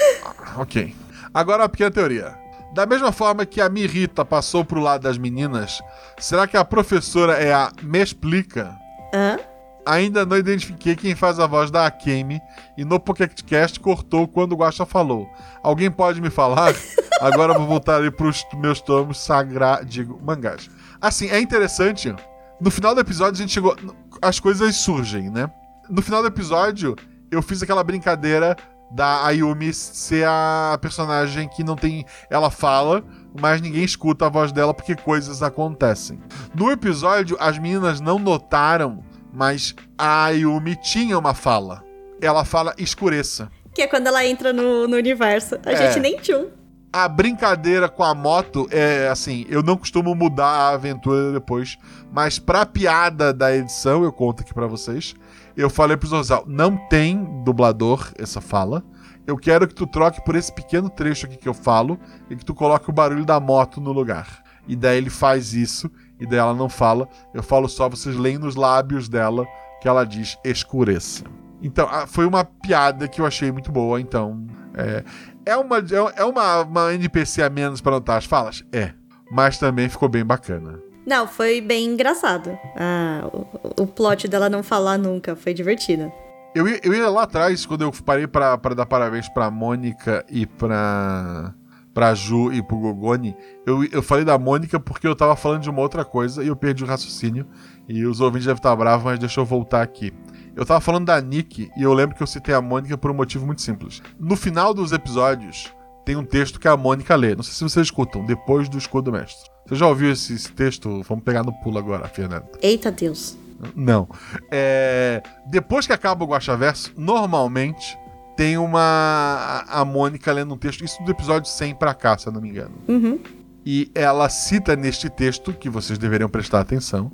ah, 0.55 0.61
ok. 0.61 0.95
Agora 1.31 1.63
uma 1.63 1.69
pequena 1.69 1.91
teoria. 1.91 2.35
Da 2.73 2.83
mesma 2.83 3.11
forma 3.11 3.45
que 3.45 3.61
a 3.61 3.69
Mirita 3.69 4.25
passou 4.25 4.65
pro 4.65 4.79
lado 4.79 5.01
das 5.01 5.19
meninas, 5.19 5.79
será 6.17 6.47
que 6.47 6.57
a 6.57 6.65
professora 6.65 7.33
é 7.33 7.53
a 7.53 7.71
Me 7.83 7.99
Explica? 8.01 8.75
Hã? 9.13 9.37
Ainda 9.85 10.25
não 10.25 10.37
identifiquei 10.37 10.95
quem 10.95 11.15
faz 11.15 11.39
a 11.39 11.47
voz 11.47 11.69
da 11.69 11.85
Akemi 11.85 12.41
e 12.77 12.85
no 12.85 12.99
PocketCast 12.99 13.79
cortou 13.79 14.27
quando 14.27 14.53
o 14.53 14.57
Guaxa 14.57 14.85
falou. 14.85 15.29
Alguém 15.61 15.91
pode 15.91 16.21
me 16.21 16.29
falar? 16.29 16.73
Agora 17.19 17.53
vou 17.53 17.67
voltar 17.67 17.95
ali 17.95 18.11
pros 18.11 18.45
meus 18.55 18.81
tomos 18.81 19.17
sagra... 19.17 19.81
digo, 19.83 20.19
mangás. 20.23 20.69
Assim, 21.01 21.29
é 21.29 21.39
interessante. 21.39 22.13
No 22.61 22.71
final 22.71 22.95
do 22.95 23.01
episódio 23.01 23.33
a 23.33 23.41
gente 23.41 23.53
chegou... 23.53 23.75
As 24.21 24.39
coisas 24.39 24.75
surgem, 24.77 25.29
né? 25.29 25.51
No 25.89 26.01
final 26.01 26.21
do 26.21 26.27
episódio 26.27 26.95
eu 27.29 27.41
fiz 27.41 27.61
aquela 27.61 27.83
brincadeira 27.83 28.55
da 28.93 29.25
Ayumi 29.25 29.73
ser 29.73 30.25
a 30.27 30.77
personagem 30.79 31.49
que 31.49 31.63
não 31.63 31.75
tem. 31.75 32.05
Ela 32.29 32.51
fala, 32.51 33.03
mas 33.39 33.59
ninguém 33.59 33.83
escuta 33.83 34.27
a 34.27 34.29
voz 34.29 34.51
dela 34.51 34.73
porque 34.73 34.95
coisas 34.95 35.41
acontecem. 35.41 36.21
No 36.53 36.71
episódio, 36.71 37.35
as 37.39 37.57
meninas 37.57 37.99
não 37.99 38.19
notaram, 38.19 39.03
mas 39.33 39.75
a 39.97 40.25
Ayumi 40.25 40.75
tinha 40.75 41.17
uma 41.17 41.33
fala. 41.33 41.83
Ela 42.21 42.45
fala 42.45 42.73
escureça. 42.77 43.49
Que 43.73 43.81
é 43.81 43.87
quando 43.87 44.07
ela 44.07 44.23
entra 44.25 44.53
no, 44.53 44.87
no 44.87 44.95
universo. 44.95 45.55
A 45.65 45.71
É. 45.71 45.75
gente 45.75 45.99
nem 45.99 46.17
tchum. 46.17 46.47
A 46.95 47.07
brincadeira 47.07 47.89
com 47.89 48.03
a 48.03 48.13
moto 48.13 48.67
é 48.69 49.09
assim, 49.09 49.47
eu 49.49 49.63
não 49.63 49.75
costumo 49.75 50.13
mudar 50.13 50.45
a 50.45 50.69
aventura 50.73 51.31
depois, 51.31 51.75
mas 52.11 52.37
pra 52.37 52.67
piada 52.67 53.33
da 53.33 53.51
edição, 53.51 54.03
eu 54.03 54.11
conto 54.13 54.41
aqui 54.43 54.53
pra 54.53 54.67
vocês. 54.67 55.15
Eu 55.57 55.71
falei 55.71 55.97
pro 55.97 56.07
Zorzal, 56.07 56.43
não 56.45 56.77
tem 56.89 57.43
dublador 57.43 58.11
essa 58.19 58.39
fala. 58.39 58.83
Eu 59.25 59.37
quero 59.37 59.67
que 59.67 59.73
tu 59.73 59.87
troque 59.87 60.23
por 60.23 60.35
esse 60.35 60.53
pequeno 60.53 60.87
trecho 60.87 61.25
aqui 61.25 61.35
que 61.37 61.49
eu 61.49 61.53
falo 61.55 61.97
e 62.29 62.35
que 62.35 62.45
tu 62.45 62.53
coloque 62.53 62.89
o 62.91 62.93
barulho 62.93 63.25
da 63.25 63.39
moto 63.39 63.81
no 63.81 63.91
lugar. 63.91 64.43
E 64.67 64.75
daí 64.75 64.97
ele 64.97 65.09
faz 65.09 65.53
isso, 65.55 65.89
e 66.23 66.25
daí 66.25 66.39
ela 66.39 66.53
não 66.53 66.69
fala. 66.69 67.07
Eu 67.33 67.43
falo 67.43 67.67
só, 67.67 67.89
vocês 67.89 68.15
leem 68.15 68.37
nos 68.37 68.55
lábios 68.55 69.09
dela 69.09 69.45
que 69.81 69.89
ela 69.89 70.05
diz 70.05 70.37
escureça. 70.43 71.25
Então, 71.61 71.87
foi 72.07 72.25
uma 72.25 72.45
piada 72.45 73.09
que 73.09 73.19
eu 73.19 73.25
achei 73.25 73.51
muito 73.51 73.71
boa, 73.71 73.99
então. 73.99 74.47
É, 74.73 75.03
é 75.45 75.57
uma, 75.57 75.79
é 75.79 76.21
é 76.21 76.23
uma, 76.23 76.61
uma 76.61 76.93
NPC 76.93 77.43
a 77.43 77.49
menos 77.49 77.81
pra 77.81 77.91
notar 77.91 78.17
as 78.17 78.25
falas? 78.25 78.63
É. 78.71 78.93
Mas 79.29 79.57
também 79.57 79.89
ficou 79.89 80.07
bem 80.07 80.23
bacana. 80.23 80.79
Não, 81.05 81.27
foi 81.27 81.59
bem 81.59 81.87
engraçado. 81.87 82.57
Ah, 82.77 83.29
o, 83.33 83.83
o 83.83 83.87
plot 83.87 84.27
dela 84.29 84.49
não 84.49 84.63
falar 84.63 84.97
nunca. 84.97 85.35
Foi 85.35 85.53
divertido. 85.53 86.09
Eu 86.55 86.67
ia, 86.67 86.79
eu 86.83 86.93
ia 86.93 87.09
lá 87.09 87.23
atrás, 87.23 87.65
quando 87.65 87.81
eu 87.81 87.91
parei 88.05 88.27
pra 88.27 88.55
dar 88.55 88.85
parabéns 88.85 89.27
pra 89.27 89.51
Mônica 89.51 90.23
e 90.29 90.45
pra. 90.45 91.53
Pra 91.93 92.13
Ju 92.15 92.51
e 92.51 92.61
pro 92.61 92.77
Gogoni. 92.77 93.35
Eu, 93.65 93.83
eu 93.85 94.01
falei 94.01 94.25
da 94.25 94.37
Mônica 94.37 94.79
porque 94.79 95.07
eu 95.07 95.15
tava 95.15 95.35
falando 95.35 95.61
de 95.61 95.69
uma 95.69 95.81
outra 95.81 96.03
coisa 96.03 96.43
e 96.43 96.47
eu 96.47 96.55
perdi 96.55 96.83
o 96.83 96.87
raciocínio. 96.87 97.45
E 97.87 98.05
os 98.05 98.19
ouvintes 98.19 98.45
devem 98.45 98.57
estar 98.57 98.75
bravos, 98.75 99.05
mas 99.05 99.19
deixa 99.19 99.39
eu 99.39 99.45
voltar 99.45 99.81
aqui. 99.81 100.11
Eu 100.55 100.65
tava 100.65 100.79
falando 100.79 101.05
da 101.05 101.19
Nick 101.19 101.69
e 101.75 101.83
eu 101.83 101.93
lembro 101.93 102.15
que 102.15 102.23
eu 102.23 102.27
citei 102.27 102.53
a 102.53 102.61
Mônica 102.61 102.97
por 102.97 103.11
um 103.11 103.13
motivo 103.13 103.45
muito 103.45 103.61
simples. 103.61 104.01
No 104.19 104.35
final 104.35 104.73
dos 104.73 104.91
episódios, 104.91 105.73
tem 106.05 106.15
um 106.15 106.25
texto 106.25 106.59
que 106.59 106.67
a 106.67 106.77
Mônica 106.77 107.15
lê. 107.15 107.35
Não 107.35 107.43
sei 107.43 107.53
se 107.53 107.63
vocês 107.63 107.87
escutam, 107.87 108.25
depois 108.25 108.69
do 108.69 108.77
escudo 108.77 109.11
mestre. 109.11 109.49
Você 109.65 109.75
já 109.75 109.87
ouviu 109.87 110.11
esse, 110.11 110.33
esse 110.33 110.51
texto? 110.51 111.01
Vamos 111.07 111.23
pegar 111.23 111.43
no 111.43 111.53
pulo 111.61 111.77
agora, 111.77 112.07
Fernanda. 112.07 112.47
Eita 112.61 112.91
Deus. 112.91 113.37
Não. 113.75 114.07
É, 114.51 115.23
depois 115.47 115.87
que 115.87 115.93
acaba 115.93 116.23
o 116.23 116.27
Guaxaverso, 116.27 116.91
normalmente 116.97 117.97
tem 118.35 118.57
uma. 118.57 119.63
A 119.67 119.85
Mônica 119.85 120.31
lendo 120.31 120.53
um 120.53 120.57
texto, 120.57 120.83
isso 120.83 121.01
do 121.03 121.11
episódio 121.11 121.49
100 121.49 121.75
pra 121.75 121.93
cá, 121.93 122.17
se 122.17 122.27
eu 122.27 122.33
não 122.33 122.41
me 122.41 122.49
engano. 122.49 122.75
Uhum. 122.87 123.19
E 123.65 123.89
ela 123.95 124.27
cita 124.29 124.75
neste 124.75 125.09
texto, 125.09 125.53
que 125.53 125.69
vocês 125.69 125.97
deveriam 125.97 126.29
prestar 126.29 126.59
atenção, 126.59 127.11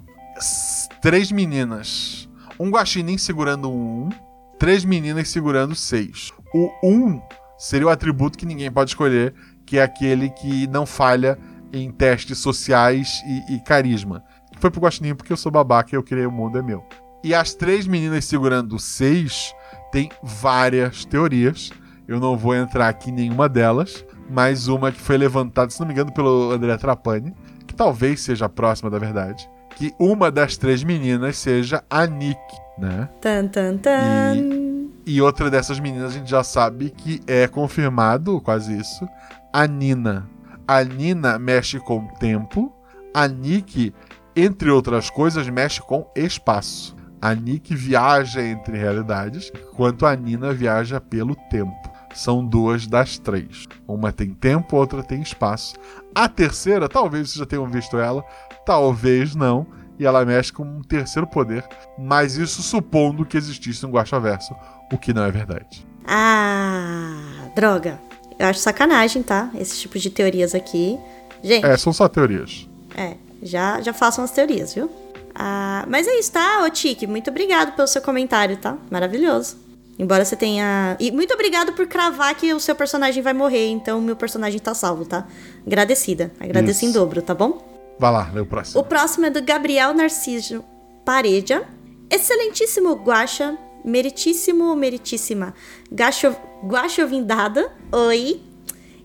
três 1.01 1.31
meninas. 1.31 2.27
Um 2.59 2.69
guaxinim 2.69 3.17
segurando 3.17 3.69
um 3.71 4.07
1, 4.07 4.09
três 4.57 4.83
meninas 4.83 5.29
segurando 5.29 5.75
seis. 5.75 6.31
O 6.53 6.69
1 6.83 7.21
seria 7.57 7.87
o 7.87 7.89
atributo 7.89 8.37
que 8.37 8.45
ninguém 8.45 8.71
pode 8.71 8.91
escolher, 8.91 9.33
que 9.65 9.77
é 9.77 9.83
aquele 9.83 10.29
que 10.29 10.67
não 10.67 10.85
falha 10.85 11.37
em 11.71 11.91
testes 11.91 12.39
sociais 12.39 13.21
e, 13.25 13.55
e 13.55 13.59
carisma. 13.63 14.23
Foi 14.59 14.71
pro 14.71 14.81
guaxinim 14.81 15.15
porque 15.15 15.31
eu 15.31 15.37
sou 15.37 15.51
babaca 15.51 15.89
e 15.93 15.95
eu 15.95 16.03
criei 16.03 16.25
o 16.25 16.31
mundo 16.31 16.57
é 16.57 16.61
meu. 16.61 16.83
E 17.23 17.33
as 17.33 17.53
três 17.53 17.85
meninas 17.85 18.25
segurando 18.25 18.79
seis 18.79 19.53
tem 19.91 20.09
várias 20.23 21.05
teorias. 21.05 21.71
Eu 22.07 22.19
não 22.19 22.37
vou 22.37 22.55
entrar 22.55 22.89
aqui 22.89 23.09
em 23.09 23.13
nenhuma 23.13 23.47
delas, 23.47 24.03
mas 24.29 24.67
uma 24.67 24.91
que 24.91 24.99
foi 24.99 25.17
levantada, 25.17 25.69
se 25.69 25.79
não 25.79 25.87
me 25.87 25.93
engano, 25.93 26.11
pelo 26.11 26.51
André 26.51 26.75
Trapani, 26.77 27.33
que 27.67 27.75
talvez 27.75 28.21
seja 28.21 28.45
a 28.45 28.49
próxima 28.49 28.89
da 28.89 28.97
verdade, 28.97 29.49
que 29.75 29.93
uma 29.99 30.31
das 30.31 30.57
três 30.57 30.83
meninas 30.83 31.37
seja 31.37 31.83
a 31.89 32.05
Nick, 32.05 32.39
né? 32.77 33.09
Tan, 33.21 33.47
tan, 33.47 33.77
tan. 33.77 34.89
E 35.05 35.21
outra 35.21 35.49
dessas 35.49 35.79
meninas 35.79 36.11
a 36.11 36.13
gente 36.17 36.29
já 36.29 36.43
sabe 36.43 36.89
que 36.89 37.21
é 37.27 37.47
confirmado, 37.47 38.39
quase 38.41 38.77
isso, 38.77 39.07
a 39.51 39.65
Nina. 39.65 40.27
A 40.67 40.83
Nina 40.83 41.39
mexe 41.39 41.79
com 41.79 41.99
o 41.99 42.13
tempo, 42.19 42.73
a 43.13 43.27
Nick, 43.27 43.93
entre 44.35 44.69
outras 44.69 45.09
coisas, 45.09 45.49
mexe 45.49 45.81
com 45.81 46.07
espaço. 46.15 46.95
A 47.21 47.33
Nick 47.35 47.75
viaja 47.75 48.41
entre 48.41 48.77
realidades, 48.77 49.51
enquanto 49.71 50.05
a 50.05 50.15
Nina 50.15 50.53
viaja 50.53 51.01
pelo 51.01 51.35
tempo. 51.49 51.89
São 52.13 52.45
duas 52.45 52.87
das 52.87 53.19
três. 53.19 53.65
Uma 53.87 54.11
tem 54.11 54.33
tempo, 54.33 54.75
outra 54.77 55.03
tem 55.03 55.21
espaço. 55.21 55.75
A 56.15 56.27
terceira, 56.27 56.89
talvez 56.89 57.29
vocês 57.29 57.39
já 57.39 57.45
tenham 57.45 57.67
visto 57.67 57.97
ela, 57.97 58.23
talvez 58.65 59.35
não. 59.35 59.67
E 59.99 60.05
ela 60.05 60.23
mexe 60.23 60.51
com 60.53 60.63
um 60.63 60.81
terceiro 60.81 61.27
poder, 61.27 61.63
mas 61.97 62.37
isso 62.37 62.61
supondo 62.61 63.25
que 63.25 63.35
existisse 63.35 63.85
um 63.85 63.91
Guaxaverso, 63.91 64.55
o 64.93 64.97
que 64.97 65.13
não 65.13 65.23
é 65.25 65.29
verdade. 65.29 65.85
Ah, 66.07 67.49
droga. 67.53 67.99
Eu 68.39 68.47
acho 68.47 68.59
sacanagem, 68.59 69.21
tá? 69.21 69.51
Esse 69.59 69.77
tipo 69.77 69.99
de 69.99 70.09
teorias 70.09 70.55
aqui. 70.55 70.97
Gente, 71.43 71.65
É, 71.65 71.75
são 71.75 71.91
só 71.91 72.07
teorias. 72.07 72.69
É, 72.95 73.17
já, 73.43 73.81
já 73.81 73.91
façam 73.93 74.23
as 74.23 74.31
teorias, 74.31 74.73
viu? 74.73 74.89
Ah, 75.35 75.85
mas 75.87 76.07
é 76.07 76.19
isso, 76.19 76.31
tá, 76.31 76.69
Tiki? 76.69 77.07
Muito 77.07 77.29
obrigado 77.29 77.75
pelo 77.75 77.87
seu 77.87 78.01
comentário, 78.01 78.57
tá? 78.57 78.77
Maravilhoso. 78.89 79.57
Embora 79.97 80.23
você 80.23 80.35
tenha. 80.35 80.95
E 80.99 81.11
muito 81.11 81.33
obrigado 81.33 81.73
por 81.73 81.85
cravar 81.85 82.33
que 82.35 82.53
o 82.53 82.59
seu 82.59 82.73
personagem 82.73 83.21
vai 83.21 83.33
morrer, 83.33 83.67
então 83.67 83.99
o 83.99 84.01
meu 84.01 84.15
personagem 84.15 84.59
tá 84.59 84.73
salvo, 84.73 85.05
tá? 85.05 85.27
Agradecida. 85.67 86.31
Agradeço 86.39 86.85
em 86.85 86.89
Isso. 86.89 86.97
dobro, 86.97 87.21
tá 87.21 87.35
bom? 87.35 87.67
Vai 87.99 88.11
lá, 88.11 88.31
lê 88.33 88.39
o 88.39 88.45
próximo. 88.45 88.79
O 88.79 88.83
próximo 88.85 89.25
é 89.25 89.29
do 89.29 89.41
Gabriel 89.41 89.93
Narciso 89.93 90.63
Pareja. 91.03 91.67
Excelentíssimo 92.09 92.93
Guaxa, 92.93 93.57
meritíssimo 93.83 94.69
ou 94.69 94.75
meritíssima 94.75 95.53
Gacho, 95.91 96.33
Guaxovindada, 96.63 97.71
oi. 97.91 98.41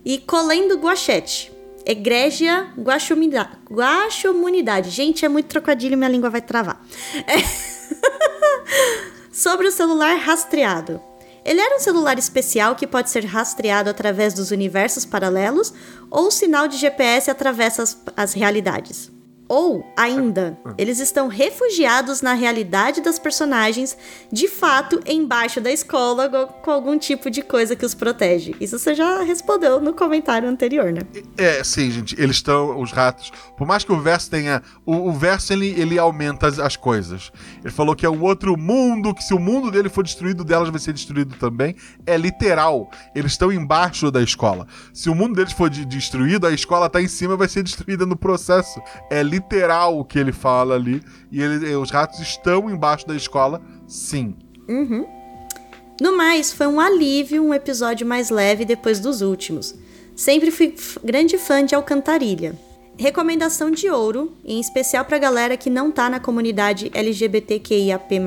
E 0.04 0.18
Colendo 0.18 0.78
Guachete. 0.78 1.53
Egrégia 1.86 2.68
Guaxomida- 2.78 3.50
Guaxomunidade. 3.70 4.90
Gente, 4.90 5.24
é 5.24 5.28
muito 5.28 5.46
trocadilho, 5.46 5.98
minha 5.98 6.08
língua 6.10 6.30
vai 6.30 6.40
travar. 6.40 6.82
Sobre 9.30 9.66
o 9.66 9.72
celular 9.72 10.14
rastreado. 10.16 11.00
Ele 11.44 11.60
era 11.60 11.76
um 11.76 11.80
celular 11.80 12.18
especial 12.18 12.74
que 12.74 12.86
pode 12.86 13.10
ser 13.10 13.26
rastreado 13.26 13.90
através 13.90 14.32
dos 14.32 14.50
universos 14.50 15.04
paralelos 15.04 15.74
ou 16.10 16.28
o 16.28 16.30
sinal 16.30 16.66
de 16.66 16.78
GPS 16.78 17.30
atravessa 17.30 17.82
as, 17.82 17.98
as 18.16 18.32
realidades. 18.32 19.10
Ou, 19.54 19.86
ainda, 19.96 20.58
eles 20.76 20.98
estão 20.98 21.28
refugiados 21.28 22.20
na 22.20 22.34
realidade 22.34 23.00
das 23.00 23.20
personagens, 23.20 23.96
de 24.32 24.48
fato, 24.48 24.98
embaixo 25.06 25.60
da 25.60 25.70
escola, 25.70 26.28
com 26.60 26.72
algum 26.72 26.98
tipo 26.98 27.30
de 27.30 27.40
coisa 27.40 27.76
que 27.76 27.86
os 27.86 27.94
protege. 27.94 28.56
Isso 28.60 28.76
você 28.76 28.96
já 28.96 29.22
respondeu 29.22 29.80
no 29.80 29.94
comentário 29.94 30.48
anterior, 30.48 30.92
né? 30.92 31.02
É, 31.38 31.62
sim, 31.62 31.88
gente. 31.88 32.20
Eles 32.20 32.34
estão, 32.34 32.80
os 32.80 32.90
ratos. 32.90 33.30
Por 33.56 33.64
mais 33.64 33.84
que 33.84 33.92
o 33.92 34.00
verso 34.00 34.28
tenha. 34.28 34.60
O, 34.84 35.10
o 35.10 35.12
verso 35.12 35.52
ele, 35.52 35.68
ele 35.80 36.00
aumenta 36.00 36.48
as, 36.48 36.58
as 36.58 36.76
coisas. 36.76 37.30
Ele 37.64 37.72
falou 37.72 37.96
que 37.96 38.04
é 38.04 38.10
um 38.10 38.22
outro 38.22 38.56
mundo, 38.58 39.14
que 39.14 39.24
se 39.24 39.32
o 39.32 39.38
mundo 39.38 39.70
dele 39.70 39.88
for 39.88 40.04
destruído, 40.04 40.44
delas 40.44 40.68
vai 40.68 40.78
ser 40.78 40.92
destruído 40.92 41.34
também. 41.36 41.74
É 42.06 42.14
literal. 42.16 42.90
Eles 43.14 43.32
estão 43.32 43.50
embaixo 43.50 44.10
da 44.10 44.22
escola. 44.22 44.66
Se 44.92 45.08
o 45.08 45.14
mundo 45.14 45.34
deles 45.34 45.52
for 45.54 45.70
de- 45.70 45.86
destruído, 45.86 46.46
a 46.46 46.52
escola 46.52 46.90
tá 46.90 47.00
em 47.00 47.08
cima 47.08 47.32
e 47.34 47.36
vai 47.38 47.48
ser 47.48 47.62
destruída 47.62 48.04
no 48.04 48.16
processo. 48.16 48.80
É 49.10 49.22
literal 49.22 49.98
o 49.98 50.04
que 50.04 50.18
ele 50.18 50.32
fala 50.32 50.74
ali. 50.74 51.02
E 51.32 51.40
ele- 51.42 51.74
os 51.74 51.90
ratos 51.90 52.20
estão 52.20 52.68
embaixo 52.68 53.06
da 53.06 53.16
escola, 53.16 53.62
sim. 53.88 54.36
No 56.00 56.16
mais, 56.16 56.52
foi 56.52 56.66
um 56.66 56.78
alívio 56.80 57.42
um 57.42 57.54
episódio 57.54 58.06
mais 58.06 58.28
leve 58.28 58.64
depois 58.64 59.00
dos 59.00 59.22
últimos. 59.22 59.74
Sempre 60.14 60.50
fui 60.50 60.74
grande 61.02 61.38
fã 61.38 61.64
de 61.64 61.74
Alcantarilha. 61.74 62.54
Recomendação 62.96 63.72
de 63.72 63.90
ouro, 63.90 64.32
em 64.44 64.60
especial 64.60 65.04
pra 65.04 65.18
galera 65.18 65.56
que 65.56 65.68
não 65.68 65.90
tá 65.90 66.08
na 66.08 66.20
comunidade 66.20 66.92
LGBTQIAP+, 66.94 68.20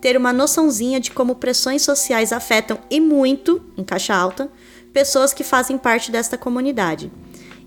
ter 0.00 0.16
uma 0.16 0.32
noçãozinha 0.32 0.98
de 0.98 1.10
como 1.10 1.36
pressões 1.36 1.82
sociais 1.82 2.32
afetam 2.32 2.78
e 2.90 2.98
muito, 3.00 3.62
em 3.76 3.84
caixa 3.84 4.14
alta, 4.14 4.50
pessoas 4.94 5.34
que 5.34 5.44
fazem 5.44 5.76
parte 5.76 6.10
desta 6.10 6.38
comunidade. 6.38 7.12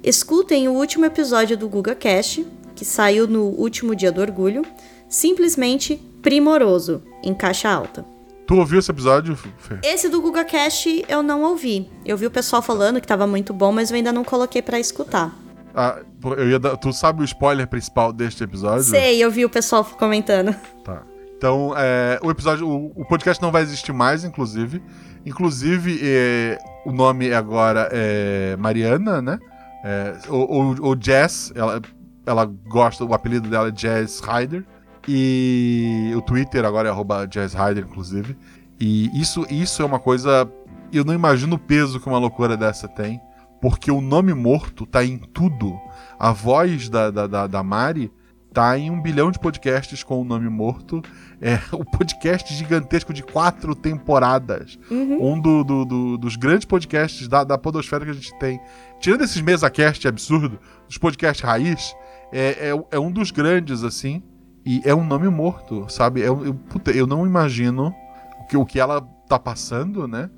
Escutem 0.03 0.67
o 0.67 0.73
último 0.73 1.05
episódio 1.05 1.55
do 1.55 1.69
GugaCast, 1.69 2.45
que 2.75 2.83
saiu 2.83 3.27
no 3.27 3.43
último 3.43 3.95
dia 3.95 4.11
do 4.11 4.19
orgulho, 4.19 4.63
simplesmente 5.07 5.95
primoroso, 6.23 7.03
em 7.23 7.35
caixa 7.35 7.69
alta. 7.69 8.03
Tu 8.47 8.55
ouviu 8.55 8.79
esse 8.79 8.91
episódio, 8.91 9.35
Fê? 9.35 9.79
Esse 9.83 10.09
do 10.09 10.21
GugaCast 10.21 11.05
eu 11.07 11.23
não 11.23 11.43
ouvi. 11.43 11.89
Eu 12.03 12.17
vi 12.17 12.25
o 12.25 12.31
pessoal 12.31 12.61
falando 12.61 12.99
que 12.99 13.07
tava 13.07 13.25
muito 13.25 13.53
bom, 13.53 13.71
mas 13.71 13.89
eu 13.89 13.95
ainda 13.95 14.11
não 14.11 14.23
coloquei 14.23 14.61
pra 14.61 14.79
escutar. 14.79 15.44
Ah, 15.75 15.99
eu 16.37 16.49
ia 16.49 16.59
dar- 16.59 16.77
tu 16.77 16.93
sabe 16.93 17.21
o 17.21 17.25
spoiler 17.25 17.67
principal 17.67 18.13
deste 18.13 18.43
episódio? 18.43 18.83
Sei, 18.83 19.21
eu 19.23 19.29
vi 19.29 19.43
o 19.43 19.49
pessoal 19.49 19.83
comentando. 19.83 20.55
Tá. 20.83 21.03
Então, 21.37 21.73
é, 21.77 22.17
o 22.23 22.31
episódio, 22.31 22.67
o, 22.67 22.93
o 22.95 23.05
podcast 23.05 23.43
não 23.43 23.51
vai 23.51 23.61
existir 23.61 23.91
mais, 23.91 24.23
inclusive. 24.23 24.81
Inclusive, 25.25 25.99
é, 26.01 26.57
o 26.85 26.91
nome 26.91 27.33
agora 27.33 27.89
é 27.91 28.55
Mariana, 28.57 29.21
né? 29.21 29.37
É, 29.83 30.13
o, 30.29 30.35
o, 30.35 30.89
o 30.91 30.95
Jazz, 30.95 31.51
ela, 31.53 31.81
ela 32.25 32.45
gosta, 32.45 33.03
o 33.03 33.13
apelido 33.13 33.49
dela 33.49 33.67
é 33.67 33.71
Jazz 33.71 34.21
Rider. 34.21 34.63
E 35.07 36.13
o 36.15 36.21
Twitter 36.21 36.65
agora 36.65 36.89
é 36.89 37.27
Jazz 37.27 37.53
Rider, 37.53 37.83
inclusive. 37.85 38.37
E 38.79 39.09
isso, 39.19 39.45
isso 39.49 39.81
é 39.81 39.85
uma 39.85 39.99
coisa. 39.99 40.49
Eu 40.91 41.03
não 41.03 41.13
imagino 41.13 41.55
o 41.55 41.59
peso 41.59 41.99
que 41.99 42.07
uma 42.07 42.17
loucura 42.17 42.55
dessa 42.57 42.87
tem. 42.87 43.19
Porque 43.61 43.91
o 43.91 44.01
nome 44.01 44.33
morto 44.33 44.85
tá 44.85 45.03
em 45.03 45.17
tudo. 45.17 45.79
A 46.19 46.31
voz 46.31 46.89
da, 46.89 47.09
da, 47.09 47.27
da, 47.27 47.47
da 47.47 47.63
Mari 47.63 48.11
tá 48.55 48.77
em 48.77 48.89
um 48.89 49.01
bilhão 49.01 49.29
de 49.31 49.37
podcasts 49.37 50.01
com 50.01 50.21
o 50.21 50.23
nome 50.23 50.49
morto. 50.49 51.01
É 51.41 51.59
o 51.75 51.81
um 51.81 51.83
podcast 51.83 52.53
gigantesco 52.53 53.13
de 53.13 53.21
quatro 53.21 53.75
temporadas. 53.75 54.79
Uhum. 54.89 55.33
Um 55.33 55.39
do, 55.39 55.63
do, 55.63 55.85
do, 55.85 56.17
dos 56.17 56.37
grandes 56.37 56.65
podcasts 56.65 57.27
da, 57.27 57.43
da 57.43 57.57
Podosfera 57.57 58.05
que 58.05 58.11
a 58.11 58.13
gente 58.13 58.33
tem. 58.39 58.59
Tirando 58.99 59.23
esses 59.23 59.41
mesa-cast 59.41 60.07
absurdo, 60.07 60.57
dos 60.87 60.97
podcasts 60.97 61.43
raiz, 61.43 61.93
é, 62.31 62.69
é, 62.69 62.85
é, 62.91 62.99
um 62.99 63.11
dos 63.11 63.29
grandes, 63.29 63.83
assim. 63.83 64.23
E 64.65 64.81
é 64.85 64.95
um 64.95 65.05
nome 65.05 65.27
morto, 65.27 65.85
sabe? 65.89 66.21
É, 66.21 66.27
eu, 66.27 66.55
puta, 66.69 66.91
eu 66.91 67.05
não 67.05 67.25
imagino 67.25 67.93
o 68.39 68.47
que, 68.47 68.57
o 68.57 68.65
que 68.65 68.79
ela 68.79 69.01
tá 69.27 69.37
passando, 69.37 70.07
né? 70.07 70.29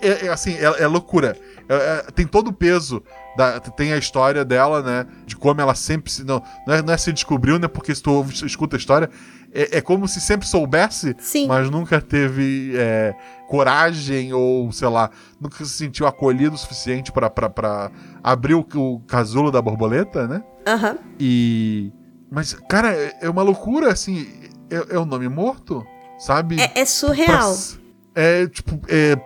É, 0.00 0.08
é, 0.08 0.26
é 0.26 0.28
assim, 0.28 0.56
é, 0.56 0.86
loucura. 0.86 1.36
tem 2.14 2.26
todo 2.26 2.48
o 2.48 2.52
peso 2.52 3.02
da, 3.36 3.60
tem 3.60 3.92
a 3.92 3.98
história 3.98 4.44
dela, 4.44 4.82
né? 4.82 5.06
De 5.26 5.36
como 5.36 5.60
ela 5.60 5.74
sempre 5.74 6.10
se. 6.10 6.24
Não, 6.24 6.42
não, 6.66 6.74
é, 6.74 6.82
não 6.82 6.92
é 6.92 6.96
se 6.96 7.12
descobriu, 7.12 7.58
né? 7.58 7.68
Porque 7.68 7.94
se 7.94 8.02
tu 8.02 8.24
escuta 8.44 8.76
a 8.76 8.78
história, 8.78 9.08
é, 9.52 9.78
é 9.78 9.80
como 9.80 10.06
se 10.08 10.20
sempre 10.20 10.46
soubesse, 10.46 11.14
Sim. 11.18 11.46
mas 11.46 11.70
nunca 11.70 12.00
teve 12.00 12.72
é, 12.76 13.14
coragem 13.48 14.32
ou, 14.32 14.70
sei 14.72 14.88
lá, 14.88 15.10
nunca 15.40 15.64
se 15.64 15.70
sentiu 15.70 16.06
acolhido 16.06 16.54
o 16.54 16.58
suficiente 16.58 17.12
para 17.12 17.90
abrir 18.22 18.54
o, 18.54 18.66
o 18.74 19.00
casulo 19.00 19.50
da 19.50 19.60
borboleta, 19.60 20.26
né? 20.26 20.42
Aham. 20.66 20.92
Uhum. 20.92 20.98
E. 21.18 21.92
Mas, 22.30 22.54
cara, 22.68 22.94
é, 22.94 23.18
é 23.22 23.30
uma 23.30 23.42
loucura, 23.42 23.92
assim. 23.92 24.26
É, 24.70 24.96
é 24.96 24.98
um 24.98 25.04
nome 25.04 25.28
morto, 25.28 25.86
sabe? 26.18 26.60
É, 26.60 26.80
é 26.80 26.84
surreal. 26.84 27.54
É, 28.14 28.46
tipo, 28.46 28.80
é, 28.88 29.16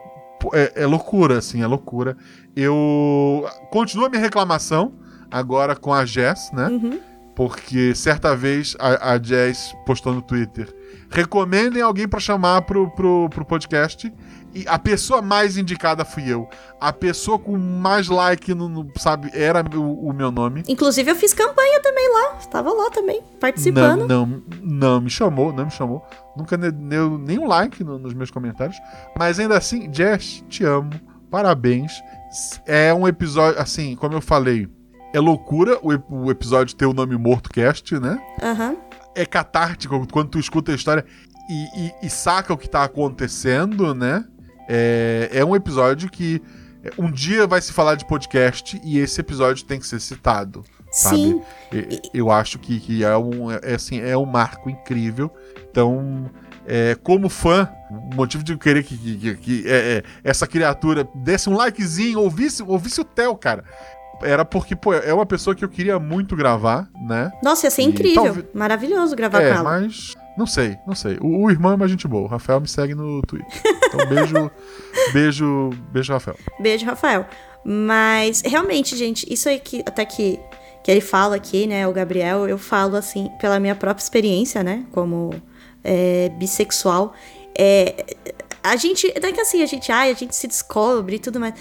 é, 0.53 0.83
é 0.83 0.87
loucura, 0.87 1.39
assim, 1.39 1.63
é 1.63 1.67
loucura. 1.67 2.17
Eu. 2.55 3.47
Continua 3.71 4.07
a 4.07 4.11
minha 4.11 4.23
reclamação 4.23 4.93
agora 5.31 5.75
com 5.75 5.93
a 5.93 6.05
Jess, 6.05 6.51
né? 6.53 6.69
Uhum. 6.69 7.01
Porque 7.35 7.95
certa 7.95 8.35
vez 8.35 8.75
a, 8.79 9.13
a 9.13 9.23
Jess 9.23 9.75
postou 9.85 10.15
no 10.15 10.23
Twitter: 10.23 10.75
recomendem 11.11 11.83
alguém 11.83 12.09
para 12.09 12.21
chamar 12.21 12.63
pro, 12.63 12.91
pro, 12.91 13.29
pro 13.29 13.45
podcast. 13.45 14.13
E 14.57 14.65
a 14.67 14.79
pessoa 14.79 15.21
mais 15.21 15.59
indicada 15.59 16.03
fui 16.03 16.33
eu. 16.33 16.49
A 16.81 16.91
pessoa 16.91 17.39
com 17.39 17.59
mais 17.59 18.09
like, 18.09 18.55
no, 18.55 18.71
no 18.71 18.91
sabe, 18.97 19.31
era 19.35 19.63
o, 19.77 20.09
o, 20.09 20.15
meu 20.15 20.31
nome. 20.31 20.65
Inclusive, 20.67 21.11
eu 21.11 21.15
fiz 21.15 21.35
campanha 21.35 21.79
também 21.83 22.11
lá. 22.11 22.39
Estava 22.39 22.73
lá 22.73 22.91
também, 22.91 23.21
participando. 23.39 24.09
Não, 24.09 24.25
não, 24.25 24.43
não 24.63 25.01
me 25.03 25.11
chamou, 25.11 25.53
não 25.53 25.67
me 25.67 25.71
chamou. 25.71 26.03
Nunca 26.35 26.57
deu 26.57 27.19
nenhum 27.19 27.47
like 27.47 27.85
no, 27.85 27.99
nos 27.99 28.15
meus 28.15 28.31
comentários. 28.31 28.79
Mas 29.19 29.39
ainda 29.39 29.59
assim, 29.59 29.93
Jess, 29.93 30.43
te 30.49 30.65
amo. 30.65 30.91
Parabéns. 31.31 31.93
É 32.65 32.95
um 32.95 33.07
episódio, 33.07 33.61
assim, 33.61 33.95
como 33.95 34.15
eu 34.15 34.23
falei, 34.23 34.67
é 35.13 35.21
loucura 35.21 35.79
o, 35.83 36.25
o 36.25 36.31
episódio 36.31 36.75
ter 36.75 36.87
o 36.87 36.95
nome 36.95 37.15
Morto 37.19 37.51
Cast, 37.51 38.01
né? 38.01 38.19
Uhum. 38.43 38.75
É 39.15 39.27
catártico 39.27 40.07
quando 40.11 40.31
tu 40.31 40.39
escuta 40.39 40.73
a 40.73 40.75
história 40.75 41.05
e, 41.47 41.87
e, 41.87 41.93
e 42.05 42.11
saca 42.11 42.55
o 42.55 42.57
que 42.57 42.71
tá 42.71 42.85
acontecendo, 42.85 43.95
né? 43.95 44.25
É, 44.69 45.29
é 45.33 45.45
um 45.45 45.55
episódio 45.55 46.11
que 46.11 46.43
um 46.99 47.11
dia 47.11 47.47
vai 47.47 47.61
se 47.61 47.73
falar 47.73 47.95
de 47.97 48.07
podcast 48.07 48.81
e 48.85 48.99
esse 48.99 49.21
episódio 49.21 49.65
tem 49.65 49.79
que 49.79 49.87
ser 49.87 50.01
citado. 50.01 50.65
Sabe? 50.93 51.17
Sim. 51.17 51.43
Eu 52.15 52.31
acho 52.31 52.59
que, 52.59 52.79
que 52.81 53.05
é, 53.05 53.17
um, 53.17 53.51
é, 53.51 53.75
assim, 53.75 54.01
é 54.01 54.17
um 54.17 54.25
marco 54.25 54.71
incrível. 54.71 55.31
Então, 55.71 56.31
é, 56.67 56.97
como 57.03 57.29
fã, 57.29 57.69
o 57.91 58.15
motivo 58.15 58.43
de 58.45 58.53
eu 58.53 58.59
querer 58.59 58.83
que, 58.85 58.97
que, 58.97 59.35
que 59.37 59.65
é, 59.67 59.99
é, 59.99 60.03
essa 60.25 60.47
criatura 60.47 61.07
desse 61.15 61.51
um 61.51 61.57
likezinho, 61.57 62.21
ouvisse, 62.21 62.63
ouvisse 62.63 63.01
o 63.01 63.05
Theo, 63.05 63.37
cara. 63.37 63.65
Era 64.23 64.45
porque, 64.45 64.75
pô, 64.75 64.95
é 64.95 65.13
uma 65.13 65.27
pessoa 65.27 65.55
que 65.55 65.63
eu 65.65 65.69
queria 65.69 65.99
muito 65.99 66.35
gravar, 66.35 66.89
né? 67.07 67.31
Nossa, 67.43 67.67
ia 67.67 67.71
ser 67.71 67.83
E 67.83 67.87
incrível. 67.87 68.25
talvez- 68.25 68.47
Maravilhoso 68.55 69.15
gravar 69.15 69.43
é, 69.43 69.51
com 69.53 69.59
ela. 69.59 69.63
mas. 69.81 70.15
Não 70.37 70.47
sei, 70.47 70.79
não 70.87 70.95
sei. 70.95 71.17
O, 71.21 71.45
o 71.45 71.51
irmão 71.51 71.73
é 71.73 71.77
mais 71.77 71.91
gente 71.91 72.07
boa. 72.07 72.25
O 72.25 72.27
Rafael 72.27 72.61
me 72.61 72.69
segue 72.69 72.95
no 72.95 73.23
Twitter. 73.23 73.49
Então, 73.87 74.07
beijo. 74.07 74.51
beijo. 75.13 75.71
Beijo, 75.91 76.13
Rafael. 76.13 76.37
Beijo, 76.61 76.85
Rafael. 76.85 77.27
Mas, 77.65 78.43
realmente, 78.45 78.97
gente, 78.97 79.27
isso 79.33 79.49
aí 79.49 79.59
que 79.59 79.81
até 79.81 80.05
que, 80.05 80.39
que 80.85 80.91
ele 80.91 81.01
fala 81.01 81.37
aqui, 81.37 81.67
né, 81.67 81.87
o 81.89 81.93
Gabriel, 81.93 82.49
eu 82.49 82.59
falo, 82.59 82.97
assim, 82.97 83.31
pela 83.41 83.59
minha 83.59 83.75
própria 83.75 84.03
experiência, 84.03 84.63
né, 84.63 84.85
como 84.93 85.31
é, 85.83 86.29
bissexual. 86.39 87.15
É, 87.59 88.05
a 88.63 88.75
gente, 88.77 89.13
não 89.21 89.29
é 89.29 89.33
que 89.33 89.41
assim, 89.41 89.63
a 89.63 89.67
gente, 89.67 89.93
ai, 89.93 90.11
a 90.11 90.15
gente 90.15 90.35
se 90.35 90.49
descobre 90.49 91.17
e 91.17 91.19
tudo 91.21 91.39
mais. 91.39 91.55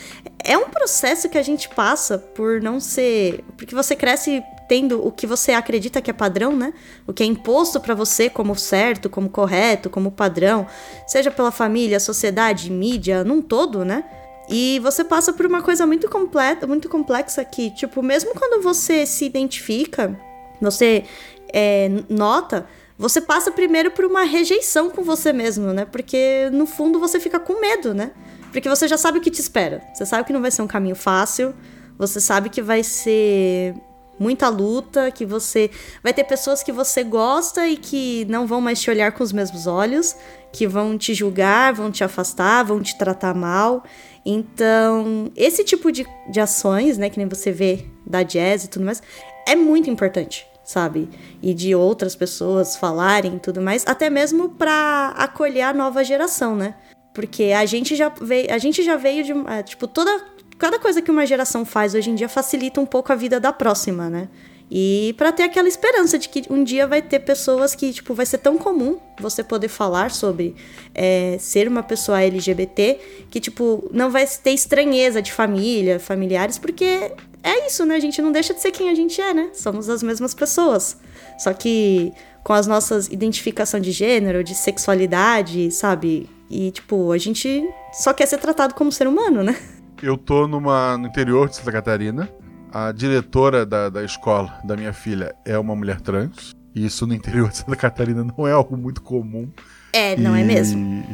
É 0.44 0.58
um 0.58 0.70
processo 0.70 1.30
que 1.30 1.38
a 1.38 1.44
gente 1.44 1.70
passa 1.70 2.18
por 2.18 2.60
não 2.62 2.80
ser. 2.80 3.44
Porque 3.56 3.76
você 3.76 3.96
cresce 3.96 4.44
tendo 4.68 5.06
o 5.06 5.12
que 5.12 5.28
você 5.28 5.52
acredita 5.52 6.02
que 6.02 6.10
é 6.10 6.14
padrão, 6.14 6.56
né? 6.56 6.74
O 7.08 7.14
que 7.14 7.24
é 7.24 7.26
imposto 7.26 7.80
pra 7.80 7.94
você 7.94 8.30
como 8.30 8.56
certo, 8.56 9.10
como 9.10 9.30
correto, 9.30 9.90
como 9.90 10.12
padrão, 10.12 10.66
seja 11.08 11.32
pela 11.32 11.52
família, 11.52 12.00
sociedade, 12.00 12.72
mídia, 12.72 13.24
num 13.24 13.42
todo, 13.42 13.86
né? 13.86 14.04
E 14.50 14.80
você 14.80 15.04
passa 15.04 15.34
por 15.34 15.46
uma 15.46 15.62
coisa 15.62 15.86
muito 15.88 16.10
completa, 16.10 16.68
muito 16.68 16.88
complexa 16.88 17.44
que, 17.44 17.72
tipo, 17.72 18.02
mesmo 18.04 18.34
quando 18.34 18.62
você 18.62 19.06
se 19.06 19.26
identifica, 19.26 20.20
você 20.62 21.04
é, 21.52 21.90
nota, 22.10 22.68
você 22.98 23.20
passa 23.20 23.52
primeiro 23.52 23.92
por 23.92 24.06
uma 24.06 24.24
rejeição 24.24 24.90
com 24.90 25.04
você 25.04 25.34
mesmo, 25.34 25.74
né? 25.74 25.86
Porque 25.86 26.50
no 26.52 26.66
fundo 26.66 27.00
você 27.00 27.20
fica 27.20 27.40
com 27.40 27.60
medo, 27.60 27.94
né? 27.94 28.12
Porque 28.52 28.70
você 28.70 28.88
já 28.88 28.98
sabe 28.98 29.18
o 29.18 29.22
que 29.22 29.32
te 29.32 29.42
espera. 29.42 29.82
Você 29.94 30.06
sabe 30.06 30.26
que 30.26 30.32
não 30.32 30.42
vai 30.42 30.52
ser 30.52 30.62
um 30.62 30.68
caminho 30.68 30.96
fácil. 30.96 31.54
Você 31.98 32.22
sabe 32.22 32.50
que 32.50 32.62
vai 32.62 32.84
ser 32.84 33.74
muita 34.20 34.50
luta, 34.50 35.12
que 35.12 35.26
você 35.26 35.70
vai 36.04 36.14
ter 36.14 36.24
pessoas 36.24 36.64
que 36.64 36.72
você 36.72 37.04
gosta 37.04 37.68
e 37.68 37.78
que 37.78 38.26
não 38.30 38.48
vão 38.48 38.62
mais 38.62 38.82
te 38.82 38.90
olhar 38.90 39.12
com 39.12 39.24
os 39.24 39.32
mesmos 39.32 39.68
olhos, 39.68 40.16
que 40.52 40.68
vão 40.68 40.98
te 40.98 41.14
julgar, 41.14 41.74
vão 41.74 41.92
te 41.92 42.04
afastar, 42.04 42.64
vão 42.64 42.82
te 42.82 42.98
tratar 42.98 43.34
mal. 43.34 43.84
Então, 44.26 45.32
esse 45.36 45.64
tipo 45.64 45.92
de, 45.92 46.06
de 46.30 46.40
ações, 46.40 46.98
né, 46.98 47.10
que 47.10 47.18
nem 47.18 47.28
você 47.28 47.52
vê 47.52 47.86
da 48.06 48.24
jazz 48.24 48.64
e 48.66 48.70
tudo 48.70 48.86
mais, 48.86 49.02
é 49.48 49.56
muito 49.56 49.90
importante, 49.90 50.46
sabe? 50.64 51.10
E 51.42 51.54
de 51.54 51.76
outras 51.76 52.16
pessoas 52.16 52.76
falarem 52.76 53.36
e 53.36 53.40
tudo 53.40 53.62
mais, 53.62 53.84
até 53.86 54.10
mesmo 54.10 54.50
para 54.50 55.14
acolher 55.16 55.62
a 55.62 55.74
nova 55.74 56.04
geração, 56.04 56.56
né? 56.56 56.76
Porque 57.14 57.46
a 57.56 57.66
gente 57.66 57.96
já 57.96 58.10
veio, 58.10 58.52
a 58.54 58.58
gente 58.58 58.84
já 58.84 58.98
veio 58.98 59.24
de, 59.24 59.32
uma- 59.32 59.64
tipo, 59.64 59.88
toda 59.88 60.12
cada 60.58 60.80
coisa 60.80 61.02
que 61.02 61.12
uma 61.12 61.26
geração 61.26 61.66
faz 61.66 61.96
hoje 61.96 62.10
em 62.10 62.16
dia 62.16 62.30
facilita 62.30 62.80
um 62.80 62.86
pouco 62.86 63.12
a 63.12 63.16
vida 63.16 63.40
da 63.40 63.52
próxima, 63.52 64.10
né? 64.10 64.30
E 64.70 65.14
pra 65.18 65.32
ter 65.32 65.44
aquela 65.44 65.68
esperança 65.68 66.18
de 66.18 66.28
que 66.28 66.44
um 66.50 66.64
dia 66.64 66.88
vai 66.88 67.02
ter 67.02 67.20
pessoas 67.20 67.76
que, 67.76 67.94
tipo, 67.94 68.14
vai 68.16 68.26
ser 68.26 68.40
tão 68.40 68.58
comum 68.58 68.98
você 69.20 69.44
poder 69.44 69.68
falar 69.68 70.10
sobre 70.10 70.56
é, 70.94 71.38
ser 71.40 71.68
uma 71.68 71.84
pessoa 71.84 72.22
LGBT 72.22 73.00
que, 73.30 73.40
tipo, 73.40 73.88
não 73.92 74.10
vai 74.10 74.26
ter 74.26 74.52
estranheza 74.52 75.22
de 75.22 75.32
família, 75.32 76.00
familiares, 76.00 76.58
porque 76.58 77.12
é 77.44 77.68
isso, 77.68 77.86
né? 77.86 77.96
A 77.96 78.00
gente 78.00 78.20
não 78.22 78.32
deixa 78.32 78.54
de 78.56 78.62
ser 78.62 78.72
quem 78.72 78.90
a 78.90 78.96
gente 78.96 79.22
é, 79.22 79.34
né? 79.34 79.52
Somos 79.54 79.88
as 79.88 80.02
mesmas 80.02 80.34
pessoas. 80.34 80.98
Só 81.38 81.54
que 81.54 82.12
com 82.44 82.54
as 82.54 82.66
nossas 82.66 83.08
identificação 83.08 83.80
de 83.80 83.92
gênero, 83.92 84.44
de 84.44 84.56
sexualidade, 84.56 85.70
sabe? 85.70 86.28
E, 86.50 86.72
tipo, 86.72 87.12
a 87.12 87.18
gente 87.20 87.64
só 87.94 88.14
quer 88.14 88.26
ser 88.26 88.40
tratado 88.40 88.74
como 88.74 88.92
ser 88.92 89.08
humano, 89.08 89.44
né? 89.44 89.56
Eu 90.02 90.18
tô 90.18 90.48
numa, 90.48 90.98
no 90.98 91.08
interior 91.08 91.50
de 91.50 91.56
Santa 91.56 91.72
Catarina. 91.72 92.30
A 92.72 92.92
diretora 92.92 93.66
da, 93.66 93.90
da 93.90 94.04
escola 94.04 94.60
da 94.64 94.76
minha 94.76 94.92
filha 94.94 95.34
é 95.46 95.58
uma 95.58 95.76
mulher 95.76 96.02
trans. 96.02 96.54
E 96.74 96.86
isso 96.86 97.08
no 97.08 97.14
interior 97.14 97.50
de 97.50 97.58
Santa 97.58 97.76
Catarina 97.76 98.24
não 98.24 98.48
é 98.48 98.52
algo 98.52 98.76
muito 98.76 99.02
comum. 99.02 99.50
É, 99.94 100.16
não 100.18 100.36
é 100.36 100.42
E- 100.42 100.44
mesmo? 100.46 101.06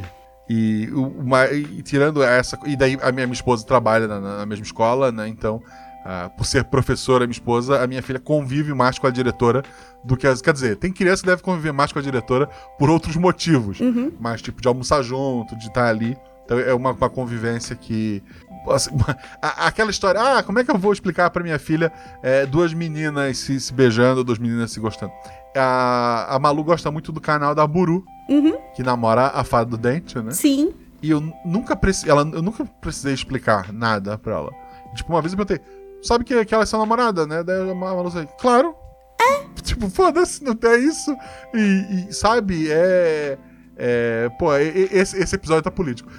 E, 0.49 0.89
uma- 0.93 1.45
e 1.51 1.81
tirando 1.83 2.21
essa. 2.23 2.57
E 2.65 2.75
daí 2.75 2.97
a 3.01 3.11
minha, 3.11 3.27
minha 3.27 3.33
esposa 3.33 3.65
trabalha 3.65 4.07
na, 4.07 4.19
na 4.19 4.45
mesma 4.45 4.65
escola, 4.65 5.11
né? 5.11 5.27
Então, 5.27 5.61
ah, 6.03 6.29
por 6.35 6.45
ser 6.45 6.63
professora, 6.65 7.25
minha 7.25 7.31
esposa, 7.31 7.81
a 7.81 7.87
minha 7.87 8.01
filha 8.01 8.19
convive 8.19 8.73
mais 8.73 8.97
com 8.97 9.05
a 9.07 9.11
diretora 9.11 9.61
do 10.03 10.17
que 10.17 10.25
as. 10.27 10.41
Quer 10.41 10.51
dizer, 10.53 10.75
tem 10.77 10.91
criança 10.91 11.21
que 11.21 11.29
deve 11.29 11.43
conviver 11.43 11.71
mais 11.71 11.93
com 11.93 11.99
a 11.99 12.01
diretora 12.01 12.47
por 12.79 12.89
outros 12.89 13.15
motivos. 13.15 13.79
Uhum. 13.79 14.11
Mas, 14.19 14.41
tipo, 14.41 14.59
de 14.61 14.67
almoçar 14.67 15.03
junto, 15.03 15.55
de 15.55 15.67
estar 15.67 15.87
ali. 15.87 16.17
Então 16.43 16.59
é 16.59 16.73
uma, 16.73 16.91
uma 16.91 17.09
convivência 17.09 17.75
que. 17.75 18.21
a- 19.41 19.67
aquela 19.67 19.89
história, 19.91 20.21
ah, 20.21 20.43
como 20.43 20.59
é 20.59 20.63
que 20.63 20.71
eu 20.71 20.77
vou 20.77 20.91
explicar 20.93 21.29
pra 21.29 21.43
minha 21.43 21.57
filha 21.59 21.91
é, 22.21 22.45
duas 22.45 22.73
meninas 22.73 23.37
se, 23.39 23.59
se 23.59 23.73
beijando, 23.73 24.23
duas 24.23 24.37
meninas 24.39 24.71
se 24.71 24.79
gostando? 24.79 25.11
A, 25.55 26.35
a 26.35 26.39
Malu 26.39 26.63
gosta 26.63 26.89
muito 26.91 27.11
do 27.11 27.19
canal 27.21 27.53
da 27.55 27.65
Buru, 27.67 28.03
Uhum. 28.29 28.57
que 28.75 28.81
namora 28.83 29.27
a 29.27 29.43
fada 29.43 29.65
do 29.71 29.77
dente, 29.77 30.17
né? 30.19 30.31
Sim. 30.31 30.73
E 31.01 31.09
eu 31.09 31.21
nunca, 31.43 31.75
preci 31.75 32.09
ela, 32.09 32.21
eu 32.21 32.41
nunca 32.41 32.63
precisei 32.79 33.13
explicar 33.13 33.73
nada 33.73 34.17
pra 34.17 34.35
ela. 34.35 34.51
Tipo, 34.95 35.11
uma 35.11 35.21
vez 35.21 35.33
eu 35.33 35.37
perguntei, 35.37 35.59
sabe 36.01 36.23
que, 36.23 36.45
que 36.45 36.53
ela 36.53 36.63
é 36.63 36.65
sua 36.65 36.79
namorada, 36.79 37.25
né? 37.27 37.43
Daí 37.43 37.69
a 37.69 37.75
Malu 37.75 38.09
disse, 38.09 38.27
claro. 38.39 38.73
É. 39.19 39.41
Tipo, 39.61 39.89
foda-se, 39.89 40.43
não 40.43 40.55
tem 40.55 40.83
isso. 40.85 41.15
E, 41.53 42.07
e, 42.09 42.13
sabe, 42.13 42.67
é. 42.71 43.37
É, 43.83 44.29
pô, 44.37 44.55
esse, 44.55 45.17
esse 45.17 45.35
episódio 45.35 45.63
tá 45.63 45.71
político. 45.71 46.11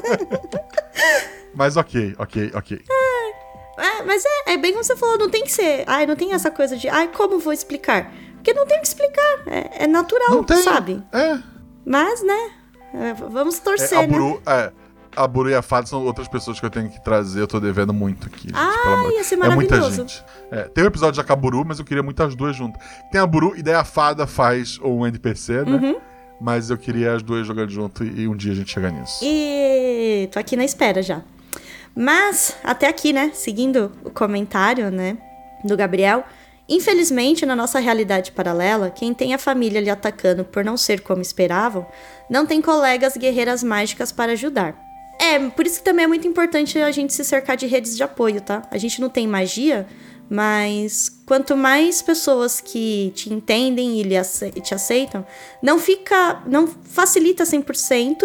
mas 1.54 1.76
ok, 1.76 2.16
ok, 2.18 2.50
ok. 2.54 2.82
É, 3.78 4.02
mas 4.02 4.24
é, 4.24 4.54
é 4.54 4.56
bem 4.56 4.72
como 4.72 4.82
você 4.82 4.96
falou, 4.96 5.16
não 5.16 5.30
tem 5.30 5.44
que 5.44 5.52
ser. 5.52 5.84
Ai, 5.86 6.06
não 6.06 6.16
tem 6.16 6.32
essa 6.32 6.50
coisa 6.50 6.76
de, 6.76 6.88
ai, 6.88 7.06
como 7.08 7.38
vou 7.38 7.52
explicar? 7.52 8.12
Porque 8.34 8.52
não 8.52 8.66
tem 8.66 8.80
que 8.80 8.86
explicar. 8.88 9.42
É, 9.46 9.84
é 9.84 9.86
natural, 9.86 10.44
sabe? 10.64 11.00
É. 11.12 11.38
Mas, 11.86 12.20
né? 12.24 12.50
é, 12.94 13.14
vamos 13.14 13.60
torcer, 13.60 13.96
é, 13.96 14.02
a 14.02 14.06
né? 14.06 14.08
Buru, 14.08 14.42
é, 14.44 14.72
a 15.14 15.26
Buru 15.28 15.50
e 15.50 15.54
a 15.54 15.62
Fada 15.62 15.86
são 15.86 16.04
outras 16.04 16.26
pessoas 16.26 16.58
que 16.58 16.66
eu 16.66 16.70
tenho 16.70 16.90
que 16.90 17.02
trazer. 17.04 17.40
Eu 17.40 17.46
tô 17.46 17.60
devendo 17.60 17.94
muito 17.94 18.26
aqui. 18.26 18.48
gente, 18.48 18.54
Ah, 18.56 19.08
ia 19.12 19.22
ser 19.22 19.36
É 19.36 19.48
muita 19.50 19.76
maravilhoso. 19.76 19.96
gente. 19.96 20.24
É, 20.50 20.64
tem 20.64 20.82
um 20.82 20.88
episódio 20.88 21.14
já 21.16 21.22
com 21.22 21.32
a 21.32 21.36
Buru, 21.36 21.64
mas 21.64 21.78
eu 21.78 21.84
queria 21.84 22.02
muito 22.02 22.20
as 22.22 22.34
duas 22.34 22.56
juntas. 22.56 22.82
Tem 23.12 23.20
a 23.20 23.26
Buru 23.26 23.54
e 23.56 23.62
daí 23.62 23.74
a 23.74 23.84
Fada 23.84 24.26
faz 24.26 24.80
um 24.82 25.06
NPC, 25.06 25.64
né? 25.64 25.72
Uhum. 25.76 26.09
Mas 26.40 26.70
eu 26.70 26.78
queria 26.78 27.12
as 27.12 27.22
duas 27.22 27.46
jogando 27.46 27.70
junto 27.70 28.02
e 28.02 28.26
um 28.26 28.34
dia 28.34 28.52
a 28.52 28.54
gente 28.54 28.72
chegar 28.72 28.90
nisso. 28.90 29.20
E 29.22 30.28
tô 30.32 30.38
aqui 30.38 30.56
na 30.56 30.64
espera 30.64 31.02
já. 31.02 31.22
Mas, 31.94 32.56
até 32.64 32.88
aqui, 32.88 33.12
né? 33.12 33.30
Seguindo 33.34 33.92
o 34.04 34.10
comentário, 34.10 34.90
né? 34.90 35.18
Do 35.64 35.76
Gabriel. 35.76 36.24
Infelizmente, 36.68 37.44
na 37.44 37.56
nossa 37.56 37.80
realidade 37.80 38.30
paralela, 38.30 38.90
quem 38.90 39.12
tem 39.12 39.34
a 39.34 39.38
família 39.38 39.80
lhe 39.80 39.90
atacando 39.90 40.44
por 40.44 40.64
não 40.64 40.76
ser 40.76 41.00
como 41.00 41.20
esperavam, 41.20 41.84
não 42.30 42.46
tem 42.46 42.62
colegas 42.62 43.16
guerreiras 43.16 43.62
mágicas 43.62 44.12
para 44.12 44.32
ajudar. 44.32 44.78
É, 45.20 45.38
por 45.50 45.66
isso 45.66 45.80
que 45.80 45.84
também 45.84 46.04
é 46.04 46.08
muito 46.08 46.26
importante 46.26 46.78
a 46.78 46.90
gente 46.90 47.12
se 47.12 47.24
cercar 47.24 47.56
de 47.56 47.66
redes 47.66 47.96
de 47.96 48.02
apoio, 48.02 48.40
tá? 48.40 48.62
A 48.70 48.78
gente 48.78 49.00
não 49.00 49.10
tem 49.10 49.26
magia, 49.26 49.86
mas 50.30 51.10
quanto 51.26 51.56
mais 51.56 52.00
pessoas 52.00 52.60
que 52.60 53.12
te 53.16 53.32
entendem 53.34 54.00
e 54.00 54.60
te 54.60 54.72
aceitam, 54.72 55.26
não 55.60 55.76
fica, 55.76 56.40
não 56.46 56.68
facilita 56.68 57.42
100%, 57.42 58.24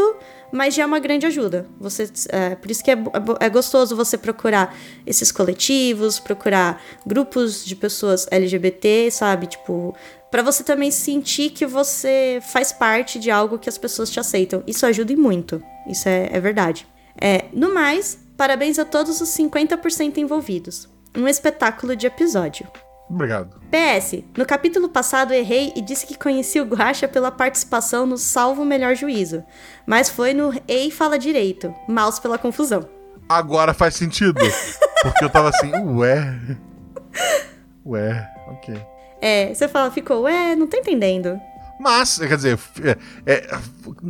mas 0.51 0.75
já 0.75 0.83
é 0.83 0.85
uma 0.85 0.99
grande 0.99 1.25
ajuda. 1.25 1.65
Você, 1.79 2.07
é, 2.29 2.53
por 2.53 2.69
isso 2.69 2.83
que 2.83 2.91
é, 2.91 2.93
é 2.93 3.45
é 3.45 3.49
gostoso 3.49 3.95
você 3.95 4.19
procurar 4.19 4.77
esses 5.05 5.31
coletivos, 5.31 6.19
procurar 6.19 6.79
grupos 7.05 7.65
de 7.65 7.75
pessoas 7.75 8.27
LGBT, 8.29 9.09
sabe? 9.09 9.47
Tipo, 9.47 9.95
Pra 10.35 10.43
você 10.43 10.65
também 10.65 10.91
sentir 10.91 11.51
que 11.51 11.65
você 11.65 12.41
faz 12.41 12.73
parte 12.73 13.17
de 13.17 13.31
algo 13.31 13.57
que 13.57 13.69
as 13.69 13.77
pessoas 13.77 14.09
te 14.09 14.19
aceitam. 14.19 14.61
Isso 14.67 14.85
ajuda 14.85 15.13
e 15.13 15.15
muito. 15.15 15.63
Isso 15.87 16.09
é, 16.09 16.27
é 16.29 16.41
verdade. 16.41 16.85
É, 17.17 17.45
no 17.53 17.73
mais, 17.73 18.19
parabéns 18.35 18.77
a 18.77 18.83
todos 18.83 19.21
os 19.21 19.29
50% 19.29 20.17
envolvidos. 20.17 20.89
Um 21.15 21.27
espetáculo 21.27 21.95
de 21.95 22.07
episódio. 22.07 22.67
Obrigado. 23.09 23.61
PS, 23.69 24.23
no 24.35 24.45
capítulo 24.45 24.89
passado 24.89 25.33
errei 25.33 25.71
e 25.75 25.81
disse 25.81 26.07
que 26.07 26.17
conheci 26.17 26.59
o 26.59 26.65
Guaxa 26.65 27.07
pela 27.07 27.31
participação 27.31 28.05
no 28.05 28.17
Salvo 28.17 28.63
o 28.63 28.65
Melhor 28.65 28.95
Juízo, 28.95 29.43
mas 29.85 30.09
foi 30.09 30.33
no 30.33 30.51
Ei 30.67 30.89
Fala 30.89 31.19
Direito, 31.19 31.73
mouse 31.87 32.19
pela 32.19 32.37
confusão. 32.37 32.89
Agora 33.29 33.73
faz 33.73 33.95
sentido. 33.95 34.39
Porque 35.01 35.23
eu 35.23 35.29
tava 35.29 35.49
assim, 35.49 35.71
ué. 35.71 36.39
Ué, 37.85 38.27
ok. 38.47 38.75
É, 39.21 39.53
você 39.53 39.67
fala, 39.67 39.91
ficou, 39.91 40.23
ué, 40.23 40.55
não 40.55 40.67
tô 40.67 40.77
entendendo. 40.77 41.39
Mas, 41.79 42.17
quer 42.17 42.35
dizer, 42.35 42.59
é, 43.25 43.31
é, 43.31 43.59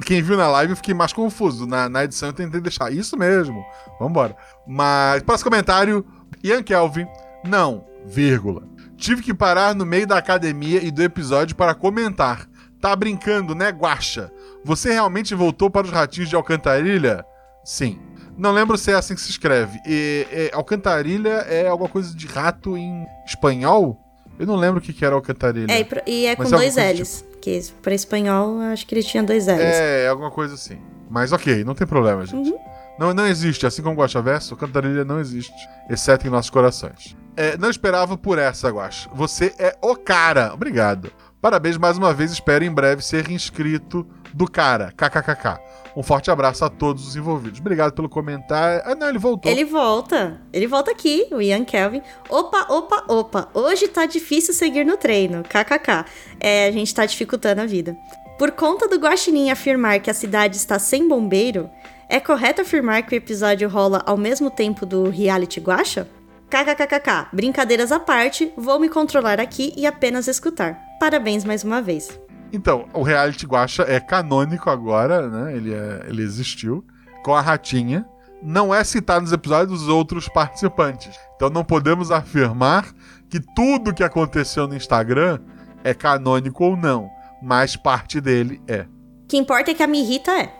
quem 0.06 0.22
viu 0.22 0.38
na 0.38 0.48
live 0.48 0.74
eu 0.74 0.78
fiquei 0.78 0.94
mais 0.94 1.12
confuso. 1.12 1.66
Na, 1.66 1.90
na 1.90 2.04
edição 2.04 2.30
eu 2.30 2.34
tentei 2.34 2.62
deixar 2.62 2.94
isso 2.94 3.18
mesmo. 3.18 3.66
Vambora. 4.00 4.36
Mas, 4.68 5.24
próximo 5.24 5.50
comentário: 5.50 6.06
Ian 6.44 6.64
Kelvin. 6.64 7.08
Não, 7.44 7.86
vírgula. 8.06 8.64
Tive 8.98 9.22
que 9.22 9.34
parar 9.34 9.76
no 9.76 9.86
meio 9.86 10.08
da 10.08 10.18
academia 10.18 10.84
e 10.84 10.90
do 10.90 11.04
episódio 11.04 11.56
para 11.56 11.76
comentar. 11.76 12.48
Tá 12.80 12.96
brincando, 12.96 13.56
né, 13.56 13.70
Guaxa? 13.70 14.32
Você 14.64 14.92
realmente 14.92 15.36
voltou 15.36 15.70
para 15.70 15.86
os 15.86 15.92
ratinhos 15.92 16.30
de 16.30 16.36
Alcantarilha? 16.36 17.26
Sim. 17.64 18.00
Não 18.38 18.52
lembro 18.52 18.78
se 18.78 18.92
é 18.92 18.96
assim 18.96 19.16
que 19.16 19.22
se 19.22 19.30
escreve. 19.30 19.80
E, 19.88 20.28
é, 20.32 20.52
Alcantarilha 20.54 21.46
é 21.48 21.68
alguma 21.68 21.90
coisa 21.90 22.16
de 22.16 22.28
rato 22.28 22.78
em 22.78 23.06
espanhol? 23.26 24.00
Eu 24.38 24.46
não 24.46 24.56
lembro 24.56 24.80
o 24.80 24.82
que, 24.82 24.92
que 24.94 25.06
era 25.06 25.16
Alcantarilha. 25.16 25.72
É, 25.72 25.80
e 26.06 26.12
e 26.12 26.26
é 26.26 26.36
com 26.36 26.44
é 26.44 26.50
dois 26.50 26.76
coisa 26.76 26.92
L's. 26.92 27.26
Que 27.42 27.62
pra 27.82 27.94
espanhol, 27.94 28.60
acho 28.62 28.86
que 28.86 28.96
ele 28.96 29.04
tinha 29.04 29.24
dois 29.24 29.48
L's. 29.48 29.60
É, 29.60 30.08
alguma 30.08 30.32
coisa 30.32 30.56
assim. 30.56 30.80
Mas 31.10 31.32
ok, 31.32 31.64
não 31.64 31.74
tem 31.74 31.88
problema, 31.88 32.26
gente. 32.26 32.50
Uhum. 32.50 32.58
Não, 32.98 33.14
não 33.14 33.28
existe, 33.28 33.66
assim 33.66 33.82
como 33.82 34.00
Guaxa 34.00 34.22
Verso, 34.22 34.56
Cantarilha 34.56 35.04
não 35.04 35.20
existe, 35.20 35.54
exceto 35.90 36.26
em 36.28 36.30
nossos 36.30 36.50
corações. 36.50 37.16
É, 37.36 37.58
não 37.58 37.70
esperava 37.70 38.18
por 38.18 38.40
essa, 38.40 38.70
Guaxa. 38.70 39.10
Você 39.14 39.54
é 39.60 39.76
o 39.82 39.96
cara. 39.96 40.54
Obrigado. 40.54 41.12
Parabéns 41.42 41.78
mais 41.78 41.98
uma 41.98 42.14
vez, 42.14 42.32
espero 42.32 42.64
em 42.64 42.72
breve 42.72 43.04
ser 43.04 43.30
inscrito 43.30 44.08
do 44.34 44.50
cara. 44.50 44.92
KKKK. 44.98 45.60
Um 45.96 46.04
forte 46.04 46.32
abraço 46.32 46.66
a 46.66 46.70
todos 46.70 47.08
os 47.08 47.16
envolvidos. 47.16 47.60
Obrigado 47.60 47.94
pelo 47.94 48.10
comentário. 48.10 48.82
Ah, 48.86 48.96
não, 48.96 49.08
ele 49.08 49.20
voltou. 49.20 49.50
Ele 49.50 49.64
volta. 49.64 50.42
Ele 50.52 50.68
volta 50.68 50.92
aqui, 50.92 51.28
o 51.32 51.42
Ian 51.42 51.64
Kelvin. 51.64 52.02
Opa, 52.30 52.66
opa, 52.70 53.06
opa. 53.08 53.50
Hoje 53.54 53.88
tá 53.88 54.06
difícil 54.06 54.54
seguir 54.54 54.86
no 54.86 54.98
treino. 54.98 55.44
KKK. 55.44 56.06
É, 56.40 56.68
a 56.68 56.72
gente 56.72 56.94
tá 56.94 57.06
dificultando 57.06 57.62
a 57.62 57.66
vida. 57.66 57.96
Por 58.38 58.52
conta 58.52 58.88
do 58.88 58.98
Guaxinim 58.98 59.50
afirmar 59.50 60.00
que 60.00 60.10
a 60.10 60.14
cidade 60.14 60.58
está 60.58 60.78
sem 60.78 61.08
bombeiro, 61.08 61.70
é 62.10 62.20
correto 62.20 62.62
afirmar 62.62 63.04
que 63.04 63.16
o 63.16 63.18
episódio 63.18 63.68
rola 63.70 64.02
ao 64.06 64.18
mesmo 64.18 64.50
tempo 64.50 64.86
do 64.86 65.10
reality 65.10 65.60
Guaxa? 65.60 66.08
KKKKK. 66.50 67.28
Brincadeiras 67.34 67.92
à 67.92 68.00
parte, 68.00 68.52
vou 68.56 68.80
me 68.80 68.88
controlar 68.88 69.40
aqui 69.40 69.74
e 69.76 69.86
apenas 69.86 70.28
escutar. 70.28 70.80
Parabéns 71.00 71.44
mais 71.44 71.64
uma 71.64 71.82
vez. 71.82 72.20
Então, 72.54 72.86
o 72.94 73.02
reality 73.02 73.46
Guacha 73.46 73.84
é 73.84 74.00
canônico 74.00 74.70
agora, 74.70 75.28
né? 75.28 75.56
Ele, 75.58 75.74
é- 75.74 76.06
ele 76.08 76.22
existiu. 76.22 76.86
Com 77.24 77.34
a 77.34 77.42
ratinha. 77.42 78.06
Não 78.44 78.74
é 78.74 78.84
citado 78.84 79.22
nos 79.22 79.32
episódios 79.34 79.80
dos 79.80 79.90
outros 79.90 80.28
participantes. 80.30 81.18
Então 81.36 81.50
não 81.50 81.64
podemos 81.66 82.12
afirmar 82.12 82.86
que 83.28 83.40
tudo 83.56 83.94
que 83.94 84.04
aconteceu 84.04 84.68
no 84.68 84.76
Instagram 84.76 85.40
é 85.84 85.94
canônico 85.96 86.64
ou 86.64 86.78
não. 86.78 87.10
Mas 87.42 87.76
parte 87.76 88.22
dele 88.22 88.62
é. 88.68 88.82
O 89.24 89.28
que 89.28 89.38
importa 89.38 89.72
é 89.72 89.74
que 89.74 89.82
a 89.82 89.88
Mirrita 89.88 90.32
é. 90.32 90.54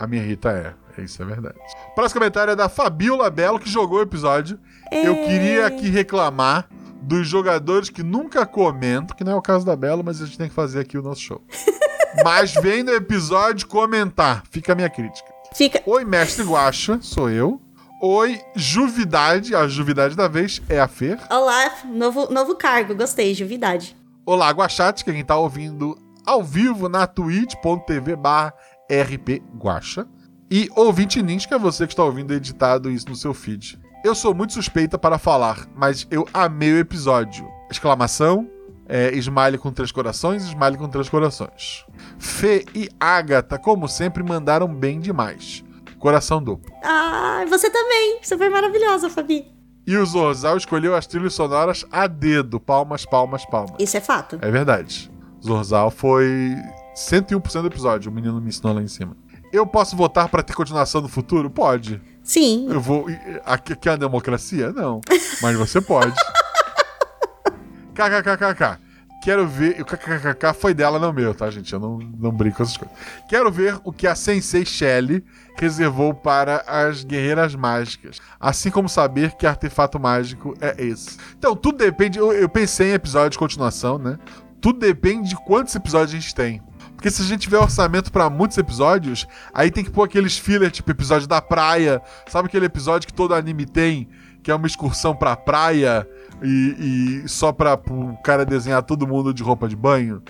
A 0.00 0.06
minha 0.06 0.22
Rita 0.22 0.50
é. 0.50 1.02
Isso 1.02 1.22
é 1.22 1.26
verdade. 1.26 1.56
O 1.92 1.94
próximo 1.94 2.20
comentário 2.20 2.52
é 2.52 2.56
da 2.56 2.70
Fabiola 2.70 3.28
Belo, 3.28 3.60
que 3.60 3.68
jogou 3.68 3.98
o 3.98 4.02
episódio. 4.02 4.58
Eu 4.90 5.14
queria 5.14 5.66
aqui 5.66 5.90
reclamar 5.90 6.68
dos 7.02 7.28
jogadores 7.28 7.90
que 7.90 8.02
nunca 8.02 8.46
comentam, 8.46 9.14
que 9.14 9.22
não 9.22 9.32
é 9.32 9.34
o 9.34 9.42
caso 9.42 9.64
da 9.64 9.76
Belo, 9.76 10.02
mas 10.02 10.22
a 10.22 10.24
gente 10.24 10.38
tem 10.38 10.48
que 10.48 10.54
fazer 10.54 10.80
aqui 10.80 10.96
o 10.96 11.02
nosso 11.02 11.20
show. 11.20 11.42
mas 12.24 12.54
vem 12.54 12.82
no 12.82 12.92
episódio 12.92 13.68
comentar. 13.68 14.42
Fica 14.50 14.72
a 14.72 14.74
minha 14.74 14.88
crítica. 14.88 15.28
Fica. 15.52 15.82
Oi, 15.84 16.04
mestre 16.04 16.44
Guaxa, 16.44 16.98
sou 17.02 17.28
eu. 17.28 17.60
Oi, 18.02 18.40
Juvidade, 18.56 19.54
a 19.54 19.68
Juvidade 19.68 20.16
da 20.16 20.28
vez 20.28 20.62
é 20.68 20.80
a 20.80 20.88
Fer. 20.88 21.18
Olá, 21.30 21.74
novo, 21.84 22.32
novo 22.32 22.56
cargo, 22.56 22.94
gostei, 22.94 23.34
Juvidade. 23.34 23.94
Olá, 24.24 24.50
Guachate, 24.50 25.04
que 25.04 25.10
é 25.10 25.12
quem 25.12 25.24
tá 25.24 25.36
ouvindo 25.36 25.98
ao 26.24 26.42
vivo 26.42 26.88
na 26.88 27.06
twitch.tv 27.06 28.16
barra 28.16 28.54
rpguacha. 28.90 30.06
E 30.50 30.68
ouvinte 30.74 31.22
Nins, 31.22 31.46
que 31.46 31.54
é 31.54 31.58
você 31.58 31.86
que 31.86 31.92
está 31.92 32.04
ouvindo 32.04 32.34
editado 32.34 32.90
isso 32.90 33.08
no 33.08 33.14
seu 33.14 33.32
feed. 33.32 33.78
Eu 34.04 34.14
sou 34.14 34.34
muito 34.34 34.52
suspeita 34.52 34.98
para 34.98 35.18
falar, 35.18 35.68
mas 35.76 36.06
eu 36.10 36.26
amei 36.32 36.72
o 36.72 36.78
episódio. 36.78 37.46
Exclamação, 37.70 38.50
é, 38.88 39.14
smile 39.14 39.58
com 39.58 39.70
três 39.70 39.92
corações, 39.92 40.42
smile 40.44 40.76
com 40.76 40.88
três 40.88 41.08
corações. 41.08 41.84
Fê 42.18 42.64
e 42.74 42.88
Agatha, 42.98 43.58
como 43.58 43.86
sempre, 43.86 44.22
mandaram 44.22 44.66
bem 44.66 44.98
demais. 44.98 45.62
Coração 45.98 46.42
duplo. 46.42 46.74
Ah, 46.82 47.44
você 47.48 47.70
também. 47.70 48.18
Você 48.22 48.36
foi 48.36 48.48
maravilhosa, 48.48 49.08
Fabi. 49.08 49.46
E 49.86 49.96
o 49.96 50.04
Zorzal 50.04 50.56
escolheu 50.56 50.96
as 50.96 51.06
trilhas 51.06 51.34
sonoras 51.34 51.84
a 51.92 52.06
dedo. 52.06 52.58
Palmas, 52.58 53.04
palmas, 53.04 53.44
palmas. 53.44 53.74
Isso 53.78 53.96
é 53.96 54.00
fato. 54.00 54.38
É 54.40 54.50
verdade. 54.50 55.10
Zorzal 55.44 55.90
foi 55.90 56.56
101% 56.94 57.62
do 57.62 57.66
episódio, 57.68 58.10
o 58.10 58.14
menino 58.14 58.40
me 58.40 58.48
ensinou 58.48 58.74
lá 58.74 58.82
em 58.82 58.88
cima. 58.88 59.16
Eu 59.52 59.66
posso 59.66 59.96
votar 59.96 60.28
pra 60.28 60.42
ter 60.42 60.54
continuação 60.54 61.00
no 61.00 61.08
futuro? 61.08 61.50
Pode. 61.50 62.00
Sim. 62.22 62.68
Eu 62.70 62.80
vou. 62.80 63.06
Aqui, 63.44 63.72
aqui 63.72 63.88
é 63.88 63.92
uma 63.92 63.98
democracia? 63.98 64.72
Não. 64.72 65.00
Mas 65.42 65.56
você 65.56 65.80
pode. 65.80 66.14
KKKKK. 67.94 68.78
Quero 69.22 69.46
ver. 69.46 69.80
O 69.80 69.84
KKKK 69.84 70.54
foi 70.54 70.72
dela, 70.72 70.98
não 70.98 71.12
meu, 71.12 71.34
tá, 71.34 71.50
gente? 71.50 71.72
Eu 71.72 71.80
não, 71.80 71.98
não 71.98 72.30
brinco 72.30 72.58
com 72.58 72.62
essas 72.62 72.76
coisas. 72.76 72.96
Quero 73.28 73.50
ver 73.50 73.78
o 73.84 73.92
que 73.92 74.06
a 74.06 74.14
Sensei 74.14 74.64
Shelley 74.64 75.24
reservou 75.56 76.14
para 76.14 76.62
as 76.66 77.02
guerreiras 77.02 77.54
mágicas. 77.54 78.18
Assim 78.38 78.70
como 78.70 78.88
saber 78.88 79.32
que 79.32 79.46
artefato 79.46 79.98
mágico 79.98 80.54
é 80.60 80.74
esse. 80.78 81.18
Então, 81.36 81.56
tudo 81.56 81.78
depende. 81.78 82.18
Eu, 82.18 82.32
eu 82.32 82.48
pensei 82.48 82.92
em 82.92 82.94
episódio 82.94 83.30
de 83.30 83.38
continuação, 83.38 83.98
né? 83.98 84.16
Tudo 84.60 84.78
depende 84.78 85.30
de 85.30 85.36
quantos 85.36 85.74
episódios 85.74 86.12
a 86.12 86.18
gente 86.18 86.34
tem. 86.34 86.62
Porque 87.00 87.10
se 87.10 87.22
a 87.22 87.24
gente 87.24 87.40
tiver 87.40 87.56
orçamento 87.58 88.12
pra 88.12 88.28
muitos 88.28 88.58
episódios, 88.58 89.26
aí 89.54 89.70
tem 89.70 89.82
que 89.82 89.88
pôr 89.90 90.02
aqueles 90.02 90.36
filler, 90.36 90.70
tipo 90.70 90.90
episódio 90.90 91.26
da 91.26 91.40
praia. 91.40 92.02
Sabe 92.28 92.46
aquele 92.48 92.66
episódio 92.66 93.06
que 93.06 93.14
todo 93.14 93.32
anime 93.34 93.64
tem? 93.64 94.06
Que 94.42 94.50
é 94.50 94.54
uma 94.54 94.66
excursão 94.66 95.16
pra 95.16 95.34
praia 95.34 96.06
e, 96.42 97.22
e 97.24 97.28
só 97.28 97.52
pra 97.52 97.72
o 97.88 98.18
cara 98.22 98.44
desenhar 98.44 98.82
todo 98.82 99.06
mundo 99.06 99.32
de 99.32 99.42
roupa 99.42 99.66
de 99.66 99.74
banho? 99.74 100.22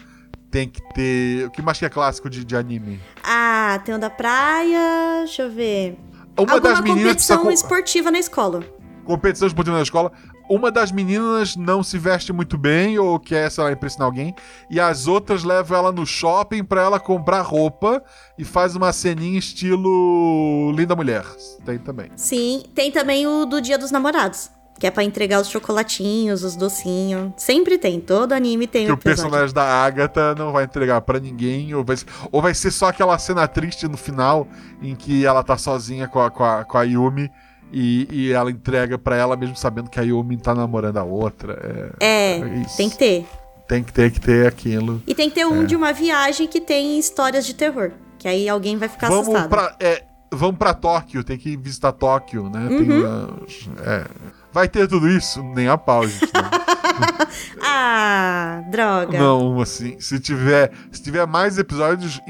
Tem 0.48 0.68
que 0.68 0.80
ter. 0.94 1.46
O 1.46 1.50
que 1.50 1.60
mais 1.60 1.76
que 1.76 1.84
é 1.84 1.88
clássico 1.88 2.30
de, 2.30 2.44
de 2.44 2.54
anime? 2.54 3.00
Ah, 3.24 3.80
tem 3.84 3.92
o 3.96 3.98
da 3.98 4.08
praia. 4.08 5.24
Deixa 5.24 5.42
eu 5.42 5.50
ver. 5.50 5.98
Uma 6.38 6.52
Alguma 6.54 6.60
das 6.60 6.80
meninas 6.82 7.14
precisa 7.14 7.36
competição 7.36 7.42
co- 7.42 7.50
esportiva 7.50 8.10
na 8.12 8.18
escola. 8.20 8.62
competição 9.04 9.48
esportiva 9.48 9.76
na 9.76 9.82
escola. 9.82 10.12
Uma 10.50 10.72
das 10.72 10.90
meninas 10.90 11.54
não 11.54 11.80
se 11.80 11.96
veste 11.96 12.32
muito 12.32 12.58
bem 12.58 12.98
ou 12.98 13.20
quer, 13.20 13.48
sei 13.52 13.62
lá, 13.62 13.70
impressionar 13.70 14.06
alguém. 14.06 14.34
E 14.68 14.80
as 14.80 15.06
outras 15.06 15.44
levam 15.44 15.78
ela 15.78 15.92
no 15.92 16.04
shopping 16.04 16.64
pra 16.64 16.82
ela 16.82 16.98
comprar 16.98 17.42
roupa 17.42 18.02
e 18.36 18.44
faz 18.44 18.74
uma 18.74 18.92
ceninha 18.92 19.38
estilo 19.38 20.72
Linda 20.72 20.96
Mulher. 20.96 21.24
Tem 21.64 21.78
também. 21.78 22.10
Sim, 22.16 22.64
tem 22.74 22.90
também 22.90 23.28
o 23.28 23.46
do 23.46 23.60
Dia 23.60 23.78
dos 23.78 23.92
Namorados. 23.92 24.50
Que 24.76 24.88
é 24.88 24.90
pra 24.90 25.04
entregar 25.04 25.40
os 25.40 25.48
chocolatinhos, 25.48 26.42
os 26.42 26.56
docinhos. 26.56 27.32
Sempre 27.36 27.78
tem. 27.78 28.00
Todo 28.00 28.32
anime 28.32 28.66
tem 28.66 28.86
Que 28.86 28.90
um 28.90 28.96
o 28.96 28.98
personagem 28.98 29.54
da 29.54 29.62
Agatha 29.62 30.34
não 30.34 30.50
vai 30.50 30.64
entregar 30.64 31.00
pra 31.02 31.20
ninguém, 31.20 31.72
ou 31.76 31.84
vai, 31.84 31.96
ser, 31.96 32.06
ou 32.32 32.42
vai 32.42 32.54
ser 32.54 32.72
só 32.72 32.88
aquela 32.88 33.16
cena 33.18 33.46
triste 33.46 33.86
no 33.86 33.96
final 33.96 34.48
em 34.82 34.96
que 34.96 35.24
ela 35.24 35.44
tá 35.44 35.56
sozinha 35.56 36.08
com 36.08 36.20
a, 36.20 36.28
com 36.28 36.42
a, 36.42 36.64
com 36.64 36.76
a 36.76 36.82
Yumi 36.82 37.30
e, 37.72 38.08
e 38.10 38.32
ela 38.32 38.50
entrega 38.50 38.98
pra 38.98 39.16
ela 39.16 39.36
mesmo 39.36 39.56
sabendo 39.56 39.88
que 39.90 39.98
a 40.00 40.02
Yumi 40.02 40.36
tá 40.36 40.54
namorando 40.54 40.96
a 40.98 41.04
outra. 41.04 41.92
É, 42.00 42.06
É, 42.06 42.38
É 42.38 42.64
tem 42.76 42.88
que 42.90 42.96
ter. 42.98 43.26
tem 43.68 43.82
que 43.82 43.92
ter 43.92 44.10
que 44.10 44.20
ter 44.20 44.46
aquilo. 44.46 45.02
E 45.06 45.14
tem 45.14 45.28
que 45.28 45.34
ter 45.36 45.42
É. 45.42 45.46
um 45.46 45.64
de 45.64 45.76
uma 45.76 45.92
viagem 45.92 46.46
que 46.46 46.60
tem 46.60 46.98
histórias 46.98 47.46
de 47.46 47.54
terror. 47.54 47.92
Que 48.18 48.28
aí 48.28 48.48
alguém 48.48 48.76
vai 48.76 48.88
ficar 48.88 49.08
vamos 49.08 49.28
assustado. 49.28 49.48
pra, 49.48 49.74
é, 49.80 50.02
vamos 50.30 50.56
pra 50.58 50.74
Tóquio, 50.74 51.24
tem 51.24 51.38
que 51.38 51.56
visitar 51.56 51.92
Tóquio, 51.92 52.50
né? 52.50 52.68
Tem, 52.68 52.90
Uhum. 52.90 53.36
as- 53.46 53.86
é. 53.86 54.04
Vai 54.52 54.68
ter 54.68 54.88
tudo 54.88 55.08
isso? 55.08 55.42
Nem 55.54 55.68
a 55.68 55.78
pau, 55.78 56.06
gente. 56.06 56.22
né? 56.34 56.50
Ah, 57.62 58.62
droga. 58.70 59.18
Não, 59.18 59.60
assim, 59.60 59.98
se 60.00 60.18
tiver, 60.18 60.70
se 60.92 61.02
tiver 61.02 61.26
mais 61.26 61.58
episódios, 61.58 62.20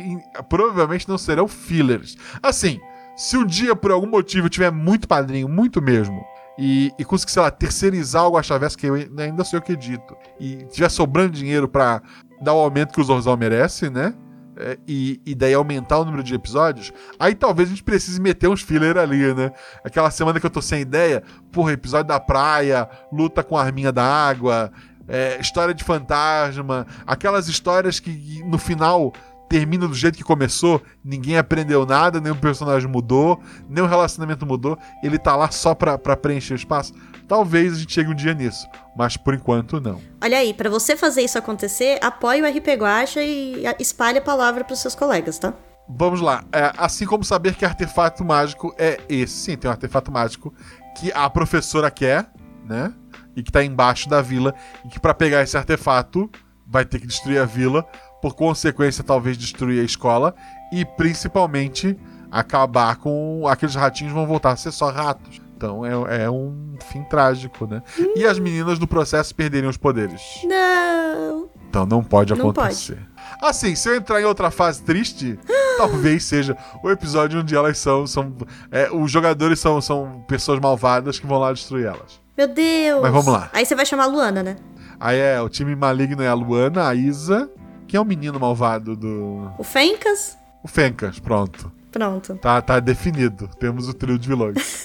provavelmente 0.49 1.09
não 1.09 1.19
serão 1.19 1.49
fillers. 1.49 2.17
Assim, 2.43 2.79
se 3.21 3.37
um 3.37 3.45
dia 3.45 3.77
por 3.77 3.91
algum 3.91 4.07
motivo 4.07 4.47
eu 4.47 4.51
tiver 4.51 4.73
muito 4.73 5.07
padrinho, 5.07 5.47
muito 5.47 5.83
mesmo, 5.83 6.25
e, 6.59 6.91
e 6.99 7.05
conseguir, 7.05 7.33
sei 7.33 7.43
lá, 7.43 7.51
terceirizar 7.51 8.27
o 8.27 8.33
Guaxaverso, 8.33 8.79
que 8.79 8.87
eu 8.87 8.95
ainda 8.95 9.45
sei 9.45 9.59
o 9.59 9.63
que 9.63 9.77
dito, 9.77 10.17
e 10.41 10.65
tiver 10.71 10.89
sobrando 10.89 11.33
dinheiro 11.33 11.69
pra 11.69 12.01
dar 12.41 12.55
o 12.55 12.59
aumento 12.59 12.95
que 12.95 13.01
o 13.01 13.05
Zorzal 13.05 13.37
merece, 13.37 13.91
né? 13.91 14.15
É, 14.57 14.79
E, 14.89 15.21
e 15.27 15.35
daí 15.35 15.53
aumentar 15.53 15.99
o 15.99 16.05
número 16.07 16.23
de 16.23 16.35
episódios, 16.35 16.95
aí 17.19 17.35
talvez 17.35 17.69
a 17.69 17.73
gente 17.73 17.85
precise 17.85 18.19
meter 18.19 18.49
uns 18.49 18.63
filler 18.63 18.97
ali, 18.97 19.35
né? 19.35 19.53
Aquela 19.85 20.11
semana 20.11 20.41
que 20.41 20.47
eu 20.47 20.51
tô 20.51 20.63
sem 20.63 20.81
ideia, 20.81 21.23
porra, 21.53 21.73
episódio 21.73 22.09
da 22.09 22.19
praia, 22.19 22.89
luta 23.13 23.45
com 23.45 23.55
a 23.55 23.63
arminha 23.63 23.93
da 23.93 24.03
água, 24.03 24.73
é, 25.07 25.39
história 25.39 25.75
de 25.75 25.85
fantasma, 25.85 26.87
aquelas 27.07 27.49
histórias 27.49 28.01
que 28.01 28.43
no 28.47 28.57
final 28.57 29.13
termina 29.51 29.89
do 29.89 29.95
jeito 29.95 30.17
que 30.17 30.23
começou, 30.23 30.81
ninguém 31.05 31.37
aprendeu 31.37 31.85
nada, 31.85 32.19
o 32.33 32.37
personagem 32.37 32.89
mudou, 32.89 33.43
nem 33.69 33.83
o 33.83 33.87
relacionamento 33.87 34.47
mudou, 34.47 34.79
ele 35.03 35.19
tá 35.19 35.35
lá 35.35 35.51
só 35.51 35.75
pra, 35.75 35.99
pra 35.99 36.17
preencher 36.17 36.55
o 36.55 36.57
espaço. 36.57 36.95
Talvez 37.27 37.73
a 37.73 37.77
gente 37.77 37.93
chegue 37.93 38.11
um 38.11 38.15
dia 38.15 38.33
nisso, 38.33 38.65
mas 38.97 39.17
por 39.17 39.35
enquanto 39.35 39.81
não. 39.81 40.01
Olha 40.23 40.39
aí, 40.39 40.55
pra 40.55 40.71
você 40.71 40.97
fazer 40.97 41.23
isso 41.23 41.37
acontecer, 41.37 41.99
apoie 42.01 42.41
o 42.41 42.47
RP 42.49 42.69
Guacha 42.79 43.21
e 43.23 43.67
a- 43.67 43.75
espalhe 43.81 44.19
a 44.19 44.23
palavra 44.23 44.63
pros 44.63 44.79
seus 44.79 44.95
colegas, 44.95 45.37
tá? 45.39 45.53
Vamos 45.89 46.21
lá. 46.21 46.45
É, 46.53 46.73
assim 46.79 47.05
como 47.05 47.25
saber 47.25 47.57
que 47.57 47.65
artefato 47.65 48.25
mágico 48.25 48.73
é 48.79 49.01
esse. 49.09 49.35
Sim, 49.35 49.57
tem 49.57 49.69
um 49.69 49.73
artefato 49.73 50.13
mágico 50.13 50.55
que 50.97 51.11
a 51.13 51.29
professora 51.29 51.91
quer, 51.91 52.31
né? 52.65 52.93
E 53.35 53.43
que 53.43 53.51
tá 53.51 53.65
embaixo 53.65 54.09
da 54.09 54.23
vila. 54.23 54.55
E 54.85 54.89
que 54.89 55.01
pra 55.01 55.13
pegar 55.13 55.43
esse 55.43 55.57
artefato 55.57 56.31
vai 56.65 56.85
ter 56.85 57.01
que 57.01 57.07
destruir 57.09 57.39
a 57.41 57.45
vila. 57.45 57.85
Por 58.21 58.35
consequência, 58.35 59.03
talvez 59.03 59.37
destruir 59.37 59.81
a 59.81 59.85
escola. 59.85 60.35
E 60.73 60.85
principalmente 60.85 61.97
acabar 62.31 62.97
com. 62.97 63.47
Aqueles 63.49 63.75
ratinhos 63.75 64.13
vão 64.13 64.27
voltar 64.27 64.53
a 64.53 64.57
ser 64.57 64.73
só 64.73 64.91
ratos. 64.91 65.41
Então 65.57 65.85
é, 65.85 66.23
é 66.25 66.31
um 66.31 66.75
fim 66.91 67.03
trágico, 67.05 67.67
né? 67.67 67.83
E 68.17 68.25
as 68.25 68.39
meninas 68.39 68.79
no 68.79 68.87
processo 68.87 69.35
perderem 69.35 69.69
os 69.69 69.77
poderes. 69.77 70.23
Não. 70.45 71.51
Então 71.69 71.85
não 71.85 72.03
pode 72.03 72.35
Não 72.35 72.51
acontecer. 72.51 72.99
Assim, 73.43 73.75
se 73.75 73.89
eu 73.89 73.95
entrar 73.95 74.21
em 74.21 74.25
outra 74.25 74.51
fase 74.51 74.83
triste, 74.83 75.39
talvez 75.77 76.25
seja 76.25 76.57
o 76.83 76.91
episódio 76.91 77.41
onde 77.41 77.55
elas 77.55 77.77
são. 77.77 78.07
são 78.07 78.35
é, 78.73 78.91
os 78.91 79.11
jogadores 79.11 79.61
são, 79.61 79.81
são 79.83 80.25
pessoas 80.27 80.59
malvadas 80.59 81.19
que 81.19 81.27
vão 81.27 81.39
lá 81.39 81.53
destruir 81.53 81.87
elas. 81.87 82.21
Meu 82.37 82.49
Deus. 82.49 83.03
Mas 83.03 83.13
vamos 83.13 83.33
lá. 83.33 83.51
Aí 83.53 83.67
você 83.67 83.75
vai 83.75 83.85
chamar 83.85 84.05
a 84.05 84.07
Luana, 84.07 84.43
né? 84.43 84.57
Aí 84.99 85.19
é, 85.19 85.41
o 85.43 85.49
time 85.49 85.77
maligno 85.77 86.23
é 86.23 86.29
a 86.29 86.35
Luana, 86.35 86.89
a 86.89 86.95
Isa. 86.95 87.51
Quem 87.91 87.99
é 87.99 88.01
o 88.01 88.05
menino 88.05 88.39
malvado 88.39 88.95
do. 88.95 89.51
O 89.59 89.65
Fencas. 89.65 90.39
O 90.63 90.69
Fencas, 90.69 91.19
pronto. 91.19 91.73
Pronto. 91.91 92.37
Tá, 92.37 92.63
tá 92.63 92.79
definido. 92.79 93.49
Temos 93.59 93.89
o 93.89 93.93
trio 93.93 94.17
de 94.17 94.29
vilões. 94.29 94.85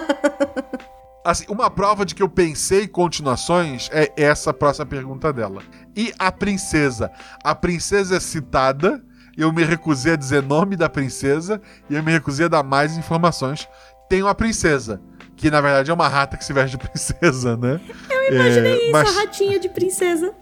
Assim, 1.24 1.46
uma 1.48 1.70
prova 1.70 2.04
de 2.04 2.14
que 2.14 2.22
eu 2.22 2.28
pensei 2.28 2.84
em 2.84 2.88
continuações 2.88 3.88
é 3.90 4.12
essa 4.18 4.52
próxima 4.52 4.84
pergunta 4.84 5.32
dela. 5.32 5.62
E 5.96 6.12
a 6.18 6.30
princesa? 6.30 7.10
A 7.42 7.54
princesa 7.54 8.16
é 8.16 8.20
citada, 8.20 9.02
eu 9.34 9.50
me 9.50 9.64
recusei 9.64 10.12
a 10.12 10.16
dizer 10.16 10.42
nome 10.42 10.76
da 10.76 10.90
princesa 10.90 11.58
e 11.88 11.94
eu 11.94 12.02
me 12.02 12.12
recusei 12.12 12.44
a 12.44 12.50
dar 12.50 12.62
mais 12.62 12.98
informações. 12.98 13.66
Tem 14.10 14.22
uma 14.22 14.34
princesa, 14.34 15.00
que 15.36 15.50
na 15.50 15.62
verdade 15.62 15.90
é 15.90 15.94
uma 15.94 16.06
rata 16.06 16.36
que 16.36 16.44
se 16.44 16.52
veste 16.52 16.76
de 16.76 16.84
princesa, 16.86 17.56
né? 17.56 17.80
Eu 18.10 18.34
Imaginei 18.34 18.82
isso, 18.82 18.92
mas... 18.92 19.16
a 19.16 19.20
ratinha 19.20 19.58
de 19.58 19.70
princesa. 19.70 20.34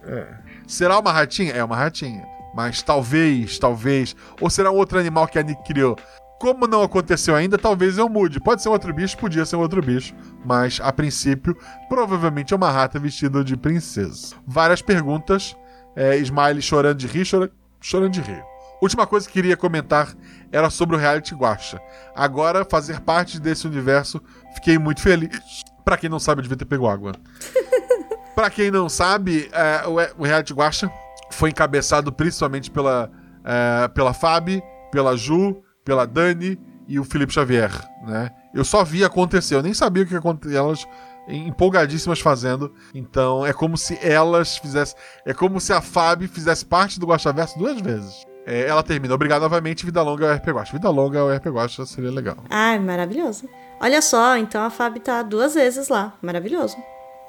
Será 0.67 0.99
uma 0.99 1.13
ratinha? 1.13 1.53
É 1.53 1.63
uma 1.65 1.77
ratinha. 1.77 2.27
Mas 2.55 2.83
talvez, 2.83 3.59
talvez. 3.59 4.15
Ou 4.41 4.49
será 4.49 4.71
um 4.71 4.77
outro 4.77 4.99
animal 4.99 5.27
que 5.27 5.39
a 5.39 5.43
Nick 5.43 5.63
criou? 5.65 5.97
Como 6.41 6.67
não 6.67 6.83
aconteceu 6.83 7.35
ainda, 7.35 7.57
talvez 7.57 7.97
eu 7.99 8.09
mude. 8.09 8.39
Pode 8.41 8.63
ser 8.63 8.69
um 8.69 8.73
outro 8.73 8.93
bicho, 8.93 9.17
podia 9.17 9.45
ser 9.47 9.57
um 9.57 9.61
outro 9.61 9.81
bicho. 9.83 10.15
Mas, 10.45 10.79
a 10.83 10.93
princípio, 10.93 11.57
provavelmente 11.89 12.53
é 12.53 12.57
uma 12.57 12.71
rata 12.71 12.99
vestida 12.99 13.43
de 13.43 13.57
princesa. 13.57 14.35
Várias 14.47 14.83
perguntas. 14.83 15.57
É, 15.97 16.17
Smiley 16.19 16.61
chorando 16.61 16.99
de 16.99 17.07
rir, 17.07 17.25
chora- 17.29 17.51
chorando 17.81 18.11
de 18.13 18.21
rir. 18.21 18.43
Última 18.83 19.07
coisa 19.07 19.27
que 19.27 19.33
queria 19.33 19.57
comentar 19.57 20.13
era 20.53 20.69
sobre 20.69 20.97
o 20.97 20.99
reality 20.99 21.35
Guacha. 21.35 21.81
Agora, 22.15 22.65
fazer 22.69 23.01
parte 23.01 23.41
desse 23.41 23.67
universo, 23.67 24.21
fiquei 24.55 24.77
muito 24.79 25.01
feliz. 25.01 25.41
Pra 25.85 25.97
quem 25.97 26.11
não 26.11 26.19
sabe, 26.19 26.41
eu 26.41 26.43
devia 26.43 26.57
ter 26.57 26.65
pego 26.65 26.87
água. 26.89 27.13
Pra 28.35 28.51
quem 28.51 28.71
não 28.71 28.89
sabe, 28.89 29.49
é, 29.53 29.87
o, 29.87 30.23
o 30.23 30.25
Reality 30.25 30.53
Guacha 30.53 30.91
foi 31.31 31.51
encabeçado 31.51 32.13
principalmente 32.13 32.71
pela, 32.71 33.11
é, 33.45 33.89
pela 33.89 34.13
Fabi, 34.13 34.63
pela 34.91 35.17
Ju, 35.17 35.63
pela 35.85 36.07
Dani 36.07 36.59
e 36.89 36.99
o 36.99 37.05
Felipe 37.05 37.33
Xavier, 37.33 37.71
né? 38.07 38.31
Eu 38.55 38.65
só 38.65 38.85
vi 38.85 39.05
acontecer, 39.05 39.55
eu 39.57 39.63
nem 39.63 39.75
sabia 39.75 40.05
o 40.05 40.07
que 40.07 40.15
acontecia, 40.15 40.59
elas 40.59 40.87
empolgadíssimas 41.29 42.21
fazendo. 42.21 42.73
Então 42.95 43.45
é 43.45 43.53
como 43.53 43.77
se 43.77 43.99
elas 44.03 44.57
fizessem, 44.59 44.97
é 45.25 45.33
como 45.33 45.61
se 45.61 45.73
a 45.73 45.81
Fabi 45.81 46.29
fizesse 46.29 46.65
parte 46.65 47.01
do 47.01 47.07
Guaxaverso 47.07 47.59
duas 47.59 47.81
vezes. 47.81 48.25
É, 48.47 48.69
ela 48.69 48.83
termina, 48.83 49.15
obrigado 49.15 49.43
novamente, 49.43 49.87
vida 49.87 50.03
longa 50.03 50.31
ao 50.31 50.37
RP 50.37 50.49
Guacha. 50.49 50.73
Vida 50.73 50.91
longa 50.91 51.21
ao 51.21 51.35
RP 51.35 51.47
Guacha 51.47 51.87
seria 51.87 52.11
legal. 52.11 52.37
Ai, 52.51 52.79
maravilhoso. 52.79 53.49
Olha 53.81 54.03
só, 54.03 54.37
então 54.37 54.63
a 54.63 54.71
Fábio 54.71 55.01
tá 55.01 55.23
duas 55.23 55.55
vezes 55.55 55.89
lá. 55.89 56.13
Maravilhoso. 56.21 56.77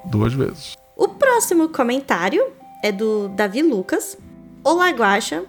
Duas 0.04 0.34
vezes. 0.34 0.76
O 0.96 1.08
próximo 1.08 1.68
comentário 1.68 2.42
é 2.82 2.90
do 2.90 3.28
Davi 3.28 3.60
Lucas. 3.60 4.16
Olá, 4.64 4.88
Guaxa, 4.88 5.44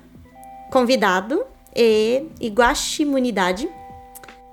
convidado 0.69 1.41
e 1.73 2.25
Iguaximunidade. 2.41 3.69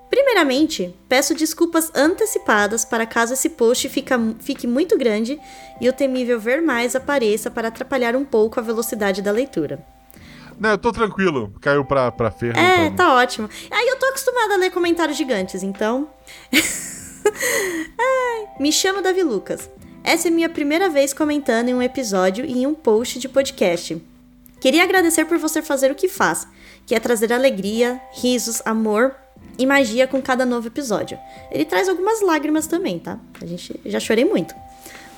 Primeiramente, 0.09 0.95
peço 1.09 1.35
desculpas 1.35 1.91
antecipadas 1.97 2.85
para 2.85 3.05
caso 3.07 3.35
esse 3.35 3.51
post 3.51 3.89
fica, 3.89 4.17
fique 4.39 4.69
muito 4.69 4.97
grande 4.97 5.41
e 5.81 5.89
o 5.89 5.93
temível 5.93 6.39
ver 6.39 6.63
mais 6.63 6.95
apareça 6.95 7.51
para 7.51 7.67
atrapalhar 7.67 8.15
um 8.15 8.25
pouco 8.25 8.61
a 8.61 8.63
velocidade 8.63 9.21
da 9.21 9.33
leitura. 9.33 9.85
Não, 10.61 10.71
eu 10.71 10.79
tô 10.79 10.93
tranquilo. 10.93 11.53
Caiu 11.61 11.85
pra, 11.85 12.13
pra 12.13 12.31
ferro. 12.31 12.57
É, 12.57 12.87
então. 12.87 12.95
tá 12.95 13.15
ótimo. 13.15 13.51
Aí 13.69 13.89
eu 13.89 13.99
tô 13.99 14.07
acostumada 14.07 14.55
a 14.55 14.59
ler 14.59 14.71
comentários 14.71 15.19
gigantes, 15.19 15.65
então. 15.65 16.09
Ai, 17.99 18.47
me 18.61 18.71
chamo 18.71 19.03
Davi 19.03 19.25
Lucas. 19.25 19.69
Essa 20.05 20.29
é 20.29 20.31
minha 20.31 20.51
primeira 20.51 20.91
vez 20.91 21.15
comentando 21.15 21.71
em 21.71 21.75
um 21.75 21.81
episódio 21.81 22.45
e 22.45 22.59
em 22.59 22.67
um 22.67 22.75
post 22.75 23.19
de 23.19 23.27
podcast. 23.27 24.01
Queria 24.61 24.83
agradecer 24.83 25.25
por 25.25 25.39
você 25.39 25.63
fazer 25.63 25.91
o 25.91 25.95
que 25.95 26.09
faz, 26.09 26.47
que 26.85 26.95
é 26.95 27.01
trazer 27.01 27.33
alegria, 27.33 27.99
risos, 28.13 28.61
amor 28.67 29.17
e 29.59 29.65
magia 29.65 30.07
com 30.07 30.21
cada 30.21 30.45
novo 30.45 30.67
episódio. 30.67 31.19
Ele 31.51 31.65
traz 31.65 31.89
algumas 31.89 32.21
lágrimas 32.21 32.67
também, 32.67 32.99
tá? 32.99 33.19
A 33.41 33.47
gente 33.47 33.81
já 33.87 33.99
chorei 33.99 34.27
muito 34.27 34.55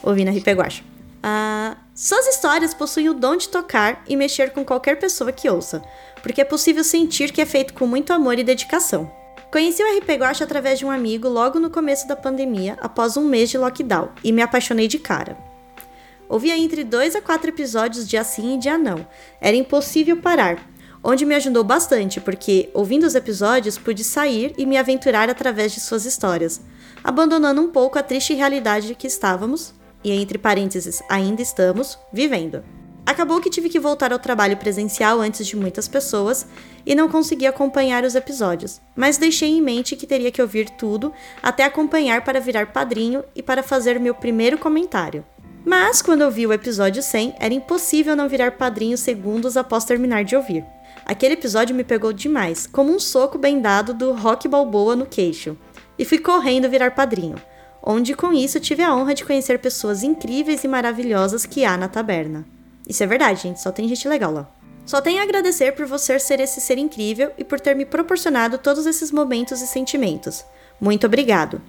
ouvindo 0.04 0.28
a 0.28 0.30
RP 0.30 0.46
Guacha. 0.50 0.84
Ah, 1.20 1.76
suas 1.92 2.28
histórias 2.28 2.72
possuem 2.72 3.08
o 3.08 3.14
dom 3.14 3.36
de 3.36 3.48
tocar 3.48 4.04
e 4.06 4.14
mexer 4.14 4.52
com 4.52 4.64
qualquer 4.64 5.00
pessoa 5.00 5.32
que 5.32 5.50
ouça, 5.50 5.82
porque 6.22 6.40
é 6.40 6.44
possível 6.44 6.84
sentir 6.84 7.32
que 7.32 7.40
é 7.40 7.46
feito 7.46 7.74
com 7.74 7.88
muito 7.88 8.12
amor 8.12 8.38
e 8.38 8.44
dedicação. 8.44 9.10
Conheci 9.50 9.82
o 9.82 9.98
RP 9.98 10.10
Guacha 10.18 10.44
através 10.44 10.78
de 10.78 10.84
um 10.84 10.90
amigo 10.90 11.28
logo 11.28 11.60
no 11.60 11.70
começo 11.70 12.06
da 12.08 12.16
pandemia, 12.16 12.76
após 12.80 13.16
um 13.16 13.24
mês 13.24 13.48
de 13.48 13.56
lockdown, 13.56 14.10
e 14.22 14.32
me 14.32 14.42
apaixonei 14.42 14.88
de 14.88 14.98
cara. 14.98 15.36
Ouvia 16.28 16.58
entre 16.58 16.82
dois 16.82 17.14
a 17.14 17.22
quatro 17.22 17.50
episódios 17.50 18.08
dia 18.08 18.24
sim 18.24 18.56
e 18.56 18.58
dia 18.58 18.76
não. 18.76 19.06
Era 19.40 19.56
impossível 19.56 20.16
parar, 20.16 20.68
onde 21.02 21.24
me 21.24 21.36
ajudou 21.36 21.62
bastante, 21.62 22.20
porque, 22.20 22.68
ouvindo 22.74 23.06
os 23.06 23.14
episódios, 23.14 23.78
pude 23.78 24.02
sair 24.02 24.52
e 24.58 24.66
me 24.66 24.76
aventurar 24.76 25.30
através 25.30 25.72
de 25.72 25.78
suas 25.78 26.04
histórias, 26.04 26.60
abandonando 27.04 27.62
um 27.62 27.70
pouco 27.70 27.96
a 27.98 28.02
triste 28.02 28.34
realidade 28.34 28.96
que 28.96 29.06
estávamos, 29.06 29.72
e 30.02 30.10
entre 30.10 30.38
parênteses, 30.38 31.00
ainda 31.08 31.40
estamos, 31.40 31.96
vivendo. 32.12 32.64
Acabou 33.06 33.40
que 33.40 33.48
tive 33.48 33.68
que 33.68 33.78
voltar 33.78 34.12
ao 34.12 34.18
trabalho 34.18 34.56
presencial 34.56 35.20
antes 35.20 35.46
de 35.46 35.54
muitas 35.54 35.86
pessoas 35.86 36.44
e 36.84 36.92
não 36.92 37.08
consegui 37.08 37.46
acompanhar 37.46 38.02
os 38.02 38.16
episódios, 38.16 38.80
mas 38.96 39.16
deixei 39.16 39.48
em 39.50 39.62
mente 39.62 39.94
que 39.94 40.08
teria 40.08 40.32
que 40.32 40.42
ouvir 40.42 40.68
tudo 40.70 41.12
até 41.40 41.62
acompanhar 41.62 42.24
para 42.24 42.40
virar 42.40 42.72
padrinho 42.72 43.22
e 43.32 43.44
para 43.44 43.62
fazer 43.62 44.00
meu 44.00 44.12
primeiro 44.12 44.58
comentário. 44.58 45.24
Mas 45.64 46.02
quando 46.02 46.22
eu 46.22 46.30
vi 46.32 46.48
o 46.48 46.52
episódio 46.52 47.00
100, 47.00 47.36
era 47.38 47.54
impossível 47.54 48.16
não 48.16 48.28
virar 48.28 48.52
padrinho 48.52 48.98
segundos 48.98 49.56
após 49.56 49.84
terminar 49.84 50.24
de 50.24 50.34
ouvir. 50.34 50.64
Aquele 51.04 51.34
episódio 51.34 51.76
me 51.76 51.84
pegou 51.84 52.12
demais, 52.12 52.66
como 52.66 52.92
um 52.92 52.98
soco 52.98 53.38
bem 53.38 53.60
dado 53.60 53.94
do 53.94 54.12
Rock 54.12 54.48
Balboa 54.48 54.96
no 54.96 55.06
queixo, 55.06 55.56
e 55.96 56.04
fui 56.04 56.18
correndo 56.18 56.68
virar 56.68 56.90
padrinho, 56.90 57.36
onde 57.80 58.14
com 58.14 58.32
isso 58.32 58.58
tive 58.58 58.82
a 58.82 58.92
honra 58.92 59.14
de 59.14 59.24
conhecer 59.24 59.60
pessoas 59.60 60.02
incríveis 60.02 60.64
e 60.64 60.68
maravilhosas 60.68 61.46
que 61.46 61.64
há 61.64 61.76
na 61.76 61.86
taberna. 61.86 62.55
Isso 62.86 63.02
é 63.02 63.06
verdade, 63.06 63.42
gente, 63.42 63.60
só 63.60 63.72
tem 63.72 63.88
gente 63.88 64.08
legal 64.08 64.32
lá. 64.32 64.48
Só 64.84 65.00
tenho 65.00 65.18
a 65.18 65.24
agradecer 65.24 65.72
por 65.72 65.84
você 65.84 66.18
ser 66.18 66.38
esse 66.38 66.60
ser 66.60 66.78
incrível 66.78 67.32
e 67.36 67.42
por 67.42 67.58
ter 67.58 67.74
me 67.74 67.84
proporcionado 67.84 68.56
todos 68.56 68.86
esses 68.86 69.10
momentos 69.10 69.60
e 69.60 69.66
sentimentos. 69.66 70.44
Muito 70.80 71.06
obrigado. 71.06 71.60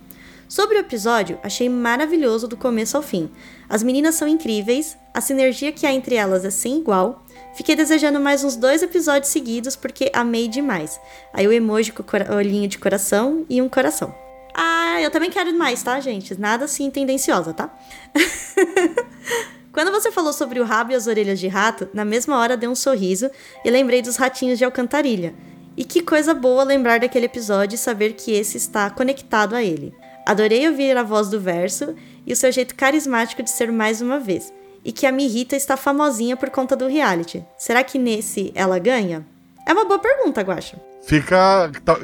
Sobre 0.47 0.77
o 0.77 0.79
episódio, 0.79 1.39
achei 1.43 1.67
maravilhoso 1.67 2.47
do 2.47 2.55
começo 2.55 2.95
ao 2.95 3.03
fim. 3.03 3.29
As 3.67 3.83
meninas 3.83 4.15
são 4.15 4.27
incríveis, 4.27 4.95
a 5.13 5.19
sinergia 5.19 5.73
que 5.73 5.85
há 5.85 5.91
entre 5.91 6.15
elas 6.15 6.45
é 6.45 6.49
sem 6.49 6.77
igual. 6.77 7.25
Fiquei 7.55 7.75
desejando 7.75 8.19
mais 8.19 8.43
uns 8.43 8.55
dois 8.55 8.83
episódios 8.83 9.31
seguidos 9.31 9.75
porque 9.75 10.11
amei 10.13 10.47
demais. 10.47 11.01
Aí 11.33 11.45
o 11.47 11.51
emoji 11.51 11.91
com 11.91 12.03
o 12.03 12.35
olhinho 12.35 12.67
de 12.67 12.77
coração 12.77 13.45
e 13.49 13.61
um 13.61 13.67
coração. 13.67 14.15
Ah, 14.53 15.01
eu 15.01 15.11
também 15.11 15.29
quero 15.29 15.53
mais, 15.57 15.83
tá, 15.83 15.99
gente? 15.99 16.39
Nada 16.39 16.65
assim 16.65 16.89
tendenciosa, 16.89 17.53
tá? 17.53 17.75
Quando 19.77 19.91
você 19.91 20.11
falou 20.11 20.33
sobre 20.33 20.59
o 20.59 20.63
rabo 20.63 20.91
e 20.91 20.95
as 20.95 21.05
orelhas 21.05 21.39
de 21.39 21.47
rato, 21.47 21.87
na 21.93 22.03
mesma 22.03 22.39
hora 22.39 22.57
dei 22.57 22.67
um 22.67 22.73
sorriso 22.73 23.29
e 23.63 23.69
lembrei 23.69 24.01
dos 24.01 24.15
ratinhos 24.15 24.57
de 24.57 24.65
alcantarilha. 24.65 25.35
E 25.77 25.83
que 25.83 26.01
coisa 26.01 26.33
boa 26.33 26.63
lembrar 26.63 26.99
daquele 26.99 27.27
episódio 27.27 27.75
e 27.75 27.77
saber 27.77 28.13
que 28.13 28.31
esse 28.31 28.57
está 28.57 28.89
conectado 28.89 29.55
a 29.55 29.61
ele. 29.61 29.93
Adorei 30.25 30.67
ouvir 30.67 30.97
a 30.97 31.03
voz 31.03 31.29
do 31.29 31.39
verso 31.39 31.93
e 32.25 32.33
o 32.33 32.35
seu 32.35 32.51
jeito 32.51 32.73
carismático 32.73 33.43
de 33.43 33.51
ser 33.51 33.71
mais 33.71 34.01
uma 34.01 34.19
vez. 34.19 34.51
E 34.83 34.91
que 34.91 35.05
a 35.05 35.11
Mirita 35.11 35.55
está 35.55 35.77
famosinha 35.77 36.35
por 36.35 36.49
conta 36.49 36.75
do 36.75 36.87
reality. 36.87 37.45
Será 37.55 37.83
que 37.83 37.99
nesse 37.99 38.51
ela 38.55 38.79
ganha? 38.79 39.23
É 39.63 39.73
uma 39.73 39.85
boa 39.85 39.99
pergunta, 39.99 40.41
Guacha. 40.41 40.81
Fica. 41.03 41.71
tá, 41.85 41.99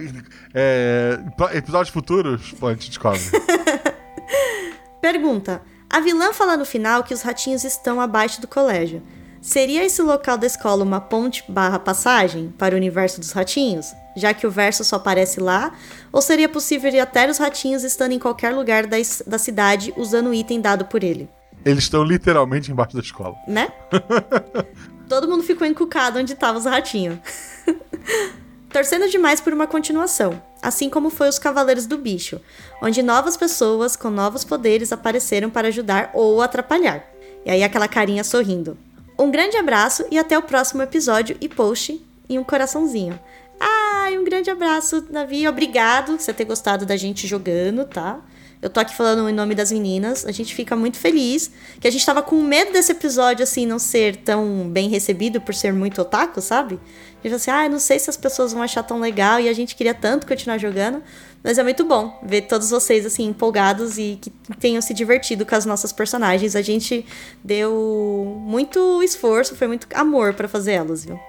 É, 0.54 1.18
episódios 1.54 1.92
futuros, 1.92 2.54
a 2.62 2.70
gente 2.70 2.90
descobre. 2.90 3.20
Pergunta: 5.02 5.60
A 5.94 6.00
vilã 6.00 6.34
fala 6.34 6.58
no 6.58 6.66
final 6.66 7.04
que 7.04 7.14
os 7.14 7.22
ratinhos 7.22 7.64
estão 7.64 8.02
abaixo 8.02 8.42
do 8.42 8.48
colégio. 8.48 9.04
Seria 9.40 9.86
esse 9.86 10.02
local 10.02 10.40
da 10.40 10.48
escola 10.48 10.84
uma 10.84 11.00
ponte 11.00 11.44
barra 11.48 11.78
passagem 11.78 12.52
para 12.58 12.74
o 12.74 12.78
universo 12.80 13.20
dos 13.20 13.32
ratinhos? 13.32 13.94
Já 14.16 14.34
que 14.34 14.48
o 14.48 14.50
verso 14.50 14.84
só 14.84 14.96
aparece 14.96 15.40
lá? 15.40 15.72
Ou 16.12 16.20
seria 16.20 16.50
possível 16.50 16.92
ir 16.92 17.00
até 17.00 17.30
os 17.30 17.38
ratinhos 17.38 17.84
estando 17.84 18.14
em 18.14 18.18
qualquer 18.18 18.56
lugar 18.56 18.88
da, 18.88 18.98
da 19.28 19.38
cidade 19.38 19.94
usando 19.96 20.32
o 20.32 20.34
item 20.34 20.60
dado 20.60 20.86
por 20.86 21.04
ele? 21.04 21.30
Eles 21.64 21.84
estão 21.84 22.04
literalmente 22.04 22.72
embaixo 22.72 22.96
da 22.96 23.04
escola. 23.04 23.36
Né? 23.48 23.72
Todo 25.08 25.28
mundo 25.28 25.44
ficou 25.44 25.68
encucado 25.68 26.18
onde 26.18 26.34
estavam 26.34 26.58
os 26.58 26.66
ratinhos. 26.66 27.20
Torcendo 28.74 29.08
demais 29.12 29.40
por 29.40 29.54
uma 29.54 29.68
continuação, 29.68 30.42
assim 30.64 30.90
como 30.90 31.10
foi 31.10 31.30
os 31.30 31.38
Cavaleiros 31.38 31.86
do 31.86 31.98
Bicho, 31.98 32.40
onde 32.82 33.04
novas 33.04 33.38
pessoas 33.38 33.96
com 33.96 34.10
novos 34.10 34.44
poderes 34.44 34.92
apareceram 34.92 35.50
para 35.50 35.68
ajudar 35.68 36.10
ou 36.14 36.42
atrapalhar. 36.42 37.04
E 37.46 37.52
aí 37.52 37.64
aquela 37.64 37.88
carinha 37.88 38.24
sorrindo. 38.24 38.78
Um 39.20 39.30
grande 39.30 39.58
abraço 39.58 40.06
e 40.10 40.18
até 40.18 40.38
o 40.38 40.42
próximo 40.42 40.82
episódio 40.82 41.38
e 41.40 41.48
post 41.48 42.04
e 42.28 42.40
um 42.40 42.44
coraçãozinho. 42.44 43.20
Ai, 43.60 44.18
um 44.18 44.24
grande 44.24 44.50
abraço, 44.50 45.02
Davi. 45.02 45.48
Obrigado 45.48 46.14
por 46.14 46.20
você 46.20 46.34
ter 46.34 46.46
gostado 46.46 46.86
da 46.86 46.98
gente 46.98 47.28
jogando, 47.28 47.86
tá? 47.86 48.20
Eu 48.64 48.70
tô 48.70 48.80
aqui 48.80 48.96
falando 48.96 49.28
em 49.28 49.34
nome 49.34 49.54
das 49.54 49.74
meninas. 49.74 50.26
A 50.26 50.32
gente 50.32 50.56
fica 50.56 50.74
muito 50.74 50.98
feliz. 50.98 51.52
Que 51.82 51.88
a 51.90 51.92
gente 51.92 52.06
tava 52.06 52.24
com 52.24 52.42
medo 52.42 52.72
desse 52.72 52.94
episódio, 52.94 53.44
assim, 53.44 53.66
não 53.66 53.78
ser 53.78 54.16
tão 54.16 54.70
bem 54.70 54.88
recebido 54.88 55.42
por 55.42 55.54
ser 55.54 55.74
muito 55.74 56.02
otaku, 56.02 56.40
sabe? 56.40 56.80
A 57.20 57.28
gente 57.28 57.36
assim, 57.36 57.52
ah, 57.52 57.68
não 57.68 57.78
sei 57.78 58.00
se 58.00 58.10
as 58.10 58.16
pessoas 58.16 58.54
vão 58.54 58.62
achar 58.62 58.82
tão 58.82 59.02
legal. 59.02 59.38
E 59.38 59.50
a 59.50 59.54
gente 59.54 59.76
queria 59.76 59.94
tanto 59.94 60.26
continuar 60.26 60.58
jogando. 60.58 61.04
Mas 61.44 61.58
é 61.58 61.64
muito 61.64 61.84
bom 61.84 62.18
ver 62.24 62.44
todos 62.44 62.70
vocês, 62.70 63.06
assim, 63.06 63.26
empolgados 63.26 63.98
e 63.98 64.18
que 64.22 64.30
tenham 64.62 64.82
se 64.82 64.94
divertido 64.94 65.46
com 65.46 65.56
as 65.56 65.66
nossas 65.66 65.92
personagens. 65.92 66.56
A 66.56 66.62
gente 66.62 67.06
deu 67.44 68.42
muito 68.46 69.04
esforço, 69.04 69.58
foi 69.58 69.68
muito 69.68 69.88
amor 69.94 70.36
pra 70.36 70.48
fazer 70.48 70.72
elas, 70.72 71.04
viu? 71.04 71.20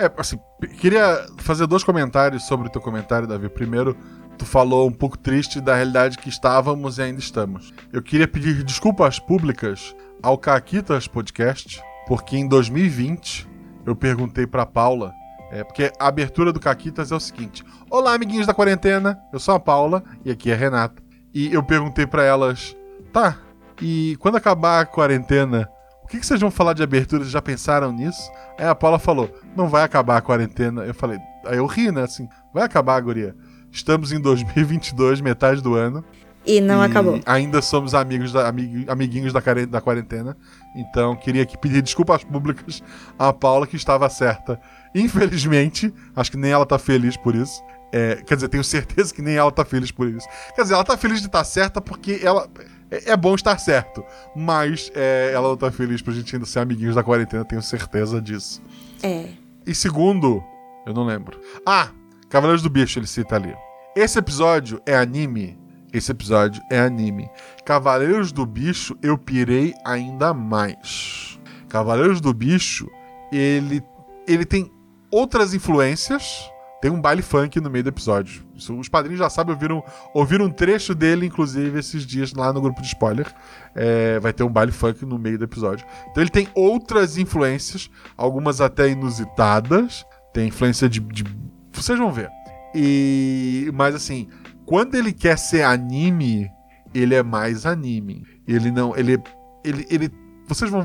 É, 0.00 0.10
assim, 0.16 0.36
queria 0.80 1.26
fazer 1.38 1.68
dois 1.68 1.84
comentários 1.84 2.44
sobre 2.44 2.66
o 2.66 2.70
teu 2.70 2.80
comentário, 2.80 3.28
Davi. 3.28 3.48
Primeiro, 3.48 3.96
tu 4.40 4.46
falou 4.46 4.88
um 4.88 4.92
pouco 4.92 5.18
triste 5.18 5.60
da 5.60 5.74
realidade 5.74 6.16
que 6.16 6.30
estávamos 6.30 6.96
e 6.96 7.02
ainda 7.02 7.20
estamos. 7.20 7.74
Eu 7.92 8.00
queria 8.02 8.26
pedir 8.26 8.64
desculpas 8.64 9.18
públicas 9.18 9.94
ao 10.22 10.38
Caquitas 10.38 11.06
Podcast, 11.06 11.78
porque 12.08 12.38
em 12.38 12.48
2020 12.48 13.46
eu 13.84 13.94
perguntei 13.94 14.46
pra 14.46 14.64
Paula, 14.64 15.12
é, 15.52 15.62
porque 15.62 15.92
a 16.00 16.08
abertura 16.08 16.54
do 16.54 16.58
Caquitas 16.58 17.12
é 17.12 17.14
o 17.14 17.20
seguinte: 17.20 17.62
Olá, 17.90 18.14
amiguinhos 18.14 18.46
da 18.46 18.54
quarentena, 18.54 19.20
eu 19.30 19.38
sou 19.38 19.54
a 19.54 19.60
Paula 19.60 20.02
e 20.24 20.30
aqui 20.30 20.50
é 20.50 20.54
a 20.54 20.56
Renata. 20.56 21.02
E 21.34 21.52
eu 21.52 21.62
perguntei 21.62 22.06
pra 22.06 22.24
elas, 22.24 22.74
tá, 23.12 23.36
e 23.78 24.16
quando 24.20 24.36
acabar 24.36 24.80
a 24.80 24.86
quarentena, 24.86 25.68
o 26.02 26.06
que, 26.06 26.18
que 26.18 26.24
vocês 26.24 26.40
vão 26.40 26.50
falar 26.50 26.72
de 26.72 26.82
abertura? 26.82 27.22
Vocês 27.24 27.32
já 27.32 27.42
pensaram 27.42 27.92
nisso? 27.92 28.22
Aí 28.58 28.66
a 28.66 28.74
Paula 28.74 28.98
falou: 28.98 29.30
não 29.54 29.68
vai 29.68 29.82
acabar 29.82 30.16
a 30.16 30.22
quarentena. 30.22 30.82
Eu 30.82 30.94
falei, 30.94 31.18
aí 31.44 31.58
eu 31.58 31.66
ri, 31.66 31.92
né? 31.92 32.04
Assim, 32.04 32.26
vai 32.54 32.64
acabar, 32.64 32.98
guria. 33.02 33.36
Estamos 33.72 34.12
em 34.12 34.20
2022, 34.20 35.20
metade 35.20 35.60
do 35.62 35.74
ano. 35.74 36.04
E 36.46 36.60
não 36.60 36.82
e 36.82 36.86
acabou. 36.86 37.20
Ainda 37.26 37.60
somos 37.60 37.94
amigos 37.94 38.32
da, 38.32 38.48
amig- 38.48 38.88
amiguinhos 38.88 39.32
da, 39.32 39.40
da 39.68 39.80
quarentena. 39.80 40.36
Então, 40.74 41.14
queria 41.14 41.42
aqui 41.42 41.56
pedir 41.58 41.82
desculpas 41.82 42.24
públicas 42.24 42.82
à 43.18 43.30
Paula, 43.32 43.66
que 43.66 43.76
estava 43.76 44.08
certa. 44.08 44.58
Infelizmente, 44.94 45.92
acho 46.16 46.30
que 46.30 46.36
nem 46.38 46.50
ela 46.50 46.64
tá 46.64 46.78
feliz 46.78 47.16
por 47.16 47.34
isso. 47.34 47.62
É, 47.92 48.16
quer 48.24 48.36
dizer, 48.36 48.48
tenho 48.48 48.62
certeza 48.64 49.12
que 49.12 49.20
nem 49.20 49.34
ela 49.36 49.50
tá 49.50 49.64
feliz 49.64 49.90
por 49.90 50.08
isso. 50.08 50.26
Quer 50.54 50.62
dizer, 50.62 50.74
ela 50.74 50.84
tá 50.84 50.96
feliz 50.96 51.20
de 51.20 51.26
estar 51.26 51.44
certa 51.44 51.80
porque 51.80 52.20
ela. 52.22 52.48
É, 52.90 53.10
é 53.12 53.16
bom 53.16 53.34
estar 53.34 53.58
certo. 53.58 54.02
Mas 54.34 54.90
é, 54.94 55.32
ela 55.34 55.48
não 55.48 55.56
tá 55.56 55.70
feliz 55.70 56.00
pra 56.00 56.12
gente 56.14 56.34
ainda 56.34 56.46
ser 56.46 56.60
amiguinhos 56.60 56.94
da 56.94 57.02
quarentena, 57.02 57.44
tenho 57.44 57.62
certeza 57.62 58.20
disso. 58.20 58.62
É. 59.02 59.26
E 59.66 59.74
segundo, 59.74 60.42
eu 60.86 60.94
não 60.94 61.04
lembro. 61.04 61.38
Ah, 61.66 61.88
Cavaleiros 62.30 62.62
do 62.62 62.70
Bicho, 62.70 62.98
ele 62.98 63.06
cita 63.06 63.36
ali. 63.36 63.54
Esse 63.94 64.18
episódio 64.18 64.80
é 64.86 64.96
anime. 64.96 65.58
Esse 65.92 66.12
episódio 66.12 66.62
é 66.70 66.78
anime. 66.78 67.28
Cavaleiros 67.64 68.30
do 68.30 68.46
Bicho, 68.46 68.96
eu 69.02 69.18
pirei 69.18 69.74
ainda 69.84 70.32
mais. 70.32 71.38
Cavaleiros 71.68 72.20
do 72.20 72.32
Bicho, 72.32 72.88
ele, 73.32 73.82
ele 74.28 74.44
tem 74.44 74.70
outras 75.10 75.52
influências. 75.52 76.48
Tem 76.80 76.90
um 76.90 77.00
baile 77.00 77.20
funk 77.20 77.60
no 77.60 77.68
meio 77.68 77.84
do 77.84 77.88
episódio. 77.90 78.42
Isso, 78.54 78.74
os 78.78 78.88
padrinhos 78.88 79.18
já 79.18 79.28
sabem, 79.28 79.52
ouviram, 79.52 79.84
ouviram 80.14 80.46
um 80.46 80.50
trecho 80.50 80.94
dele, 80.94 81.26
inclusive, 81.26 81.78
esses 81.78 82.06
dias 82.06 82.32
lá 82.32 82.52
no 82.54 82.60
grupo 82.62 82.80
de 82.80 82.86
spoiler. 82.86 83.26
É, 83.74 84.18
vai 84.20 84.32
ter 84.32 84.44
um 84.44 84.48
baile 84.48 84.72
funk 84.72 85.04
no 85.04 85.18
meio 85.18 85.36
do 85.36 85.44
episódio. 85.44 85.84
Então 86.10 86.22
ele 86.22 86.30
tem 86.30 86.48
outras 86.54 87.18
influências, 87.18 87.90
algumas 88.16 88.60
até 88.62 88.88
inusitadas. 88.88 90.06
Tem 90.32 90.48
influência 90.48 90.88
de. 90.88 91.00
de- 91.00 91.24
vocês 91.72 91.98
vão 91.98 92.12
ver. 92.12 92.30
E. 92.74 93.70
Mas 93.74 93.94
assim, 93.94 94.28
quando 94.66 94.94
ele 94.94 95.12
quer 95.12 95.38
ser 95.38 95.62
anime, 95.62 96.50
ele 96.94 97.14
é 97.14 97.22
mais 97.22 97.66
anime. 97.66 98.24
Ele 98.46 98.70
não. 98.70 98.96
Ele. 98.96 99.18
Ele. 99.64 99.86
ele 99.90 100.10
vocês 100.46 100.70
vão. 100.70 100.84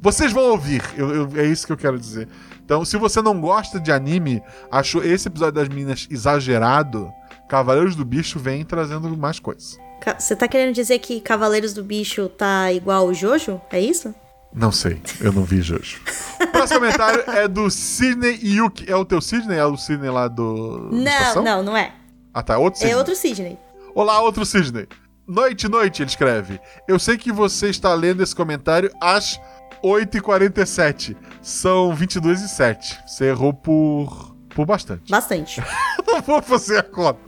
Vocês 0.00 0.32
vão 0.32 0.50
ouvir. 0.50 0.82
Eu- 0.96 1.14
eu- 1.14 1.30
é 1.36 1.44
isso 1.44 1.66
que 1.66 1.72
eu 1.72 1.76
quero 1.76 1.98
dizer. 1.98 2.28
Então, 2.64 2.84
se 2.84 2.96
você 2.96 3.20
não 3.20 3.38
gosta 3.40 3.78
de 3.78 3.92
anime, 3.92 4.42
achou 4.70 5.04
esse 5.04 5.28
episódio 5.28 5.54
das 5.54 5.68
meninas 5.68 6.06
exagerado, 6.10 7.10
Cavaleiros 7.48 7.94
do 7.94 8.04
Bicho 8.04 8.38
vem 8.38 8.64
trazendo 8.64 9.14
mais 9.16 9.38
coisas. 9.38 9.78
Você 10.18 10.34
tá 10.36 10.46
querendo 10.48 10.74
dizer 10.74 10.98
que 10.98 11.20
Cavaleiros 11.20 11.72
do 11.74 11.82
Bicho 11.84 12.28
tá 12.28 12.72
igual 12.72 13.06
o 13.06 13.14
Jojo? 13.14 13.60
É 13.70 13.80
isso? 13.80 14.14
Não 14.54 14.72
sei, 14.72 15.00
eu 15.20 15.32
não 15.32 15.44
vi 15.44 15.60
Jojo. 15.60 16.00
O 16.40 16.46
próximo 16.46 16.80
comentário 16.80 17.22
é 17.30 17.46
do 17.46 17.70
Sidney 17.70 18.38
Yuki. 18.42 18.90
É 18.90 18.96
o 18.96 19.04
teu 19.04 19.20
Sidney? 19.20 19.58
É 19.58 19.66
o 19.66 19.76
Sidney 19.76 20.10
lá 20.10 20.28
do. 20.28 20.88
Não, 20.92 21.42
não, 21.42 21.62
não 21.62 21.76
é. 21.76 21.92
Ah, 22.32 22.42
tá. 22.42 22.56
Outro 22.58 22.78
Sidney. 22.78 22.94
É 22.94 22.96
outro 22.96 23.14
Sidney. 23.16 23.58
Olá, 23.94 24.20
outro 24.20 24.46
Sidney. 24.46 24.86
Noite, 25.26 25.68
noite, 25.68 26.02
ele 26.02 26.08
escreve. 26.10 26.60
Eu 26.86 26.98
sei 26.98 27.18
que 27.18 27.32
você 27.32 27.68
está 27.68 27.92
lendo 27.92 28.22
esse 28.22 28.34
comentário 28.34 28.90
às 29.00 29.38
8h47. 29.84 31.16
São 31.42 31.94
22 31.94 32.42
e 32.42 32.48
7. 32.48 32.98
Você 33.06 33.26
errou 33.26 33.52
por. 33.52 34.34
por 34.54 34.64
bastante. 34.64 35.10
Bastante. 35.10 35.62
não 36.06 36.22
vou 36.22 36.40
fazer 36.40 36.78
a 36.78 36.82
conta. 36.82 37.20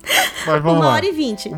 Mas 0.46 0.62
vamos 0.62 0.78
Uma 0.78 0.86
lá. 0.86 0.92
hora 0.94 1.06
e 1.06 1.12
vinte. 1.12 1.50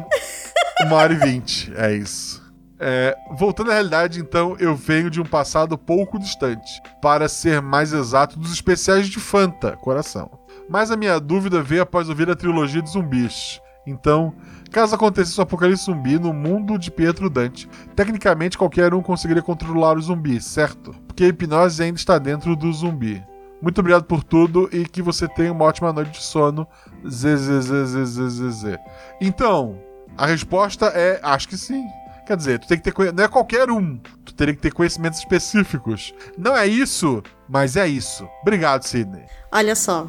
Uma 0.83 0.97
hora 0.97 1.13
e 1.13 1.17
vinte, 1.17 1.73
é 1.77 1.95
isso. 1.95 2.40
É, 2.83 3.15
voltando 3.37 3.71
à 3.71 3.75
realidade, 3.75 4.19
então, 4.19 4.57
eu 4.59 4.75
venho 4.75 5.11
de 5.11 5.21
um 5.21 5.25
passado 5.25 5.77
pouco 5.77 6.19
distante, 6.19 6.83
para 7.03 7.29
ser 7.29 7.61
mais 7.61 7.93
exato, 7.93 8.39
dos 8.39 8.53
especiais 8.53 9.07
de 9.07 9.21
Fanta, 9.21 9.77
coração. 9.77 10.31
Mas 10.67 10.91
a 10.91 10.97
minha 10.97 11.21
dúvida 11.21 11.63
veio 11.63 11.83
após 11.83 12.09
ouvir 12.09 12.31
a 12.31 12.35
trilogia 12.35 12.81
de 12.81 12.89
zumbis. 12.91 13.61
Então, 13.87 14.35
caso 14.71 14.95
acontecesse 14.95 15.39
um 15.39 15.43
apocalipse 15.43 15.85
zumbi 15.85 16.19
no 16.19 16.33
mundo 16.33 16.79
de 16.79 16.91
Pietro 16.91 17.29
Dante, 17.29 17.69
tecnicamente 17.95 18.57
qualquer 18.57 18.95
um 18.95 19.03
conseguiria 19.03 19.43
controlar 19.43 19.99
o 19.99 20.03
zumbi, 20.03 20.41
certo? 20.41 20.95
Porque 21.07 21.25
a 21.25 21.29
hipnose 21.29 21.83
ainda 21.83 21.99
está 21.99 22.19
dentro 22.19 22.57
do 22.57 22.73
zumbi. 22.73 23.23
Muito 23.61 23.79
obrigado 23.79 24.05
por 24.05 24.25
tudo 24.25 24.71
e 24.73 24.87
que 24.87 25.03
você 25.03 25.29
tenha 25.29 25.53
uma 25.53 25.67
ótima 25.67 25.93
noite 25.93 26.13
de 26.13 26.23
sono. 26.23 26.67
ZZZZZZ. 27.07 28.79
Então, 29.21 29.79
a 30.17 30.25
resposta 30.25 30.87
é: 30.87 31.21
acho 31.23 31.49
que 31.49 31.59
sim. 31.59 31.85
Quer 32.31 32.37
dizer, 32.37 32.61
tu 32.61 32.69
tem 32.69 32.79
que 32.79 32.85
ter 32.85 33.13
não 33.13 33.25
é 33.25 33.27
qualquer 33.27 33.69
um. 33.73 33.99
Tu 34.25 34.33
teria 34.35 34.55
que 34.55 34.61
ter 34.61 34.73
conhecimentos 34.73 35.19
específicos. 35.19 36.15
Não 36.39 36.57
é 36.57 36.65
isso, 36.65 37.25
mas 37.49 37.75
é 37.75 37.89
isso. 37.89 38.25
Obrigado, 38.43 38.85
Sidney. 38.85 39.25
Olha 39.51 39.75
só. 39.75 40.09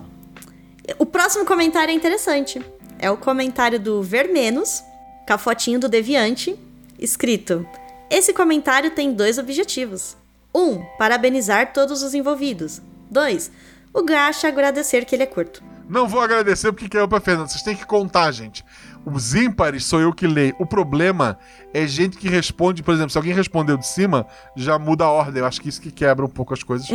O 0.99 1.05
próximo 1.07 1.47
comentário 1.47 1.91
é 1.91 1.95
interessante. 1.95 2.61
É 2.99 3.09
o 3.09 3.17
comentário 3.17 3.79
do 3.79 4.03
Vermenos, 4.03 4.83
com 5.25 5.33
a 5.33 5.37
fotinho 5.39 5.79
do 5.79 5.89
Deviante, 5.89 6.55
escrito: 6.99 7.65
Esse 8.07 8.33
comentário 8.33 8.91
tem 8.91 9.13
dois 9.13 9.39
objetivos. 9.39 10.15
Um, 10.53 10.79
parabenizar 10.99 11.73
todos 11.73 12.03
os 12.03 12.13
envolvidos. 12.13 12.83
Dois, 13.09 13.51
o 13.91 14.03
Gacha 14.03 14.47
agradecer 14.47 15.05
que 15.05 15.15
ele 15.15 15.23
é 15.23 15.25
curto. 15.25 15.63
Não 15.89 16.07
vou 16.07 16.21
agradecer 16.21 16.71
porque 16.71 16.87
caiu 16.87 17.07
pra 17.07 17.19
Fernanda. 17.19 17.49
Vocês 17.49 17.63
têm 17.63 17.75
que 17.75 17.85
contar, 17.85 18.31
gente. 18.31 18.63
Os 19.05 19.33
ímpares 19.33 19.85
sou 19.85 19.99
eu 19.99 20.13
que 20.13 20.27
leio. 20.27 20.55
O 20.59 20.65
problema 20.65 21.37
é 21.73 21.87
gente 21.87 22.17
que 22.17 22.29
responde, 22.29 22.83
por 22.83 22.93
exemplo, 22.93 23.09
se 23.09 23.17
alguém 23.17 23.33
respondeu 23.33 23.75
de 23.77 23.87
cima, 23.87 24.27
já 24.55 24.77
muda 24.77 25.05
a 25.05 25.09
ordem. 25.09 25.39
Eu 25.41 25.45
acho 25.47 25.59
que 25.59 25.69
isso 25.69 25.81
que 25.81 25.91
quebra 25.91 26.23
um 26.25 26.29
pouco 26.29 26.53
as 26.53 26.61
coisas. 26.61 26.87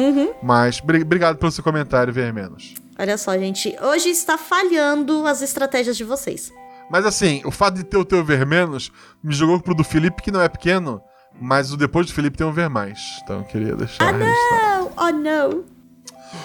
Mas 0.43 0.79
bri- 0.81 1.03
obrigado 1.03 1.37
pelo 1.37 1.51
seu 1.51 1.65
comentário, 1.65 2.13
Vermenos. 2.13 2.75
Olha 2.99 3.19
só, 3.19 3.37
gente. 3.37 3.77
Hoje 3.83 4.09
está 4.11 4.39
falhando 4.39 5.27
as 5.27 5.43
estratégias 5.43 5.97
de 5.97 6.05
vocês. 6.05 6.53
Mas 6.91 7.05
assim, 7.05 7.43
o 7.45 7.51
fato 7.51 7.75
de 7.75 7.85
ter 7.85 7.97
o 7.97 8.05
teu 8.05 8.25
ver 8.25 8.47
menos 8.47 8.93
me 9.23 9.35
jogou 9.35 9.59
pro 9.61 9.75
do 9.75 9.83
Felipe, 9.83 10.23
que 10.23 10.31
não 10.31 10.41
é 10.41 10.49
pequeno, 10.49 11.03
mas 11.41 11.73
o 11.73 11.77
depois 11.77 12.07
do 12.07 12.13
Felipe 12.13 12.39
tem 12.39 12.47
um 12.47 12.53
ver 12.53 12.71
mais. 12.71 13.01
Então 13.25 13.39
eu 13.39 13.45
queria 13.45 13.75
deixar 13.75 14.13
registrado. 14.15 14.93
Oh, 14.97 15.05
oh 15.07 15.11
não. 15.11 15.65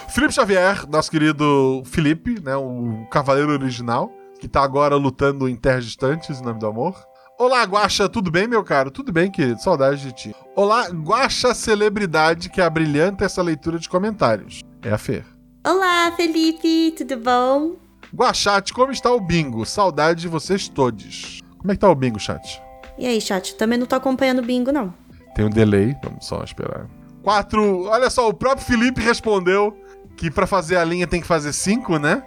Felipe 0.10 0.34
Xavier, 0.34 0.88
nosso 0.90 1.12
querido 1.12 1.84
Felipe, 1.86 2.40
né, 2.42 2.56
o 2.56 3.06
cavaleiro 3.12 3.52
original, 3.52 4.12
que 4.42 4.48
tá 4.48 4.64
agora 4.64 4.96
lutando 4.96 5.48
em 5.48 5.56
terras 5.56 5.86
distantes 5.86 6.42
em 6.42 6.44
nome 6.44 6.60
do 6.60 6.66
amor. 6.66 6.96
Olá, 7.38 7.64
Guaxa, 7.64 8.10
tudo 8.10 8.32
bem, 8.32 8.48
meu 8.48 8.64
caro? 8.64 8.90
Tudo 8.90 9.14
bem, 9.14 9.30
querido, 9.30 9.62
saudade 9.62 10.02
de 10.02 10.12
ti. 10.12 10.36
Olá, 10.56 10.90
Guaxa 10.90 11.54
celebridade 11.54 12.50
que 12.50 12.60
abrilhanta 12.60 13.24
essa 13.24 13.42
leitura 13.44 13.78
de 13.78 13.88
comentários. 13.88 14.62
É 14.82 14.92
a 14.92 14.98
Fer. 14.98 15.24
Olá, 15.66 16.12
Felipe, 16.18 16.92
tudo 16.98 17.18
bom? 17.18 17.76
Guaxate, 18.14 18.74
como 18.74 18.92
está 18.92 19.12
o 19.12 19.22
bingo? 19.22 19.64
Saudade 19.64 20.22
de 20.22 20.28
vocês 20.28 20.68
todos. 20.68 21.40
Como 21.60 21.72
é 21.72 21.76
que 21.76 21.80
tá 21.80 21.90
o 21.90 21.96
bingo, 21.96 22.20
chat? 22.20 22.60
E 22.98 23.06
aí, 23.06 23.22
chat? 23.22 23.56
Também 23.56 23.78
não 23.78 23.86
tô 23.86 23.96
acompanhando 23.96 24.40
o 24.40 24.46
bingo, 24.46 24.72
não. 24.72 24.92
Tem 25.36 25.46
um 25.46 25.50
delay, 25.52 25.96
vamos 26.04 26.26
só 26.26 26.44
esperar. 26.44 26.90
Quatro. 27.22 27.84
Olha 27.84 28.10
só, 28.10 28.28
o 28.28 28.34
próprio 28.34 28.66
Felipe 28.66 29.00
respondeu 29.00 29.78
que 30.22 30.30
pra 30.30 30.46
fazer 30.46 30.76
a 30.78 30.84
linha 30.84 31.08
tem 31.08 31.20
que 31.20 31.26
fazer 31.26 31.52
cinco, 31.52 31.98
né? 31.98 32.22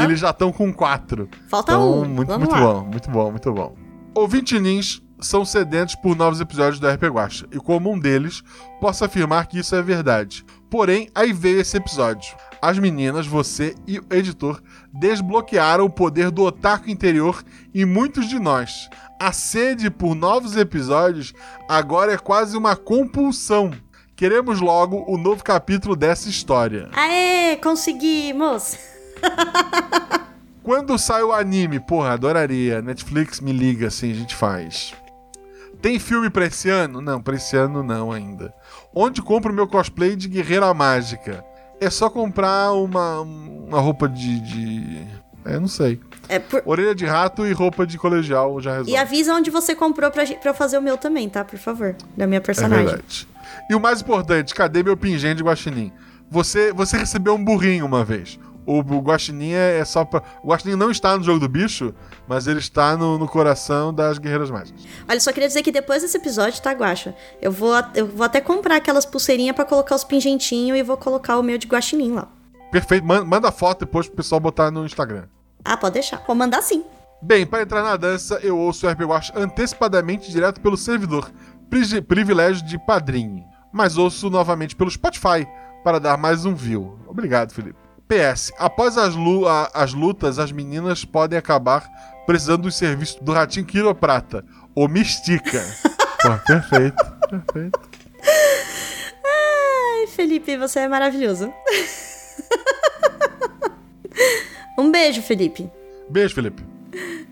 E 0.00 0.04
eles 0.04 0.20
já 0.20 0.30
estão 0.30 0.52
com 0.52 0.72
quatro. 0.72 1.28
Falta 1.48 1.72
Então, 1.72 2.02
um. 2.02 2.04
muito, 2.08 2.28
Vamos 2.28 2.48
muito 2.48 2.60
lá. 2.60 2.72
bom, 2.74 2.84
muito 2.84 3.10
bom, 3.10 3.30
muito 3.32 3.52
bom. 3.52 3.74
Ouvinte 4.14 4.58
Nins 4.60 5.02
são 5.20 5.44
sedentos 5.44 5.96
por 5.96 6.14
novos 6.16 6.40
episódios 6.40 6.78
do 6.78 6.88
RP 6.88 7.02
Guacha, 7.08 7.46
e 7.50 7.58
como 7.58 7.90
um 7.92 7.98
deles, 7.98 8.42
posso 8.80 9.04
afirmar 9.04 9.46
que 9.48 9.58
isso 9.58 9.74
é 9.74 9.82
verdade. 9.82 10.44
Porém, 10.70 11.08
aí 11.12 11.32
veio 11.32 11.60
esse 11.60 11.76
episódio. 11.76 12.34
As 12.62 12.78
meninas, 12.78 13.26
você 13.26 13.74
e 13.86 13.98
o 13.98 14.04
editor 14.10 14.62
desbloquearam 14.92 15.84
o 15.86 15.90
poder 15.90 16.30
do 16.30 16.44
otaku 16.44 16.88
interior 16.88 17.42
em 17.74 17.84
muitos 17.84 18.28
de 18.28 18.38
nós. 18.38 18.88
A 19.20 19.32
sede 19.32 19.90
por 19.90 20.14
novos 20.14 20.56
episódios 20.56 21.34
agora 21.68 22.12
é 22.12 22.16
quase 22.18 22.56
uma 22.56 22.76
compulsão. 22.76 23.72
Queremos 24.20 24.60
logo 24.60 25.02
o 25.08 25.16
novo 25.16 25.42
capítulo 25.42 25.96
dessa 25.96 26.28
história. 26.28 26.90
Aê, 26.92 27.56
conseguimos! 27.56 28.76
Quando 30.62 30.98
sai 30.98 31.22
o 31.22 31.32
anime, 31.32 31.80
porra, 31.80 32.10
adoraria. 32.12 32.82
Netflix 32.82 33.40
me 33.40 33.50
liga 33.50 33.86
assim, 33.86 34.10
a 34.12 34.14
gente 34.14 34.34
faz. 34.34 34.92
Tem 35.80 35.98
filme 35.98 36.28
pra 36.28 36.44
esse 36.44 36.68
ano? 36.68 37.00
Não, 37.00 37.18
pra 37.22 37.34
esse 37.34 37.56
ano 37.56 37.82
não 37.82 38.12
ainda. 38.12 38.52
Onde 38.94 39.22
compro 39.22 39.54
meu 39.54 39.66
cosplay 39.66 40.14
de 40.14 40.28
Guerreira 40.28 40.74
Mágica? 40.74 41.42
É 41.80 41.88
só 41.88 42.10
comprar 42.10 42.72
uma, 42.74 43.20
uma 43.22 43.80
roupa 43.80 44.06
de. 44.06 44.38
de... 44.40 45.06
É, 45.46 45.58
não 45.58 45.66
sei. 45.66 45.98
É, 46.28 46.38
por- 46.38 46.62
Orelha 46.66 46.94
de 46.94 47.06
rato 47.06 47.46
e 47.46 47.52
roupa 47.54 47.86
de 47.86 47.96
colegial 47.96 48.60
já 48.60 48.72
resolve. 48.72 48.92
E 48.92 48.96
avisa 48.98 49.34
onde 49.34 49.50
você 49.50 49.74
comprou 49.74 50.10
pra, 50.10 50.26
pra 50.26 50.52
fazer 50.52 50.76
o 50.76 50.82
meu 50.82 50.98
também, 50.98 51.26
tá? 51.26 51.42
Por 51.42 51.58
favor. 51.58 51.96
Da 52.14 52.26
minha 52.26 52.36
É 52.36 52.40
personagem. 52.40 52.84
verdade. 52.84 53.26
E 53.68 53.74
o 53.74 53.80
mais 53.80 54.00
importante, 54.00 54.54
cadê 54.54 54.82
meu 54.82 54.96
pingente 54.96 55.36
de 55.36 55.42
guaxinim? 55.44 55.92
Você, 56.30 56.72
você 56.72 56.96
recebeu 56.96 57.34
um 57.34 57.44
burrinho 57.44 57.84
uma 57.86 58.04
vez. 58.04 58.38
O, 58.66 58.78
o 58.80 59.00
guaxinim 59.00 59.52
é, 59.52 59.78
é 59.78 59.84
só 59.84 60.04
pra... 60.04 60.22
O 60.44 60.48
guaxinim 60.48 60.76
não 60.76 60.90
está 60.90 61.16
no 61.16 61.24
jogo 61.24 61.40
do 61.40 61.48
bicho, 61.48 61.92
mas 62.28 62.46
ele 62.46 62.60
está 62.60 62.96
no, 62.96 63.18
no 63.18 63.26
coração 63.26 63.92
das 63.92 64.18
guerreiras 64.18 64.50
mágicas. 64.50 64.82
Olha, 65.08 65.18
só 65.18 65.32
queria 65.32 65.48
dizer 65.48 65.62
que 65.62 65.72
depois 65.72 66.02
desse 66.02 66.16
episódio, 66.16 66.62
tá, 66.62 66.70
Guaxa? 66.72 67.14
Eu 67.42 67.50
vou, 67.50 67.72
eu 67.94 68.06
vou 68.06 68.24
até 68.24 68.40
comprar 68.40 68.76
aquelas 68.76 69.04
pulseirinhas 69.04 69.56
pra 69.56 69.64
colocar 69.64 69.94
os 69.96 70.04
pingentinhos 70.04 70.78
e 70.78 70.82
vou 70.82 70.96
colocar 70.96 71.36
o 71.38 71.42
meu 71.42 71.58
de 71.58 71.66
guaxinim 71.66 72.12
lá. 72.12 72.28
Perfeito. 72.70 73.04
Man- 73.04 73.24
Manda 73.24 73.50
foto 73.50 73.80
depois 73.80 74.06
pro 74.06 74.16
pessoal 74.16 74.40
botar 74.40 74.70
no 74.70 74.84
Instagram. 74.86 75.24
Ah, 75.64 75.76
pode 75.76 75.94
deixar. 75.94 76.22
Vou 76.26 76.36
mandar 76.36 76.62
sim. 76.62 76.84
Bem, 77.22 77.44
para 77.44 77.62
entrar 77.62 77.82
na 77.82 77.96
dança, 77.96 78.38
eu 78.42 78.56
ouço 78.56 78.86
o 78.86 78.90
RP 78.90 79.00
Watch 79.02 79.32
antecipadamente 79.34 80.30
direto 80.30 80.60
pelo 80.60 80.76
servidor. 80.76 81.30
Pri- 81.70 82.02
Privilégio 82.02 82.64
de 82.66 82.78
padrinho. 82.78 83.44
Mas 83.72 83.96
ouço 83.96 84.28
novamente 84.28 84.74
pelo 84.74 84.90
Spotify 84.90 85.46
para 85.84 86.00
dar 86.00 86.16
mais 86.16 86.44
um 86.44 86.54
view. 86.54 86.98
Obrigado, 87.06 87.52
Felipe. 87.52 87.78
PS. 88.08 88.52
Após 88.58 88.98
as, 88.98 89.14
lu- 89.14 89.46
a- 89.46 89.70
as 89.72 89.94
lutas, 89.94 90.38
as 90.40 90.50
meninas 90.50 91.04
podem 91.04 91.38
acabar 91.38 91.88
precisando 92.26 92.62
dos 92.62 92.76
serviços 92.76 93.16
do 93.20 93.32
Ratinho 93.32 93.64
Quiroprata. 93.64 94.44
Ou 94.74 94.88
Mistica. 94.88 95.62
Pô, 96.22 96.36
perfeito. 96.46 96.96
Perfeito. 97.30 97.80
Ai, 99.24 100.06
Felipe, 100.08 100.56
você 100.56 100.80
é 100.80 100.88
maravilhoso. 100.88 101.52
um 104.78 104.90
beijo, 104.90 105.22
Felipe. 105.22 105.70
Beijo, 106.08 106.34
Felipe. 106.34 106.64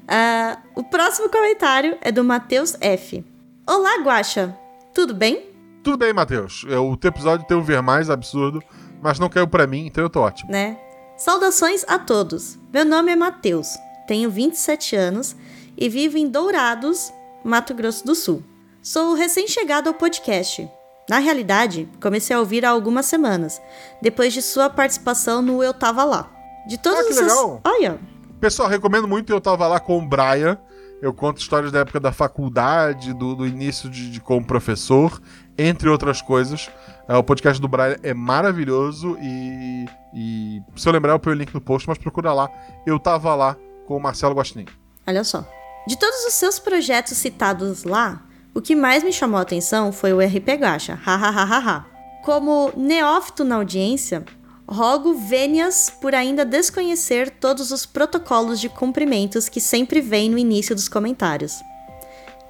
Ah, 0.07 0.59
o 0.75 0.83
próximo 0.85 1.29
comentário 1.29 1.99
é 2.01 2.11
do 2.13 2.23
Matheus 2.25 2.77
F. 2.81 3.25
Olá, 3.69 3.99
Guaxa. 4.03 4.57
Tudo 4.95 5.13
bem? 5.15 5.51
Tudo 5.85 5.99
bem, 5.99 6.13
Matheus. 6.13 6.65
É, 6.69 6.79
O 6.79 6.97
teu 6.97 7.11
episódio 7.11 7.47
tem 7.47 7.55
um 7.57 7.63
ver 7.63 7.83
mais 7.83 8.09
absurdo, 8.09 8.63
mas 9.03 9.19
não 9.19 9.29
caiu 9.29 9.47
pra 9.47 9.67
mim, 9.67 9.87
então 9.87 10.03
eu 10.03 10.09
tô 10.11 10.21
ótimo. 10.23 10.51
né? 10.51 10.79
Saudações 11.19 11.85
a 11.87 11.99
todos. 11.99 12.59
Meu 12.73 12.85
nome 12.85 13.13
é 13.13 13.17
Matheus, 13.17 13.77
tenho 14.07 14.31
27 14.31 14.95
anos 14.97 15.37
e 15.77 15.89
vivo 15.89 16.17
em 16.17 16.29
Dourados, 16.29 17.13
Mato 17.45 17.75
Grosso 17.75 18.07
do 18.07 18.15
Sul. 18.15 18.43
Sou 18.81 19.15
recém-chegado 19.15 19.89
ao 19.89 19.95
podcast. 19.95 20.67
Na 21.11 21.19
realidade, 21.19 21.89
comecei 22.01 22.35
a 22.37 22.39
ouvir 22.39 22.65
há 22.65 22.71
algumas 22.71 23.07
semanas, 23.07 23.61
depois 24.01 24.33
de 24.33 24.41
sua 24.43 24.71
participação 24.71 25.43
no 25.43 25.63
Eu 25.63 25.75
Tava 25.75 26.05
Lá. 26.05 26.31
De 26.67 26.79
todos 26.79 27.01
Ah, 27.01 27.05
que 27.05 27.11
os 27.11 27.17
seus... 27.17 27.29
legal. 27.33 27.61
Olha, 27.65 27.99
Pessoal, 28.41 28.69
recomendo 28.69 29.07
muito. 29.09 29.31
Eu 29.33 29.41
tava 29.41 29.67
lá 29.67 29.81
com 29.81 29.99
o 29.99 30.07
Brian. 30.09 30.57
Eu 31.01 31.15
conto 31.15 31.41
histórias 31.41 31.71
da 31.71 31.81
época 31.81 32.01
da 32.01 32.13
faculdade, 32.13 33.15
do, 33.15 33.35
do 33.35 33.47
início 33.47 33.89
de, 33.89 34.11
de 34.11 34.21
como 34.21 34.45
professor, 34.45 35.21
entre 35.57 35.89
outras 35.89 36.21
coisas. 36.21 36.69
É, 37.09 37.17
o 37.17 37.23
podcast 37.23 37.61
do 37.61 37.69
Brian 37.69 37.97
é 38.03 38.13
maravilhoso 38.13 39.17
e, 39.21 39.87
e 40.15 40.63
se 40.77 40.89
eu 40.89 40.93
lembrar, 40.93 41.13
eu 41.13 41.19
ponho 41.19 41.37
o 41.37 41.39
link 41.39 41.55
no 41.55 41.61
post, 41.61 41.89
mas 41.89 41.99
procura 41.99 42.33
lá. 42.33 42.51
Eu 42.87 42.99
tava 42.99 43.35
lá 43.35 43.57
com 43.87 43.97
o 43.97 44.01
Marcelo 44.01 44.35
Guaxinim. 44.35 44.67
olha 45.07 45.25
só. 45.25 45.47
De 45.87 45.97
todos 45.99 46.27
os 46.27 46.35
seus 46.35 46.59
projetos 46.59 47.17
citados 47.17 47.85
lá, 47.85 48.23
o 48.55 48.61
que 48.61 48.77
mais 48.77 49.03
me 49.03 49.13
chamou 49.13 49.39
a 49.39 49.43
atenção 49.43 49.93
foi 49.93 50.13
o 50.13 50.21
RP 50.21 50.59
Gacha, 50.59 50.95
hahaha. 50.95 51.87
Como 52.23 52.73
neófito 52.77 53.45
na 53.45 53.55
audiência, 53.55 54.25
rogo 54.69 55.15
vênias 55.15 55.91
por 56.01 56.15
ainda 56.15 56.45
desconhecer 56.45 57.31
todos 57.31 57.71
os 57.71 57.87
protocolos 57.87 58.61
de 58.61 58.69
cumprimentos 58.69 59.49
que 59.49 59.61
sempre 59.61 60.01
vem 60.01 60.29
no 60.31 60.37
início 60.39 60.75
dos 60.75 60.89
comentários. 60.89 61.61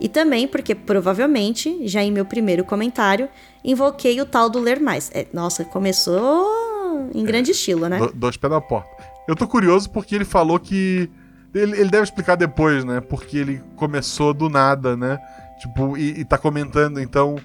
E 0.01 0.09
também 0.09 0.47
porque 0.47 0.75
provavelmente, 0.75 1.87
já 1.87 2.03
em 2.03 2.11
meu 2.13 2.25
primeiro 2.25 2.65
comentário, 2.65 3.29
invoquei 3.65 4.21
o 4.21 4.27
tal 4.27 4.49
do 4.51 4.59
ler 4.61 4.79
mais. 4.81 5.11
É, 5.15 5.27
nossa, 5.33 5.65
começou 5.65 7.09
em 7.15 7.25
grande 7.25 7.51
estilo, 7.53 7.89
né? 7.89 7.99
Do- 7.99 8.13
Dois 8.13 8.37
pés 8.37 8.53
na 8.53 8.61
porta. 8.61 8.89
Eu 9.27 9.35
tô 9.37 9.47
curioso 9.47 9.91
porque 9.91 10.15
ele 10.15 10.25
falou 10.25 10.59
que. 10.59 11.11
Ele, 11.55 11.81
ele 11.81 11.91
deve 11.91 12.05
explicar 12.05 12.37
depois, 12.37 12.85
né? 12.85 13.01
Porque 13.01 13.39
ele 13.39 13.63
começou 13.77 14.33
do 14.35 14.49
nada, 14.49 14.97
né? 14.97 15.19
Tipo, 15.61 15.97
e, 15.97 16.21
e 16.21 16.25
tá 16.25 16.39
comentando, 16.39 17.01
então. 17.01 17.37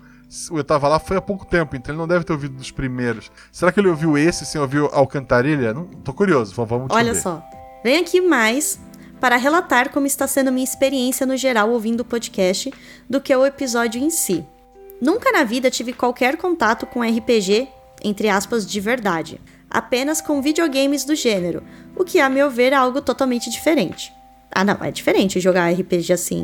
Eu 0.52 0.64
tava 0.64 0.88
lá 0.88 1.00
foi 1.00 1.18
há 1.18 1.22
pouco 1.22 1.46
tempo, 1.46 1.76
então 1.76 1.94
ele 1.94 2.00
não 2.00 2.08
deve 2.08 2.24
ter 2.24 2.34
ouvido 2.34 2.56
dos 2.56 2.72
primeiros. 2.72 3.32
Será 3.52 3.72
que 3.72 3.80
ele 3.80 3.88
ouviu 3.90 4.18
esse 4.18 4.46
sem 4.46 4.60
ouvir 4.60 4.80
Alcantarilha? 4.92 5.74
Não, 5.74 5.86
tô 5.86 6.14
curioso, 6.14 6.54
vamos 6.56 6.70
vamos 6.70 6.88
Olha 6.92 7.14
descobrir. 7.14 7.42
só. 7.42 7.46
Venho 7.84 8.02
aqui 8.02 8.20
mais 8.22 8.80
para 9.20 9.36
relatar 9.38 9.90
como 9.92 10.08
está 10.08 10.26
sendo 10.28 10.52
minha 10.52 10.64
experiência 10.64 11.26
no 11.26 11.38
geral 11.38 11.70
ouvindo 11.70 12.02
o 12.02 12.06
podcast 12.06 12.74
do 13.10 13.22
que 13.22 13.36
o 13.36 13.46
episódio 13.46 14.02
em 14.02 14.10
si. 14.10 14.46
Nunca 15.02 15.32
na 15.32 15.44
vida 15.44 15.70
tive 15.70 15.94
qualquer 15.94 16.38
contato 16.38 16.86
com 16.86 17.02
RPG, 17.02 17.68
entre 18.04 18.30
aspas, 18.30 18.66
de 18.66 18.80
verdade. 18.80 19.40
Apenas 19.70 20.22
com 20.22 20.42
videogames 20.42 21.04
do 21.06 21.16
gênero, 21.16 21.64
o 21.96 22.04
que 22.04 22.20
a 22.20 22.30
meu 22.30 22.50
ver 22.50 22.74
é 22.74 22.76
algo 22.76 23.02
totalmente 23.02 23.50
diferente. 23.50 24.12
Ah, 24.52 24.64
não, 24.64 24.78
é 24.82 24.92
diferente 24.92 25.40
jogar 25.40 25.72
RPG 25.74 26.14
assim, 26.14 26.44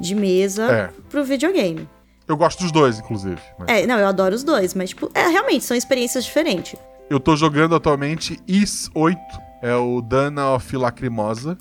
de 0.00 0.14
mesa 0.14 0.70
É. 0.70 0.90
pro 1.10 1.24
videogame. 1.24 1.88
Eu 2.28 2.36
gosto 2.36 2.62
dos 2.62 2.70
dois, 2.70 2.98
inclusive. 2.98 3.40
mas- 3.58 3.68
É, 3.68 3.86
não, 3.86 3.98
eu 3.98 4.06
adoro 4.06 4.34
os 4.34 4.44
dois, 4.44 4.74
mas, 4.74 4.90
tipo, 4.90 5.10
é, 5.14 5.26
realmente, 5.28 5.64
são 5.64 5.76
experiências 5.76 6.24
diferentes. 6.24 6.78
Eu 7.08 7.18
tô 7.18 7.34
jogando 7.34 7.74
atualmente 7.74 8.38
Is 8.46 8.90
8. 8.94 9.18
É 9.62 9.74
o 9.74 10.00
Dana 10.00 10.54
of 10.54 10.76
Lacrimosa. 10.76 11.56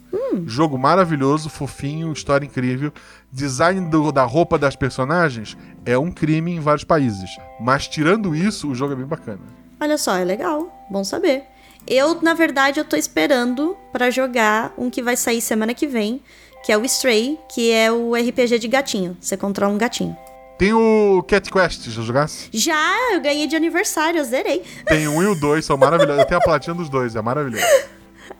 Jogo 0.45 0.77
maravilhoso, 0.77 1.49
fofinho, 1.49 2.11
história 2.11 2.45
incrível. 2.45 2.91
Design 3.31 3.89
do- 3.89 4.11
da 4.11 4.23
roupa 4.23 4.59
das 4.59 4.75
personagens 4.75 5.57
é 5.85 5.97
um 5.97 6.11
crime 6.11 6.51
em 6.51 6.59
vários 6.59 6.83
países. 6.83 7.29
Mas 7.59 7.87
tirando 7.87 8.35
isso, 8.35 8.67
o 8.69 8.75
jogo 8.75 8.93
é 8.93 8.95
bem 8.97 9.05
bacana. 9.05 9.39
Olha 9.79 9.97
só, 9.97 10.15
é 10.15 10.23
legal, 10.23 10.85
bom 10.91 11.03
saber. 11.03 11.43
Eu, 11.87 12.21
na 12.21 12.33
verdade, 12.35 12.79
eu 12.79 12.85
tô 12.85 12.95
esperando 12.95 13.75
pra 13.91 14.11
jogar 14.11 14.73
um 14.77 14.89
que 14.91 15.01
vai 15.01 15.15
sair 15.15 15.41
semana 15.41 15.73
que 15.73 15.87
vem, 15.87 16.21
que 16.63 16.71
é 16.71 16.77
o 16.77 16.83
Stray, 16.85 17.39
que 17.49 17.71
é 17.71 17.91
o 17.91 18.13
RPG 18.13 18.59
de 18.59 18.67
gatinho. 18.67 19.17
Você 19.19 19.35
controla 19.37 19.73
um 19.73 19.77
gatinho. 19.77 20.15
Tem 20.57 20.73
o 20.73 21.23
Cat 21.27 21.51
Quest, 21.51 21.89
já 21.89 22.01
jogasse? 22.01 22.49
Já, 22.51 23.13
eu 23.13 23.21
ganhei 23.21 23.45
de 23.47 23.55
aniversário, 23.55 24.19
eu 24.19 24.25
zerei. 24.25 24.63
Tem 24.85 25.07
1 25.07 25.23
e 25.23 25.25
o 25.27 25.35
2, 25.35 25.63
são 25.63 25.77
maravilhosos. 25.77 26.21
Eu 26.21 26.27
tenho 26.27 26.39
a 26.39 26.43
platina 26.43 26.75
dos 26.75 26.89
dois, 26.89 27.15
é 27.15 27.21
maravilhoso. 27.21 27.63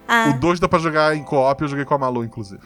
Ah. 0.09 0.33
O 0.35 0.39
2 0.39 0.59
dá 0.61 0.69
pra 0.69 0.79
jogar 0.79 1.17
em 1.17 1.23
co-op, 1.23 1.61
eu 1.61 1.67
joguei 1.67 1.83
com 1.83 1.93
a 1.93 1.97
Malu, 1.97 2.23
inclusive. 2.23 2.61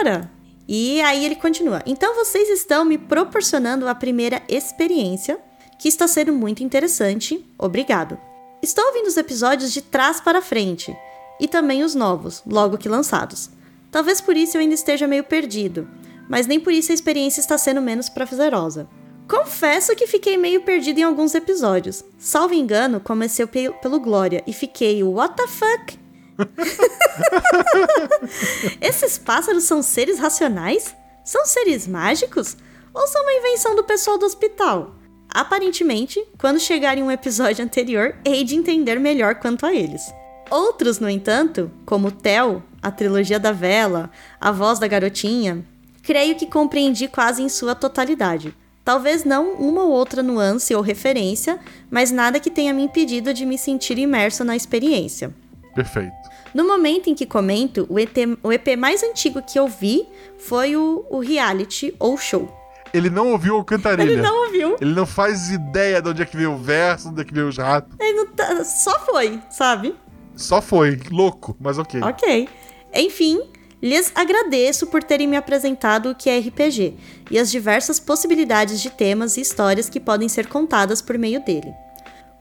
Ora. 0.00 0.30
E 0.66 1.00
aí 1.02 1.24
ele 1.24 1.36
continua. 1.36 1.82
Então 1.84 2.14
vocês 2.14 2.48
estão 2.48 2.84
me 2.84 2.96
proporcionando 2.96 3.86
a 3.86 3.94
primeira 3.94 4.42
experiência, 4.48 5.38
que 5.78 5.88
está 5.88 6.08
sendo 6.08 6.32
muito 6.32 6.62
interessante. 6.64 7.44
Obrigado. 7.58 8.18
Estou 8.62 8.84
ouvindo 8.86 9.06
os 9.06 9.16
episódios 9.16 9.72
de 9.72 9.82
trás 9.82 10.20
para 10.20 10.40
frente 10.40 10.96
e 11.38 11.46
também 11.46 11.82
os 11.82 11.94
novos, 11.94 12.42
logo 12.46 12.78
que 12.78 12.88
lançados. 12.88 13.50
Talvez 13.90 14.20
por 14.20 14.36
isso 14.36 14.56
eu 14.56 14.60
ainda 14.60 14.74
esteja 14.74 15.06
meio 15.06 15.24
perdido, 15.24 15.88
mas 16.30 16.46
nem 16.46 16.60
por 16.60 16.72
isso 16.72 16.92
a 16.92 16.94
experiência 16.94 17.40
está 17.40 17.58
sendo 17.58 17.82
menos 17.82 18.08
prazerosa. 18.08 18.88
Confesso 19.28 19.94
que 19.96 20.06
fiquei 20.06 20.36
meio 20.36 20.62
perdido 20.62 21.00
em 21.00 21.02
alguns 21.02 21.34
episódios. 21.34 22.04
Salvo 22.18 22.54
engano, 22.54 23.00
comecei 23.00 23.44
pe- 23.46 23.72
pelo 23.82 23.98
Glória 23.98 24.42
e 24.46 24.52
fiquei 24.52 25.02
what 25.02 25.34
the 25.36 25.46
fuck? 25.48 25.98
Esses 28.80 29.18
pássaros 29.18 29.64
são 29.64 29.82
seres 29.82 30.18
racionais? 30.18 30.94
São 31.24 31.44
seres 31.44 31.86
mágicos? 31.86 32.56
Ou 32.94 33.06
são 33.06 33.22
uma 33.22 33.32
invenção 33.32 33.76
do 33.76 33.84
pessoal 33.84 34.18
do 34.18 34.26
hospital? 34.26 34.94
Aparentemente, 35.32 36.22
quando 36.38 36.58
chegar 36.58 36.98
em 36.98 37.02
um 37.02 37.10
episódio 37.10 37.64
anterior, 37.64 38.16
hei 38.24 38.42
de 38.42 38.56
entender 38.56 38.98
melhor 38.98 39.36
quanto 39.36 39.64
a 39.64 39.72
eles. 39.74 40.12
Outros, 40.50 40.98
no 40.98 41.08
entanto, 41.08 41.70
como 41.86 42.10
Tel, 42.10 42.62
a 42.82 42.90
trilogia 42.90 43.38
da 43.38 43.52
vela, 43.52 44.10
a 44.40 44.50
voz 44.50 44.80
da 44.80 44.88
garotinha, 44.88 45.64
creio 46.02 46.34
que 46.36 46.46
compreendi 46.46 47.08
quase 47.08 47.42
em 47.42 47.48
sua 47.48 47.74
totalidade. 47.74 48.54
Talvez 48.84 49.24
não 49.24 49.52
uma 49.54 49.82
ou 49.84 49.90
outra 49.90 50.22
nuance 50.22 50.74
ou 50.74 50.80
referência, 50.82 51.58
mas 51.90 52.10
nada 52.10 52.40
que 52.40 52.50
tenha 52.50 52.72
me 52.72 52.82
impedido 52.82 53.32
de 53.32 53.44
me 53.44 53.58
sentir 53.58 53.98
imerso 53.98 54.42
na 54.42 54.56
experiência. 54.56 55.32
Perfeito. 55.74 56.12
No 56.52 56.66
momento 56.66 57.08
em 57.08 57.14
que 57.14 57.26
comento, 57.26 57.86
o, 57.88 57.98
ET 57.98 58.16
o 58.42 58.52
EP 58.52 58.76
mais 58.76 59.02
antigo 59.02 59.40
que 59.42 59.58
eu 59.58 59.68
vi 59.68 60.04
foi 60.38 60.76
o, 60.76 61.04
o 61.08 61.20
reality 61.20 61.94
ou 61.98 62.16
show. 62.18 62.52
Ele 62.92 63.08
não 63.08 63.30
ouviu 63.30 63.56
o 63.56 63.64
Cantarilha. 63.64 64.10
Ele 64.10 64.20
não 64.20 64.46
ouviu. 64.46 64.76
Ele 64.80 64.92
não 64.92 65.06
faz 65.06 65.50
ideia 65.50 66.02
de 66.02 66.08
onde 66.08 66.22
é 66.22 66.26
que 66.26 66.36
veio 66.36 66.52
o 66.52 66.58
verso, 66.58 67.04
de 67.04 67.10
onde 67.12 67.20
é 67.20 67.24
que 67.24 67.32
veio 67.32 67.46
os 67.48 67.56
ratos. 67.56 67.94
Ele 68.00 68.14
não 68.14 68.26
tá- 68.26 68.64
só 68.64 68.98
foi, 69.06 69.40
sabe? 69.50 69.94
Só 70.34 70.60
foi. 70.60 70.98
Louco, 71.10 71.56
mas 71.60 71.78
ok. 71.78 72.00
Ok. 72.02 72.48
Enfim, 72.92 73.40
lhes 73.82 74.12
agradeço 74.14 74.86
por 74.88 75.02
terem 75.02 75.26
me 75.26 75.36
apresentado 75.36 76.10
o 76.10 76.14
que 76.14 76.28
é 76.30 76.38
RPG 76.38 76.96
e 77.30 77.38
as 77.38 77.50
diversas 77.50 77.98
possibilidades 78.00 78.80
de 78.80 78.90
temas 78.90 79.36
e 79.36 79.40
histórias 79.40 79.88
que 79.88 80.00
podem 80.00 80.28
ser 80.28 80.46
contadas 80.48 81.00
por 81.00 81.16
meio 81.18 81.44
dele. 81.44 81.72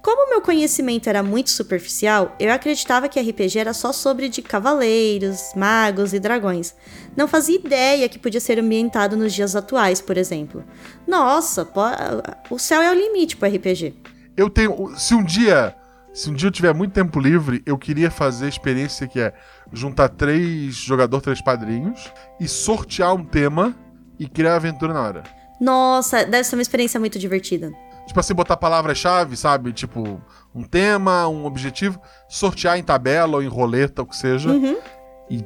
Como 0.02 0.30
meu 0.30 0.42
conhecimento 0.42 1.10
era 1.10 1.22
muito 1.22 1.50
superficial, 1.50 2.34
eu 2.40 2.52
acreditava 2.54 3.10
que 3.10 3.20
RPG 3.20 3.60
era 3.60 3.74
só 3.74 3.92
sobre 3.92 4.30
de 4.30 4.42
cavaleiros, 4.42 5.52
magos 5.58 6.14
e 6.14 6.20
dragões. 6.20 6.74
Não 7.18 7.28
fazia 7.28 7.58
ideia 7.58 8.08
que 8.08 8.18
podia 8.18 8.40
ser 8.40 8.60
ambientado 8.60 9.18
nos 9.18 9.34
dias 9.34 9.58
atuais, 9.58 10.00
por 10.00 10.18
exemplo. 10.18 10.64
Nossa, 11.06 11.66
po- 11.66 11.82
o 12.50 12.58
céu 12.58 12.82
é 12.82 12.90
o 12.90 12.96
limite 12.96 13.36
pro 13.36 13.50
RPG. 13.50 13.94
Eu 14.38 14.50
tenho. 14.50 14.94
Se 14.98 15.14
um 15.14 15.24
dia. 15.24 15.76
Se 16.14 16.30
um 16.30 16.34
dia 16.34 16.48
eu 16.48 16.52
tiver 16.52 16.74
muito 16.74 16.94
tempo 16.94 17.20
livre, 17.20 17.62
eu 17.66 17.78
queria 17.78 18.10
fazer 18.10 18.46
a 18.46 18.50
experiência 18.50 19.08
que 19.08 19.20
é 19.20 19.32
juntar 19.72 20.10
três 20.10 20.76
jogador, 20.76 21.22
três 21.22 21.42
padrinhos 21.42 22.12
e 22.40 22.48
sortear 22.48 23.14
um 23.14 23.24
tema 23.24 23.76
e 24.18 24.28
criar 24.28 24.56
aventura 24.56 24.94
na 24.94 25.02
hora. 25.02 25.24
Nossa, 25.60 26.26
deve 26.26 26.44
ser 26.44 26.56
uma 26.56 26.62
experiência 26.62 27.00
muito 27.00 27.20
divertida. 27.20 27.72
Tipo 28.08 28.20
assim, 28.20 28.34
botar 28.34 28.58
palavras-chave, 28.58 29.38
sabe? 29.38 29.72
Tipo, 29.72 30.20
um 30.56 30.64
tema, 30.64 31.28
um 31.28 31.46
objetivo, 31.46 32.02
sortear 32.28 32.78
em 32.80 32.84
tabela 32.84 33.36
ou 33.38 33.44
em 33.44 33.48
roleta, 33.48 34.02
o 34.02 34.06
que 34.06 34.16
seja. 34.16 34.50
E 35.30 35.46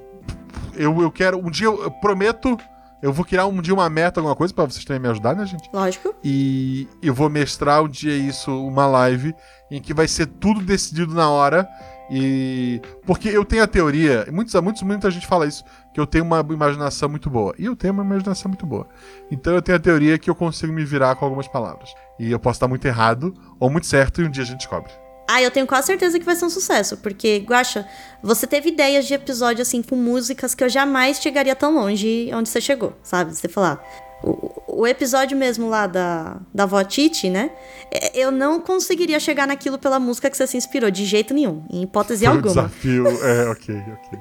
eu, 0.73 1.01
eu 1.01 1.11
quero. 1.11 1.37
Um 1.37 1.49
dia, 1.49 1.67
eu, 1.67 1.83
eu 1.83 1.91
prometo, 1.91 2.57
eu 3.01 3.11
vou 3.11 3.25
criar 3.25 3.47
um 3.47 3.61
dia 3.61 3.73
uma 3.73 3.89
meta, 3.89 4.21
alguma 4.21 4.35
coisa, 4.35 4.53
pra 4.53 4.63
vocês 4.63 4.85
também 4.85 5.01
me 5.01 5.09
ajudar, 5.09 5.35
né, 5.35 5.45
gente? 5.45 5.69
Lógico. 5.73 6.15
E 6.23 6.87
eu 7.01 7.13
vou 7.13 7.29
mestrar 7.29 7.83
um 7.83 7.89
dia 7.89 8.15
isso, 8.15 8.49
uma 8.65 8.87
live, 8.87 9.35
em 9.69 9.81
que 9.81 9.93
vai 9.93 10.07
ser 10.07 10.27
tudo 10.27 10.61
decidido 10.61 11.13
na 11.13 11.29
hora. 11.29 11.67
E. 12.15 12.79
Porque 13.07 13.27
eu 13.27 13.43
tenho 13.43 13.63
a 13.63 13.67
teoria, 13.67 14.27
muitos, 14.31 14.53
muitos, 14.61 14.83
muita 14.83 15.09
gente 15.09 15.25
fala 15.25 15.47
isso, 15.47 15.63
que 15.91 15.99
eu 15.99 16.05
tenho 16.05 16.23
uma 16.23 16.45
imaginação 16.47 17.09
muito 17.09 17.27
boa. 17.27 17.55
E 17.57 17.65
eu 17.65 17.75
tenho 17.75 17.91
uma 17.91 18.03
imaginação 18.03 18.49
muito 18.49 18.67
boa. 18.67 18.87
Então 19.31 19.55
eu 19.55 19.63
tenho 19.63 19.77
a 19.77 19.81
teoria 19.81 20.19
que 20.19 20.29
eu 20.29 20.35
consigo 20.35 20.71
me 20.71 20.85
virar 20.85 21.15
com 21.15 21.25
algumas 21.25 21.47
palavras. 21.47 21.91
E 22.19 22.31
eu 22.31 22.39
posso 22.39 22.57
estar 22.57 22.67
muito 22.67 22.85
errado 22.85 23.33
ou 23.59 23.67
muito 23.67 23.87
certo, 23.87 24.21
e 24.21 24.25
um 24.25 24.29
dia 24.29 24.43
a 24.43 24.45
gente 24.45 24.59
descobre. 24.59 24.91
Ah, 25.27 25.41
eu 25.41 25.49
tenho 25.49 25.65
quase 25.65 25.87
certeza 25.87 26.19
que 26.19 26.25
vai 26.25 26.35
ser 26.35 26.45
um 26.45 26.49
sucesso, 26.49 26.97
porque, 26.97 27.43
Guaxa, 27.47 27.87
você 28.21 28.45
teve 28.45 28.69
ideias 28.69 29.07
de 29.07 29.15
episódio 29.15 29.63
assim 29.63 29.81
com 29.81 29.95
músicas 29.95 30.53
que 30.53 30.63
eu 30.63 30.69
jamais 30.69 31.19
chegaria 31.19 31.55
tão 31.55 31.73
longe 31.73 32.29
onde 32.31 32.47
você 32.47 32.61
chegou, 32.61 32.93
sabe? 33.01 33.33
Você 33.33 33.47
falar. 33.47 33.81
O, 34.23 34.81
o 34.83 34.87
episódio 34.87 35.37
mesmo 35.37 35.67
lá 35.69 35.85
da, 35.85 36.37
da 36.53 36.65
Vó 36.65 36.81
Titi, 36.83 37.29
né? 37.29 37.51
É, 37.91 38.17
Eu 38.17 38.31
não 38.31 38.59
conseguiria 38.59 39.19
chegar 39.19 39.45
naquilo 39.45 39.77
pela 39.77 39.99
música 39.99 40.29
que 40.29 40.37
você 40.37 40.47
se 40.47 40.55
inspirou, 40.57 40.89
de 40.89 41.05
jeito 41.05 41.33
nenhum, 41.33 41.65
em 41.69 41.83
hipótese 41.83 42.25
Foi 42.25 42.33
um 42.33 42.37
alguma. 42.37 42.53
desafio. 42.55 43.07
É, 43.07 43.49
ok, 43.49 43.75
ok. 43.75 44.19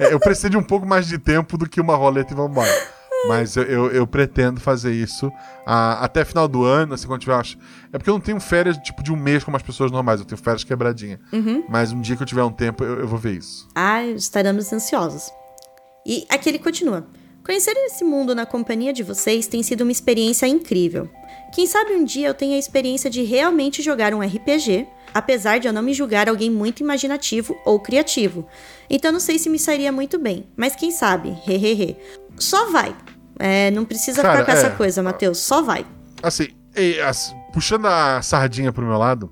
É, 0.00 0.12
eu 0.12 0.20
preciso 0.20 0.50
de 0.50 0.56
um 0.56 0.62
pouco 0.62 0.86
mais 0.86 1.06
de 1.06 1.18
tempo 1.18 1.56
do 1.56 1.68
que 1.68 1.80
uma 1.80 1.96
roleta 1.96 2.32
e 2.32 2.36
vambora. 2.36 2.70
Mas 3.26 3.56
eu, 3.56 3.62
eu, 3.62 3.90
eu 3.90 4.06
pretendo 4.06 4.60
fazer 4.60 4.92
isso 4.92 5.32
ah, 5.66 6.04
até 6.04 6.26
final 6.26 6.46
do 6.46 6.62
ano, 6.62 6.92
assim, 6.92 7.06
quando 7.06 7.22
tiver. 7.22 7.34
acho- 7.34 7.56
É 7.90 7.96
porque 7.96 8.10
eu 8.10 8.14
não 8.14 8.20
tenho 8.20 8.38
férias 8.38 8.76
tipo 8.78 9.02
de 9.02 9.10
um 9.10 9.16
mês 9.16 9.42
como 9.42 9.56
as 9.56 9.62
pessoas 9.62 9.90
normais, 9.90 10.20
eu 10.20 10.26
tenho 10.26 10.38
férias 10.38 10.62
quebradinha. 10.62 11.18
Mas 11.68 11.90
um 11.90 12.02
dia 12.02 12.16
que 12.16 12.22
eu 12.22 12.26
tiver 12.26 12.42
um 12.44 12.52
tempo, 12.52 12.84
eu, 12.84 13.00
eu 13.00 13.08
vou 13.08 13.18
ver 13.18 13.38
isso. 13.38 13.66
Ah, 13.74 14.04
estaremos 14.04 14.70
ansiosos. 14.70 15.30
E 16.04 16.26
aqui 16.28 16.50
ele 16.50 16.58
continua. 16.58 17.06
Conhecer 17.44 17.76
esse 17.76 18.02
mundo 18.02 18.34
na 18.34 18.46
companhia 18.46 18.90
de 18.90 19.02
vocês 19.02 19.46
tem 19.46 19.62
sido 19.62 19.82
uma 19.82 19.92
experiência 19.92 20.46
incrível. 20.46 21.10
Quem 21.54 21.66
sabe 21.66 21.92
um 21.92 22.02
dia 22.02 22.28
eu 22.28 22.34
tenha 22.34 22.56
a 22.56 22.58
experiência 22.58 23.10
de 23.10 23.22
realmente 23.22 23.82
jogar 23.82 24.14
um 24.14 24.20
RPG, 24.20 24.88
apesar 25.12 25.58
de 25.58 25.68
eu 25.68 25.72
não 25.72 25.82
me 25.82 25.92
julgar 25.92 26.26
alguém 26.26 26.50
muito 26.50 26.80
imaginativo 26.80 27.54
ou 27.66 27.78
criativo. 27.78 28.48
Então 28.88 29.12
não 29.12 29.20
sei 29.20 29.38
se 29.38 29.50
me 29.50 29.58
sairia 29.58 29.92
muito 29.92 30.18
bem, 30.18 30.46
mas 30.56 30.74
quem 30.74 30.90
sabe, 30.90 31.36
hehehe. 31.46 31.98
só 32.38 32.70
vai. 32.70 32.96
É, 33.38 33.70
não 33.72 33.84
precisa 33.84 34.22
Cara, 34.22 34.38
ficar 34.38 34.46
com 34.46 34.58
essa 34.58 34.66
é. 34.68 34.76
coisa, 34.76 35.02
Matheus. 35.02 35.38
Só 35.38 35.60
vai. 35.60 35.84
Assim, 36.22 36.48
e, 36.74 36.96
puxando 37.52 37.86
a 37.86 38.22
sardinha 38.22 38.72
pro 38.72 38.86
meu 38.86 38.96
lado, 38.96 39.30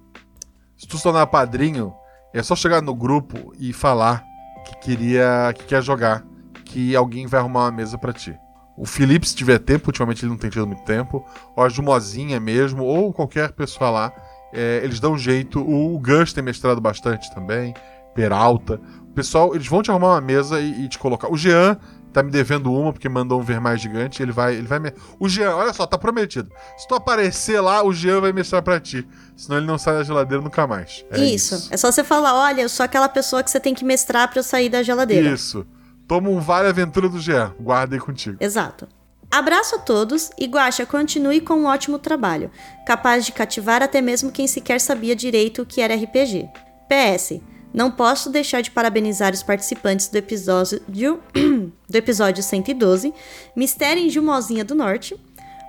se 0.77 0.87
tu 0.87 0.99
se 0.99 1.03
tornar 1.03 1.27
padrinho, 1.29 1.95
é 2.35 2.43
só 2.43 2.55
chegar 2.55 2.83
no 2.83 2.95
grupo 2.95 3.55
e 3.59 3.73
falar 3.73 4.23
que 4.67 4.77
queria, 4.81 5.55
que 5.57 5.65
quer 5.65 5.83
jogar, 5.83 6.25
que 6.73 6.97
alguém 6.97 7.27
vai 7.27 7.39
arrumar 7.39 7.65
uma 7.65 7.71
mesa 7.71 7.99
pra 7.99 8.13
ti. 8.13 8.35
O 8.77 8.87
Felipe, 8.87 9.29
se 9.29 9.37
tiver 9.37 9.59
tempo, 9.59 9.89
ultimamente 9.89 10.25
ele 10.25 10.31
não 10.31 10.39
tem 10.39 10.49
tido 10.49 10.67
muito 10.67 10.83
tempo, 10.85 11.25
ou 11.55 11.63
a 11.63 11.69
Jumozinha 11.69 12.41
mesmo, 12.41 12.83
ou 12.83 13.13
qualquer 13.13 13.53
pessoa 13.53 13.91
lá, 13.91 14.13
é, 14.53 14.81
eles 14.83 14.99
dão 14.99 15.13
um 15.13 15.19
jeito. 15.19 15.61
O 15.61 15.99
Gus 15.99 16.33
tem 16.33 16.43
mestrado 16.43 16.81
bastante 16.81 17.33
também, 17.35 17.75
Peralta. 18.15 18.81
O 19.03 19.13
pessoal, 19.15 19.55
eles 19.55 19.67
vão 19.67 19.83
te 19.83 19.91
arrumar 19.91 20.15
uma 20.15 20.21
mesa 20.21 20.59
e, 20.59 20.85
e 20.85 20.89
te 20.89 20.99
colocar. 20.99 21.31
O 21.31 21.37
Jean 21.37 21.77
tá 22.13 22.23
me 22.23 22.31
devendo 22.31 22.73
uma, 22.73 22.93
porque 22.93 23.09
mandou 23.09 23.41
um 23.41 23.43
ver 23.43 23.61
mais 23.61 23.81
gigante. 23.81 24.23
Ele 24.23 24.33
vai. 24.33 24.55
Ele 24.55 24.67
vai 24.67 24.79
me... 24.79 24.93
O 25.19 25.29
Jean, 25.29 25.55
olha 25.55 25.73
só, 25.73 25.87
tá 25.87 25.99
prometido. 25.99 26.51
Se 26.77 26.89
tu 26.89 26.95
aparecer 26.95 27.61
lá, 27.61 27.83
o 27.85 27.93
Jean 27.93 28.21
vai 28.21 28.33
mestrar 28.33 28.63
pra 28.63 28.81
ti. 28.81 29.07
Senão 29.37 29.59
ele 29.59 29.67
não 29.67 29.79
sai 29.79 29.95
da 29.95 30.03
geladeira 30.03 30.43
nunca 30.43 30.67
mais. 30.67 31.05
É 31.11 31.23
isso. 31.25 31.69
É 31.71 31.77
só 31.77 31.91
você 31.91 32.03
falar: 32.03 32.35
olha, 32.35 32.63
eu 32.63 32.69
sou 32.69 32.85
aquela 32.85 33.09
pessoa 33.09 33.43
que 33.43 33.51
você 33.51 33.61
tem 33.61 33.75
que 33.75 33.85
mestrar 33.85 34.29
pra 34.29 34.39
eu 34.39 34.43
sair 34.43 34.69
da 34.69 34.83
geladeira. 34.83 35.29
Isso. 35.29 35.67
Toma 36.07 36.29
um 36.29 36.41
Vale 36.41 36.69
Aventura 36.69 37.09
do 37.09 37.19
Jean. 37.19 37.55
Guarda 37.61 37.97
aí 37.97 38.01
contigo. 38.01 38.37
Exato. 38.41 38.89
Abraço 39.31 39.77
a 39.77 39.79
todos 39.79 40.31
e 40.39 40.47
Guaxa, 40.47 40.85
continue 40.85 41.41
com 41.41 41.55
um 41.55 41.65
ótimo 41.65 41.99
trabalho, 41.99 42.51
capaz 42.87 43.25
de 43.25 43.33
cativar 43.33 43.83
até 43.83 44.03
mesmo 44.03 44.31
quem 44.31 44.47
sequer 44.47 44.79
sabia 44.79 45.17
direito 45.17 45.63
o 45.63 45.67
que 45.67 45.81
era 45.81 45.95
RPG. 45.95 46.51
PS, 46.87 47.41
não 47.73 47.91
posso 47.91 48.29
deixar 48.29 48.61
de 48.61 48.71
parabenizar 48.71 49.33
os 49.33 49.43
participantes 49.43 50.09
do 50.09 50.17
episódio, 50.17 50.83
do 51.89 51.97
episódio 51.97 52.43
112, 52.43 53.15
Mistério 53.57 54.03
em 54.03 54.11
Jumozinha 54.11 54.67
do 54.67 54.75
Norte, 54.75 55.19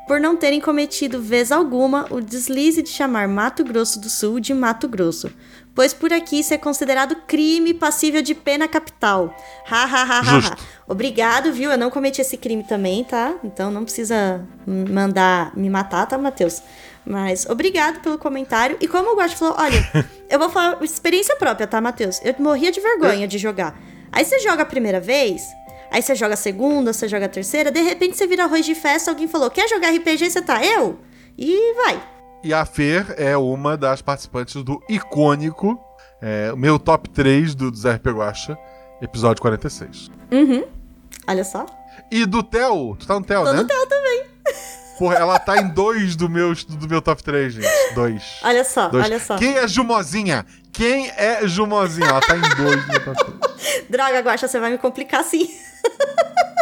por 0.05 0.19
não 0.19 0.35
terem 0.35 0.59
cometido 0.59 1.21
vez 1.21 1.49
alguma 1.49 2.05
o 2.09 2.19
deslize 2.19 2.81
de 2.81 2.89
chamar 2.89 3.29
Mato 3.29 3.63
Grosso 3.63 3.97
do 4.01 4.09
Sul 4.09 4.41
de 4.41 4.53
Mato 4.53 4.89
Grosso, 4.89 5.31
pois 5.75 5.93
por 5.93 6.13
aqui 6.13 6.39
isso 6.39 6.53
é 6.53 6.57
considerado 6.57 7.15
crime 7.27 7.73
passível 7.73 8.21
de 8.21 8.35
pena 8.35 8.67
capital. 8.67 9.35
Ha 9.69 9.83
ha 9.83 10.03
ha 10.03 10.19
ha. 10.19 10.37
ha. 10.39 10.57
Obrigado, 10.87 11.51
viu? 11.51 11.71
Eu 11.71 11.77
não 11.77 11.89
cometi 11.89 12.21
esse 12.21 12.37
crime 12.37 12.63
também, 12.63 13.03
tá? 13.03 13.35
Então 13.43 13.71
não 13.71 13.83
precisa 13.83 14.45
mandar 14.67 15.55
me 15.55 15.69
matar, 15.69 16.05
tá, 16.05 16.17
Matheus? 16.17 16.61
Mas 17.05 17.45
obrigado 17.45 17.99
pelo 18.01 18.17
comentário. 18.17 18.77
E 18.79 18.87
como 18.87 19.13
o 19.13 19.15
Guacho 19.15 19.35
falou, 19.35 19.55
olha, 19.57 19.83
eu 20.29 20.39
vou 20.39 20.49
falar 20.49 20.81
experiência 20.83 21.35
própria, 21.35 21.67
tá, 21.67 21.81
Matheus? 21.81 22.21
Eu 22.23 22.35
morria 22.39 22.71
de 22.71 22.79
vergonha 22.79 23.27
de 23.27 23.37
jogar. 23.37 23.77
Aí 24.11 24.23
você 24.23 24.39
joga 24.39 24.61
a 24.61 24.65
primeira 24.65 24.99
vez, 24.99 25.41
aí 25.91 26.01
você 26.01 26.13
joga 26.13 26.35
a 26.35 26.37
segunda, 26.37 26.93
você 26.93 27.07
joga 27.07 27.25
a 27.25 27.29
terceira, 27.29 27.71
de 27.71 27.81
repente 27.81 28.15
você 28.15 28.27
vira 28.27 28.43
arroz 28.43 28.63
de 28.65 28.75
festa, 28.75 29.09
alguém 29.09 29.27
falou, 29.27 29.49
quer 29.49 29.67
jogar 29.67 29.89
RPG? 29.89 30.29
Você 30.29 30.41
tá, 30.41 30.63
eu? 30.63 30.99
E 31.37 31.73
vai. 31.73 32.12
E 32.43 32.53
a 32.53 32.65
Fer 32.65 33.13
é 33.17 33.37
uma 33.37 33.77
das 33.77 34.01
participantes 34.01 34.61
do 34.63 34.83
icônico, 34.89 35.79
é, 36.21 36.51
meu 36.55 36.77
top 36.77 37.09
3 37.09 37.55
do, 37.55 37.71
do 37.71 37.89
RP 37.89 38.07
Guacha, 38.07 38.57
episódio 39.01 39.41
46. 39.41 40.11
Uhum. 40.31 40.65
Olha 41.25 41.43
só. 41.43 41.65
E 42.11 42.25
do 42.25 42.43
Theo, 42.43 42.97
tu 42.99 43.07
tá 43.07 43.15
no 43.17 43.23
Theo, 43.25 43.43
Tô 43.45 43.53
né? 43.53 43.61
no 43.61 43.67
Theo 43.67 43.87
também. 43.87 44.25
Porra, 44.99 45.15
ela 45.15 45.39
tá 45.39 45.57
em 45.57 45.69
dois 45.69 46.15
do 46.15 46.29
meu, 46.29 46.53
do 46.53 46.87
meu 46.87 47.01
top 47.01 47.23
3, 47.23 47.53
gente. 47.53 47.93
Dois. 47.95 48.39
Olha 48.43 48.63
só, 48.63 48.89
Dois. 48.89 49.05
olha 49.05 49.19
só. 49.19 49.37
Quem 49.37 49.57
é 49.57 49.67
Jumozinha? 49.67 50.45
Quem 50.71 51.09
é 51.11 51.47
Jumozinha? 51.47 52.07
Ela 52.07 52.21
tá 52.21 52.35
em 52.37 52.41
dois 52.41 52.85
do 52.85 52.91
meu 52.91 53.03
top 53.05 53.31
3. 53.55 53.85
Droga, 53.89 54.19
Guaxa, 54.19 54.47
você 54.47 54.59
vai 54.59 54.71
me 54.71 54.77
complicar 54.77 55.21
assim. 55.21 55.49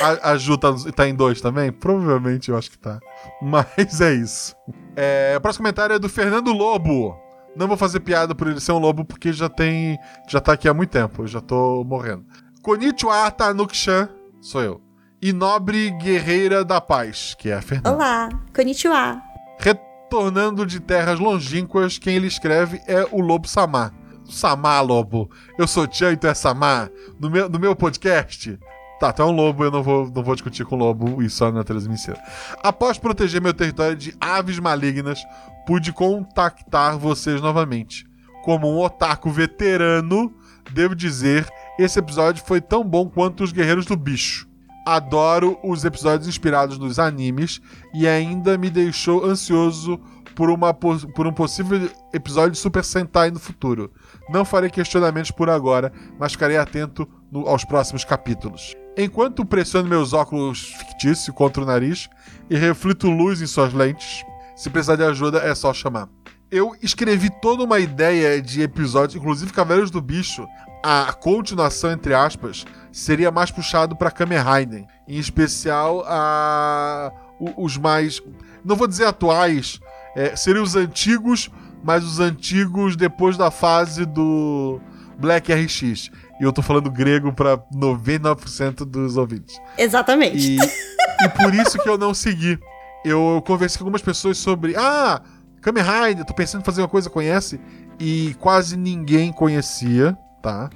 A, 0.00 0.32
a 0.32 0.36
Ju 0.36 0.56
tá, 0.58 0.74
tá 0.94 1.08
em 1.08 1.14
dois 1.14 1.40
também? 1.40 1.72
Provavelmente 1.72 2.50
eu 2.50 2.56
acho 2.56 2.70
que 2.70 2.78
tá. 2.78 3.00
Mas 3.40 4.00
é 4.00 4.14
isso. 4.14 4.54
É, 4.94 5.34
o 5.36 5.40
próximo 5.40 5.64
comentário 5.64 5.94
é 5.94 5.98
do 5.98 6.08
Fernando 6.08 6.52
Lobo. 6.52 7.16
Não 7.56 7.66
vou 7.66 7.76
fazer 7.76 8.00
piada 8.00 8.34
por 8.34 8.48
ele 8.48 8.60
ser 8.60 8.72
um 8.72 8.78
lobo, 8.78 9.02
porque 9.04 9.32
já 9.32 9.48
tem. 9.48 9.98
Já 10.28 10.40
tá 10.40 10.52
aqui 10.52 10.68
há 10.68 10.74
muito 10.74 10.90
tempo. 10.90 11.22
Eu 11.22 11.26
já 11.26 11.40
tô 11.40 11.82
morrendo. 11.84 12.26
Konnichiwa 12.62 13.30
Tanukshan, 13.30 14.10
sou 14.42 14.62
eu. 14.62 14.82
E 15.22 15.32
Nobre 15.32 15.90
Guerreira 15.92 16.62
da 16.62 16.80
Paz, 16.80 17.34
que 17.38 17.48
é 17.48 17.54
a 17.54 17.62
Fernanda. 17.62 17.94
Olá, 17.94 18.28
konnichiwa. 18.54 19.22
Retornando 19.58 20.66
de 20.66 20.78
terras 20.80 21.18
longínquas, 21.18 21.96
quem 21.96 22.16
ele 22.16 22.26
escreve 22.26 22.80
é 22.86 23.06
o 23.10 23.20
Lobo 23.22 23.48
Samar. 23.48 23.94
Samar, 24.28 24.82
Lobo. 24.82 25.30
Eu 25.58 25.66
sou 25.66 25.86
Tchan 25.86 26.12
e 26.12 26.16
tu 26.16 26.26
é 26.26 26.34
Samar. 26.34 26.90
No 27.18 27.30
meu, 27.30 27.48
no 27.48 27.58
meu 27.58 27.74
podcast. 27.74 28.58
Tá, 28.98 29.12
tu 29.12 29.20
é 29.20 29.24
um 29.26 29.30
lobo, 29.30 29.62
eu 29.62 29.70
não 29.70 29.82
vou, 29.82 30.10
não 30.10 30.22
vou 30.22 30.34
discutir 30.34 30.64
com 30.64 30.74
o 30.74 30.78
lobo 30.78 31.22
e 31.22 31.28
só 31.28 31.52
na 31.52 31.62
transmissão. 31.62 32.14
Após 32.62 32.96
proteger 32.96 33.42
meu 33.42 33.52
território 33.52 33.94
de 33.94 34.16
aves 34.18 34.58
malignas, 34.58 35.20
pude 35.66 35.92
contactar 35.92 36.96
vocês 36.96 37.40
novamente. 37.42 38.06
Como 38.42 38.66
um 38.72 38.78
otaku 38.80 39.28
veterano, 39.30 40.32
devo 40.72 40.94
dizer, 40.94 41.46
esse 41.78 41.98
episódio 41.98 42.42
foi 42.46 42.60
tão 42.60 42.82
bom 42.82 43.06
quanto 43.08 43.44
os 43.44 43.52
Guerreiros 43.52 43.84
do 43.84 43.96
Bicho. 43.96 44.48
Adoro 44.86 45.58
os 45.64 45.84
episódios 45.84 46.28
inspirados 46.28 46.78
nos 46.78 46.98
animes 46.98 47.60
e 47.92 48.06
ainda 48.08 48.56
me 48.56 48.70
deixou 48.70 49.26
ansioso 49.26 50.00
por, 50.34 50.48
uma, 50.48 50.72
por 50.72 51.26
um 51.26 51.32
possível 51.32 51.90
episódio 52.14 52.52
de 52.52 52.58
Super 52.58 52.84
Sentai 52.84 53.30
no 53.30 53.40
futuro. 53.40 53.92
Não 54.30 54.44
farei 54.44 54.70
questionamentos 54.70 55.32
por 55.32 55.50
agora, 55.50 55.92
mas 56.18 56.32
ficarei 56.32 56.56
atento 56.56 57.06
no- 57.30 57.46
aos 57.48 57.64
próximos 57.64 58.04
capítulos. 58.04 58.74
Enquanto 58.96 59.44
pressiono 59.44 59.88
meus 59.88 60.12
óculos 60.12 60.72
fictícios 60.78 61.34
contra 61.36 61.62
o 61.62 61.66
nariz 61.66 62.08
e 62.48 62.56
reflito 62.56 63.10
luz 63.10 63.42
em 63.42 63.46
suas 63.46 63.74
lentes, 63.74 64.24
se 64.56 64.70
precisar 64.70 64.96
de 64.96 65.04
ajuda 65.04 65.38
é 65.38 65.54
só 65.54 65.74
chamar. 65.74 66.08
Eu 66.50 66.74
escrevi 66.80 67.28
toda 67.42 67.62
uma 67.62 67.78
ideia 67.78 68.40
de 68.40 68.62
episódios, 68.62 69.16
inclusive 69.16 69.52
Cavaleiros 69.52 69.90
do 69.90 70.00
Bicho, 70.00 70.46
a 70.82 71.12
continuação, 71.12 71.90
entre 71.90 72.14
aspas, 72.14 72.64
seria 72.92 73.30
mais 73.30 73.50
puxado 73.50 73.96
para 73.96 74.10
Kamen 74.10 74.38
Rider. 74.38 74.86
Em 75.06 75.18
especial, 75.18 76.04
a, 76.06 77.12
os 77.56 77.76
mais. 77.76 78.22
Não 78.64 78.76
vou 78.76 78.86
dizer 78.86 79.04
atuais, 79.04 79.80
é, 80.14 80.34
seriam 80.36 80.62
os 80.62 80.76
antigos, 80.76 81.50
mas 81.82 82.04
os 82.04 82.20
antigos 82.20 82.96
depois 82.96 83.36
da 83.36 83.50
fase 83.50 84.06
do 84.06 84.80
Black 85.18 85.52
RX. 85.52 86.10
E 86.40 86.44
eu 86.44 86.52
tô 86.52 86.62
falando 86.62 86.90
grego 86.90 87.32
para 87.32 87.58
99% 87.74 88.84
dos 88.84 89.16
ouvintes. 89.16 89.60
Exatamente. 89.78 90.56
E, 90.56 90.56
e 91.24 91.28
por 91.30 91.54
isso 91.54 91.78
que 91.78 91.88
eu 91.88 91.96
não 91.96 92.12
segui. 92.12 92.58
Eu 93.04 93.42
conversei 93.46 93.78
com 93.78 93.84
algumas 93.84 94.02
pessoas 94.02 94.38
sobre. 94.38 94.74
Ah, 94.76 95.22
Kamen 95.60 95.82
Rider, 95.82 96.24
tô 96.24 96.34
pensando 96.34 96.62
em 96.62 96.64
fazer 96.64 96.82
uma 96.82 96.88
coisa, 96.88 97.08
conhece? 97.08 97.60
E 97.98 98.36
quase 98.40 98.76
ninguém 98.76 99.32
conhecia, 99.32 100.16
tá? 100.42 100.70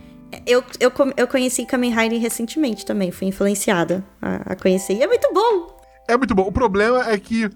Eu, 0.46 0.64
eu, 0.78 0.92
eu 1.16 1.26
conheci 1.26 1.66
Kamen 1.66 1.94
Rider 1.94 2.20
recentemente 2.20 2.86
também, 2.86 3.10
fui 3.10 3.26
influenciada 3.26 4.04
a, 4.22 4.52
a 4.52 4.56
conhecer. 4.56 4.94
E 4.94 5.02
é 5.02 5.06
muito 5.06 5.32
bom! 5.32 5.80
É 6.08 6.16
muito 6.16 6.34
bom. 6.34 6.42
O 6.42 6.52
problema 6.52 7.08
é 7.08 7.18
que 7.18 7.48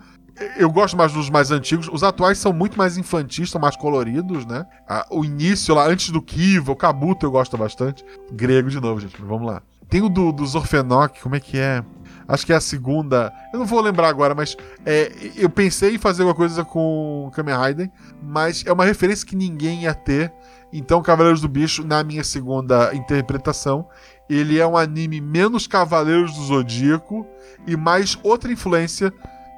eu 0.56 0.70
gosto 0.70 0.96
mais 0.96 1.12
dos 1.12 1.30
mais 1.30 1.50
antigos. 1.50 1.88
Os 1.92 2.02
atuais 2.02 2.38
são 2.38 2.52
muito 2.52 2.76
mais 2.76 2.96
infantis, 2.96 3.50
são 3.50 3.60
mais 3.60 3.76
coloridos, 3.76 4.44
né? 4.46 4.66
Ah, 4.88 5.06
o 5.10 5.24
início 5.24 5.74
lá, 5.74 5.86
antes 5.86 6.10
do 6.10 6.20
Kiva, 6.20 6.72
o 6.72 6.76
Kabuto 6.76 7.24
eu 7.24 7.30
gosto 7.30 7.56
bastante. 7.56 8.04
Grego 8.32 8.68
de 8.68 8.80
novo, 8.80 9.00
gente, 9.00 9.20
vamos 9.20 9.46
lá. 9.46 9.62
Tem 9.88 10.02
o 10.02 10.08
do, 10.08 10.32
dos 10.32 10.54
Orfenok, 10.54 11.20
como 11.20 11.36
é 11.36 11.40
que 11.40 11.58
é? 11.58 11.84
Acho 12.26 12.46
que 12.46 12.52
é 12.52 12.56
a 12.56 12.60
segunda. 12.60 13.32
Eu 13.52 13.58
não 13.58 13.66
vou 13.66 13.80
lembrar 13.80 14.08
agora, 14.08 14.34
mas 14.34 14.56
é, 14.84 15.12
eu 15.36 15.50
pensei 15.50 15.94
em 15.94 15.98
fazer 15.98 16.22
alguma 16.22 16.34
coisa 16.34 16.64
com 16.64 17.30
Kamen 17.34 17.54
Rider, 17.56 17.90
mas 18.22 18.64
é 18.66 18.72
uma 18.72 18.84
referência 18.84 19.26
que 19.26 19.36
ninguém 19.36 19.82
ia 19.82 19.94
ter. 19.94 20.32
Então, 20.72 21.02
Cavaleiros 21.02 21.40
do 21.40 21.48
Bicho, 21.48 21.86
na 21.86 22.02
minha 22.02 22.24
segunda 22.24 22.92
interpretação, 22.94 23.86
ele 24.28 24.58
é 24.58 24.66
um 24.66 24.76
anime 24.76 25.20
menos 25.20 25.66
Cavaleiros 25.66 26.34
do 26.34 26.42
Zodíaco 26.42 27.26
e 27.66 27.76
mais 27.76 28.18
outra 28.22 28.50
influência, 28.50 29.12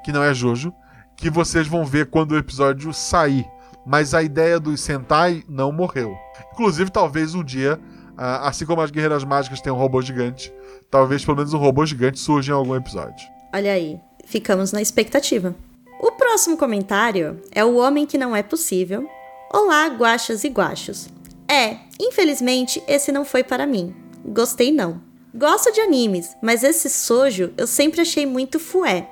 que 0.07 0.11
não 0.13 0.23
é 0.23 0.33
Jojo, 0.33 0.73
que 1.17 1.29
vocês 1.29 1.67
vão 1.67 1.83
ver 1.83 2.05
quando 2.05 2.31
o 2.31 2.37
episódio 2.37 2.93
sair. 2.93 3.45
Mas 3.85 4.13
a 4.13 4.23
ideia 4.23 4.57
do 4.57 4.77
Sentai 4.77 5.43
não 5.49 5.69
morreu. 5.69 6.15
Inclusive, 6.53 6.89
talvez 6.89 7.35
um 7.35 7.43
dia, 7.43 7.77
ah, 8.17 8.47
assim 8.47 8.65
como 8.65 8.79
as 8.79 8.89
Guerreiras 8.89 9.25
Mágicas 9.25 9.59
têm 9.59 9.73
um 9.73 9.75
robô 9.75 10.01
gigante, 10.01 10.53
talvez 10.89 11.25
pelo 11.25 11.35
menos 11.35 11.53
um 11.53 11.57
robô 11.57 11.85
gigante 11.85 12.21
surja 12.21 12.53
em 12.53 12.55
algum 12.55 12.73
episódio. 12.73 13.27
Olha 13.53 13.73
aí, 13.73 13.99
ficamos 14.25 14.71
na 14.71 14.81
expectativa. 14.81 15.53
O 15.99 16.13
próximo 16.13 16.55
comentário 16.55 17.41
é 17.51 17.65
o 17.65 17.75
Homem 17.75 18.05
que 18.05 18.17
Não 18.17 18.33
É 18.33 18.41
Possível. 18.41 19.05
Olá, 19.53 19.89
guachas 19.89 20.45
e 20.45 20.47
guachos. 20.47 21.09
É, 21.49 21.79
infelizmente 21.99 22.81
esse 22.87 23.11
não 23.11 23.25
foi 23.25 23.43
para 23.43 23.67
mim. 23.67 23.93
Gostei 24.23 24.71
não. 24.71 25.01
Gosto 25.35 25.69
de 25.73 25.81
animes, 25.81 26.33
mas 26.41 26.63
esse 26.63 26.89
sojo 26.89 27.51
eu 27.57 27.67
sempre 27.67 27.99
achei 27.99 28.25
muito 28.25 28.57
fué. 28.57 29.09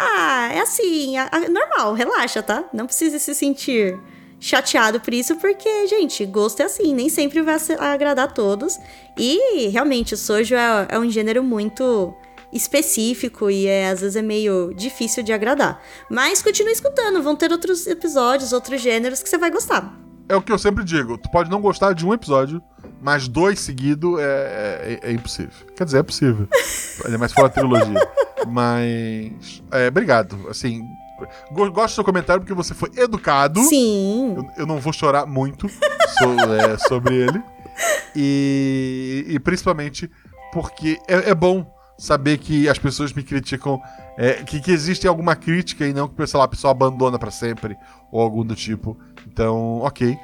Ah, 0.00 0.48
é 0.52 0.60
assim, 0.60 1.14
normal, 1.50 1.94
relaxa, 1.94 2.42
tá? 2.42 2.64
Não 2.72 2.86
precisa 2.86 3.18
se 3.18 3.34
sentir 3.34 3.98
chateado 4.40 4.98
por 5.00 5.12
isso, 5.12 5.36
porque, 5.36 5.86
gente, 5.86 6.24
gosto 6.24 6.60
é 6.60 6.64
assim, 6.64 6.94
nem 6.94 7.08
sempre 7.08 7.42
vai 7.42 7.56
agradar 7.78 8.26
a 8.26 8.30
todos. 8.30 8.78
E 9.16 9.68
realmente, 9.68 10.14
o 10.14 10.16
sojo 10.16 10.54
é, 10.54 10.86
é 10.88 10.98
um 10.98 11.10
gênero 11.10 11.42
muito 11.42 12.14
específico 12.52 13.50
e 13.50 13.66
é, 13.66 13.90
às 13.90 14.00
vezes 14.00 14.16
é 14.16 14.22
meio 14.22 14.72
difícil 14.74 15.22
de 15.22 15.32
agradar. 15.32 15.80
Mas 16.10 16.42
continue 16.42 16.72
escutando, 16.72 17.22
vão 17.22 17.36
ter 17.36 17.52
outros 17.52 17.86
episódios, 17.86 18.52
outros 18.52 18.80
gêneros 18.80 19.22
que 19.22 19.28
você 19.28 19.38
vai 19.38 19.50
gostar. 19.50 19.94
É 20.28 20.36
o 20.36 20.42
que 20.42 20.52
eu 20.52 20.58
sempre 20.58 20.84
digo. 20.84 21.18
Tu 21.18 21.28
pode 21.30 21.50
não 21.50 21.60
gostar 21.60 21.92
de 21.92 22.06
um 22.06 22.14
episódio, 22.14 22.62
mas 23.00 23.26
dois 23.28 23.58
seguidos 23.60 24.18
é, 24.20 24.98
é- 25.02 25.08
é 25.10 25.12
impossível. 25.12 25.52
Quer 25.76 25.84
dizer, 25.84 25.98
é 25.98 26.02
possível. 26.02 26.46
Ainda 27.04 27.18
mais 27.18 27.32
fora 27.32 27.46
a 27.46 27.50
trilogia. 27.50 28.08
Mas. 28.46 29.62
É, 29.70 29.88
obrigado. 29.88 30.48
Assim. 30.48 30.82
go- 31.52 31.70
Gosto 31.70 31.92
do 31.92 31.94
seu 31.96 32.04
comentário 32.04 32.40
porque 32.40 32.54
você 32.54 32.72
foi 32.74 32.90
educado. 32.96 33.60
Sim. 33.64 34.34
Eu, 34.36 34.46
eu 34.58 34.66
não 34.66 34.78
vou 34.78 34.92
chorar 34.92 35.26
muito 35.26 35.68
so- 35.68 36.40
é, 36.74 36.78
sobre 36.88 37.14
ele. 37.16 37.42
E, 38.16 39.24
e 39.28 39.38
principalmente 39.38 40.10
porque 40.52 40.98
é, 41.08 41.30
é 41.30 41.34
bom 41.34 41.64
saber 41.98 42.38
que 42.38 42.68
as 42.68 42.78
pessoas 42.78 43.12
me 43.12 43.22
criticam, 43.22 43.80
é, 44.16 44.34
que, 44.42 44.58
que 44.60 44.70
existe 44.72 45.06
alguma 45.06 45.36
crítica 45.36 45.86
e 45.86 45.92
não 45.92 46.08
que, 46.08 46.26
sei 46.26 46.38
lá, 46.38 46.44
a 46.44 46.48
pessoa 46.48 46.70
abandona 46.70 47.18
pra 47.18 47.30
sempre 47.30 47.76
ou 48.10 48.20
algum 48.20 48.44
do 48.44 48.54
tipo. 48.56 48.98
Então, 49.26 49.80
ok. 49.80 50.18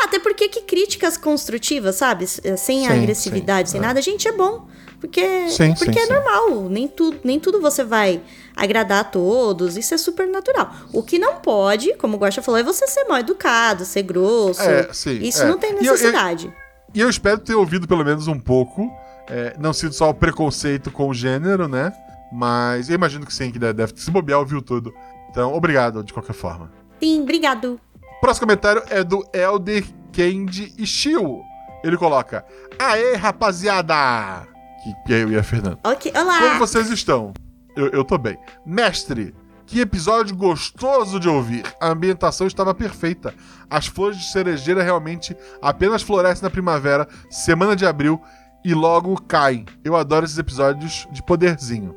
Ah, 0.00 0.04
até 0.04 0.18
porque 0.18 0.48
que 0.48 0.62
críticas 0.62 1.16
construtivas, 1.16 1.96
sabe? 1.96 2.24
Eh, 2.44 2.56
Sem 2.56 2.80
Sim, 2.80 2.86
agressividade, 2.88 3.68
sim, 3.68 3.72
sem 3.72 3.80
é. 3.80 3.86
nada, 3.86 4.00
gente, 4.00 4.26
é 4.26 4.32
bom. 4.32 4.66
Porque, 5.00 5.48
Sim, 5.48 5.74
porque 5.74 5.98
é 5.98 6.06
normal. 6.06 6.68
Nem 6.68 6.86
tudo, 6.86 7.18
nem 7.24 7.40
tudo 7.40 7.60
você 7.60 7.82
vai 7.82 8.20
agradar 8.54 9.00
a 9.00 9.04
todos. 9.04 9.76
Isso 9.76 9.94
é 9.94 9.98
super 9.98 10.26
natural. 10.28 10.70
O 10.92 11.02
que 11.02 11.18
não 11.18 11.36
pode, 11.36 11.94
como 11.94 12.16
o 12.16 12.20
Guaxa 12.20 12.42
falou, 12.42 12.60
é 12.60 12.62
você 12.62 12.86
ser 12.86 13.04
mal 13.04 13.18
educado, 13.18 13.84
ser 13.86 14.02
grosso. 14.02 14.60
É, 14.60 14.92
sim, 14.92 15.18
Isso 15.22 15.42
é. 15.42 15.46
não 15.48 15.58
tem 15.58 15.70
E 15.70 15.76
eu- 15.76 15.84
eu- 15.84 15.92
necessidade. 15.92 16.52
E 16.94 17.00
eu 17.00 17.08
espero 17.08 17.38
ter 17.38 17.54
ouvido 17.54 17.86
pelo 17.88 18.04
menos 18.04 18.26
um 18.28 18.38
pouco. 18.38 18.90
é, 19.32 19.54
não 19.60 19.72
sido 19.72 19.92
só 19.94 20.10
o 20.10 20.14
preconceito 20.14 20.90
com 20.90 21.08
o 21.08 21.14
gênero, 21.14 21.68
né? 21.68 21.92
Mas 22.32 22.88
eu 22.88 22.96
imagino 22.96 23.24
que 23.24 23.32
sim, 23.32 23.52
que 23.52 23.60
deve, 23.60 23.74
deve 23.74 23.92
se 23.94 24.10
bobear, 24.10 24.40
ouviu 24.40 24.60
tudo. 24.60 24.92
Então, 25.30 25.54
obrigado 25.54 26.02
de 26.02 26.12
qualquer 26.12 26.32
forma. 26.32 26.68
Sim, 27.00 27.22
obrigado. 27.22 27.80
Próximo 28.20 28.46
comentário 28.46 28.82
é 28.90 29.02
do 29.02 29.26
Elder 29.32 29.84
Kendi 30.12 30.74
Ishio. 30.78 31.42
Ele 31.82 31.96
coloca: 31.96 32.44
Aê, 32.78 33.14
rapaziada! 33.14 34.46
Que, 34.82 34.94
que 35.06 35.14
é 35.14 35.22
eu 35.22 35.30
e 35.32 35.38
a 35.38 35.42
Fernanda. 35.42 35.78
Ok, 35.84 36.12
olá. 36.14 36.38
Como 36.40 36.58
vocês 36.58 36.90
estão? 36.90 37.32
Eu, 37.76 37.88
eu 37.88 38.04
tô 38.04 38.18
bem. 38.18 38.38
Mestre, 38.64 39.34
que 39.66 39.80
episódio 39.80 40.36
gostoso 40.36 41.20
de 41.20 41.28
ouvir. 41.28 41.64
A 41.80 41.88
ambientação 41.88 42.46
estava 42.46 42.74
perfeita. 42.74 43.34
As 43.70 43.86
flores 43.86 44.18
de 44.18 44.30
cerejeira 44.30 44.82
realmente 44.82 45.36
apenas 45.62 46.02
florescem 46.02 46.42
na 46.42 46.50
primavera, 46.50 47.08
semana 47.30 47.76
de 47.76 47.86
abril, 47.86 48.20
e 48.64 48.74
logo 48.74 49.20
caem. 49.22 49.64
Eu 49.84 49.96
adoro 49.96 50.24
esses 50.24 50.38
episódios 50.38 51.06
de 51.12 51.22
poderzinho. 51.22 51.96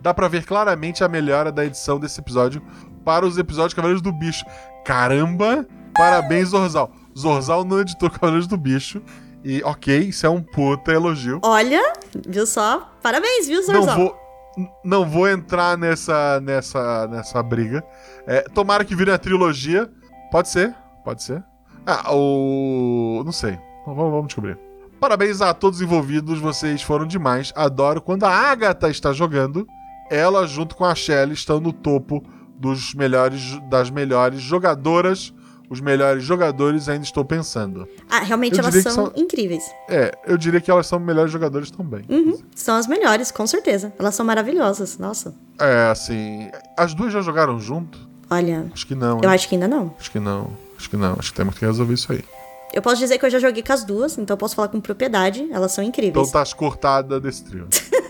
Dá 0.00 0.14
pra 0.14 0.28
ver 0.28 0.44
claramente 0.44 1.04
a 1.04 1.08
melhora 1.08 1.52
da 1.52 1.64
edição 1.64 1.98
desse 1.98 2.20
episódio 2.20 2.62
para 3.04 3.26
os 3.26 3.38
episódios 3.38 3.74
Cavaleiros 3.74 4.02
do 4.02 4.12
Bicho. 4.12 4.44
Caramba! 4.88 5.66
Parabéns, 5.94 6.48
Zorzal. 6.48 6.90
Zorzal 7.16 7.62
não 7.62 7.78
editou 7.80 8.08
Cavaleiros 8.08 8.46
do 8.46 8.56
Bicho. 8.56 9.02
E 9.44 9.62
ok, 9.62 9.98
isso 9.98 10.24
é 10.24 10.30
um 10.30 10.40
puta 10.42 10.90
elogio. 10.92 11.40
Olha, 11.44 11.92
viu 12.26 12.46
só? 12.46 12.90
Parabéns, 13.02 13.46
viu, 13.46 13.60
Não 13.66 13.82
Zorzal? 13.82 13.96
vou, 13.96 14.16
n- 14.56 14.70
não 14.82 15.06
vou 15.06 15.28
entrar 15.28 15.76
nessa, 15.76 16.40
nessa, 16.40 17.06
nessa 17.08 17.42
briga. 17.42 17.84
É, 18.26 18.40
tomara 18.54 18.82
que 18.82 18.96
vire 18.96 19.10
a 19.10 19.18
trilogia. 19.18 19.90
Pode 20.32 20.48
ser, 20.48 20.74
pode 21.04 21.22
ser. 21.22 21.44
Ah, 21.86 22.10
o. 22.14 23.22
Não 23.26 23.32
sei. 23.32 23.58
Vamos, 23.84 24.10
vamos 24.10 24.26
descobrir. 24.28 24.58
Parabéns 24.98 25.42
a 25.42 25.52
todos 25.52 25.82
envolvidos, 25.82 26.38
vocês 26.40 26.80
foram 26.82 27.06
demais. 27.06 27.52
Adoro 27.54 28.00
quando 28.00 28.24
a 28.24 28.30
Agatha 28.30 28.88
está 28.88 29.12
jogando. 29.12 29.66
Ela, 30.10 30.46
junto 30.46 30.74
com 30.74 30.86
a 30.86 30.94
Shelly, 30.94 31.34
estão 31.34 31.60
no 31.60 31.74
topo 31.74 32.24
dos 32.58 32.94
melhores, 32.94 33.58
das 33.70 33.90
melhores 33.90 34.40
jogadoras. 34.40 35.32
Os 35.70 35.82
melhores 35.82 36.24
jogadores, 36.24 36.88
ainda 36.88 37.04
estou 37.04 37.22
pensando. 37.22 37.86
Ah, 38.08 38.20
realmente 38.20 38.54
Eu 38.58 38.64
elas 38.64 38.82
são 38.82 38.90
são- 38.90 39.12
incríveis. 39.14 39.62
É, 39.86 40.10
eu 40.26 40.38
diria 40.38 40.62
que 40.62 40.70
elas 40.70 40.86
são 40.86 40.98
melhores 40.98 41.30
jogadores 41.30 41.70
também. 41.70 42.06
Uhum, 42.08 42.38
são 42.54 42.74
as 42.74 42.86
melhores, 42.86 43.30
com 43.30 43.46
certeza. 43.46 43.92
Elas 43.98 44.14
são 44.14 44.24
maravilhosas, 44.24 44.96
nossa. 44.96 45.34
É, 45.60 45.90
assim. 45.90 46.50
As 46.74 46.94
duas 46.94 47.12
já 47.12 47.20
jogaram 47.20 47.60
junto? 47.60 47.98
Olha, 48.30 48.70
Acho 48.72 48.86
que 48.86 48.94
não. 48.94 49.18
eu 49.18 49.28
hein? 49.28 49.34
acho 49.34 49.46
que 49.46 49.56
ainda 49.56 49.68
não. 49.68 49.94
Acho 50.00 50.10
que 50.10 50.18
não. 50.18 50.50
Acho 50.78 50.88
que 50.88 50.96
não. 50.96 51.12
Acho 51.18 51.30
que 51.32 51.36
temos 51.36 51.58
que 51.58 51.66
resolver 51.66 51.92
isso 51.92 52.10
aí. 52.12 52.24
Eu 52.72 52.80
posso 52.80 52.96
dizer 52.96 53.18
que 53.18 53.26
eu 53.26 53.30
já 53.30 53.38
joguei 53.38 53.62
com 53.62 53.72
as 53.74 53.84
duas, 53.84 54.16
então 54.16 54.32
eu 54.32 54.38
posso 54.38 54.56
falar 54.56 54.68
com 54.68 54.80
propriedade. 54.80 55.46
Elas 55.52 55.72
são 55.72 55.84
Então 55.84 55.88
incríveis. 56.00 56.30
tá 56.30 56.42
cortada 56.56 57.20
desse 57.20 57.44
trio. 57.44 57.68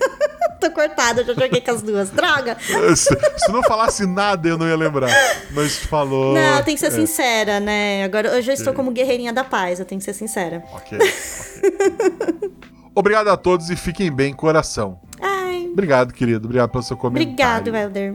Tô 0.61 0.71
cortada, 0.71 1.25
já 1.25 1.35
joguei 1.35 1.61
com 1.61 1.71
as 1.71 1.83
duas. 1.83 2.11
Droga! 2.11 2.57
se, 2.97 3.05
se 3.37 3.53
não 3.53 3.63
falasse 3.63 4.07
nada, 4.07 4.49
eu 4.49 4.59
não 4.59 4.67
ia 4.67 4.77
lembrar. 4.77 5.11
Mas 5.53 5.77
falou. 5.77 6.35
Não, 6.35 6.63
tem 6.63 6.75
que 6.75 6.81
ser 6.81 6.89
é, 6.89 6.91
sincera, 6.91 7.61
né? 7.61 8.05
Agora 8.05 8.29
eu 8.29 8.43
já 8.43 8.53
estou 8.53 8.73
como 8.73 8.91
guerreirinha 8.91 9.33
da 9.33 9.45
paz, 9.45 9.79
eu 9.79 9.85
tenho 9.85 10.01
que 10.01 10.05
ser 10.05 10.15
sincera. 10.15 10.65
Ok. 10.73 10.99
ok. 10.99 12.51
Obrigado 12.95 13.29
a 13.29 13.37
todos 13.37 13.71
e 13.71 13.77
fiquem 13.77 14.11
bem, 14.11 14.33
coração. 14.33 15.01
Ai, 15.21 15.69
Obrigado, 15.73 16.13
querido. 16.13 16.47
Obrigado 16.47 16.71
pelo 16.71 16.83
seu 16.83 16.97
comentário. 16.97 17.31
obrigado, 17.33 17.77
Helder. 17.77 18.15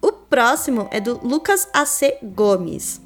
O 0.00 0.10
próximo 0.12 0.88
é 0.90 1.00
do 1.00 1.20
Lucas 1.22 1.68
AC 1.74 2.18
Gomes. 2.22 3.02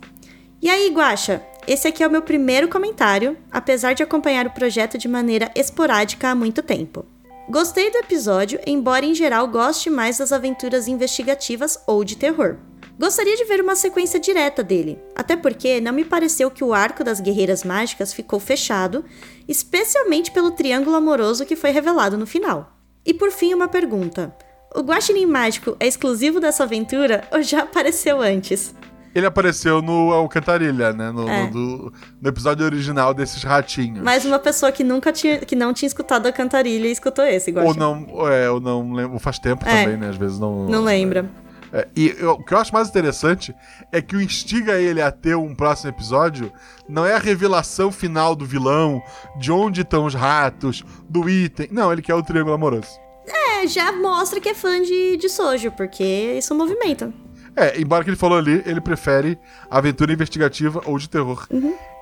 E 0.63 0.71
aí, 0.71 0.89
Guaxa? 0.91 1.43
Esse 1.67 1.89
aqui 1.89 2.03
é 2.03 2.07
o 2.07 2.11
meu 2.11 2.23
primeiro 2.23 2.69
comentário, 2.69 3.37
apesar 3.51 3.93
de 3.93 4.03
acompanhar 4.03 4.47
o 4.47 4.51
projeto 4.51 4.97
de 4.97 5.07
maneira 5.07 5.51
esporádica 5.55 6.31
há 6.31 6.35
muito 6.35 6.63
tempo. 6.63 7.05
Gostei 7.51 7.91
do 7.91 7.97
episódio, 7.97 8.61
embora 8.67 9.07
em 9.07 9.15
geral 9.15 9.49
goste 9.49 9.89
mais 9.89 10.19
das 10.19 10.33
aventuras 10.33 10.87
investigativas 10.87 11.83
ou 11.87 12.05
de 12.05 12.15
terror. 12.15 12.59
Gostaria 12.99 13.35
de 13.37 13.45
ver 13.45 13.63
uma 13.63 13.75
sequência 13.75 14.21
direta 14.21 14.63
dele, 14.63 14.99
até 15.17 15.35
porque 15.35 15.81
não 15.81 15.95
me 15.95 16.05
pareceu 16.05 16.51
que 16.51 16.63
o 16.63 16.75
arco 16.75 17.03
das 17.03 17.21
guerreiras 17.21 17.65
mágicas 17.65 18.13
ficou 18.13 18.39
fechado, 18.39 19.03
especialmente 19.49 20.31
pelo 20.31 20.51
triângulo 20.51 20.95
amoroso 20.95 21.47
que 21.47 21.57
foi 21.57 21.71
revelado 21.71 22.19
no 22.19 22.27
final. 22.27 22.77
E 23.03 23.15
por 23.15 23.31
fim, 23.31 23.55
uma 23.55 23.67
pergunta: 23.67 24.37
o 24.77 24.83
Guaxinim 24.83 25.25
Mágico 25.25 25.75
é 25.81 25.87
exclusivo 25.87 26.41
dessa 26.41 26.65
aventura 26.65 27.27
ou 27.33 27.41
já 27.41 27.63
apareceu 27.63 28.21
antes? 28.21 28.75
Ele 29.19 29.27
apareceu 29.27 29.83
no 29.83 30.13
Alcantarilha, 30.13 30.93
né? 30.93 31.11
No, 31.11 31.29
É. 31.29 31.51
no, 31.51 31.93
no 32.23 32.29
episódio 32.29 32.65
original 32.65 33.13
desses 33.13 33.43
ratinhos. 33.43 34.01
Mais 34.03 34.25
uma 34.25 34.39
pessoa 34.39 34.71
que 34.71 34.85
nunca 34.85 35.13
tinha, 35.13 35.39
que 35.41 35.57
não 35.57 35.73
tinha 35.75 35.89
escutado 35.89 36.27
a 36.27 36.33
cantarilha 36.33 36.87
e 36.87 36.93
escutou 36.93 37.25
esse, 37.25 37.51
Ou 37.51 37.57
Guaxa. 37.57 37.79
não, 37.81 38.29
é, 38.29 38.49
ou 38.49 38.61
não 38.61 38.93
lembro. 38.93 39.19
Faz 39.19 39.39
tempo 39.39 39.65
É. 39.67 39.83
também, 39.83 39.97
né? 39.97 40.09
Às 40.11 40.17
vezes 40.17 40.39
não. 40.39 40.67
Não 40.69 40.85
lembra. 40.85 41.29
É, 41.73 41.87
e 41.97 42.15
eu- 42.19 42.31
o 42.33 42.45
que 42.45 42.55
eu 42.55 42.59
acho 42.59 42.73
mais 42.73 42.89
interessante 42.89 43.53
é 43.93 44.01
que 44.01 44.17
o 44.17 44.23
instiga 44.23 44.75
ele 44.81 45.03
a 45.03 45.11
ter 45.11 45.35
um 45.37 45.55
próximo 45.55 45.91
episódio 45.91 46.51
não 46.89 47.05
é 47.05 47.15
a 47.15 47.19
revelação 47.19 47.91
final 47.93 48.35
do 48.37 48.47
vilão, 48.47 49.03
de 49.39 49.51
onde 49.53 49.81
estão 49.83 50.07
os 50.07 50.15
ratos, 50.15 50.83
do 51.11 51.29
item. 51.29 51.69
Não, 51.71 51.93
ele 51.93 52.01
quer 52.03 52.15
o 52.15 52.23
triângulo 52.23 52.55
amoroso. 52.55 52.89
É, 53.27 53.67
já 53.67 53.93
mostra 53.93 54.41
que 54.41 54.49
é 54.49 54.55
fã 54.55 54.81
de, 54.81 55.19
de 55.19 55.29
Sojo, 55.29 55.71
porque 55.73 56.03
isso 56.39 56.55
movimenta. 56.55 57.13
É, 57.59 57.81
embora 57.81 58.05
que 58.05 58.11
ele 58.11 58.17
falou 58.17 58.39
ali, 58.39 58.63
ele 58.65 58.81
prefere 58.81 59.37
aventura 59.69 60.13
investigativa 60.13 60.81
ou 60.85 60.97
de 60.97 61.09
terror. 61.09 61.45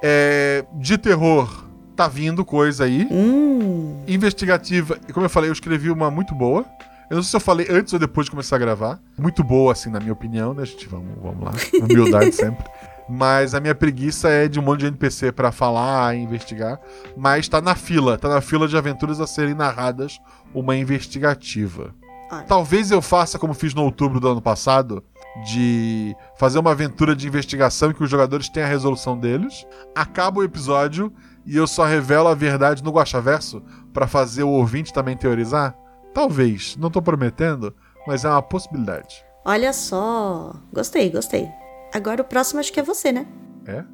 É, 0.03 0.67
de 0.75 0.99
terror, 0.99 1.65
tá 1.97 2.07
vindo 2.07 2.45
coisa 2.45 2.85
aí. 2.85 3.09
Hum. 3.11 4.05
Investigativa, 4.07 4.99
como 5.15 5.25
eu 5.25 5.31
falei, 5.31 5.49
eu 5.49 5.55
escrevi 5.55 5.91
uma 5.91 6.11
muito 6.11 6.35
boa. 6.35 6.63
Eu 7.09 7.17
não 7.17 7.23
sei 7.23 7.31
se 7.31 7.37
eu 7.37 7.41
falei 7.41 7.67
antes 7.71 7.93
ou 7.95 7.99
depois 7.99 8.27
de 8.27 8.33
começar 8.33 8.57
a 8.57 8.59
gravar. 8.59 9.01
Muito 9.17 9.43
boa, 9.43 9.73
assim, 9.73 9.89
na 9.89 9.99
minha 9.99 10.13
opinião, 10.13 10.53
né, 10.53 10.67
gente? 10.67 10.87
Vamos, 10.89 11.17
vamos 11.23 11.43
lá. 11.43 11.53
Humildade 11.83 12.33
sempre. 12.33 12.67
Mas 13.09 13.55
a 13.55 13.61
minha 13.61 13.75
preguiça 13.75 14.29
é 14.29 14.49
de 14.49 14.61
um 14.61 14.63
monte 14.63 14.81
de 14.81 14.87
NPC 14.87 15.33
pra 15.33 15.53
falar 15.53 16.15
e 16.15 16.19
investigar. 16.19 16.79
Mas 17.17 17.49
tá 17.49 17.63
na 17.63 17.75
fila, 17.75 18.19
tá 18.19 18.29
na 18.29 18.43
fila 18.43 18.69
de 18.69 18.77
aventuras 18.77 19.21
a 19.21 19.27
serem 19.27 19.55
narradas 19.55 20.19
uma 20.53 20.77
investigativa. 20.77 21.95
Olha. 22.31 22.43
Talvez 22.43 22.91
eu 22.91 23.01
faça 23.01 23.39
como 23.39 23.55
fiz 23.55 23.73
no 23.73 23.85
outubro 23.85 24.19
do 24.19 24.29
ano 24.29 24.43
passado, 24.43 25.03
de 25.45 26.17
fazer 26.39 26.59
uma 26.59 26.71
aventura 26.71 27.15
de 27.15 27.27
investigação 27.27 27.91
em 27.91 27.95
que 27.95 28.03
os 28.03 28.11
jogadores 28.11 28.49
têm 28.49 28.63
a 28.63 28.67
resolução 28.67 29.19
deles. 29.19 29.67
Acaba 29.95 30.41
o 30.41 30.45
episódio 30.45 31.13
e 31.45 31.57
eu 31.57 31.67
só 31.67 31.85
revelo 31.85 32.29
a 32.29 32.35
verdade 32.35 32.83
no 32.83 32.91
Guaxaverso 32.91 33.63
pra 33.93 34.07
fazer 34.07 34.43
o 34.43 34.51
ouvinte 34.51 34.93
também 34.93 35.17
teorizar. 35.17 35.77
Talvez, 36.15 36.77
não 36.77 36.91
tô 36.91 37.03
prometendo, 37.03 37.75
mas 38.07 38.25
é 38.25 38.29
uma 38.29 38.43
possibilidade. 38.43 39.25
Olha 39.45 39.73
só. 39.73 40.55
Gostei, 40.73 41.11
gostei. 41.11 41.49
Agora 41.95 42.23
o 42.23 42.25
próximo 42.25 42.59
acho 42.59 42.73
que 42.73 42.81
é 42.81 42.83
você, 42.83 43.13
né? 43.13 43.27
É? 43.67 43.85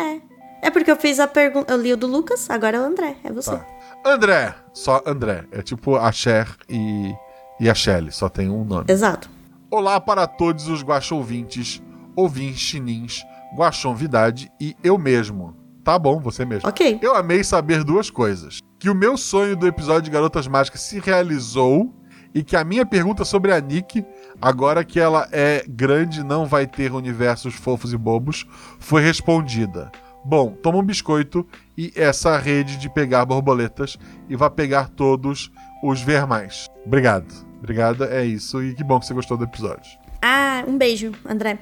É. 0.00 0.20
É 0.62 0.70
porque 0.70 0.90
eu 0.90 0.96
fiz 0.96 1.18
a 1.18 1.26
pergunta. 1.26 1.72
Eu 1.72 1.80
li 1.80 1.92
o 1.92 1.96
do 1.96 2.06
Lucas, 2.06 2.48
agora 2.48 2.76
é 2.76 2.80
o 2.80 2.84
André. 2.84 3.16
É 3.24 3.32
você. 3.32 3.50
Tá. 3.50 3.66
André, 4.06 4.54
só 4.72 5.02
André. 5.04 5.44
É 5.50 5.60
tipo 5.60 5.96
a 5.96 6.10
Cher 6.12 6.48
e, 6.68 7.12
e 7.60 7.68
a 7.68 7.74
Shelly, 7.74 8.12
só 8.12 8.28
tem 8.28 8.48
um 8.48 8.64
nome. 8.64 8.84
Exato. 8.88 9.28
Olá 9.74 9.98
para 9.98 10.26
todos 10.26 10.68
os 10.68 10.82
guaxa 10.82 11.14
ouvintes, 11.14 11.82
ouvintes 12.14 12.60
chinins, 12.60 13.22
Guaxonvidade 13.56 14.52
e 14.60 14.76
eu 14.84 14.98
mesmo. 14.98 15.56
Tá 15.82 15.98
bom, 15.98 16.20
você 16.20 16.44
mesmo. 16.44 16.68
Ok. 16.68 16.98
Eu 17.00 17.16
amei 17.16 17.42
saber 17.42 17.82
duas 17.82 18.10
coisas. 18.10 18.58
Que 18.78 18.90
o 18.90 18.94
meu 18.94 19.16
sonho 19.16 19.56
do 19.56 19.66
episódio 19.66 20.02
de 20.02 20.10
Garotas 20.10 20.46
Mágicas 20.46 20.82
se 20.82 21.00
realizou 21.00 21.90
e 22.34 22.44
que 22.44 22.54
a 22.54 22.64
minha 22.64 22.84
pergunta 22.84 23.24
sobre 23.24 23.50
a 23.50 23.58
Nick, 23.60 24.04
agora 24.42 24.84
que 24.84 25.00
ela 25.00 25.26
é 25.32 25.64
grande 25.66 26.22
não 26.22 26.44
vai 26.44 26.66
ter 26.66 26.92
universos 26.92 27.54
fofos 27.54 27.94
e 27.94 27.96
bobos, 27.96 28.46
foi 28.78 29.00
respondida. 29.00 29.90
Bom, 30.22 30.50
toma 30.50 30.80
um 30.80 30.84
biscoito 30.84 31.46
e 31.78 31.90
essa 31.96 32.36
rede 32.36 32.76
de 32.76 32.90
pegar 32.90 33.24
borboletas 33.24 33.96
e 34.28 34.36
vá 34.36 34.50
pegar 34.50 34.90
todos 34.90 35.50
os 35.82 36.02
vermais. 36.02 36.66
Obrigado. 36.84 37.51
Obrigada, 37.62 38.06
é 38.06 38.24
isso. 38.24 38.62
E 38.62 38.74
que 38.74 38.82
bom 38.82 38.98
que 38.98 39.06
você 39.06 39.14
gostou 39.14 39.36
do 39.36 39.44
episódio. 39.44 39.98
Ah, 40.20 40.64
um 40.66 40.76
beijo, 40.76 41.12
André. 41.28 41.58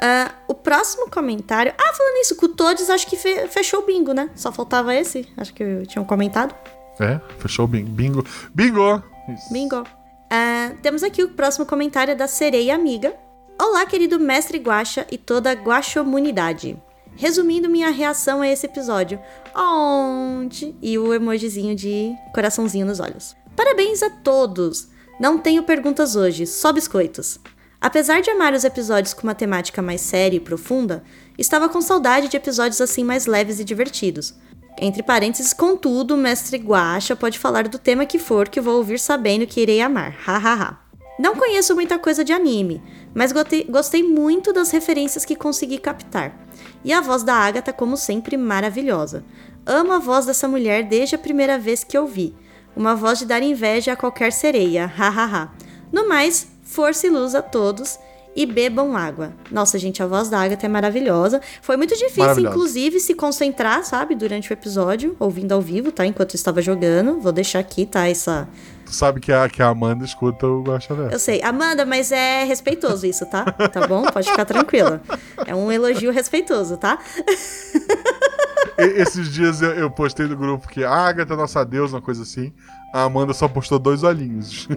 Ah, 0.00 0.32
o 0.48 0.54
próximo 0.54 1.08
comentário. 1.08 1.72
Ah, 1.78 1.92
falando 1.94 2.20
isso, 2.20 2.34
com 2.36 2.46
o 2.46 2.48
Todes, 2.48 2.90
acho 2.90 3.06
que 3.06 3.16
fe- 3.16 3.46
fechou 3.48 3.80
o 3.80 3.86
bingo, 3.86 4.12
né? 4.12 4.28
Só 4.34 4.50
faltava 4.50 4.94
esse. 4.94 5.28
Acho 5.36 5.54
que 5.54 5.62
eu 5.62 5.86
tinha 5.86 6.02
um 6.02 6.04
comentado. 6.04 6.54
É, 7.00 7.20
fechou 7.38 7.64
o 7.64 7.68
bingo. 7.68 7.90
Bingo. 7.90 8.24
Bingo! 8.52 9.02
Isso. 9.28 9.52
Bingo. 9.52 9.84
Ah, 10.30 10.72
temos 10.82 11.02
aqui 11.04 11.22
o 11.22 11.28
próximo 11.30 11.64
comentário 11.64 12.16
da 12.16 12.26
Sereia 12.26 12.74
Amiga. 12.74 13.14
Olá, 13.60 13.86
querido 13.86 14.18
mestre 14.18 14.58
Guaxa 14.58 15.06
e 15.12 15.16
toda 15.16 15.50
a 15.50 15.54
Guaxomunidade. 15.54 16.76
Resumindo 17.16 17.70
minha 17.70 17.90
reação 17.90 18.42
a 18.42 18.48
esse 18.48 18.66
episódio. 18.66 19.20
Onde? 19.56 20.74
E 20.82 20.98
o 20.98 21.14
emojizinho 21.14 21.76
de 21.76 22.12
coraçãozinho 22.34 22.84
nos 22.84 22.98
olhos. 22.98 23.36
Parabéns 23.54 24.02
a 24.02 24.10
todos! 24.10 24.88
Não 25.18 25.38
tenho 25.38 25.62
perguntas 25.62 26.16
hoje, 26.16 26.46
só 26.46 26.72
biscoitos. 26.72 27.38
Apesar 27.80 28.20
de 28.20 28.30
amar 28.30 28.52
os 28.52 28.64
episódios 28.64 29.14
com 29.14 29.22
uma 29.22 29.34
temática 29.34 29.80
mais 29.80 30.00
séria 30.00 30.36
e 30.36 30.40
profunda, 30.40 31.04
estava 31.38 31.68
com 31.68 31.80
saudade 31.80 32.28
de 32.28 32.36
episódios 32.36 32.80
assim 32.80 33.04
mais 33.04 33.26
leves 33.26 33.60
e 33.60 33.64
divertidos. 33.64 34.34
Entre 34.80 35.02
parênteses, 35.02 35.52
contudo, 35.52 36.14
o 36.14 36.16
mestre 36.16 36.56
Guaxa 36.56 37.14
pode 37.14 37.38
falar 37.38 37.68
do 37.68 37.78
tema 37.78 38.06
que 38.06 38.18
for 38.18 38.48
que 38.48 38.60
vou 38.60 38.76
ouvir 38.76 38.98
sabendo 38.98 39.46
que 39.46 39.60
irei 39.60 39.80
amar. 39.80 40.16
Hahaha. 40.24 40.80
Não 41.16 41.36
conheço 41.36 41.76
muita 41.76 41.96
coisa 41.96 42.24
de 42.24 42.32
anime, 42.32 42.82
mas 43.14 43.30
gostei, 43.30 44.02
muito 44.02 44.52
das 44.52 44.72
referências 44.72 45.24
que 45.24 45.36
consegui 45.36 45.78
captar. 45.78 46.36
E 46.84 46.92
a 46.92 47.00
voz 47.00 47.22
da 47.22 47.34
Agatha, 47.34 47.72
como 47.72 47.96
sempre, 47.96 48.36
maravilhosa. 48.36 49.24
Amo 49.64 49.92
a 49.92 50.00
voz 50.00 50.26
dessa 50.26 50.48
mulher 50.48 50.82
desde 50.82 51.14
a 51.14 51.18
primeira 51.18 51.56
vez 51.56 51.84
que 51.84 51.96
ouvi. 51.96 52.34
Uma 52.76 52.94
voz 52.94 53.18
de 53.18 53.26
dar 53.26 53.42
inveja 53.42 53.92
a 53.92 53.96
qualquer 53.96 54.32
sereia. 54.32 54.86
Hahaha. 54.86 55.50
No 55.92 56.08
mais, 56.08 56.48
força 56.64 57.06
e 57.06 57.10
luz 57.10 57.34
a 57.34 57.42
todos 57.42 57.98
e 58.36 58.44
bebam 58.46 58.96
água. 58.96 59.32
Nossa, 59.50 59.78
gente, 59.78 60.02
a 60.02 60.06
voz 60.06 60.28
da 60.28 60.40
Agatha 60.40 60.66
é 60.66 60.68
maravilhosa. 60.68 61.40
Foi 61.62 61.76
muito 61.76 61.96
difícil, 61.96 62.40
inclusive, 62.40 62.98
se 62.98 63.14
concentrar, 63.14 63.84
sabe, 63.84 64.14
durante 64.14 64.50
o 64.50 64.52
episódio, 64.52 65.16
ouvindo 65.20 65.52
ao 65.52 65.60
vivo, 65.60 65.92
tá? 65.92 66.04
Enquanto 66.04 66.34
eu 66.34 66.36
estava 66.36 66.60
jogando. 66.60 67.20
Vou 67.20 67.32
deixar 67.32 67.60
aqui, 67.60 67.86
tá? 67.86 68.08
Essa. 68.08 68.48
Tu 68.84 68.92
sabe 68.92 69.20
que 69.20 69.32
a, 69.32 69.48
que 69.48 69.62
a 69.62 69.68
Amanda 69.68 70.04
escuta 70.04 70.46
o 70.46 70.62
Verso. 70.62 70.92
Eu 71.10 71.18
sei. 71.18 71.40
Amanda, 71.42 71.86
mas 71.86 72.12
é 72.12 72.44
respeitoso 72.44 73.06
isso, 73.06 73.24
tá? 73.26 73.44
Tá 73.44 73.86
bom? 73.86 74.02
Pode 74.04 74.28
ficar 74.28 74.44
tranquila. 74.44 75.00
É 75.46 75.54
um 75.54 75.70
elogio 75.70 76.10
respeitoso, 76.10 76.76
tá? 76.76 76.98
Esses 78.78 79.32
dias 79.32 79.62
eu, 79.62 79.70
eu 79.72 79.90
postei 79.90 80.26
no 80.26 80.36
grupo 80.36 80.68
que 80.68 80.84
a 80.84 80.90
Agatha 80.90 81.34
é 81.34 81.36
nossa 81.36 81.64
deusa, 81.64 81.96
uma 81.96 82.02
coisa 82.02 82.22
assim. 82.22 82.52
A 82.92 83.02
Amanda 83.02 83.32
só 83.32 83.48
postou 83.48 83.78
dois 83.78 84.02
olhinhos. 84.02 84.68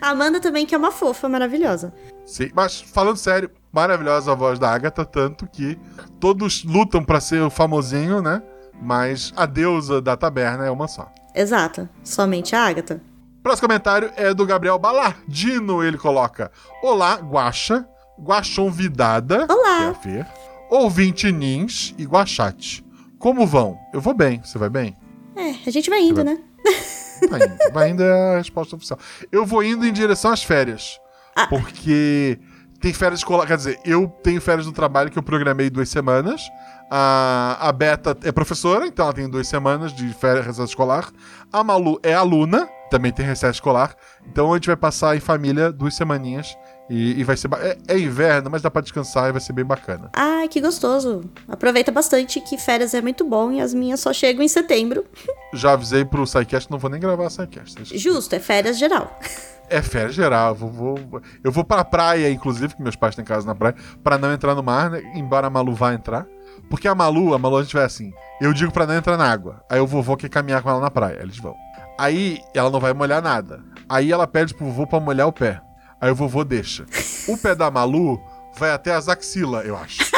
A 0.00 0.10
Amanda 0.10 0.40
também, 0.40 0.66
que 0.66 0.74
é 0.74 0.78
uma 0.78 0.90
fofa 0.90 1.28
maravilhosa. 1.28 1.92
Sim, 2.24 2.50
mas 2.54 2.80
falando 2.80 3.16
sério, 3.16 3.50
maravilhosa 3.72 4.32
a 4.32 4.34
voz 4.34 4.58
da 4.58 4.70
Agatha, 4.70 5.04
tanto 5.04 5.46
que 5.46 5.78
todos 6.20 6.64
lutam 6.64 7.02
pra 7.02 7.20
ser 7.20 7.42
o 7.42 7.50
famosinho, 7.50 8.20
né? 8.20 8.42
Mas 8.80 9.32
a 9.36 9.46
deusa 9.46 10.00
da 10.00 10.16
taberna 10.16 10.66
é 10.66 10.70
uma 10.70 10.86
só. 10.86 11.10
Exato. 11.34 11.88
Somente 12.04 12.54
a 12.54 12.64
Agatha. 12.64 13.00
Próximo 13.42 13.68
comentário 13.68 14.10
é 14.16 14.34
do 14.34 14.44
Gabriel 14.44 14.78
Balardino. 14.78 15.82
Ele 15.82 15.96
coloca: 15.96 16.50
Olá, 16.82 17.14
Guaxa, 17.16 17.88
Guaxonvidada, 18.20 19.46
Olá. 19.48 19.78
que 19.78 19.84
é 19.84 19.88
a 19.88 19.94
Fer, 19.94 20.26
ouvinte 20.70 21.30
Nins 21.32 21.94
e 21.98 22.04
Guaxate. 22.04 22.84
Como 23.18 23.46
vão? 23.46 23.78
Eu 23.92 24.00
vou 24.00 24.14
bem. 24.14 24.40
Você 24.44 24.58
vai 24.58 24.68
bem? 24.68 24.96
É, 25.36 25.54
a 25.66 25.70
gente 25.70 25.90
vai 25.90 26.00
indo, 26.00 26.22
né? 26.24 26.38
Vai 27.28 27.40
indo. 27.42 27.56
Vai 27.72 27.90
indo 27.90 28.02
é 28.04 28.34
a 28.34 28.38
resposta 28.38 28.76
oficial. 28.76 28.96
Eu 29.32 29.44
vou 29.44 29.64
indo 29.64 29.84
em 29.84 29.92
direção 29.92 30.30
às 30.30 30.44
férias. 30.44 31.00
Ah. 31.34 31.48
Porque 31.48 32.38
tem 32.80 32.92
férias 32.92 33.18
escolar. 33.20 33.44
Quer 33.44 33.56
dizer, 33.56 33.80
eu 33.84 34.06
tenho 34.22 34.40
férias 34.40 34.66
do 34.66 34.72
trabalho 34.72 35.10
que 35.10 35.18
eu 35.18 35.22
programei 35.22 35.68
duas 35.68 35.88
semanas. 35.88 36.42
A, 36.90 37.68
a 37.68 37.72
Beta 37.72 38.16
é 38.24 38.32
professora, 38.32 38.86
então 38.86 39.04
ela 39.04 39.14
tem 39.14 39.28
duas 39.28 39.46
semanas 39.46 39.92
de 39.92 40.08
férias 40.14 40.46
recesso 40.46 40.68
escolar. 40.70 41.10
A 41.52 41.62
Malu 41.62 41.98
é 42.02 42.14
aluna, 42.14 42.68
também 42.90 43.12
tem 43.12 43.26
recesso 43.26 43.54
escolar. 43.56 43.94
Então 44.26 44.52
a 44.52 44.56
gente 44.56 44.66
vai 44.66 44.76
passar 44.76 45.14
em 45.16 45.20
família 45.20 45.70
duas 45.70 45.94
semaninhas. 45.94 46.56
E, 46.90 47.20
e 47.20 47.24
vai 47.24 47.36
ser. 47.36 47.50
É, 47.60 47.76
é 47.88 47.98
inverno, 47.98 48.48
mas 48.50 48.62
dá 48.62 48.70
pra 48.70 48.80
descansar 48.80 49.28
e 49.28 49.32
vai 49.32 49.40
ser 49.42 49.52
bem 49.52 49.64
bacana. 49.64 50.10
Ai, 50.14 50.48
que 50.48 50.58
gostoso. 50.58 51.20
Aproveita 51.46 51.92
bastante 51.92 52.40
que 52.40 52.56
férias 52.56 52.94
é 52.94 53.02
muito 53.02 53.26
bom 53.26 53.52
e 53.52 53.60
as 53.60 53.74
minhas 53.74 54.00
só 54.00 54.10
chegam 54.10 54.42
em 54.42 54.48
setembro. 54.48 55.04
Já 55.52 55.72
avisei 55.72 56.02
pro 56.06 56.26
SciCast, 56.26 56.70
não 56.70 56.78
vou 56.78 56.88
nem 56.88 56.98
gravar 56.98 57.28
SciCast. 57.28 57.98
Justo, 57.98 58.34
é 58.34 58.38
férias 58.40 58.78
geral. 58.78 59.18
É 59.70 59.82
férias 59.82 60.14
geral. 60.14 60.52
Eu 60.52 60.54
vou, 60.54 60.96
vou- 60.96 61.20
eu 61.44 61.52
vou 61.52 61.62
pra 61.62 61.84
praia, 61.84 62.30
inclusive, 62.30 62.74
que 62.74 62.80
meus 62.82 62.96
pais 62.96 63.14
têm 63.14 63.22
casa 63.22 63.46
na 63.46 63.54
praia, 63.54 63.74
pra 64.02 64.16
não 64.16 64.32
entrar 64.32 64.54
no 64.54 64.62
mar, 64.62 64.88
né? 64.88 65.02
Embora 65.14 65.46
a 65.46 65.50
Malu 65.50 65.74
vá 65.74 65.92
entrar. 65.92 66.26
Porque 66.68 66.86
a 66.86 66.94
Malu, 66.94 67.34
a 67.34 67.38
Malu 67.38 67.58
a 67.58 67.62
gente 67.62 67.74
vai 67.74 67.84
assim. 67.84 68.12
Eu 68.40 68.52
digo 68.52 68.72
pra 68.72 68.86
não 68.86 68.94
entrar 68.94 69.16
na 69.16 69.30
água. 69.30 69.64
Aí 69.70 69.80
o 69.80 69.86
vovô 69.86 70.16
quer 70.16 70.28
caminhar 70.28 70.62
com 70.62 70.70
ela 70.70 70.80
na 70.80 70.90
praia. 70.90 71.18
Eles 71.20 71.38
vão. 71.38 71.54
Aí 71.98 72.40
ela 72.54 72.70
não 72.70 72.78
vai 72.78 72.92
molhar 72.92 73.22
nada. 73.22 73.60
Aí 73.88 74.12
ela 74.12 74.26
pede 74.26 74.54
pro 74.54 74.66
vovô 74.66 74.86
pra 74.86 75.00
molhar 75.00 75.26
o 75.26 75.32
pé. 75.32 75.60
Aí 76.00 76.10
o 76.10 76.14
vovô 76.14 76.44
deixa. 76.44 76.86
O 77.26 77.36
pé 77.36 77.54
da 77.54 77.70
Malu 77.70 78.20
vai 78.56 78.70
até 78.70 78.94
as 78.94 79.08
axilas, 79.08 79.66
eu 79.66 79.76
acho. 79.76 80.10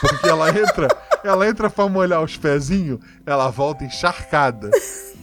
Porque 0.00 0.28
ela 0.28 0.48
entra, 0.50 0.88
ela 1.24 1.48
entra 1.48 1.70
pra 1.70 1.88
molhar 1.88 2.22
os 2.22 2.36
pezinhos, 2.36 3.00
ela 3.24 3.48
volta 3.50 3.84
encharcada. 3.84 4.70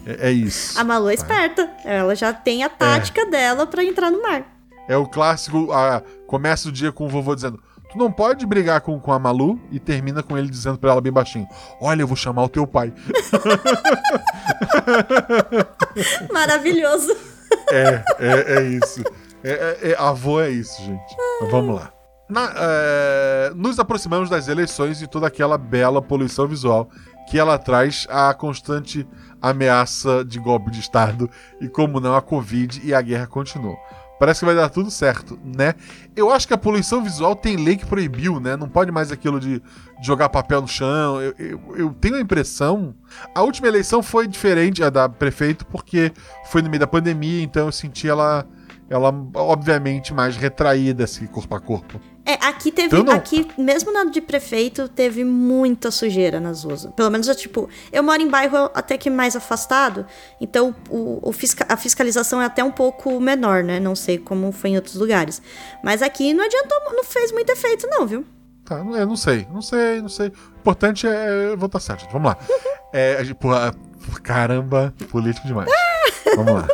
É, 0.05 0.29
é 0.29 0.31
isso. 0.31 0.79
A 0.79 0.83
Malu 0.83 1.09
é 1.09 1.13
esperta. 1.13 1.69
Ela 1.85 2.15
já 2.15 2.33
tem 2.33 2.63
a 2.63 2.69
tática 2.69 3.25
dela 3.27 3.67
pra 3.67 3.83
entrar 3.83 4.09
no 4.09 4.21
mar. 4.21 4.43
É 4.87 4.97
o 4.97 5.05
clássico, 5.05 5.71
a, 5.71 6.01
começa 6.27 6.67
o 6.67 6.71
dia 6.71 6.91
com 6.91 7.05
o 7.05 7.09
vovô 7.09 7.35
dizendo: 7.35 7.61
Tu 7.91 7.97
não 7.97 8.11
pode 8.11 8.45
brigar 8.45 8.79
com, 8.81 8.99
com 8.99 9.11
a 9.11 9.19
Malu 9.19 9.59
e 9.69 9.79
termina 9.79 10.23
com 10.23 10.37
ele 10.37 10.49
dizendo 10.49 10.77
pra 10.77 10.91
ela 10.91 11.01
bem 11.01 11.11
baixinho: 11.11 11.47
Olha, 11.81 12.01
eu 12.01 12.07
vou 12.07 12.15
chamar 12.15 12.43
o 12.43 12.49
teu 12.49 12.65
pai. 12.65 12.93
Maravilhoso. 16.31 17.15
é, 17.71 18.03
é, 18.19 18.53
é 18.59 18.63
isso. 18.63 19.03
É, 19.43 19.51
é- 19.51 19.91
é- 19.91 19.95
avô 19.99 20.39
é 20.39 20.49
isso, 20.49 20.81
gente. 20.83 21.15
Mas 21.41 21.51
vamos 21.51 21.75
lá. 21.75 21.91
Na- 22.29 22.53
é, 22.55 23.51
nos 23.55 23.77
aproximamos 23.79 24.29
das 24.29 24.47
eleições 24.47 25.01
e 25.01 25.07
toda 25.07 25.27
aquela 25.27 25.57
bela 25.57 26.01
poluição 26.01 26.47
visual 26.47 26.89
que 27.29 27.37
ela 27.37 27.57
traz 27.57 28.07
a 28.09 28.33
constante 28.33 29.07
ameaça 29.41 30.23
de 30.23 30.39
golpe 30.39 30.71
de 30.71 30.79
Estado 30.79 31.29
e, 31.59 31.67
como 31.67 31.99
não, 31.99 32.15
a 32.15 32.21
Covid 32.21 32.81
e 32.83 32.93
a 32.93 33.01
guerra 33.01 33.27
continuam. 33.27 33.75
Parece 34.21 34.41
que 34.41 34.45
vai 34.45 34.53
dar 34.53 34.69
tudo 34.69 34.91
certo, 34.91 35.39
né? 35.43 35.73
Eu 36.15 36.29
acho 36.29 36.47
que 36.47 36.53
a 36.53 36.57
poluição 36.57 37.03
visual 37.03 37.35
tem 37.35 37.55
lei 37.55 37.75
que 37.75 37.87
proibiu, 37.87 38.39
né? 38.39 38.55
Não 38.55 38.69
pode 38.69 38.91
mais 38.91 39.11
aquilo 39.11 39.39
de 39.39 39.59
jogar 39.99 40.29
papel 40.29 40.61
no 40.61 40.67
chão. 40.67 41.19
Eu, 41.19 41.33
eu- 41.39 41.75
eu 41.75 41.89
tenho 41.99 42.17
a 42.17 42.21
impressão. 42.21 42.93
A 43.33 43.41
última 43.41 43.67
eleição 43.67 44.03
foi 44.03 44.27
diferente, 44.27 44.83
a 44.83 44.91
da 44.91 45.09
prefeito, 45.09 45.65
porque 45.65 46.11
foi 46.51 46.61
no 46.61 46.69
meio 46.69 46.81
da 46.81 46.85
pandemia, 46.85 47.41
então 47.41 47.65
eu 47.65 47.71
senti 47.71 48.07
ela, 48.07 48.45
ela 48.91 49.13
obviamente, 49.33 50.13
mais 50.13 50.35
retraída, 50.35 51.05
assim, 51.05 51.25
corpo 51.25 51.55
a 51.55 51.59
corpo. 51.59 51.99
É, 52.25 52.33
aqui 52.45 52.71
teve. 52.71 52.95
Eu 52.95 53.03
não- 53.03 53.13
Aqui, 53.13 53.47
mesmo 53.57 53.91
na 53.91 54.03
de 54.05 54.21
prefeito, 54.21 54.87
teve 54.87 55.23
muita 55.23 55.89
sujeira 55.89 56.39
nas 56.39 56.63
ruas. 56.63 56.85
Pelo 56.95 57.09
menos, 57.09 57.27
eu, 57.27 57.33
tipo, 57.35 57.67
eu 57.91 58.03
moro 58.03 58.21
em 58.21 58.27
bairro 58.27 58.69
até 58.75 58.95
que 58.97 59.09
mais 59.09 59.35
afastado, 59.35 60.05
então 60.39 60.75
o, 60.89 61.19
o 61.27 61.31
fisca- 61.33 61.65
a 61.67 61.75
fiscalização 61.75 62.39
é 62.41 62.45
até 62.45 62.63
um 62.63 62.69
pouco 62.71 63.19
menor, 63.19 63.63
né? 63.63 63.79
Não 63.79 63.95
sei 63.95 64.19
como 64.19 64.51
foi 64.51 64.69
em 64.71 64.75
outros 64.75 64.95
lugares. 64.95 65.41
Mas 65.83 66.01
aqui 66.03 66.31
não 66.33 66.45
adiantou, 66.45 66.77
não 66.93 67.03
fez 67.03 67.31
muito 67.31 67.49
efeito, 67.51 67.87
não, 67.89 68.05
viu? 68.05 68.23
Tá, 68.65 68.77
eu 68.77 69.07
não 69.07 69.15
sei, 69.15 69.47
não 69.51 69.61
sei, 69.61 70.01
não 70.01 70.09
sei. 70.09 70.27
O 70.27 70.59
importante 70.59 71.07
é 71.07 71.55
voltar 71.55 71.79
certo. 71.79 72.07
Vamos 72.11 72.27
lá. 72.29 72.37
É, 72.93 73.15
a 73.19 73.23
gente- 73.23 73.35
porra, 73.37 73.73
caramba, 74.21 74.93
político 75.09 75.47
demais. 75.47 75.69
Vamos 76.35 76.53
lá. 76.53 76.67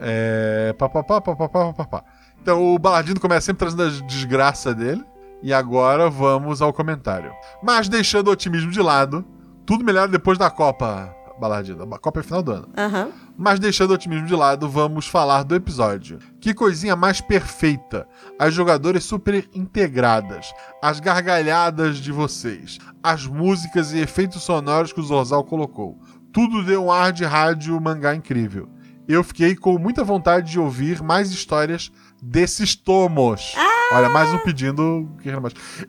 É. 0.00 0.74
Pá, 0.78 0.88
pá, 0.88 1.02
pá, 1.02 1.20
pá, 1.20 1.36
pá, 1.36 1.48
pá, 1.48 1.72
pá, 1.72 1.84
pá. 1.84 2.04
Então 2.42 2.74
o 2.74 2.78
Baladino 2.78 3.18
começa 3.20 3.46
sempre 3.46 3.66
trazendo 3.66 3.82
a 3.82 4.06
desgraça 4.06 4.74
dele. 4.74 5.04
E 5.42 5.52
agora 5.52 6.08
vamos 6.08 6.62
ao 6.62 6.72
comentário. 6.72 7.30
Mas 7.62 7.88
deixando 7.88 8.28
o 8.28 8.30
otimismo 8.30 8.70
de 8.70 8.80
lado, 8.80 9.24
tudo 9.66 9.84
melhor 9.84 10.08
depois 10.08 10.38
da 10.38 10.50
Copa. 10.50 11.14
baladinha. 11.38 11.76
A 11.82 11.98
Copa 11.98 12.20
é 12.20 12.22
final 12.22 12.42
do 12.42 12.52
ano. 12.52 12.68
Aham. 12.76 13.10
Mas 13.36 13.58
deixando 13.58 13.90
o 13.90 13.94
otimismo 13.94 14.26
de 14.26 14.34
lado, 14.34 14.68
vamos 14.68 15.06
falar 15.06 15.42
do 15.42 15.54
episódio. 15.54 16.18
Que 16.40 16.54
coisinha 16.54 16.96
mais 16.96 17.20
perfeita! 17.20 18.06
As 18.38 18.54
jogadoras 18.54 19.04
super 19.04 19.46
integradas, 19.54 20.50
as 20.80 20.98
gargalhadas 21.00 21.98
de 21.98 22.10
vocês, 22.12 22.78
as 23.02 23.26
músicas 23.26 23.92
e 23.92 23.98
efeitos 23.98 24.42
sonoros 24.42 24.92
que 24.92 25.00
o 25.00 25.04
Zorzal 25.04 25.44
colocou. 25.44 25.98
Tudo 26.32 26.64
deu 26.64 26.84
um 26.84 26.92
ar 26.92 27.12
de 27.12 27.24
rádio 27.24 27.78
mangá 27.80 28.14
incrível. 28.14 28.68
Eu 29.06 29.22
fiquei 29.22 29.54
com 29.54 29.78
muita 29.78 30.02
vontade 30.02 30.50
de 30.50 30.58
ouvir 30.58 31.02
mais 31.02 31.30
histórias 31.30 31.92
desses 32.22 32.74
tomos. 32.74 33.54
Olha, 33.92 34.08
mais 34.08 34.32
um 34.32 34.38
pedindo. 34.38 35.08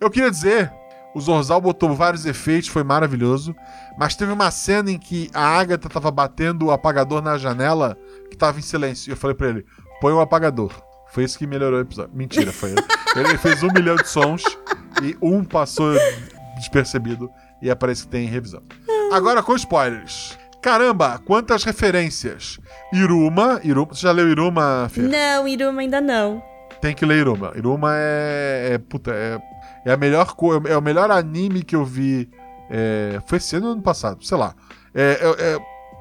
Eu 0.01 0.09
queria 0.09 0.29
dizer, 0.29 0.71
o 1.15 1.21
Zorzal 1.21 1.61
botou 1.61 1.95
vários 1.95 2.25
efeitos, 2.25 2.67
foi 2.67 2.83
maravilhoso. 2.83 3.55
Mas 3.97 4.15
teve 4.15 4.33
uma 4.33 4.51
cena 4.51 4.91
em 4.91 4.99
que 4.99 5.29
a 5.33 5.57
Agatha 5.57 5.87
tava 5.87 6.11
batendo 6.11 6.65
o 6.65 6.71
apagador 6.71 7.21
na 7.21 7.37
janela, 7.37 7.97
que 8.29 8.35
tava 8.35 8.59
em 8.59 8.61
silêncio. 8.61 9.09
E 9.09 9.13
eu 9.13 9.17
falei 9.17 9.35
pra 9.35 9.47
ele: 9.47 9.65
põe 10.01 10.11
o 10.11 10.19
apagador. 10.19 10.73
Foi 11.07 11.23
isso 11.23 11.37
que 11.37 11.47
melhorou 11.47 11.79
o 11.79 11.81
episódio. 11.81 12.13
Mentira, 12.13 12.51
foi 12.51 12.71
ele. 12.71 12.83
ele 13.15 13.37
fez 13.37 13.63
um 13.63 13.71
milhão 13.71 13.95
de 13.95 14.09
sons 14.09 14.43
e 15.01 15.17
um 15.21 15.45
passou 15.45 15.93
despercebido. 16.57 17.29
E 17.61 17.69
é 17.69 17.75
parece 17.75 18.03
que 18.03 18.09
tem 18.09 18.27
revisão. 18.27 18.61
Agora 19.13 19.41
com 19.41 19.55
spoilers. 19.55 20.37
Caramba, 20.65 21.19
quantas 21.23 21.63
referências. 21.63 22.59
Iruma, 22.91 23.61
Iruma. 23.63 23.93
Você 23.93 24.01
já 24.01 24.11
leu 24.11 24.27
Iruma, 24.27 24.87
Fê? 24.89 25.01
Não, 25.01 25.47
Iruma 25.47 25.81
ainda 25.81 26.01
não. 26.01 26.41
Tem 26.81 26.95
que 26.95 27.05
ler 27.05 27.19
Iruma. 27.19 27.53
Iruma 27.55 27.91
é. 27.95 28.69
é 28.73 28.77
puta, 28.79 29.11
é, 29.13 29.39
é 29.85 29.91
a 29.93 29.95
melhor 29.97 30.33
coisa. 30.35 30.67
É 30.67 30.75
o 30.75 30.81
melhor 30.81 31.11
anime 31.11 31.61
que 31.61 31.75
eu 31.75 31.85
vi. 31.85 32.27
é, 32.67 33.19
foi 33.27 33.37
esse 33.37 33.55
ano 33.57 33.73
ano 33.73 33.81
passado? 33.83 34.25
Sei 34.25 34.35
lá. 34.35 34.55
É, 34.91 35.19
é- 35.21 35.53
é 35.53 35.57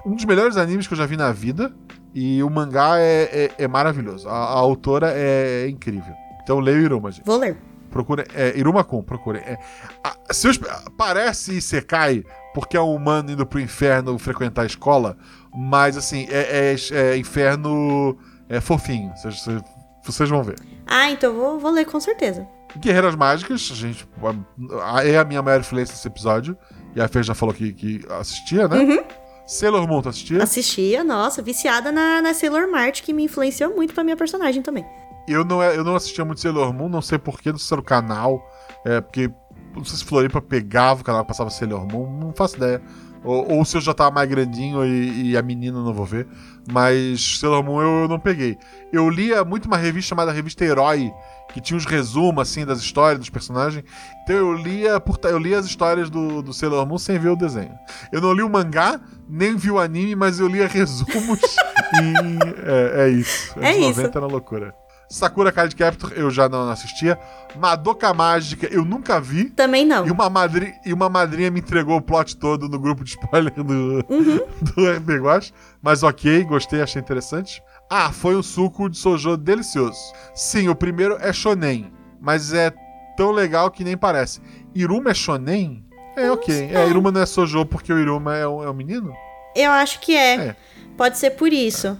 um 0.06 0.14
dos 0.14 0.24
melhores 0.24 0.56
animes 0.56 0.86
que 0.86 0.94
eu 0.94 0.98
já 0.98 1.04
vi 1.04 1.18
na 1.18 1.30
vida. 1.30 1.70
E 2.14 2.42
o 2.42 2.48
mangá 2.48 2.98
é, 2.98 3.50
é- 3.58 3.64
é 3.64 3.68
maravilhoso. 3.68 4.26
A, 4.30 4.32
a 4.32 4.52
autora 4.58 5.12
é, 5.14 5.68
incrível. 5.68 6.14
Então 6.42 6.58
leia 6.58 6.78
Iruma, 6.78 7.12
gente. 7.12 7.26
Vou 7.26 7.36
ler. 7.36 7.54
Procure. 7.90 8.24
É, 8.34 8.56
Iruma-kun, 8.58 9.02
procure. 9.02 9.40
É, 9.40 9.58
a- 10.02 10.16
se 10.32 10.48
os- 10.48 10.58
parece 10.96 11.52
Isekai, 11.52 12.24
porque 12.54 12.76
é 12.76 12.80
um 12.80 12.94
humano 12.94 13.30
indo 13.32 13.44
pro 13.44 13.60
inferno 13.60 14.16
frequentar 14.18 14.62
a 14.62 14.66
escola, 14.66 15.16
mas 15.54 15.96
assim, 15.96 16.26
é, 16.30 16.72
é- 16.72 16.96
é 17.12 17.16
inferno 17.18 18.16
é 18.48 18.60
fofinho. 18.60 19.12
Vocês, 19.16 19.44
vocês- 20.02 20.30
vão 20.30 20.42
ver. 20.42 20.56
Ah, 20.86 21.10
então 21.10 21.34
vou, 21.34 21.58
vou 21.58 21.70
ler 21.70 21.84
com 21.86 21.98
certeza. 22.00 22.46
Guerreiras 22.78 23.14
Mágicas, 23.14 23.68
a 23.72 23.74
gente. 23.74 24.06
É 25.04 25.18
a 25.18 25.24
minha 25.24 25.40
maior 25.42 25.60
influência 25.60 25.92
nesse 25.94 26.06
episódio. 26.08 26.56
E 26.94 27.00
a 27.00 27.08
Fê 27.08 27.22
já 27.22 27.34
falou 27.34 27.54
que, 27.54 27.72
que 27.72 28.00
assistia, 28.10 28.68
né? 28.68 29.04
Sailor 29.46 29.86
Moon, 29.86 30.00
tu 30.02 30.08
assistia? 30.08 30.42
Assistia, 30.42 31.04
nossa, 31.04 31.42
viciada 31.42 31.90
na, 31.92 32.22
na 32.22 32.32
Sailor 32.34 32.70
Mart, 32.70 33.02
que 33.02 33.12
me 33.12 33.24
influenciou 33.24 33.74
muito 33.74 33.92
pra 33.94 34.02
minha 34.04 34.16
personagem 34.16 34.62
também. 34.62 34.84
Eu 35.28 35.44
não, 35.44 35.62
é- 35.62 35.76
eu 35.76 35.84
não 35.84 35.94
assistia 35.96 36.24
muito 36.24 36.40
Sailor 36.40 36.72
Moon, 36.72 36.88
não 36.88 37.02
sei 37.02 37.18
porquê, 37.18 37.50
não 37.50 37.58
sei 37.58 37.66
se 37.68 37.74
era 37.74 37.80
o 37.80 37.84
canal. 37.84 38.40
É, 38.84 39.00
porque. 39.00 39.30
Não 39.74 39.84
sei 39.84 39.98
se 39.98 40.04
Floripa 40.04 40.40
pegava 40.40 41.00
o 41.00 41.04
canal 41.04 41.22
que 41.22 41.28
passava 41.28 41.50
Sailor 41.50 41.86
Moon, 41.86 42.18
não 42.18 42.32
faço 42.32 42.56
ideia. 42.56 42.80
Ou, 43.24 43.52
ou 43.52 43.64
se 43.64 43.76
eu 43.76 43.80
já 43.80 43.94
tava 43.94 44.10
mais 44.10 44.28
grandinho 44.28 44.84
e, 44.84 45.30
e 45.30 45.36
a 45.36 45.42
menina 45.42 45.82
não 45.82 45.94
vou 45.94 46.04
ver. 46.04 46.26
Mas 46.70 47.38
Sailor 47.38 47.64
Moon 47.64 47.80
eu, 47.80 48.02
eu 48.02 48.08
não 48.08 48.20
peguei. 48.20 48.56
Eu 48.92 49.08
lia 49.08 49.44
muito 49.44 49.64
uma 49.64 49.78
revista 49.78 50.10
chamada 50.10 50.30
Revista 50.30 50.64
Herói, 50.64 51.10
que 51.52 51.60
tinha 51.60 51.76
uns 51.76 51.86
resumos 51.86 52.42
assim 52.42 52.66
das 52.66 52.80
histórias 52.80 53.18
dos 53.18 53.30
personagens. 53.30 53.82
Então 54.22 54.36
eu 54.36 54.52
lia, 54.52 55.00
por, 55.00 55.18
eu 55.24 55.38
lia 55.38 55.58
as 55.58 55.64
histórias 55.64 56.10
do, 56.10 56.42
do 56.42 56.52
Sailor 56.52 56.86
Moon 56.86 56.98
sem 56.98 57.18
ver 57.18 57.30
o 57.30 57.36
desenho. 57.36 57.72
Eu 58.12 58.20
não 58.20 58.32
li 58.32 58.42
o 58.42 58.48
mangá, 58.48 59.00
nem 59.26 59.56
vi 59.56 59.70
o 59.70 59.78
anime, 59.78 60.14
mas 60.14 60.38
eu 60.38 60.46
lia 60.46 60.66
resumos 60.68 61.40
e 61.94 62.58
é, 62.66 63.06
é 63.06 63.08
isso. 63.08 63.58
É 63.60 63.72
isso. 63.76 64.00
90 64.00 64.18
era 64.18 64.26
loucura. 64.26 64.74
Sakura 65.08 65.52
Card 65.52 65.74
Captor 65.76 66.12
eu 66.14 66.30
já 66.30 66.48
não 66.48 66.68
assistia. 66.70 67.18
Madoka 67.56 68.12
Mágica 68.12 68.66
eu 68.70 68.84
nunca 68.84 69.20
vi. 69.20 69.50
Também 69.50 69.84
não. 69.84 70.06
E 70.06 70.10
uma, 70.10 70.28
madri 70.28 70.72
e 70.84 70.92
uma 70.92 71.08
madrinha 71.08 71.50
me 71.50 71.60
entregou 71.60 71.96
o 71.96 72.02
plot 72.02 72.36
todo 72.36 72.68
no 72.68 72.78
grupo 72.78 73.04
de 73.04 73.10
spoiler 73.10 73.52
do, 73.54 74.04
Uhum. 74.08 74.40
do 74.74 74.90
RP 74.90 75.20
Guache. 75.22 75.52
Mas 75.82 76.02
ok, 76.02 76.42
gostei, 76.44 76.80
achei 76.82 77.00
interessante. 77.00 77.62
Ah, 77.90 78.10
foi 78.10 78.34
um 78.34 78.42
suco 78.42 78.88
de 78.88 78.96
sojo 78.96 79.36
delicioso. 79.36 79.98
Sim, 80.34 80.68
o 80.68 80.74
primeiro 80.74 81.16
é 81.20 81.32
shonen, 81.32 81.92
mas 82.20 82.52
é 82.52 82.72
tão 83.16 83.30
legal 83.30 83.70
que 83.70 83.84
nem 83.84 83.96
parece. 83.96 84.40
Iruma 84.74 85.10
é 85.10 85.14
shonen? 85.14 85.84
É 86.16 86.30
ok. 86.30 86.70
É, 86.72 86.88
Iruma 86.88 87.12
não 87.12 87.20
é 87.20 87.26
sojo 87.26 87.64
porque 87.66 87.92
o 87.92 87.98
Iruma 87.98 88.34
é 88.36 88.48
um, 88.48 88.62
é 88.64 88.70
um 88.70 88.74
menino? 88.74 89.12
Eu 89.54 89.70
acho 89.70 90.00
que 90.00 90.16
é. 90.16 90.34
É. 90.36 90.56
Pode 90.96 91.18
ser 91.18 91.30
por 91.30 91.52
isso. 91.52 91.98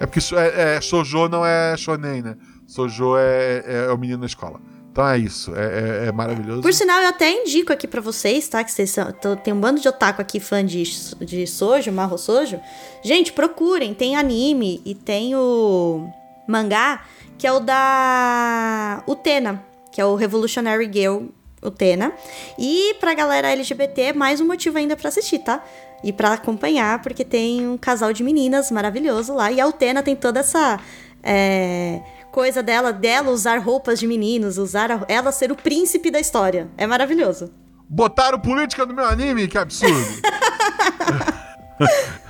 É 0.00 0.06
porque 0.06 0.20
é, 0.34 0.76
é, 0.76 0.80
sojo 0.80 1.28
não 1.28 1.44
é 1.44 1.76
shonen, 1.76 2.22
né? 2.22 2.36
Sojo 2.66 3.16
é, 3.16 3.62
é, 3.66 3.86
é 3.88 3.92
o 3.92 3.96
menino 3.98 4.18
na 4.20 4.26
escola. 4.26 4.60
Então 4.92 5.06
é 5.08 5.18
isso. 5.18 5.54
É, 5.54 6.04
é- 6.04 6.08
é 6.08 6.12
maravilhoso. 6.12 6.62
Por 6.62 6.72
sinal, 6.72 7.00
eu 7.02 7.08
até 7.08 7.30
indico 7.30 7.72
aqui 7.72 7.86
pra 7.86 8.00
vocês, 8.00 8.48
tá? 8.48 8.64
Que 8.64 8.72
vocês 8.72 8.90
são, 8.90 9.12
tô- 9.12 9.36
tem 9.36 9.52
um 9.52 9.60
bando 9.60 9.80
de 9.80 9.86
otaku 9.88 10.20
aqui 10.22 10.40
fã 10.40 10.64
de, 10.64 10.82
de 11.20 11.46
sojo, 11.46 11.92
marro 11.92 12.16
sojo. 12.16 12.58
Gente, 13.04 13.32
procurem. 13.32 13.92
Tem 13.94 14.16
anime 14.16 14.80
e 14.84 14.94
tem 14.94 15.34
o 15.36 16.08
mangá, 16.48 17.04
que 17.38 17.46
é 17.46 17.52
o 17.52 17.60
da 17.60 19.02
Utena, 19.06 19.62
que 19.92 20.00
é 20.00 20.04
o 20.04 20.14
Revolutionary 20.14 20.90
Girl 20.92 21.24
Utena. 21.62 22.12
E 22.58 22.94
pra 23.00 23.12
galera 23.14 23.48
LGBT, 23.50 24.12
mais 24.14 24.40
um 24.40 24.46
motivo 24.46 24.78
ainda 24.78 24.96
pra 24.96 25.08
assistir, 25.08 25.40
tá? 25.40 25.62
E 26.06 26.12
pra 26.12 26.34
acompanhar, 26.34 27.02
porque 27.02 27.24
tem 27.24 27.66
um 27.68 27.76
casal 27.76 28.12
de 28.12 28.22
meninas 28.22 28.70
maravilhoso 28.70 29.34
lá. 29.34 29.50
E 29.50 29.60
a 29.60 29.66
Utena 29.66 30.02
tem 30.02 30.14
toda 30.14 30.40
essa... 30.40 30.78
é, 31.22 32.00
coisa 32.30 32.62
dela, 32.62 32.92
dela 32.92 33.30
usar 33.30 33.58
roupas 33.58 33.98
de 33.98 34.06
meninos, 34.06 34.58
usar 34.58 34.92
a- 34.92 35.04
ela 35.08 35.32
ser 35.32 35.50
o 35.50 35.56
príncipe 35.56 36.10
da 36.10 36.20
história. 36.20 36.68
É 36.76 36.86
maravilhoso. 36.86 37.50
Botaram 37.88 38.38
política 38.38 38.84
no 38.84 38.92
meu 38.94 39.06
anime, 39.06 39.48
que 39.48 39.56
absurdo! 39.58 39.96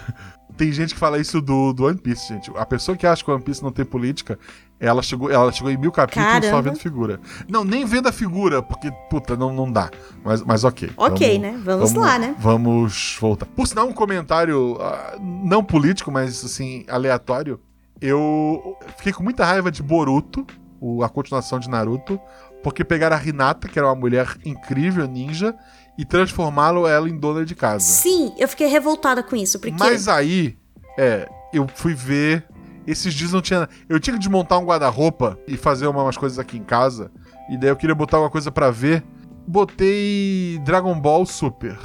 tem 0.56 0.72
gente 0.72 0.94
que 0.94 1.00
fala 1.00 1.18
isso 1.18 1.40
do, 1.40 1.72
do 1.72 1.84
One 1.86 1.98
Piece, 1.98 2.28
gente. 2.28 2.50
A 2.56 2.64
pessoa 2.66 2.96
que 2.96 3.06
acha 3.06 3.24
que 3.24 3.30
o 3.30 3.34
One 3.34 3.42
Piece 3.42 3.62
não 3.62 3.70
tem 3.72 3.84
política, 3.84 4.38
ela 4.78 5.02
chegou, 5.02 5.30
ela 5.30 5.50
chegou 5.52 5.70
em 5.70 5.76
mil 5.76 5.90
capítulos 5.92 6.26
só 6.34 6.40
Caramba. 6.40 6.62
vendo 6.62 6.78
figura. 6.78 7.20
Não, 7.48 7.64
nem 7.64 7.84
vendo 7.84 8.08
a 8.08 8.12
figura, 8.12 8.62
porque, 8.62 8.90
puta, 9.10 9.36
não, 9.36 9.52
não 9.52 9.70
dá. 9.70 9.90
Mas, 10.24 10.42
mas 10.42 10.64
ok. 10.64 10.90
Ok, 10.96 11.38
né? 11.38 11.58
Vamos 11.64 11.92
lá, 11.94 12.18
né? 12.18 12.34
Vamos 12.38 13.16
voltar. 13.20 13.46
Por 13.46 13.66
sinal, 13.66 13.86
um 13.88 13.92
comentário 13.92 14.76
ah, 14.80 15.16
não 15.20 15.62
político, 15.64 16.10
mas 16.10 16.44
assim, 16.44 16.84
aleatório. 16.88 17.60
Eu 18.00 18.76
fiquei 18.98 19.12
com 19.12 19.22
muita 19.22 19.44
raiva 19.44 19.70
de 19.70 19.82
Boruto, 19.82 20.46
o- 20.80 21.02
a 21.02 21.08
continuação 21.08 21.58
de 21.58 21.68
Naruto, 21.70 22.20
porque 22.62 22.84
pegaram 22.84 23.16
a 23.16 23.24
Hinata, 23.24 23.68
que 23.68 23.78
era 23.78 23.88
uma 23.88 23.94
mulher 23.94 24.36
incrível, 24.44 25.06
ninja, 25.06 25.54
e 25.98 26.04
transformaram 26.04 26.86
ela 26.86 27.08
em 27.08 27.16
dona 27.18 27.44
de 27.44 27.54
casa. 27.54 27.84
Sim, 27.84 28.32
eu 28.38 28.46
fiquei 28.48 28.66
revoltada 28.66 29.22
com 29.22 29.34
isso, 29.36 29.58
porque 29.58 29.74
Mas 29.78 30.08
aí, 30.08 30.56
é, 30.98 31.28
eu 31.52 31.66
fui 31.74 31.94
ver. 31.94 32.44
Esses 32.86 33.12
dias 33.14 33.32
não 33.32 33.42
tinha. 33.42 33.68
Eu 33.88 33.98
tinha 33.98 34.14
que 34.14 34.20
desmontar 34.20 34.60
um 34.60 34.64
guarda-roupa 34.64 35.36
e 35.48 35.56
fazer 35.56 35.88
uma- 35.88 36.04
umas 36.04 36.16
coisas 36.16 36.38
aqui 36.38 36.56
em 36.56 36.62
casa. 36.62 37.10
E 37.50 37.56
daí 37.58 37.68
eu 37.70 37.76
queria 37.76 37.94
botar 37.96 38.16
alguma 38.18 38.30
coisa 38.30 38.52
pra 38.52 38.70
ver. 38.70 39.02
Botei 39.66 40.60
Dragon 40.64 40.98
Ball 41.00 41.26
Super. 41.26 41.76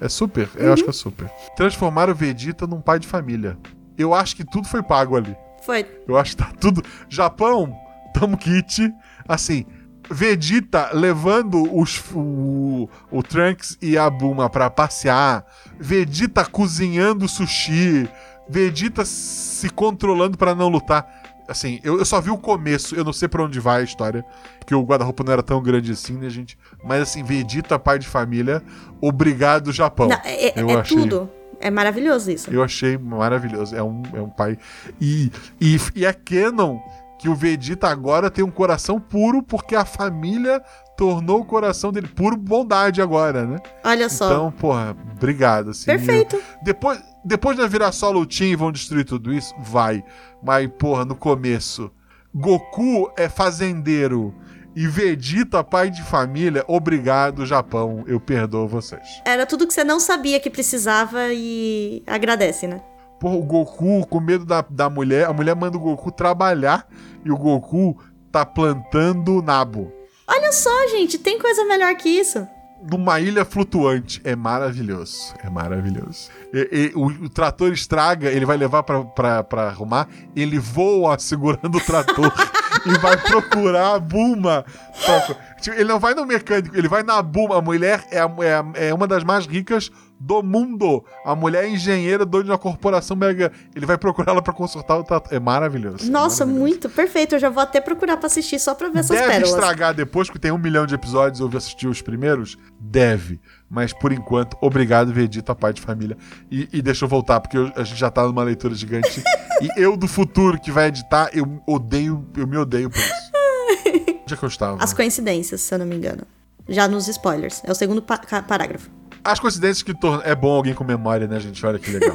É 0.00 0.08
Super? 0.08 0.48
Eu 0.56 0.72
acho 0.72 0.82
que 0.82 0.90
é 0.90 0.92
Super. 0.92 1.30
Transformaram 1.56 2.12
o 2.12 2.16
Vegeta 2.16 2.66
num 2.66 2.80
pai 2.80 2.98
de 2.98 3.06
família. 3.06 3.56
Eu 3.96 4.12
acho 4.12 4.34
que 4.34 4.44
tudo 4.44 4.66
foi 4.66 4.82
pago 4.82 5.16
ali. 5.16 5.36
foi. 5.64 5.86
Eu 6.08 6.18
acho 6.18 6.32
que 6.36 6.42
tá 6.42 6.50
tudo. 6.60 6.82
Japão, 7.08 7.72
tamo 8.12 8.36
kit. 8.36 8.92
Assim, 9.28 9.64
Vegeta 10.12 10.90
levando 10.92 11.62
os, 11.76 12.02
o, 12.14 12.88
o 13.10 13.22
Trunks 13.22 13.78
e 13.80 13.96
a 13.96 14.08
Buma 14.10 14.48
pra 14.50 14.68
passear. 14.70 15.44
Vegeta 15.78 16.44
cozinhando 16.44 17.26
sushi. 17.28 18.08
Vegeta 18.48 19.04
se 19.04 19.70
controlando 19.70 20.36
pra 20.36 20.54
não 20.54 20.68
lutar. 20.68 21.22
Assim, 21.48 21.80
eu, 21.82 21.98
eu 21.98 22.04
só 22.04 22.20
vi 22.20 22.30
o 22.30 22.38
começo, 22.38 22.94
eu 22.94 23.04
não 23.04 23.12
sei 23.12 23.28
pra 23.28 23.42
onde 23.42 23.58
vai 23.58 23.80
a 23.80 23.84
história, 23.84 24.24
que 24.64 24.74
o 24.74 24.82
guarda-roupa 24.82 25.24
não 25.24 25.32
era 25.32 25.42
tão 25.42 25.60
grande 25.60 25.90
assim, 25.92 26.14
né, 26.14 26.30
gente? 26.30 26.56
Mas 26.84 27.02
assim, 27.02 27.22
Vegeta, 27.24 27.78
pai 27.78 27.98
de 27.98 28.06
família, 28.06 28.62
obrigado, 29.00 29.72
Japão. 29.72 30.08
Não, 30.08 30.20
é 30.24 30.52
eu 30.60 30.70
é 30.70 30.74
achei- 30.74 30.96
tudo. 30.96 31.28
É 31.60 31.70
maravilhoso 31.70 32.28
isso. 32.30 32.50
eu 32.50 32.60
achei 32.62 32.98
maravilhoso. 32.98 33.74
É 33.76 33.82
um, 33.82 34.02
é 34.12 34.20
um 34.20 34.28
pai. 34.28 34.58
E, 35.00 35.30
e, 35.60 35.76
e 35.94 36.04
é 36.04 36.12
canon 36.12 36.78
que 37.22 37.28
o 37.28 37.34
Vegeta 37.36 37.86
agora 37.86 38.28
tem 38.28 38.44
um 38.44 38.50
coração 38.50 38.98
puro 38.98 39.44
porque 39.44 39.76
a 39.76 39.84
família 39.84 40.60
tornou 40.96 41.40
o 41.40 41.44
coração 41.44 41.92
dele 41.92 42.08
puro 42.08 42.36
bondade 42.36 43.00
agora, 43.00 43.46
né? 43.46 43.58
Olha 43.84 44.08
só. 44.08 44.26
Então, 44.26 44.50
porra, 44.50 44.96
obrigado. 45.14 45.70
Assim, 45.70 45.86
Perfeito. 45.86 46.34
eu- 46.34 46.42
depois, 46.64 47.00
depois 47.24 47.56
de 47.56 47.66
virar 47.68 47.92
só 47.92 48.10
lutinha 48.10 48.50
e 48.52 48.56
vão 48.56 48.72
destruir 48.72 49.04
tudo 49.04 49.32
isso, 49.32 49.54
vai. 49.60 50.02
Mas, 50.42 50.68
porra, 50.76 51.04
no 51.04 51.14
começo, 51.14 51.92
Goku 52.34 53.08
é 53.16 53.28
fazendeiro. 53.28 54.34
E 54.74 54.86
Vegeta, 54.88 55.62
pai 55.62 55.90
de 55.90 56.02
família, 56.02 56.64
obrigado, 56.66 57.44
Japão. 57.46 58.02
Eu 58.06 58.18
perdoo 58.18 58.66
vocês. 58.66 59.06
Era 59.24 59.44
tudo 59.46 59.66
que 59.66 59.74
você 59.74 59.84
não 59.84 60.00
sabia 60.00 60.40
que 60.40 60.48
precisava 60.50 61.26
e 61.32 62.02
agradece, 62.06 62.66
né? 62.66 62.80
Porra, 63.22 63.36
o 63.36 63.42
Goku 63.44 64.04
com 64.08 64.18
medo 64.20 64.44
da, 64.44 64.64
da 64.68 64.90
mulher, 64.90 65.26
a 65.28 65.32
mulher 65.32 65.54
manda 65.54 65.76
o 65.76 65.80
Goku 65.80 66.10
trabalhar 66.10 66.88
e 67.24 67.30
o 67.30 67.36
Goku 67.36 67.96
tá 68.32 68.44
plantando 68.44 69.40
nabo. 69.40 69.92
Olha 70.26 70.50
só, 70.50 70.88
gente, 70.88 71.18
tem 71.18 71.38
coisa 71.38 71.64
melhor 71.66 71.94
que 71.94 72.08
isso. 72.08 72.44
Numa 72.90 73.20
ilha 73.20 73.44
flutuante. 73.44 74.20
É 74.24 74.34
maravilhoso. 74.34 75.32
É 75.40 75.48
maravilhoso. 75.48 76.30
E- 76.52 76.90
e 76.92 76.98
o, 76.98 77.06
o 77.06 77.28
trator 77.28 77.72
estraga, 77.72 78.28
ele 78.28 78.44
vai 78.44 78.56
levar 78.56 78.82
pra, 78.82 79.04
pra, 79.04 79.44
pra 79.44 79.62
arrumar, 79.68 80.08
ele 80.34 80.58
voa 80.58 81.16
segurando 81.16 81.76
o 81.78 81.80
trator 81.80 82.32
e 82.84 82.98
vai 82.98 83.16
procurar 83.18 83.94
a 83.94 84.00
Bulma. 84.00 84.64
pra- 85.06 85.36
Tipo, 85.60 85.76
ele 85.76 85.88
não 85.88 86.00
vai 86.00 86.12
no 86.12 86.26
mecânico, 86.26 86.76
ele 86.76 86.88
vai 86.88 87.04
na 87.04 87.22
Bulma. 87.22 87.58
A 87.58 87.62
mulher 87.62 88.04
é, 88.10 88.18
a- 88.18 88.30
é, 88.74 88.88
é 88.88 88.94
uma 88.94 89.06
das 89.06 89.22
mais 89.22 89.46
ricas 89.46 89.88
do 90.24 90.40
mundo. 90.42 91.04
A 91.24 91.34
mulher 91.34 91.64
é 91.64 91.68
engenheira, 91.68 92.24
dona 92.24 92.44
de 92.44 92.50
uma 92.50 92.58
corporação 92.58 93.16
mega. 93.16 93.50
Ele 93.74 93.84
vai 93.84 93.98
procurar 93.98 94.32
ela 94.32 94.40
pra 94.42 94.52
consertar 94.52 94.96
o 94.96 95.02
trator. 95.02 95.34
É 95.34 95.40
maravilhoso. 95.40 96.06
é 96.06 96.10
Nossa, 96.10 96.44
maravilhoso. 96.46 96.60
muito 96.60 96.88
perfeito. 96.88 97.34
Eu 97.34 97.38
já 97.40 97.50
vou 97.50 97.62
até 97.62 97.80
procurar 97.80 98.16
pra 98.16 98.26
assistir 98.28 98.58
só 98.60 98.74
pra 98.74 98.88
ver 98.88 99.00
essas 99.00 99.16
Deve 99.16 99.28
pérolas. 99.32 99.50
estragar 99.50 99.92
depois, 99.94 100.28
porque 100.28 100.38
tem 100.38 100.52
um 100.52 100.58
milhão 100.58 100.86
de 100.86 100.94
episódios 100.94 101.40
eu 101.40 101.50
assisti 101.58 101.88
os 101.88 102.00
primeiros? 102.00 102.56
Deve. 102.78 103.40
Mas 103.68 103.92
por 103.92 104.12
enquanto, 104.12 104.56
obrigado, 104.60 105.12
Vegeta, 105.12 105.54
pai 105.54 105.72
de 105.72 105.80
família. 105.80 106.16
E, 106.50 106.68
e 106.72 106.80
deixa 106.82 107.04
eu 107.04 107.08
voltar, 107.08 107.40
porque 107.40 107.56
eu- 107.58 107.72
a 107.74 107.82
gente 107.82 107.98
já 107.98 108.10
tá 108.10 108.22
numa 108.22 108.44
leitura 108.44 108.74
gigante. 108.74 109.22
e 109.60 109.68
eu 109.82 109.96
do 109.96 110.06
futuro 110.06 110.60
que 110.60 110.70
vai 110.70 110.86
editar, 110.88 111.30
eu 111.32 111.60
odeio, 111.66 112.24
eu 112.36 112.46
me 112.46 112.56
odeio 112.56 112.88
por 112.90 112.98
isso. 112.98 113.12
Onde 114.22 114.34
é 114.34 114.36
que 114.36 114.44
eu 114.44 114.48
estava? 114.48 114.82
As 114.82 114.92
coincidências, 114.92 115.60
se 115.62 115.74
eu 115.74 115.78
não 115.78 115.86
me 115.86 115.96
engano. 115.96 116.22
Já 116.68 116.86
nos 116.86 117.08
spoilers. 117.08 117.60
É 117.64 117.72
o 117.72 117.74
segundo 117.74 118.00
pa- 118.00 118.20
parágrafo. 118.46 118.88
As 119.24 119.38
coincidências 119.38 119.82
que 119.82 119.94
tornam. 119.94 120.22
É 120.24 120.34
bom 120.34 120.50
alguém 120.56 120.74
com 120.74 120.84
memória, 120.84 121.26
né, 121.26 121.38
gente? 121.38 121.64
Olha 121.64 121.78
que 121.78 121.90
legal. 121.90 122.14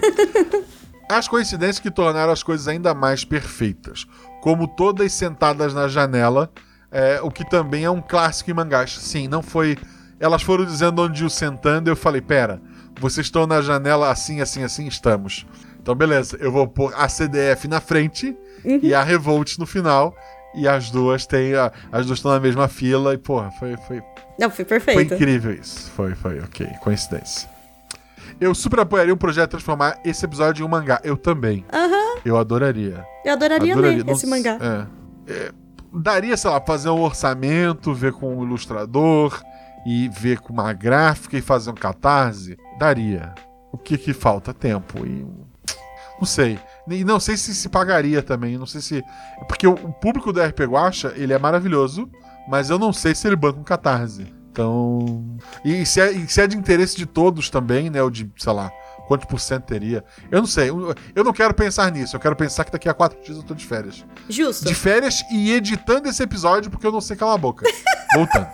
as 1.09 1.27
coincidências 1.27 1.79
que 1.79 1.89
tornaram 1.91 2.31
as 2.33 2.43
coisas 2.43 2.67
ainda 2.67 2.93
mais 2.93 3.23
perfeitas. 3.23 4.05
Como 4.41 4.67
todas 4.67 5.11
sentadas 5.13 5.73
na 5.73 5.87
janela, 5.87 6.51
é, 6.91 7.19
o 7.21 7.31
que 7.31 7.49
também 7.49 7.83
é 7.85 7.89
um 7.89 8.01
clássico 8.01 8.51
em 8.51 8.53
mangás. 8.53 8.97
Sim, 8.99 9.27
não 9.27 9.41
foi. 9.41 9.77
Elas 10.19 10.41
foram 10.41 10.65
dizendo 10.65 11.01
onde 11.01 11.23
o 11.23 11.29
sentando, 11.29 11.89
eu 11.89 11.95
falei: 11.95 12.21
pera, 12.21 12.61
vocês 12.99 13.27
estão 13.27 13.47
na 13.47 13.61
janela 13.61 14.09
assim, 14.11 14.41
assim, 14.41 14.63
assim? 14.63 14.87
Estamos. 14.87 15.45
Então, 15.81 15.95
beleza, 15.95 16.35
eu 16.41 16.51
vou 16.51 16.67
pôr 16.67 16.93
a 16.97 17.07
CDF 17.07 17.67
na 17.67 17.79
frente 17.79 18.35
e 18.83 18.93
a 18.93 19.01
Revolt 19.03 19.57
no 19.57 19.65
final. 19.65 20.13
E 20.55 20.67
as 20.67 20.89
duas 20.89 21.25
têm. 21.25 21.53
a- 21.55 21.71
as 21.91 22.05
duas 22.05 22.19
estão 22.19 22.31
na 22.31 22.39
mesma 22.39 22.67
fila. 22.67 23.13
E, 23.13 23.17
porra, 23.17 23.51
foi, 23.51 23.77
foi, 23.87 24.01
Não, 24.39 24.49
foi 24.49 24.65
foi 24.65 24.79
perfeito. 24.79 25.13
incrível 25.15 25.53
isso. 25.53 25.89
Foi, 25.91 26.13
foi, 26.15 26.39
ok. 26.39 26.67
Coincidência. 26.81 27.49
Eu 28.39 28.53
super 28.53 28.81
apoiaria 28.81 29.13
o 29.13 29.17
projeto 29.17 29.45
de 29.45 29.51
transformar 29.51 29.99
esse 30.05 30.23
episódio 30.23 30.63
em 30.63 30.65
um 30.65 30.69
mangá. 30.69 30.99
Eu 31.03 31.17
também. 31.17 31.65
Aham, 31.73 32.19
Eu 32.23 32.37
adoraria. 32.37 33.03
eu 33.25 33.33
adoraria, 33.33 33.73
adoraria. 33.73 33.97
ler 33.97 34.05
Não 34.05 34.13
esse 34.13 34.27
mangá. 34.27 34.57
É. 34.61 35.33
É, 35.33 35.51
daria, 35.91 36.37
sei 36.37 36.49
lá, 36.51 36.61
fazer 36.61 36.89
um 36.89 37.01
orçamento, 37.01 37.93
ver 37.93 38.11
com 38.13 38.37
o 38.37 38.43
ilustrador 38.43 39.41
e 39.85 40.07
ver 40.09 40.39
com 40.39 40.53
uma 40.53 40.71
gráfica 40.73 41.35
e 41.37 41.41
fazer 41.41 41.71
um 41.71 41.75
catarse. 41.75 42.55
Daria. 42.77 43.33
O 43.71 43.77
que 43.77 43.97
que 43.97 44.13
falta? 44.13 44.53
Tempo. 44.53 45.03
E. 45.05 45.25
Não 46.19 46.25
sei. 46.25 46.59
E 46.89 47.03
não 47.03 47.19
sei 47.19 47.37
se 47.37 47.55
se 47.55 47.69
pagaria 47.69 48.21
também. 48.21 48.57
Não 48.57 48.65
sei 48.67 48.81
se. 48.81 49.03
Porque 49.47 49.65
o, 49.67 49.73
o 49.73 49.93
público 49.93 50.31
do 50.31 50.41
RP 50.41 50.59
Guacha, 50.61 51.11
ele 51.15 51.33
é 51.33 51.39
maravilhoso, 51.39 52.09
mas 52.47 52.69
eu 52.69 52.79
não 52.79 52.93
sei 52.93 53.13
se 53.13 53.27
ele 53.27 53.35
banca 53.35 53.59
um 53.59 53.63
catarse. 53.63 54.33
Então. 54.51 55.37
E 55.63 55.85
se 55.85 56.01
é, 56.01 56.11
e 56.11 56.27
se 56.27 56.41
é 56.41 56.47
de 56.47 56.57
interesse 56.57 56.97
de 56.97 57.05
todos 57.05 57.49
também, 57.49 57.89
né? 57.89 58.01
O 58.01 58.09
de, 58.09 58.31
sei 58.37 58.53
lá, 58.53 58.71
quantos 59.07 59.27
por 59.27 59.39
cento 59.39 59.65
teria. 59.65 60.03
Eu 60.31 60.39
não 60.39 60.47
sei. 60.47 60.69
Eu, 60.69 60.95
eu 61.15 61.23
não 61.23 61.31
quero 61.33 61.53
pensar 61.53 61.91
nisso. 61.91 62.15
Eu 62.15 62.19
quero 62.19 62.35
pensar 62.35 62.63
que 62.63 62.71
daqui 62.71 62.89
a 62.89 62.93
quatro 62.93 63.21
dias 63.21 63.37
eu 63.37 63.43
tô 63.43 63.53
de 63.53 63.65
férias. 63.65 64.05
Justo. 64.27 64.65
De 64.65 64.73
férias 64.73 65.23
e 65.31 65.51
editando 65.51 66.07
esse 66.09 66.23
episódio 66.23 66.71
porque 66.71 66.87
eu 66.87 66.91
não 66.91 67.01
sei 67.01 67.15
calar 67.15 67.35
a 67.35 67.37
boca. 67.37 67.65
Voltando. 68.15 68.49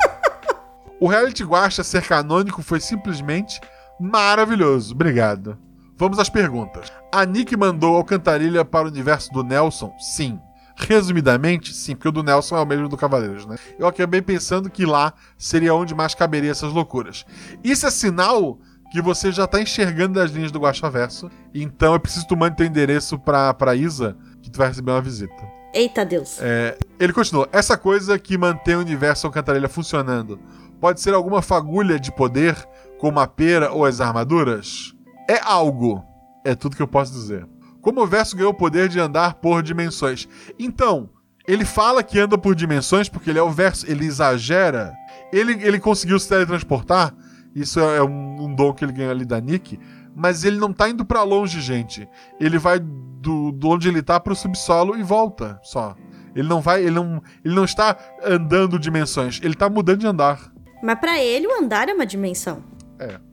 O 1.00 1.08
reality 1.08 1.44
Guacha 1.44 1.84
ser 1.84 2.06
canônico 2.06 2.62
foi 2.62 2.80
simplesmente 2.80 3.60
maravilhoso. 4.00 4.94
Obrigado. 4.94 5.58
Vamos 5.98 6.20
às 6.20 6.30
perguntas. 6.30 6.92
A 7.14 7.26
Nick 7.26 7.56
mandou 7.56 7.96
Alcantarilha 7.96 8.66
para 8.66 8.88
o 8.88 8.90
universo 8.90 9.32
do 9.32 9.44
Nelson? 9.44 9.94
Sim. 10.00 10.40
Resumidamente, 10.76 11.74
sim, 11.74 11.96
porque 11.96 12.10
o 12.10 12.12
do 12.12 12.24
Nelson 12.24 12.58
é 12.58 12.62
o 12.62 12.66
mesmo 12.66 12.90
do 12.90 12.98
Cavaleiros, 12.98 13.46
né? 13.46 13.58
Eu 13.78 13.88
acabei 13.88 14.22
pensando 14.22 14.70
que 14.70 14.86
lá 14.86 15.14
seria 15.38 15.74
onde 15.74 15.94
mais 15.94 16.16
caberia 16.16 16.52
essas 16.52 16.74
loucuras. 16.74 17.26
Isso 17.64 17.86
é 17.86 17.92
sinal 17.92 18.58
que 18.92 19.02
você 19.02 19.32
já 19.32 19.48
tá 19.48 19.62
enxergando 19.62 20.20
as 20.20 20.32
linhas 20.32 20.52
do 20.52 20.60
Guaxaverso. 20.60 21.30
Então 21.54 21.94
eu 21.94 22.00
preciso 22.00 22.26
que 22.26 22.30
tu 22.30 22.38
mande 22.38 22.58
teu 22.58 22.66
endereço 22.66 23.18
pra, 23.18 23.54
pra 23.54 23.76
Isa, 23.76 24.16
que 24.42 24.52
tu 24.52 24.58
vai 24.58 24.68
receber 24.68 24.92
uma 24.92 25.02
visita. 25.02 25.34
Eita 25.74 26.06
Deus. 26.06 26.38
É, 26.40 26.78
ele 27.00 27.12
continua. 27.12 27.50
Essa 27.52 27.76
coisa 27.76 28.20
que 28.20 28.38
mantém 28.38 28.76
o 28.76 28.80
universo 28.80 29.26
Alcantarilha 29.26 29.68
funcionando 29.68 30.40
pode 30.80 31.02
ser 31.02 31.14
alguma 31.14 31.42
fagulha 31.42 32.00
de 32.00 32.12
poder, 32.12 32.56
como 33.00 33.20
a 33.20 33.26
pera 33.26 33.72
ou 33.72 33.84
as 33.84 34.00
armaduras? 34.00 34.94
É 35.28 35.40
algo. 35.42 36.04
É 36.46 36.54
tudo 36.54 36.76
que 36.76 36.82
eu 36.82 36.88
posso 36.88 37.12
dizer. 37.12 37.48
Como 37.84 38.02
o 38.02 38.08
verso 38.08 38.36
ganhou 38.36 38.52
o 38.52 38.56
poder 38.56 38.88
de 38.88 38.98
andar 39.00 39.36
por 39.36 39.62
dimensões. 39.62 40.28
Então, 40.58 41.10
ele 41.46 41.66
fala 41.66 42.02
que 42.02 42.18
anda 42.18 42.38
por 42.38 42.56
dimensões 42.56 43.10
porque 43.10 43.30
ele 43.30 43.38
é 43.38 43.44
o 43.44 43.52
verso, 43.52 43.86
ele 43.92 44.06
exagera. 44.06 44.94
Ele, 45.34 45.62
ele 45.62 45.80
conseguiu 45.80 46.18
se 46.18 46.30
teletransportar. 46.30 47.14
Isso 47.54 47.82
é 47.82 48.02
um, 48.02 48.46
um 48.46 48.56
dom 48.56 48.74
que 48.74 48.86
ele 48.86 48.94
ganhou 48.94 49.12
ali 49.12 49.26
da 49.26 49.40
Nick. 49.42 49.78
Mas 50.16 50.46
ele 50.46 50.58
não 50.58 50.72
tá 50.72 50.88
indo 50.90 51.04
pra 51.04 51.24
longe, 51.24 51.60
gente. 51.60 52.08
Ele 52.40 52.58
vai 52.58 52.80
do, 52.80 53.52
do 53.52 53.68
onde 53.68 53.90
ele 53.90 54.02
tá 54.02 54.18
pro 54.18 54.34
subsolo 54.34 54.98
e 54.98 55.04
volta 55.04 55.60
só. 55.62 55.94
Ele 56.34 56.48
não 56.48 56.62
vai, 56.62 56.82
ele 56.82 56.96
não, 56.96 57.22
ele 57.44 57.54
não 57.54 57.66
está 57.66 57.98
andando 58.24 58.80
dimensões, 58.80 59.40
ele 59.44 59.56
tá 59.56 59.70
mudando 59.70 60.00
de 60.00 60.08
andar. 60.08 60.52
Mas 60.82 61.00
pra 61.00 61.22
ele, 61.22 61.48
o 61.48 61.60
andar 61.62 61.90
é 61.90 61.94
uma 61.94 62.06
dimensão. 62.06 62.64
Por 62.98 63.33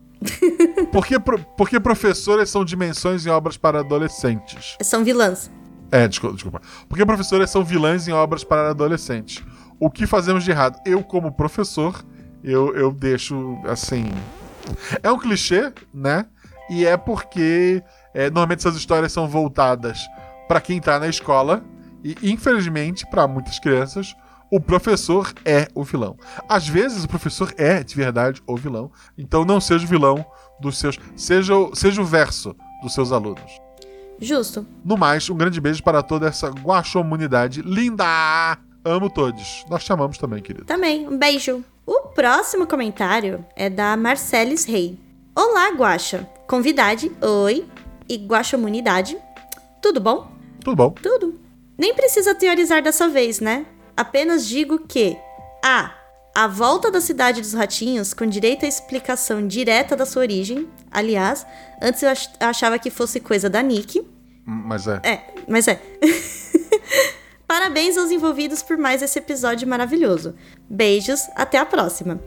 que, 1.05 1.19
pro- 1.19 1.39
por 1.57 1.69
que 1.69 1.79
professores 1.81 2.51
são 2.51 2.65
dimensões 2.65 3.25
em 3.27 3.31
obras 3.31 3.57
para 3.57 3.81
adolescentes? 3.81 4.77
São 4.83 5.03
vilãs. 5.05 5.51
É, 5.91 6.07
desculpa, 6.07 6.35
desculpa. 6.35 6.61
Por 6.89 6.97
que 6.97 7.05
professores 7.05 7.51
são 7.51 7.65
vilãs 7.65 8.07
em 8.07 8.13
obras 8.13 8.45
para 8.45 8.71
adolescentes? 8.71 9.43
O 9.79 9.91
que 9.91 10.07
fazemos 10.07 10.45
de 10.45 10.51
errado? 10.51 10.79
Eu, 10.87 11.03
como 11.03 11.33
professor, 11.33 12.05
eu, 12.45 12.75
eu 12.77 12.93
deixo 12.93 13.59
assim. 13.67 14.11
É 15.03 15.11
um 15.11 15.19
clichê, 15.19 15.73
né? 15.93 16.27
E 16.69 16.87
é 16.87 16.97
porque 16.97 17.83
é, 18.15 18.25
normalmente 18.31 18.61
essas 18.61 18.77
histórias 18.77 19.11
são 19.13 19.27
voltadas 19.27 19.99
para 20.47 20.61
quem 20.61 20.81
tá 20.81 20.99
na 21.01 21.09
escola. 21.09 21.65
E, 22.05 22.17
infelizmente, 22.23 23.05
para 23.11 23.27
muitas 23.27 23.59
crianças, 23.59 24.15
o 24.51 24.61
professor 24.61 25.33
é 25.45 25.69
o 25.75 25.83
vilão. 25.85 26.17
Às 26.49 26.67
vezes, 26.69 27.05
o 27.05 27.09
professor 27.09 27.53
é, 27.57 27.83
de 27.83 27.95
verdade, 27.95 28.43
o 28.47 28.57
vilão. 28.57 28.91
Então, 29.17 29.45
não 29.45 29.61
seja 29.61 29.85
o 29.85 29.89
vilão 29.89 30.25
dos 30.61 30.79
seus. 30.79 30.99
Seja, 31.17 31.57
o- 31.57 31.75
seja 31.75 32.01
o 32.03 32.05
verso 32.05 32.55
dos 32.83 32.93
seus 32.95 33.13
alunos. 33.13 33.51
Justo. 34.21 34.67
No 34.85 34.97
mais, 34.99 35.29
um 35.31 35.37
grande 35.37 35.61
beijo 35.61 35.83
para 35.83 36.03
toda 36.03 36.27
essa 36.29 36.49
guaxomunidade 36.51 37.63
linda! 37.63 38.59
Amo 38.85 39.09
todos. 39.11 39.65
Nós 39.69 39.85
te 39.85 39.93
amamos 39.93 40.19
também, 40.19 40.43
querido. 40.43 40.65
Também, 40.67 41.07
um 41.09 41.17
beijo. 41.17 41.65
O 41.87 42.09
próximo 42.09 42.67
comentário 42.67 43.45
é 43.57 43.69
da 43.71 43.97
Marcelis 43.97 44.65
Rei. 44.65 44.99
Olá, 45.35 45.71
Guaxa. 45.71 46.29
Convidade, 46.49 47.11
oi. 47.23 47.67
E 48.09 48.17
Guaxamunidade. 48.27 49.17
Tudo 49.83 50.01
bom? 50.01 50.31
Tudo 50.61 50.77
bom? 50.77 50.91
Tudo. 50.91 51.39
Nem 51.79 51.95
precisa 51.95 52.35
teorizar 52.35 52.83
dessa 52.83 53.09
vez, 53.09 53.41
né? 53.41 53.65
Apenas 53.97 54.47
digo 54.47 54.79
que 54.87 55.17
A. 55.65 55.95
A 56.33 56.47
volta 56.47 56.91
da 56.93 57.01
cidade 57.01 57.41
dos 57.41 57.53
ratinhos 57.55 58.15
com 58.15 58.25
direito 58.25 58.65
à 58.65 58.69
explicação 58.69 59.47
direta 59.47 59.97
da 59.97 60.07
sua 60.07 60.23
origem. 60.23 60.69
Aliás, 60.91 61.45
antes 61.83 62.03
eu 62.05 62.09
ach- 62.09 62.31
achava 62.39 62.79
que 62.79 62.89
fosse 62.89 63.19
coisa 63.19 63.51
da 63.51 63.61
Nick. 63.61 63.99
Hum, 64.01 64.07
Mas 64.47 64.87
é. 64.87 65.01
É, 65.03 65.21
mas 65.49 65.67
é. 65.67 65.83
Parabéns 67.47 67.99
aos 67.99 68.11
envolvidos 68.13 68.63
por 68.63 68.79
mais 68.79 69.03
esse 69.03 69.19
episódio 69.19 69.67
maravilhoso. 69.67 70.35
Beijos, 70.69 71.23
até 71.35 71.59
a 71.59 71.67
próxima. 71.67 72.21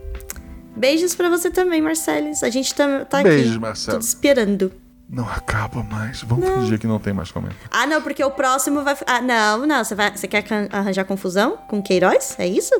Beijos 0.76 1.14
pra 1.14 1.30
você 1.30 1.50
também, 1.50 1.80
Marcelis. 1.80 2.42
A 2.42 2.50
gente 2.50 2.74
tá, 2.74 3.06
tá 3.06 3.22
Beijos, 3.22 3.52
aqui. 3.52 3.58
Marcelo. 3.60 3.98
Tudo 3.98 4.06
esperando. 4.06 4.72
Não 5.08 5.28
acaba 5.28 5.82
mais. 5.82 6.22
Vamos 6.22 6.48
fingir 6.48 6.78
que 6.78 6.86
não 6.86 6.98
tem 6.98 7.12
mais 7.12 7.30
comentário. 7.30 7.68
Ah, 7.70 7.86
não, 7.86 8.00
porque 8.02 8.24
o 8.24 8.30
próximo 8.30 8.82
vai. 8.82 8.96
Ah, 9.06 9.20
não, 9.20 9.66
não. 9.66 9.84
Você, 9.84 9.94
vai... 9.94 10.16
você 10.16 10.26
quer 10.26 10.44
arranjar 10.72 11.04
confusão 11.04 11.58
com 11.68 11.82
Queiroz? 11.82 12.36
É 12.38 12.46
isso? 12.46 12.74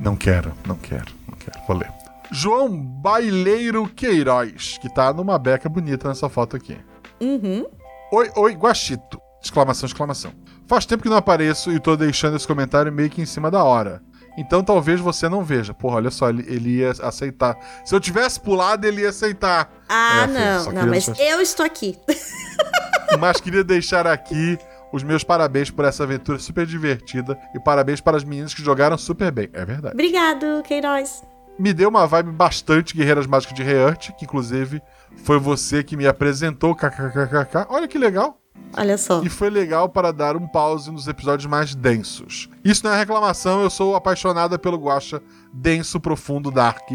Não 0.00 0.16
quero, 0.16 0.52
não 0.66 0.76
quero, 0.76 1.12
não 1.28 1.36
quero. 1.36 1.58
Vou 1.66 1.76
ler. 1.76 1.90
João 2.30 2.68
Baileiro 2.68 3.88
Queiroz, 3.88 4.78
que 4.78 4.92
tá 4.92 5.12
numa 5.12 5.38
beca 5.38 5.68
bonita 5.68 6.08
nessa 6.08 6.28
foto 6.28 6.56
aqui. 6.56 6.76
Uhum. 7.20 7.66
Oi, 8.12 8.30
oi, 8.36 8.54
Guaxito. 8.54 9.20
Exclamação, 9.42 9.86
exclamação. 9.86 10.32
Faz 10.66 10.84
tempo 10.84 11.02
que 11.02 11.08
não 11.08 11.16
apareço 11.16 11.72
e 11.72 11.80
tô 11.80 11.96
deixando 11.96 12.36
esse 12.36 12.46
comentário 12.46 12.92
meio 12.92 13.08
que 13.08 13.22
em 13.22 13.26
cima 13.26 13.50
da 13.50 13.64
hora. 13.64 14.02
Então 14.38 14.62
talvez 14.62 15.00
você 15.00 15.28
não 15.28 15.42
veja. 15.42 15.74
Porra, 15.74 15.96
olha 15.96 16.10
só, 16.10 16.28
ele, 16.30 16.44
ele 16.48 16.76
ia 16.78 16.92
aceitar. 17.02 17.56
Se 17.84 17.94
eu 17.94 17.98
tivesse 18.00 18.38
pulado, 18.40 18.86
ele 18.86 19.02
ia 19.02 19.08
aceitar. 19.10 19.70
Ah, 19.88 20.22
É, 20.22 20.26
filho, 20.28 20.38
não, 20.38 20.64
só 20.64 20.72
não, 20.72 20.86
mas 20.86 21.06
deixar- 21.06 21.22
eu 21.24 21.40
estou 21.40 21.66
aqui. 21.66 21.98
Mas 23.18 23.40
queria 23.40 23.64
deixar 23.64 24.06
aqui 24.06 24.58
os 24.92 25.02
meus 25.02 25.24
parabéns 25.24 25.70
por 25.70 25.84
essa 25.84 26.02
aventura 26.04 26.38
super 26.38 26.66
divertida 26.66 27.38
e 27.54 27.58
parabéns 27.58 28.00
para 28.02 28.16
as 28.18 28.24
meninas 28.24 28.52
que 28.52 28.62
jogaram 28.62 28.98
super 28.98 29.30
bem. 29.32 29.48
É 29.54 29.64
verdade. 29.64 29.94
Obrigado, 29.94 30.62
Queiroz. 30.62 31.22
Me 31.58 31.72
deu 31.72 31.88
uma 31.88 32.06
vibe 32.06 32.30
bastante 32.32 32.94
Guerreiras 32.94 33.26
Mágicas 33.26 33.56
de 33.56 33.62
Reurt, 33.62 34.10
que 34.12 34.24
inclusive 34.24 34.80
foi 35.24 35.38
você 35.38 35.82
que 35.82 35.96
me 35.96 36.06
apresentou, 36.06 36.74
kkkk. 36.74 37.66
Olha 37.70 37.88
que 37.88 37.98
legal. 37.98 38.38
Olha 38.76 38.98
só. 38.98 39.22
E 39.22 39.28
foi 39.28 39.50
legal 39.50 39.88
para 39.88 40.12
dar 40.12 40.36
um 40.36 40.46
pause 40.46 40.90
nos 40.90 41.08
episódios 41.08 41.46
mais 41.46 41.74
densos. 41.74 42.48
Isso 42.64 42.84
não 42.84 42.92
é 42.92 42.98
reclamação, 42.98 43.62
eu 43.62 43.70
sou 43.70 43.96
apaixonada 43.96 44.58
pelo 44.58 44.78
Guacha 44.78 45.22
denso, 45.52 45.98
profundo, 45.98 46.50
dark 46.50 46.88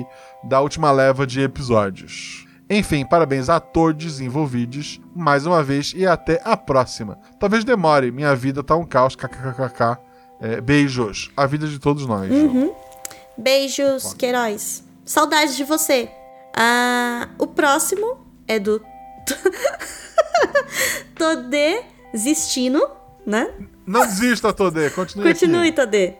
da 0.43 0.61
última 0.61 0.91
leva 0.91 1.25
de 1.25 1.41
episódios. 1.41 2.45
Enfim, 2.69 3.05
parabéns 3.05 3.49
a 3.49 3.59
todos 3.59 4.21
envolvidos 4.21 5.01
mais 5.15 5.45
uma 5.45 5.61
vez 5.63 5.93
e 5.95 6.05
até 6.05 6.41
a 6.43 6.55
próxima. 6.55 7.19
Talvez 7.39 7.63
demore, 7.63 8.11
minha 8.11 8.35
vida 8.35 8.63
tá 8.63 8.75
um 8.75 8.85
caos, 8.85 9.15
kkkk. 9.15 9.97
É, 10.39 10.59
beijos. 10.59 11.31
A 11.37 11.45
vida 11.45 11.67
de 11.67 11.79
todos 11.79 12.05
nós. 12.05 12.29
João. 12.29 12.75
Beijos, 13.37 14.13
Queiroz. 14.13 14.83
Saudades 15.05 15.55
de 15.55 15.63
você. 15.63 16.09
Ah, 16.55 17.29
o 17.37 17.47
próximo 17.47 18.17
é 18.47 18.59
do 18.59 18.81
Todê 21.15 21.81
Zistino, 22.15 22.81
né? 23.25 23.51
Não 23.85 24.05
desista, 24.05 24.53
Todê. 24.53 24.89
Continue, 24.89 25.27
Continue, 25.33 25.67
aqui. 25.69 25.71
Todê. 25.75 26.13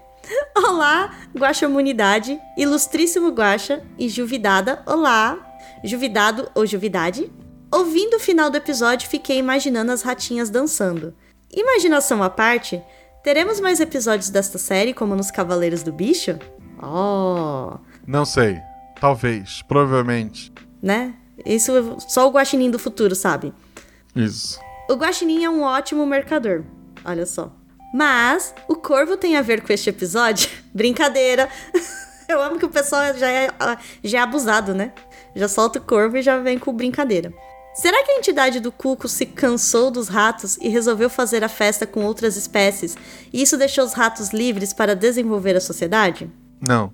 Olá, 0.58 1.16
Guaxamunidade, 1.38 2.40
ilustríssimo 2.58 3.30
Guaxa 3.30 3.84
e 3.98 4.08
Juvidada. 4.08 4.82
Olá, 4.86 5.38
Juvidado 5.84 6.50
ou 6.56 6.66
Juvidade. 6.66 7.32
Ouvindo 7.72 8.16
o 8.18 8.20
final 8.20 8.50
do 8.50 8.58
episódio, 8.58 9.10
fiquei 9.10 9.38
imaginando 9.38 9.92
as 9.92 10.02
ratinhas 10.02 10.50
dançando. 10.50 11.14
Imaginação 11.52 12.22
à 12.24 12.30
parte, 12.30 12.82
teremos 13.24 13.60
mais 13.60 13.80
episódios 13.80 14.30
desta 14.30 14.58
série, 14.58 14.94
como 14.94 15.16
nos 15.16 15.30
Cavaleiros 15.32 15.84
do 15.84 15.92
Bicho? 15.92 16.38
Oh, 16.82 17.78
Não 18.08 18.26
sei. 18.26 18.60
Talvez. 19.00 19.62
Provavelmente. 19.68 20.52
né? 20.82 21.14
Isso 21.46 21.98
só 22.08 22.28
o 22.28 22.32
Guaxinim 22.32 22.72
do 22.72 22.80
futuro 22.80 23.16
sabe. 23.16 23.54
Isso. 24.16 24.60
O 24.90 24.96
guaxinim 24.96 25.44
é 25.44 25.50
um 25.50 25.62
ótimo 25.62 26.06
mercador. 26.06 26.64
Olha 27.04 27.26
só. 27.26 27.52
Mas 27.94 28.54
o 28.68 28.76
corvo 28.76 29.16
tem 29.16 29.38
a 29.38 29.42
ver 29.42 29.62
com 29.62 29.72
este 29.72 29.90
episódio? 29.90 30.50
Brincadeira. 30.74 31.50
Eu 32.28 32.42
amo 32.42 32.58
que 32.58 32.66
o 32.66 32.70
pessoal 32.70 33.14
já 33.16 33.30
é, 33.30 33.50
já 34.04 34.20
é 34.20 34.22
abusado, 34.22 34.74
né? 34.74 34.94
Já 35.36 35.48
solta 35.48 35.80
o 35.80 35.82
corvo 35.82 36.18
e 36.18 36.22
já 36.22 36.38
vem 36.40 36.58
com 36.58 36.74
brincadeira. 36.74 37.34
Será 37.76 38.04
que 38.04 38.12
a 38.12 38.18
entidade 38.18 38.60
do 38.60 38.72
Cuco 38.72 39.08
se 39.08 39.26
cansou 39.26 39.92
dos 39.92 40.08
ratos 40.08 40.58
e 40.62 40.70
resolveu 40.70 41.10
fazer 41.10 41.44
a 41.44 41.50
festa 41.50 41.86
com 41.86 42.06
outras 42.06 42.38
espécies? 42.38 42.96
E 43.32 43.42
isso 43.42 43.58
deixou 43.58 43.84
os 43.84 43.94
ratos 43.94 44.30
livres 44.30 44.74
para 44.74 44.96
desenvolver 44.96 45.56
a 45.56 45.62
sociedade? 45.62 46.30
Não. 46.62 46.94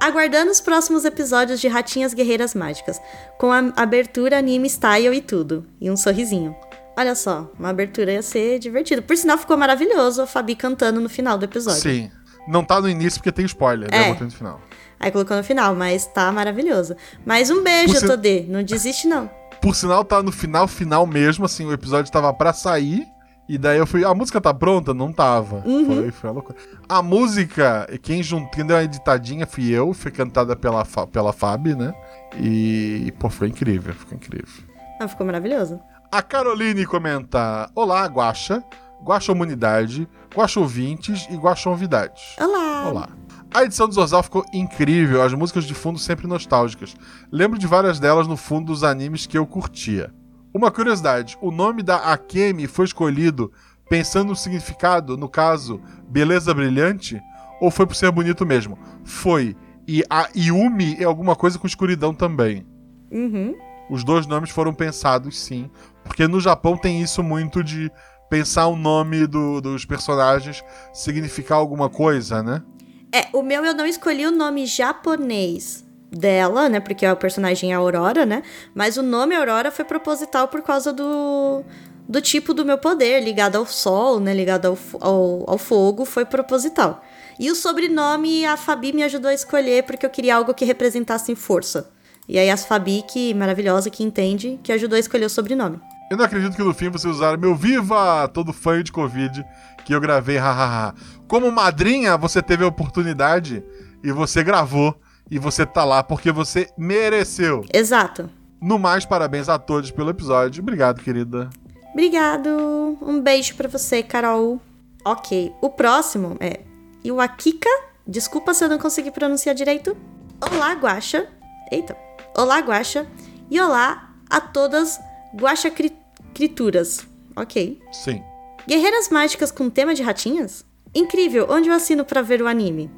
Aguardando 0.00 0.50
os 0.50 0.60
próximos 0.60 1.04
episódios 1.04 1.60
de 1.60 1.66
Ratinhas 1.66 2.14
Guerreiras 2.14 2.54
Mágicas, 2.54 3.00
com 3.36 3.50
a 3.52 3.58
abertura 3.76 4.38
anime 4.38 4.68
style 4.70 5.16
e 5.16 5.20
tudo, 5.20 5.66
e 5.80 5.90
um 5.90 5.96
sorrisinho. 5.96 6.54
Olha 6.96 7.14
só, 7.14 7.50
uma 7.58 7.70
abertura 7.70 8.12
ia 8.12 8.22
ser 8.22 8.58
divertido. 8.58 9.02
Por 9.02 9.16
sinal, 9.16 9.38
ficou 9.38 9.56
maravilhoso 9.56 10.22
a 10.22 10.26
Fabi 10.26 10.54
cantando 10.54 11.00
no 11.00 11.08
final 11.08 11.36
do 11.36 11.44
episódio. 11.44 11.80
Sim. 11.80 12.10
Não 12.46 12.64
tá 12.64 12.80
no 12.80 12.88
início 12.88 13.18
porque 13.20 13.32
tem 13.32 13.44
spoiler, 13.44 13.90
né? 13.90 13.98
É. 13.98 14.08
Eu 14.08 14.12
botei 14.14 14.26
no 14.26 14.32
final. 14.32 14.60
Aí 14.98 15.10
colocou 15.10 15.36
no 15.36 15.44
final, 15.44 15.74
mas 15.74 16.06
tá 16.06 16.30
maravilhoso. 16.32 16.96
Mais 17.26 17.50
um 17.50 17.62
beijo, 17.62 17.94
Você- 17.94 18.06
Todê. 18.06 18.44
Não 18.48 18.62
desiste, 18.62 19.06
não. 19.06 19.30
Por 19.60 19.74
sinal, 19.74 20.04
tá 20.04 20.22
no 20.22 20.32
final, 20.32 20.66
final 20.66 21.06
mesmo, 21.06 21.44
assim, 21.44 21.66
o 21.66 21.72
episódio 21.72 22.10
tava 22.10 22.32
pra 22.32 22.52
sair. 22.52 23.04
E 23.48 23.56
daí 23.56 23.78
eu 23.78 23.86
fui, 23.86 24.04
a 24.04 24.12
música 24.12 24.40
tá 24.40 24.52
pronta? 24.52 24.92
Não 24.92 25.10
tava. 25.10 25.62
Foi, 25.62 26.10
foi 26.10 26.28
a 26.28 26.32
loucura. 26.32 26.58
A 26.86 27.00
música, 27.00 27.88
quem 28.02 28.22
juntou, 28.22 28.50
quem 28.50 28.66
deu 28.66 28.76
uma 28.76 28.82
editadinha 28.82 29.46
fui 29.46 29.70
eu, 29.70 29.94
foi 29.94 30.10
cantada 30.10 30.54
pela, 30.54 30.84
pela 31.10 31.32
Fabi, 31.32 31.74
né? 31.74 31.94
E, 32.38 33.12
pô, 33.18 33.30
foi 33.30 33.48
incrível, 33.48 33.94
ficou 33.94 34.16
incrível. 34.16 34.64
Ah, 35.00 35.08
ficou 35.08 35.24
maravilhoso. 35.24 35.80
A 36.12 36.20
Caroline 36.20 36.84
comenta: 36.84 37.70
Olá, 37.74 38.04
Guaxa, 38.04 38.62
Guaxa 39.02 39.32
Humanidade, 39.32 40.06
Guaxa 40.34 40.60
Ouvintes 40.60 41.26
e 41.30 41.36
Guaxa 41.36 41.70
Novidades. 41.70 42.36
Olá. 42.38 42.88
Olá. 42.88 43.08
A 43.54 43.64
edição 43.64 43.88
do 43.88 43.94
Zorzal 43.94 44.22
ficou 44.22 44.44
incrível, 44.52 45.22
as 45.22 45.32
músicas 45.32 45.64
de 45.64 45.72
fundo 45.72 45.98
sempre 45.98 46.26
nostálgicas. 46.26 46.94
Lembro 47.32 47.58
de 47.58 47.66
várias 47.66 47.98
delas 47.98 48.26
no 48.26 48.36
fundo 48.36 48.66
dos 48.66 48.84
animes 48.84 49.24
que 49.24 49.38
eu 49.38 49.46
curtia. 49.46 50.12
Uma 50.54 50.70
curiosidade: 50.70 51.36
o 51.40 51.50
nome 51.50 51.82
da 51.82 51.96
Akemi 51.96 52.66
foi 52.66 52.84
escolhido 52.86 53.52
pensando 53.88 54.28
no 54.28 54.36
significado, 54.36 55.16
no 55.16 55.28
caso, 55.28 55.80
beleza 56.08 56.52
brilhante, 56.52 57.20
ou 57.60 57.70
foi 57.70 57.86
por 57.86 57.94
ser 57.94 58.10
bonito 58.10 58.44
mesmo? 58.44 58.78
Foi. 59.04 59.56
E 59.86 60.04
a 60.10 60.28
Yumi 60.36 60.96
é 61.00 61.04
alguma 61.04 61.34
coisa 61.34 61.58
com 61.58 61.66
escuridão 61.66 62.12
também. 62.12 62.66
Uhum. 63.10 63.54
Os 63.88 64.04
dois 64.04 64.26
nomes 64.26 64.50
foram 64.50 64.74
pensados, 64.74 65.38
sim. 65.40 65.70
Porque 66.04 66.28
no 66.28 66.38
Japão 66.40 66.76
tem 66.76 67.00
isso 67.00 67.22
muito 67.22 67.64
de 67.64 67.90
pensar 68.28 68.66
o 68.66 68.76
nome 68.76 69.26
do- 69.26 69.62
dos 69.62 69.86
personagens 69.86 70.62
significar 70.92 71.56
alguma 71.56 71.88
coisa, 71.88 72.42
né? 72.42 72.62
É, 73.10 73.28
o 73.32 73.42
meu 73.42 73.64
eu 73.64 73.72
não 73.74 73.86
escolhi 73.86 74.26
o 74.26 74.30
nome 74.30 74.66
japonês 74.66 75.86
dela, 76.10 76.68
né? 76.68 76.80
Porque 76.80 77.06
o 77.06 77.16
personagem 77.16 77.72
é 77.72 77.74
Aurora, 77.74 78.24
né? 78.24 78.42
Mas 78.74 78.96
o 78.96 79.02
nome 79.02 79.34
Aurora 79.34 79.70
foi 79.70 79.84
proposital 79.84 80.48
por 80.48 80.62
causa 80.62 80.92
do, 80.92 81.62
do 82.08 82.20
tipo 82.20 82.54
do 82.54 82.64
meu 82.64 82.78
poder, 82.78 83.20
ligado 83.22 83.56
ao 83.56 83.66
sol, 83.66 84.18
né? 84.18 84.32
Ligado 84.34 84.66
ao, 84.66 84.78
ao, 85.00 85.50
ao 85.50 85.58
fogo, 85.58 86.04
foi 86.04 86.24
proposital. 86.24 87.02
E 87.38 87.50
o 87.50 87.54
sobrenome 87.54 88.44
a 88.44 88.56
Fabi 88.56 88.92
me 88.92 89.02
ajudou 89.02 89.30
a 89.30 89.34
escolher 89.34 89.84
porque 89.84 90.04
eu 90.04 90.10
queria 90.10 90.36
algo 90.36 90.54
que 90.54 90.64
representasse 90.64 91.34
força. 91.34 91.90
E 92.28 92.38
aí 92.38 92.50
a 92.50 92.56
Fabi, 92.56 93.02
que 93.08 93.32
maravilhosa, 93.32 93.88
que 93.88 94.02
entende, 94.02 94.58
que 94.62 94.72
ajudou 94.72 94.96
a 94.96 95.00
escolher 95.00 95.26
o 95.26 95.30
sobrenome. 95.30 95.80
Eu 96.10 96.16
não 96.16 96.24
acredito 96.24 96.56
que 96.56 96.62
no 96.62 96.74
fim 96.74 96.88
vocês 96.88 97.14
usaram 97.14 97.38
meu 97.38 97.54
Viva! 97.54 98.28
Todo 98.28 98.52
fã 98.52 98.82
de 98.82 98.90
Covid 98.90 99.44
que 99.84 99.94
eu 99.94 100.00
gravei, 100.00 100.36
hahaha. 100.36 100.94
Como 101.26 101.50
madrinha, 101.50 102.16
você 102.16 102.42
teve 102.42 102.64
a 102.64 102.66
oportunidade 102.66 103.64
e 104.02 104.12
você 104.12 104.42
gravou 104.42 104.94
e 105.30 105.38
você 105.38 105.66
tá 105.66 105.84
lá 105.84 106.02
porque 106.02 106.32
você 106.32 106.68
mereceu. 106.76 107.64
Exato. 107.72 108.30
No 108.60 108.78
mais, 108.78 109.04
parabéns 109.04 109.48
a 109.48 109.58
todos 109.58 109.90
pelo 109.90 110.10
episódio. 110.10 110.62
Obrigado, 110.62 111.02
querida. 111.02 111.48
Obrigado. 111.92 112.98
Um 113.00 113.20
beijo 113.20 113.54
pra 113.54 113.68
você, 113.68 114.02
Carol. 114.02 114.60
Ok, 115.04 115.52
o 115.60 115.70
próximo 115.70 116.36
é 116.40 116.60
Iwakika. 117.04 117.68
Desculpa 118.06 118.54
se 118.54 118.64
eu 118.64 118.68
não 118.68 118.78
consegui 118.78 119.10
pronunciar 119.10 119.54
direito. 119.54 119.96
Olá, 120.40 120.72
Guaxa. 120.72 121.28
Eita. 121.70 121.96
Olá, 122.36 122.58
Guaxa. 122.60 123.06
E 123.50 123.60
olá 123.60 124.10
a 124.28 124.40
todas 124.40 124.98
Guaxa 125.34 125.70
cri 125.70 125.96
Crituras. 126.34 127.06
Ok. 127.34 127.80
Sim. 127.92 128.22
Guerreiras 128.66 129.08
mágicas 129.08 129.50
com 129.50 129.70
tema 129.70 129.94
de 129.94 130.02
ratinhas? 130.02 130.64
Incrível. 130.94 131.46
Onde 131.50 131.68
eu 131.68 131.74
assino 131.74 132.04
pra 132.04 132.22
ver 132.22 132.42
o 132.42 132.46
anime? 132.46 132.90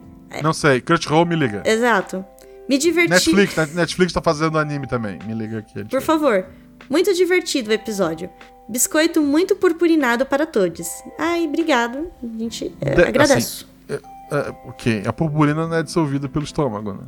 Não 0.43 0.53
sei, 0.53 0.81
Crunchyroll 0.81 1.27
me 1.27 1.35
liga. 1.37 1.63
Exato. 1.65 2.25
Me 2.69 2.79
diverti. 2.79 3.11
Netflix, 3.11 3.57
né? 3.57 3.69
Netflix 3.75 4.13
tá 4.13 4.23
fazendo 4.23 4.59
anime 4.59 4.87
também. 4.87 5.19
Me 5.27 5.35
liga 5.35 5.59
aqui. 5.59 5.85
Por 5.85 6.01
favor. 6.01 6.47
Muito 6.89 7.13
divertido 7.15 7.71
o 7.71 7.73
episódio. 7.73 8.31
Biscoito 8.69 9.21
muito 9.21 9.57
purpurinado 9.57 10.25
para 10.25 10.47
todos. 10.47 10.87
Ai, 11.19 11.47
obrigado. 11.47 12.11
A 12.23 12.39
gente 12.39 12.73
é, 12.81 12.95
De- 12.95 13.03
agradeço. 13.03 13.67
assim, 13.89 14.01
é, 14.31 14.37
é, 14.37 14.55
ok, 14.69 15.03
a 15.07 15.13
purpurina 15.13 15.67
não 15.67 15.77
é 15.77 15.83
dissolvida 15.83 16.29
pelo 16.29 16.45
estômago, 16.45 16.93
né? 16.93 17.01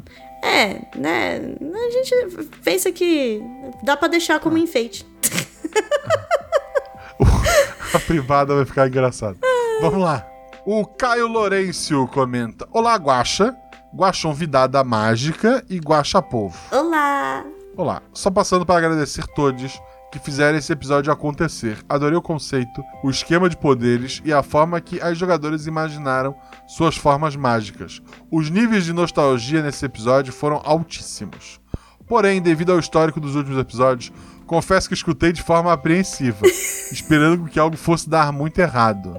É, 0.44 0.99
né? 0.99 1.40
A 1.86 1.90
gente 1.90 2.15
pensa 2.65 2.90
que 2.90 3.40
dá 3.85 3.97
pra 3.97 4.09
deixar 4.09 4.40
como 4.40 4.59
enfeite. 4.59 5.07
A 7.94 7.99
privada 8.01 8.55
vai 8.55 8.65
ficar 8.65 8.89
engraçado. 8.89 9.39
Vamos 9.81 10.01
lá. 10.01 10.27
O 10.65 10.87
Caio 10.87 11.27
Lourenço 11.27 12.07
comenta: 12.07 12.69
Olá, 12.71 12.95
Guaxa, 12.95 13.53
Vidada 14.33 14.85
Mágica 14.85 15.65
e 15.69 15.79
Guaxa 15.79 16.23
Povo. 16.23 16.57
Olá! 16.71 17.45
Olá, 17.77 18.01
só 18.13 18.31
passando 18.31 18.65
para 18.65 18.79
agradecer 18.79 19.27
todos 19.35 19.81
que 20.13 20.21
fizeram 20.21 20.57
esse 20.57 20.73
episódio 20.73 21.13
acontecer. 21.13 21.79
Adorei 21.89 22.17
o 22.17 22.23
conceito, 22.23 22.81
o 23.03 23.11
esquema 23.11 23.49
de 23.49 23.57
poderes 23.57 24.23
e 24.25 24.33
a 24.33 24.41
forma 24.41 24.81
que 24.81 25.01
as 25.01 25.19
jogadoras 25.19 25.67
imaginaram 25.67 26.33
suas 26.69 26.97
formas 26.97 27.35
mágicas. 27.35 28.01
Os 28.31 28.49
níveis 28.49 28.85
de 28.85 28.93
nostalgia 28.93 29.63
nesse 29.63 29.85
episódio 29.85 30.33
foram 30.33 30.63
altíssimos. 30.65 31.61
Porém, 32.07 32.41
devido 32.41 32.71
ao 32.71 32.79
histórico 32.79 33.19
dos 33.19 33.35
últimos 33.35 33.59
episódios, 33.59 34.13
confesso 34.47 34.87
que 34.87 34.95
escutei 34.95 35.33
de 35.33 35.43
forma 35.43 35.73
apreensiva, 35.73 36.47
esperando 36.93 37.49
que 37.49 37.59
algo 37.59 37.77
fosse 37.77 38.09
dar 38.09 38.33
muito 38.33 38.61
errado. 38.61 39.19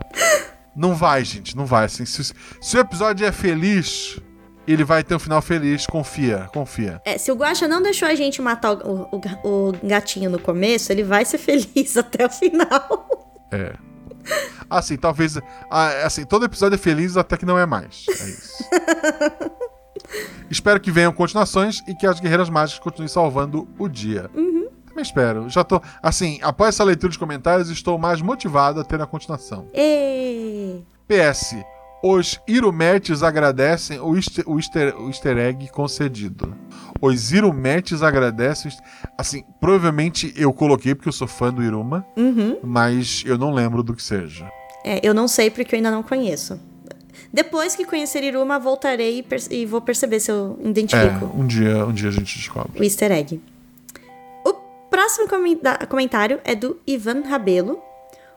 Não 0.75 0.95
vai, 0.95 1.23
gente, 1.23 1.55
não 1.55 1.65
vai. 1.65 1.85
Assim, 1.85 2.05
se, 2.05 2.33
se 2.61 2.77
o 2.77 2.79
episódio 2.79 3.25
é 3.25 3.31
feliz, 3.31 4.19
ele 4.67 4.83
vai 4.83 5.03
ter 5.03 5.15
um 5.15 5.19
final 5.19 5.41
feliz, 5.41 5.85
confia, 5.85 6.49
confia. 6.53 7.01
É, 7.05 7.17
se 7.17 7.31
o 7.31 7.35
Guaxa 7.35 7.67
não 7.67 7.81
deixou 7.81 8.07
a 8.07 8.15
gente 8.15 8.41
matar 8.41 8.73
o, 8.73 9.09
o, 9.11 9.21
o 9.43 9.71
gatinho 9.83 10.29
no 10.29 10.39
começo, 10.39 10.91
ele 10.91 11.03
vai 11.03 11.25
ser 11.25 11.37
feliz 11.37 11.95
até 11.97 12.25
o 12.25 12.29
final. 12.29 13.39
É. 13.51 13.73
Assim, 14.69 14.95
talvez. 14.97 15.37
Assim, 16.03 16.25
todo 16.25 16.45
episódio 16.45 16.75
é 16.75 16.77
feliz 16.77 17.17
até 17.17 17.35
que 17.37 17.45
não 17.45 17.59
é 17.59 17.65
mais. 17.65 18.05
É 18.07 18.13
isso. 18.13 18.63
espero 20.49 20.79
que 20.79 20.91
venham 20.91 21.11
continuações 21.11 21.81
e 21.87 21.93
que 21.93 22.07
as 22.07 22.19
Guerreiras 22.19 22.49
Mágicas 22.49 22.79
continuem 22.79 23.09
salvando 23.09 23.67
o 23.77 23.87
dia. 23.89 24.29
Também 24.93 25.01
espero. 25.01 25.49
Já 25.49 25.63
tô. 25.63 25.81
Assim, 26.01 26.39
após 26.41 26.75
essa 26.75 26.83
leitura 26.83 27.11
de 27.11 27.19
comentários, 27.19 27.69
estou 27.69 27.97
mais 27.97 28.21
motivado 28.21 28.79
a 28.79 28.83
ter 28.83 29.01
a 29.01 29.07
continuação. 29.07 29.67
Ê! 29.73 30.42
PS. 31.17 31.55
Os 32.05 32.39
Irumetes 32.47 33.23
agradecem 33.23 33.97
o 33.99 34.13
easter, 34.15 34.43
o, 34.49 34.57
easter, 34.59 34.93
o 34.99 35.07
easter 35.07 35.37
egg 35.37 35.69
concedido. 35.69 36.53
Os 37.01 37.31
Irumetes 37.31 38.01
agradecem. 38.01 38.71
Assim, 39.17 39.43
provavelmente 39.61 40.33
eu 40.35 40.51
coloquei 40.51 40.93
porque 40.93 41.07
eu 41.07 41.13
sou 41.13 41.27
fã 41.27 41.53
do 41.53 41.63
Iruma, 41.63 42.05
Uhum. 42.17 42.57
mas 42.61 43.23
eu 43.25 43.37
não 43.37 43.53
lembro 43.53 43.81
do 43.83 43.93
que 43.95 44.03
seja. 44.03 44.51
É, 44.83 44.99
eu 45.01 45.13
não 45.13 45.29
sei 45.29 45.49
porque 45.49 45.75
eu 45.75 45.77
ainda 45.77 45.91
não 45.91 46.03
conheço. 46.03 46.59
Depois 47.31 47.73
que 47.75 47.85
conhecer 47.85 48.21
Iruma, 48.23 48.59
voltarei 48.59 49.19
e, 49.49 49.55
e 49.55 49.65
vou 49.65 49.79
perceber 49.79 50.19
se 50.19 50.29
eu 50.29 50.59
É, 50.61 50.67
identifico 50.69 51.31
um 51.33 51.47
dia, 51.47 51.85
um 51.85 51.93
dia 51.93 52.09
a 52.09 52.11
gente 52.11 52.37
descobre. 52.37 52.79
o 52.81 52.83
easter 52.83 53.11
egg. 53.13 53.41
O 54.45 54.53
próximo 54.89 55.27
comentário 55.89 56.41
é 56.43 56.53
do 56.53 56.77
Ivan 56.85 57.21
Rabelo. 57.21 57.79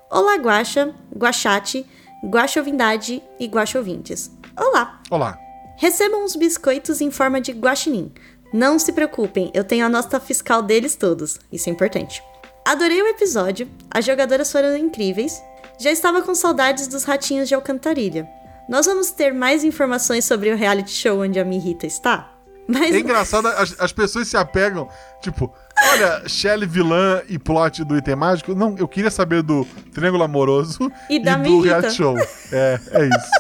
Olá, 0.08 0.36
Guaxa, 0.36 0.94
Guachate, 1.16 1.84
Guaxovindade 2.26 3.22
e 3.38 3.46
Guaxovintes. 3.46 4.32
Olá! 4.56 5.00
Olá. 5.10 5.38
Recebam 5.76 6.24
uns 6.24 6.34
biscoitos 6.34 7.00
em 7.00 7.10
forma 7.10 7.40
de 7.40 7.52
guaxinim. 7.52 8.12
Não 8.52 8.78
se 8.78 8.92
preocupem, 8.92 9.50
eu 9.54 9.62
tenho 9.62 9.86
a 9.86 9.88
nota 9.88 10.18
fiscal 10.18 10.60
deles 10.60 10.96
todos. 10.96 11.38
Isso 11.52 11.68
é 11.68 11.72
importante. 11.72 12.20
Adorei 12.64 13.00
o 13.00 13.06
episódio, 13.06 13.68
as 13.90 14.04
jogadoras 14.04 14.50
foram 14.50 14.76
incríveis. 14.76 15.40
Já 15.78 15.92
estava 15.92 16.20
com 16.22 16.34
saudades 16.34 16.88
dos 16.88 17.04
ratinhos 17.04 17.48
de 17.48 17.54
Alcantarilha. 17.54 18.28
Nós 18.68 18.86
vamos 18.86 19.12
ter 19.12 19.32
mais 19.32 19.62
informações 19.62 20.24
sobre 20.24 20.50
o 20.50 20.56
reality 20.56 20.90
show 20.90 21.20
onde 21.20 21.38
a 21.38 21.44
Mirrita 21.44 21.86
está? 21.86 22.32
Mas 22.66 22.92
É 22.92 22.98
engraçado, 22.98 23.46
as, 23.46 23.78
as 23.78 23.92
pessoas 23.92 24.26
se 24.26 24.36
apegam, 24.36 24.88
tipo, 25.20 25.54
olha, 25.92 26.28
Shelly 26.28 26.66
vilã 26.66 27.22
e 27.28 27.38
plot 27.38 27.84
do 27.84 27.96
item 27.96 28.16
mágico. 28.16 28.54
Não, 28.54 28.76
eu 28.78 28.88
queria 28.88 29.10
saber 29.10 29.42
do 29.42 29.66
Triângulo 29.92 30.24
Amoroso 30.24 30.90
E 31.08 31.18
da 31.18 31.36
do 31.36 31.60
reality 31.60 31.94
show. 31.94 32.16
É, 32.52 32.80
é 32.90 33.04
isso. 33.04 33.30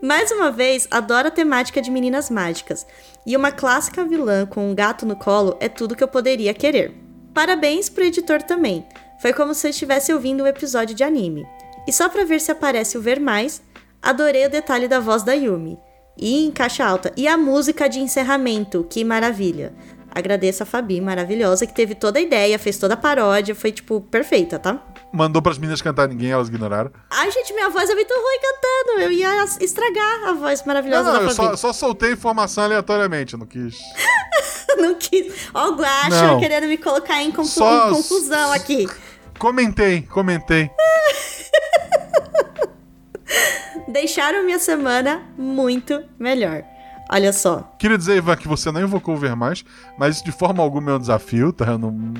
Mais 0.00 0.30
uma 0.30 0.52
vez, 0.52 0.86
adoro 0.90 1.28
a 1.28 1.30
temática 1.30 1.82
de 1.82 1.90
meninas 1.90 2.30
mágicas. 2.30 2.86
E 3.26 3.36
uma 3.36 3.50
clássica 3.50 4.04
vilã 4.04 4.46
com 4.46 4.70
um 4.70 4.74
gato 4.74 5.04
no 5.04 5.16
colo 5.16 5.56
é 5.60 5.68
tudo 5.68 5.96
que 5.96 6.04
eu 6.04 6.08
poderia 6.08 6.54
querer. 6.54 6.94
Parabéns 7.34 7.88
pro 7.88 8.04
editor 8.04 8.42
também. 8.42 8.86
Foi 9.20 9.32
como 9.32 9.54
se 9.54 9.66
eu 9.66 9.70
estivesse 9.70 10.12
ouvindo 10.12 10.44
um 10.44 10.46
episódio 10.46 10.94
de 10.94 11.02
anime. 11.02 11.44
E 11.86 11.92
só 11.92 12.08
pra 12.08 12.24
ver 12.24 12.40
se 12.40 12.52
aparece 12.52 12.96
o 12.96 13.02
ver 13.02 13.18
mais, 13.18 13.60
adorei 14.00 14.46
o 14.46 14.50
detalhe 14.50 14.86
da 14.86 15.00
voz 15.00 15.24
da 15.24 15.32
Yumi. 15.32 15.76
E 16.16 16.44
em 16.44 16.50
caixa 16.50 16.84
alta. 16.84 17.12
E 17.16 17.26
a 17.26 17.36
música 17.36 17.88
de 17.88 17.98
encerramento, 17.98 18.86
que 18.88 19.04
maravilha. 19.04 19.74
Agradeço 20.14 20.62
a 20.62 20.66
Fabi, 20.66 21.00
maravilhosa, 21.00 21.66
que 21.66 21.74
teve 21.74 21.94
toda 21.94 22.18
a 22.18 22.22
ideia, 22.22 22.58
fez 22.58 22.76
toda 22.78 22.94
a 22.94 22.96
paródia, 22.96 23.54
foi 23.54 23.70
tipo 23.70 24.00
perfeita, 24.00 24.58
tá? 24.58 24.82
Mandou 25.12 25.40
pras 25.40 25.58
meninas 25.58 25.80
cantar 25.80 26.08
ninguém, 26.08 26.30
elas 26.30 26.48
ignoraram. 26.48 26.90
Ai, 27.10 27.30
gente, 27.30 27.52
minha 27.54 27.68
voz 27.70 27.88
é 27.88 27.94
muito 27.94 28.12
ruim 28.12 28.38
cantando. 28.40 29.00
Eu 29.02 29.12
ia 29.12 29.44
estragar 29.60 30.28
a 30.28 30.32
voz 30.32 30.60
Não, 30.60 30.66
maravilhosa 30.66 31.04
não, 31.04 31.12
da 31.12 31.18
eu 31.24 31.30
Fabi. 31.30 31.48
só, 31.50 31.56
só 31.56 31.72
soltei 31.72 32.12
informação 32.12 32.64
aleatoriamente, 32.64 33.34
eu 33.34 33.38
não 33.38 33.46
quis. 33.46 33.78
não 34.78 34.94
quis. 34.96 35.32
Ó, 35.54 35.68
o 35.70 35.76
Guaxa 35.76 36.26
Não. 36.26 36.40
querendo 36.40 36.66
me 36.66 36.76
colocar 36.78 37.22
em, 37.22 37.32
Só- 37.44 37.88
em 37.88 37.92
confusão 37.94 38.52
aqui. 38.52 38.88
Comentei, 39.38 40.02
comentei. 40.02 40.70
Deixaram 43.88 44.44
minha 44.44 44.58
semana 44.58 45.22
muito 45.36 46.02
melhor. 46.18 46.62
Olha 47.10 47.32
só. 47.32 47.72
Queria 47.78 47.96
dizer, 47.96 48.16
Ivan, 48.16 48.36
que 48.36 48.46
você 48.46 48.70
não 48.70 48.82
invocou 48.82 49.14
o 49.14 49.18
ver 49.18 49.34
mais, 49.34 49.64
mas 49.98 50.16
isso 50.16 50.24
de 50.24 50.32
forma 50.32 50.62
alguma 50.62 50.90
é 50.90 50.94
um 50.94 50.98
desafio, 50.98 51.52
tá? 51.52 51.66
Eu 51.66 51.78
não... 51.78 52.14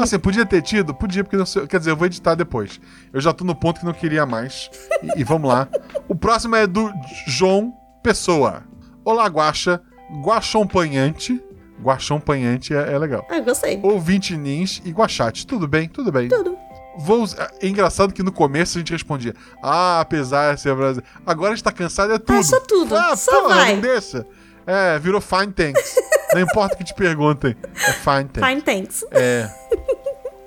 Assim, 0.00 0.18
podia 0.18 0.44
ter 0.44 0.62
tido? 0.62 0.92
Podia, 0.92 1.22
porque 1.22 1.36
não 1.36 1.46
sei... 1.46 1.66
Quer 1.66 1.78
dizer, 1.78 1.92
eu 1.92 1.96
vou 1.96 2.06
editar 2.06 2.34
depois. 2.34 2.80
Eu 3.12 3.20
já 3.20 3.32
tô 3.32 3.44
no 3.44 3.54
ponto 3.54 3.78
que 3.80 3.86
não 3.86 3.92
queria 3.92 4.26
mais. 4.26 4.68
E, 5.02 5.20
e 5.20 5.24
vamos 5.24 5.48
lá. 5.48 5.68
O 6.08 6.14
próximo 6.14 6.56
é 6.56 6.66
do 6.66 6.92
João 7.26 7.72
Pessoa. 8.02 8.64
Olá, 9.04 9.26
Guaxa. 9.26 9.80
Guaxompanhante. 10.24 11.40
Guaxompanhante 11.80 12.74
é, 12.74 12.92
é 12.92 12.98
legal. 12.98 13.26
Ah, 13.30 13.40
gostei. 13.40 13.78
Ouvinte 13.82 14.36
Nins 14.36 14.82
e 14.84 14.90
Guachate. 14.90 15.46
Tudo 15.46 15.68
bem? 15.68 15.88
Tudo 15.88 16.10
bem. 16.10 16.28
Tudo. 16.28 16.56
Vou... 16.98 17.26
É 17.60 17.66
engraçado 17.66 18.12
que 18.12 18.22
no 18.22 18.32
começo 18.32 18.76
a 18.76 18.80
gente 18.80 18.92
respondia, 18.92 19.34
ah, 19.62 20.00
apesar 20.00 20.54
de 20.54 20.60
ser 20.60 20.74
brasileiro. 20.74 21.06
Agora 21.26 21.52
a 21.52 21.56
gente 21.56 21.64
tá 21.64 21.72
cansado, 21.72 22.12
é 22.12 22.18
tudo. 22.18 22.42
só 22.44 22.60
tudo. 22.60 22.94
Ah, 22.96 23.16
Só 23.16 23.42
porra, 23.42 23.54
vai. 23.54 23.74
não 23.74 23.80
deixa. 23.80 24.26
É, 24.66 24.98
virou 24.98 25.20
fine 25.20 25.52
thanks. 25.52 25.94
não 26.34 26.40
importa 26.40 26.74
o 26.74 26.78
que 26.78 26.84
te 26.84 26.94
perguntem, 26.94 27.56
é 27.74 27.92
fine 27.92 28.24
thanks. 28.24 28.48
Fine 28.48 28.62
thanks. 28.62 29.04
É. 29.10 29.50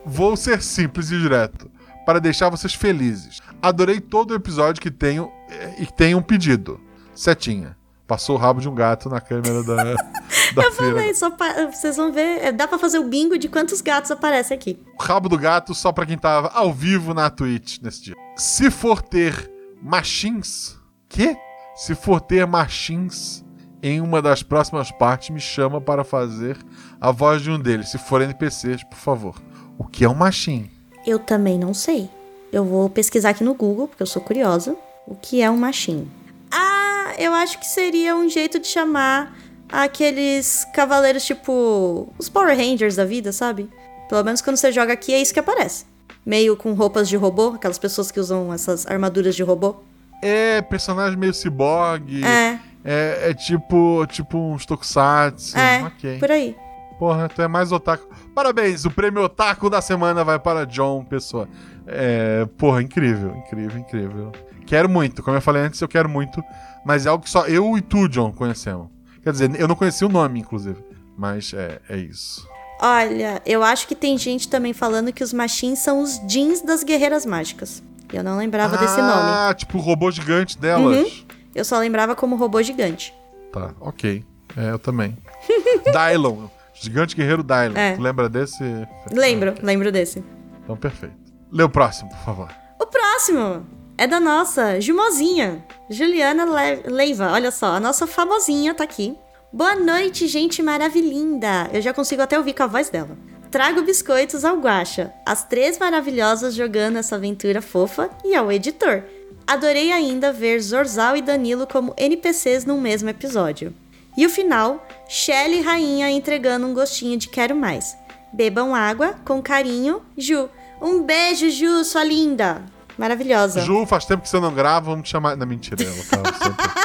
Vou 0.05 0.37
ser 0.37 0.61
simples 0.61 1.11
e 1.11 1.19
direto, 1.19 1.69
para 2.05 2.19
deixar 2.19 2.49
vocês 2.49 2.73
felizes. 2.73 3.41
Adorei 3.61 3.99
todo 3.99 4.31
o 4.31 4.35
episódio 4.35 4.81
que 4.81 4.91
tenho 4.91 5.31
eh, 5.49 5.75
e 5.79 5.85
que 5.87 5.93
tem 5.93 6.13
um 6.13 6.21
pedido. 6.21 6.79
Setinha. 7.15 7.75
Passou 8.07 8.35
o 8.35 8.39
rabo 8.39 8.61
de 8.61 8.69
um 8.69 8.75
gato 8.75 9.09
na 9.09 9.19
câmera 9.19 9.63
da 9.63 9.95
Eu 10.55 10.71
falei, 10.71 11.13
só 11.13 11.29
pa- 11.31 11.65
vocês 11.71 11.95
vão 11.97 12.11
ver. 12.11 12.43
é, 12.43 12.51
Dá 12.51 12.67
pra 12.67 12.77
fazer 12.77 12.99
o 12.99 13.03
bingo 13.07 13.37
de 13.37 13.47
quantos 13.49 13.81
gatos 13.81 14.11
aparecem 14.11 14.55
aqui. 14.55 14.79
O 14.99 15.03
rabo 15.03 15.27
do 15.29 15.37
gato 15.37 15.73
só 15.73 15.91
pra 15.91 16.05
quem 16.05 16.17
tava 16.17 16.49
ao 16.53 16.73
vivo 16.73 17.13
na 17.13 17.29
Twitch 17.29 17.79
nesse 17.81 18.01
dia. 18.03 18.15
Se 18.35 18.69
for 18.71 19.01
ter 19.01 19.49
machins. 19.81 20.75
Quê? 21.07 21.37
Se 21.75 21.95
for 21.95 22.19
ter 22.21 22.45
machins 22.45 23.43
em 23.81 24.01
uma 24.01 24.21
das 24.21 24.41
próximas 24.43 24.91
partes, 24.91 25.29
me 25.29 25.39
chama 25.39 25.79
para 25.79 26.03
fazer 26.03 26.57
a 26.99 27.11
voz 27.11 27.41
de 27.41 27.51
um 27.51 27.59
deles. 27.59 27.89
Se 27.89 27.97
for 27.97 28.21
NPCs, 28.21 28.83
por 28.83 28.97
favor. 28.97 29.35
O 29.77 29.85
que 29.85 30.03
é 30.05 30.09
um 30.09 30.15
machin? 30.15 30.69
Eu 31.05 31.19
também 31.19 31.59
não 31.59 31.73
sei. 31.73 32.09
Eu 32.51 32.63
vou 32.65 32.89
pesquisar 32.89 33.29
aqui 33.31 33.43
no 33.43 33.53
Google, 33.53 33.87
porque 33.87 34.01
eu 34.01 34.07
sou 34.07 34.21
curiosa. 34.21 34.75
O 35.05 35.15
que 35.15 35.41
é 35.41 35.49
um 35.51 35.57
machinho? 35.57 36.09
Ah, 36.51 37.13
eu 37.17 37.33
acho 37.33 37.59
que 37.59 37.65
seria 37.65 38.15
um 38.15 38.27
jeito 38.29 38.59
de 38.59 38.67
chamar 38.67 39.35
aqueles 39.83 40.65
cavaleiros 40.73 41.23
tipo 41.25 42.13
os 42.17 42.29
Power 42.29 42.55
Rangers 42.57 42.95
da 42.95 43.05
vida, 43.05 43.31
sabe? 43.31 43.69
Pelo 44.09 44.23
menos 44.23 44.41
quando 44.41 44.57
você 44.57 44.71
joga 44.71 44.93
aqui 44.93 45.13
é 45.13 45.21
isso 45.21 45.33
que 45.33 45.39
aparece. 45.39 45.85
Meio 46.25 46.55
com 46.57 46.73
roupas 46.73 47.07
de 47.07 47.15
robô, 47.15 47.49
aquelas 47.55 47.77
pessoas 47.77 48.11
que 48.11 48.19
usam 48.19 48.51
essas 48.53 48.85
armaduras 48.87 49.35
de 49.35 49.43
robô. 49.43 49.75
É 50.21 50.61
personagem 50.61 51.17
meio 51.17 51.33
ciborgue. 51.33 52.23
É, 52.23 52.59
É, 52.83 53.29
é 53.31 53.33
tipo, 53.33 54.05
tipo 54.07 54.37
uns 54.37 54.65
tokusatsu. 54.65 55.57
é, 55.57 55.83
Ok. 55.83 56.19
por 56.19 56.31
aí. 56.31 56.55
Porra, 56.99 57.27
tu 57.27 57.41
é 57.41 57.47
mais 57.47 57.71
otaku. 57.71 58.07
Parabéns, 58.33 58.85
o 58.85 58.91
prêmio 58.91 59.23
otaku 59.23 59.69
da 59.69 59.81
semana 59.81 60.23
vai 60.23 60.39
para 60.39 60.65
John 60.65 61.03
Pessoa. 61.03 61.47
É, 61.87 62.45
porra, 62.57 62.81
incrível, 62.81 63.35
incrível, 63.35 63.79
incrível. 63.79 64.31
Quero 64.65 64.87
muito, 64.89 65.21
como 65.21 65.35
eu 65.37 65.41
falei 65.41 65.63
antes, 65.63 65.79
eu 65.81 65.87
quero 65.87 66.07
muito, 66.09 66.41
mas 66.85 67.05
é 67.05 67.09
algo 67.09 67.23
que 67.23 67.29
só 67.29 67.45
eu 67.47 67.77
e 67.77 67.81
tu, 67.81 68.07
John, 68.07 68.31
conhecemos. 68.31 68.87
Quer 69.25 69.31
dizer, 69.31 69.59
eu 69.59 69.67
não 69.67 69.75
conheci 69.75 70.05
o 70.05 70.09
nome, 70.09 70.39
inclusive, 70.39 70.77
mas 71.17 71.51
é, 71.51 71.81
é 71.89 71.97
isso. 71.97 72.47
Olha, 72.79 73.41
eu 73.43 73.63
acho 73.63 73.87
que 73.87 73.95
tem 73.95 74.15
gente 74.19 74.47
também 74.47 74.71
falando 74.71 75.11
que 75.11 75.23
os 75.23 75.33
machins 75.33 75.79
são 75.79 75.99
os 75.99 76.19
jeans 76.27 76.61
das 76.61 76.83
guerreiras 76.83 77.25
mágicas. 77.25 77.81
Eu 78.13 78.23
não 78.23 78.37
lembrava 78.37 78.77
desse 78.77 78.97
nome. 78.97 79.11
Ah, 79.11 79.55
tipo 79.57 79.79
o 79.79 79.81
robô 79.81 80.11
gigante 80.11 80.59
delas. 80.59 81.25
Eu 81.55 81.65
só 81.65 81.79
lembrava 81.79 82.15
como 82.15 82.35
robô 82.35 82.61
gigante. 82.61 83.15
Tá, 83.51 83.71
ok. 83.79 84.23
É, 84.55 84.69
eu 84.69 84.77
também. 84.77 85.17
Dylon, 85.91 86.47
gigante 86.75 87.15
guerreiro 87.15 87.41
Dylon. 87.41 87.75
É. 87.75 87.95
Tu 87.95 88.01
lembra 88.03 88.29
desse? 88.29 88.63
Lembro, 89.11 89.55
lembro 89.63 89.91
desse. 89.91 90.23
Então, 90.63 90.77
perfeito. 90.77 91.15
Lê 91.51 91.63
o 91.63 91.69
próximo, 91.69 92.11
por 92.11 92.19
favor. 92.19 92.49
O 92.79 92.85
próximo 92.85 93.65
é 93.97 94.07
da 94.07 94.19
nossa 94.19 94.79
Jumozinha, 94.81 95.63
Juliana 95.89 96.45
Le- 96.45 96.83
Leiva. 96.89 97.31
Olha 97.31 97.51
só, 97.51 97.67
a 97.67 97.79
nossa 97.79 98.05
famosinha 98.05 98.73
tá 98.73 98.83
aqui. 98.83 99.15
Boa 99.51 99.75
noite, 99.75 100.27
gente 100.27 100.61
maravilhinda. 100.61 101.69
Eu 101.73 101.81
já 101.81 101.93
consigo 101.93 102.21
até 102.21 102.37
ouvir 102.37 102.53
com 102.53 102.63
a 102.63 102.67
voz 102.67 102.89
dela. 102.89 103.17
Trago 103.49 103.83
biscoitos 103.83 104.43
ao 104.43 104.57
Guaxa, 104.57 105.13
as 105.25 105.45
três 105.45 105.77
maravilhosas 105.79 106.53
jogando 106.53 106.97
essa 106.97 107.15
aventura 107.15 107.61
fofa 107.61 108.09
e 108.25 108.35
ao 108.35 108.51
editor. 108.51 109.03
Adorei 109.47 109.91
ainda 109.93 110.33
ver 110.33 110.59
Zorzal 110.59 111.15
e 111.15 111.21
Danilo 111.21 111.65
como 111.65 111.93
NPCs 111.95 112.65
num 112.65 112.81
mesmo 112.81 113.07
episódio. 113.09 113.73
E 114.17 114.25
o 114.25 114.29
final, 114.29 114.85
Shelly 115.07 115.61
Rainha 115.61 116.09
entregando 116.09 116.65
um 116.67 116.73
gostinho 116.73 117.17
de 117.17 117.29
quero 117.29 117.55
mais. 117.55 117.95
Bebam 118.33 118.75
água, 118.75 119.15
com 119.23 119.41
carinho, 119.41 120.01
Ju. 120.17 120.49
Um 120.81 121.01
beijo, 121.03 121.49
Ju, 121.49 121.85
sua 121.85 122.03
linda. 122.03 122.61
Maravilhosa. 122.97 123.61
Ju, 123.61 123.85
faz 123.85 124.05
tempo 124.05 124.23
que 124.23 124.29
você 124.29 124.39
não 124.39 124.53
grava, 124.53 124.91
vamos 124.91 125.07
te 125.07 125.11
chamar. 125.11 125.35
Não, 125.35 125.45
mentira, 125.45 125.83
ela 125.83 126.23
tava 126.23 126.37
sempre. 126.37 126.65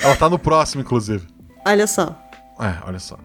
Ela 0.00 0.16
tá 0.16 0.30
no 0.30 0.38
próximo, 0.38 0.80
inclusive. 0.80 1.26
Olha 1.66 1.86
só. 1.86 2.16
É, 2.60 2.86
olha 2.86 2.98
só. 2.98 3.18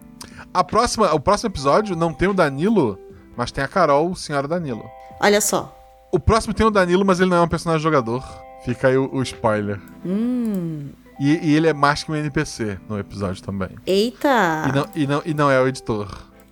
A 0.52 0.62
próxima, 0.62 1.14
o 1.14 1.20
próximo 1.20 1.50
episódio 1.50 1.96
não 1.96 2.12
tem 2.12 2.28
o 2.28 2.34
Danilo, 2.34 2.98
mas 3.36 3.50
tem 3.50 3.62
a 3.62 3.68
Carol, 3.68 4.14
senhora 4.14 4.46
Danilo. 4.46 4.84
Olha 5.20 5.40
só. 5.40 5.74
O 6.12 6.20
próximo 6.20 6.52
tem 6.52 6.66
o 6.66 6.70
Danilo, 6.70 7.04
mas 7.04 7.20
ele 7.20 7.30
não 7.30 7.38
é 7.38 7.40
um 7.40 7.48
personagem 7.48 7.82
jogador. 7.82 8.22
Fica 8.64 8.88
aí 8.88 8.96
o, 8.96 9.08
o 9.12 9.22
spoiler. 9.22 9.80
Hum. 10.04 10.90
E, 11.18 11.50
e 11.50 11.54
ele 11.54 11.68
é 11.68 11.72
mais 11.72 12.02
que 12.02 12.10
um 12.10 12.16
NPC 12.16 12.78
no 12.88 12.98
episódio 12.98 13.42
também. 13.42 13.70
Eita. 13.86 14.64
E, 14.68 14.72
não, 14.72 14.88
e, 14.94 15.06
não, 15.06 15.22
e 15.24 15.34
não 15.34 15.50
é 15.50 15.60
o 15.60 15.68
editor. 15.68 16.08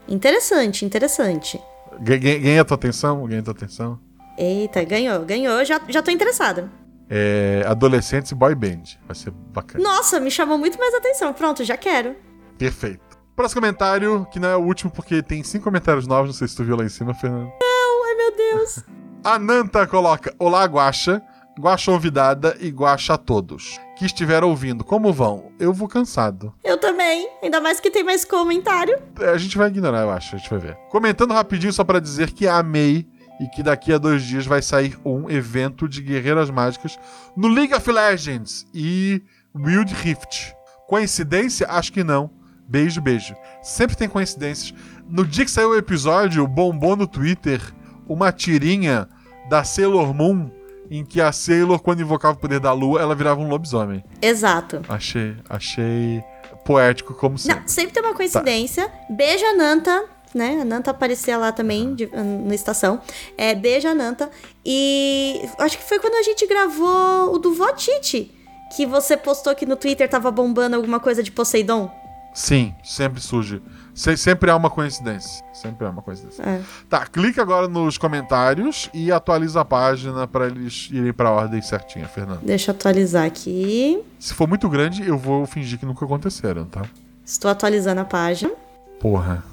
Interessante, 0.08 0.84
interessante. 0.84 1.60
Ganha 2.00 2.60
a 2.60 2.64
tua 2.64 2.76
atenção? 2.76 3.26
Ganha 3.26 3.40
a 3.40 3.44
tua 3.44 3.52
atenção? 3.52 3.98
Eita, 4.42 4.82
ganhou, 4.82 5.20
ganhou. 5.24 5.64
Já, 5.64 5.80
já 5.88 6.02
tô 6.02 6.10
interessada. 6.10 6.68
É, 7.08 7.62
adolescentes 7.66 8.32
e 8.32 8.34
boy 8.34 8.54
band. 8.56 8.82
Vai 9.06 9.14
ser 9.14 9.30
bacana. 9.30 9.84
Nossa, 9.84 10.18
me 10.18 10.30
chamou 10.32 10.58
muito 10.58 10.78
mais 10.80 10.92
atenção. 10.94 11.32
Pronto, 11.32 11.62
já 11.62 11.76
quero. 11.76 12.16
Perfeito. 12.58 13.00
Próximo 13.36 13.60
comentário, 13.60 14.26
que 14.32 14.40
não 14.40 14.48
é 14.48 14.56
o 14.56 14.60
último, 14.60 14.90
porque 14.90 15.22
tem 15.22 15.44
cinco 15.44 15.64
comentários 15.64 16.08
novos. 16.08 16.26
Não 16.30 16.34
sei 16.34 16.48
se 16.48 16.56
tu 16.56 16.64
viu 16.64 16.76
lá 16.76 16.84
em 16.84 16.88
cima, 16.88 17.14
Fernando. 17.14 17.50
Não, 17.60 18.04
ai 18.04 18.14
meu 18.16 18.36
Deus. 18.36 18.84
A 19.22 19.38
Nanta 19.38 19.86
coloca: 19.86 20.34
Olá, 20.38 20.64
Guaxa, 20.64 21.22
Guaxa 21.58 21.92
Ouvidada 21.92 22.56
e 22.58 22.68
Guaxa 22.70 23.14
a 23.14 23.18
todos. 23.18 23.78
Que 23.96 24.06
estiveram 24.06 24.48
ouvindo, 24.48 24.82
como 24.82 25.12
vão? 25.12 25.52
Eu 25.60 25.72
vou 25.72 25.86
cansado. 25.86 26.52
Eu 26.64 26.76
também. 26.78 27.28
Ainda 27.40 27.60
mais 27.60 27.78
que 27.78 27.90
tem 27.90 28.02
mais 28.02 28.24
comentário. 28.24 28.98
É, 29.20 29.28
A 29.30 29.38
gente 29.38 29.56
vai 29.56 29.68
ignorar, 29.68 30.00
eu 30.00 30.10
acho. 30.10 30.34
A 30.34 30.38
gente 30.38 30.50
vai 30.50 30.58
ver. 30.58 30.76
Comentando 30.90 31.32
rapidinho, 31.32 31.72
só 31.72 31.84
pra 31.84 32.00
dizer 32.00 32.32
que 32.32 32.48
amei 32.48 33.06
e 33.42 33.48
que 33.48 33.62
daqui 33.62 33.92
a 33.92 33.98
dois 33.98 34.22
dias 34.22 34.46
vai 34.46 34.62
sair 34.62 34.96
um 35.04 35.28
evento 35.28 35.88
de 35.88 36.00
guerreiras 36.00 36.48
mágicas 36.48 36.96
no 37.36 37.48
League 37.48 37.74
of 37.74 37.90
Legends 37.90 38.64
e 38.72 39.20
Wild 39.52 39.92
Rift. 39.94 40.54
Coincidência? 40.86 41.66
Acho 41.68 41.92
que 41.92 42.04
não. 42.04 42.30
Beijo, 42.68 43.00
beijo. 43.00 43.34
Sempre 43.60 43.96
tem 43.96 44.08
coincidências. 44.08 44.72
No 45.08 45.26
dia 45.26 45.44
que 45.44 45.50
saiu 45.50 45.70
o 45.70 45.76
episódio, 45.76 46.46
bombou 46.46 46.94
no 46.94 47.06
Twitter 47.06 47.60
uma 48.06 48.30
tirinha 48.30 49.08
da 49.50 49.64
Sailor 49.64 50.14
Moon 50.14 50.48
em 50.88 51.04
que 51.04 51.20
a 51.20 51.32
Sailor, 51.32 51.80
quando 51.80 52.00
invocava 52.00 52.36
o 52.36 52.40
poder 52.40 52.60
da 52.60 52.72
lua, 52.72 53.00
ela 53.00 53.14
virava 53.14 53.40
um 53.40 53.48
lobisomem. 53.48 54.04
Exato. 54.20 54.82
Achei, 54.88 55.34
achei 55.48 56.22
poético 56.64 57.14
como 57.14 57.38
sempre. 57.38 57.60
Não, 57.60 57.68
sempre 57.68 57.92
tem 57.92 58.02
uma 58.02 58.14
coincidência. 58.14 58.90
Beijo 59.10 59.44
a 59.44 59.54
Nanta, 59.54 60.04
né? 60.34 60.60
A 60.60 60.64
Nanta 60.64 60.90
aparecia 60.90 61.36
lá 61.38 61.52
também 61.52 61.94
de- 61.94 62.06
na 62.06 62.54
estação. 62.54 63.00
É, 63.36 63.54
beijo 63.54 63.88
a 63.88 63.94
Nanta. 63.94 64.30
E 64.64 65.48
acho 65.58 65.76
que 65.78 65.84
foi 65.84 65.98
quando 65.98 66.14
a 66.14 66.22
gente 66.22 66.46
gravou 66.46 67.34
o 67.34 67.38
do 67.38 67.54
Votite. 67.54 68.32
Que 68.76 68.86
você 68.86 69.16
postou 69.18 69.54
que 69.54 69.66
no 69.66 69.76
Twitter 69.76 70.08
tava 70.08 70.30
bombando 70.30 70.74
alguma 70.76 70.98
coisa 70.98 71.22
de 71.22 71.30
Poseidon. 71.30 71.90
Sim, 72.32 72.74
sempre 72.82 73.20
surge. 73.20 73.60
Se- 73.94 74.16
sempre 74.16 74.50
há 74.50 74.56
uma 74.56 74.70
coincidência. 74.70 75.44
Sempre 75.52 75.86
há 75.86 75.90
uma 75.90 76.00
coincidência. 76.00 76.42
É. 76.42 76.62
Tá, 76.88 77.04
clica 77.04 77.42
agora 77.42 77.68
nos 77.68 77.98
comentários 77.98 78.88
e 78.94 79.12
atualiza 79.12 79.60
a 79.60 79.64
página 79.66 80.26
pra 80.26 80.46
eles 80.46 80.88
irem 80.90 81.12
pra 81.12 81.30
ordem 81.30 81.60
certinha, 81.60 82.08
Fernando. 82.08 82.40
Deixa 82.40 82.70
eu 82.70 82.74
atualizar 82.74 83.26
aqui. 83.26 84.02
Se 84.18 84.32
for 84.32 84.48
muito 84.48 84.66
grande, 84.70 85.06
eu 85.06 85.18
vou 85.18 85.44
fingir 85.44 85.78
que 85.78 85.84
nunca 85.84 86.06
aconteceram, 86.06 86.64
tá? 86.64 86.80
Estou 87.22 87.50
atualizando 87.50 88.00
a 88.00 88.04
página. 88.06 88.50
Porra. 88.98 89.44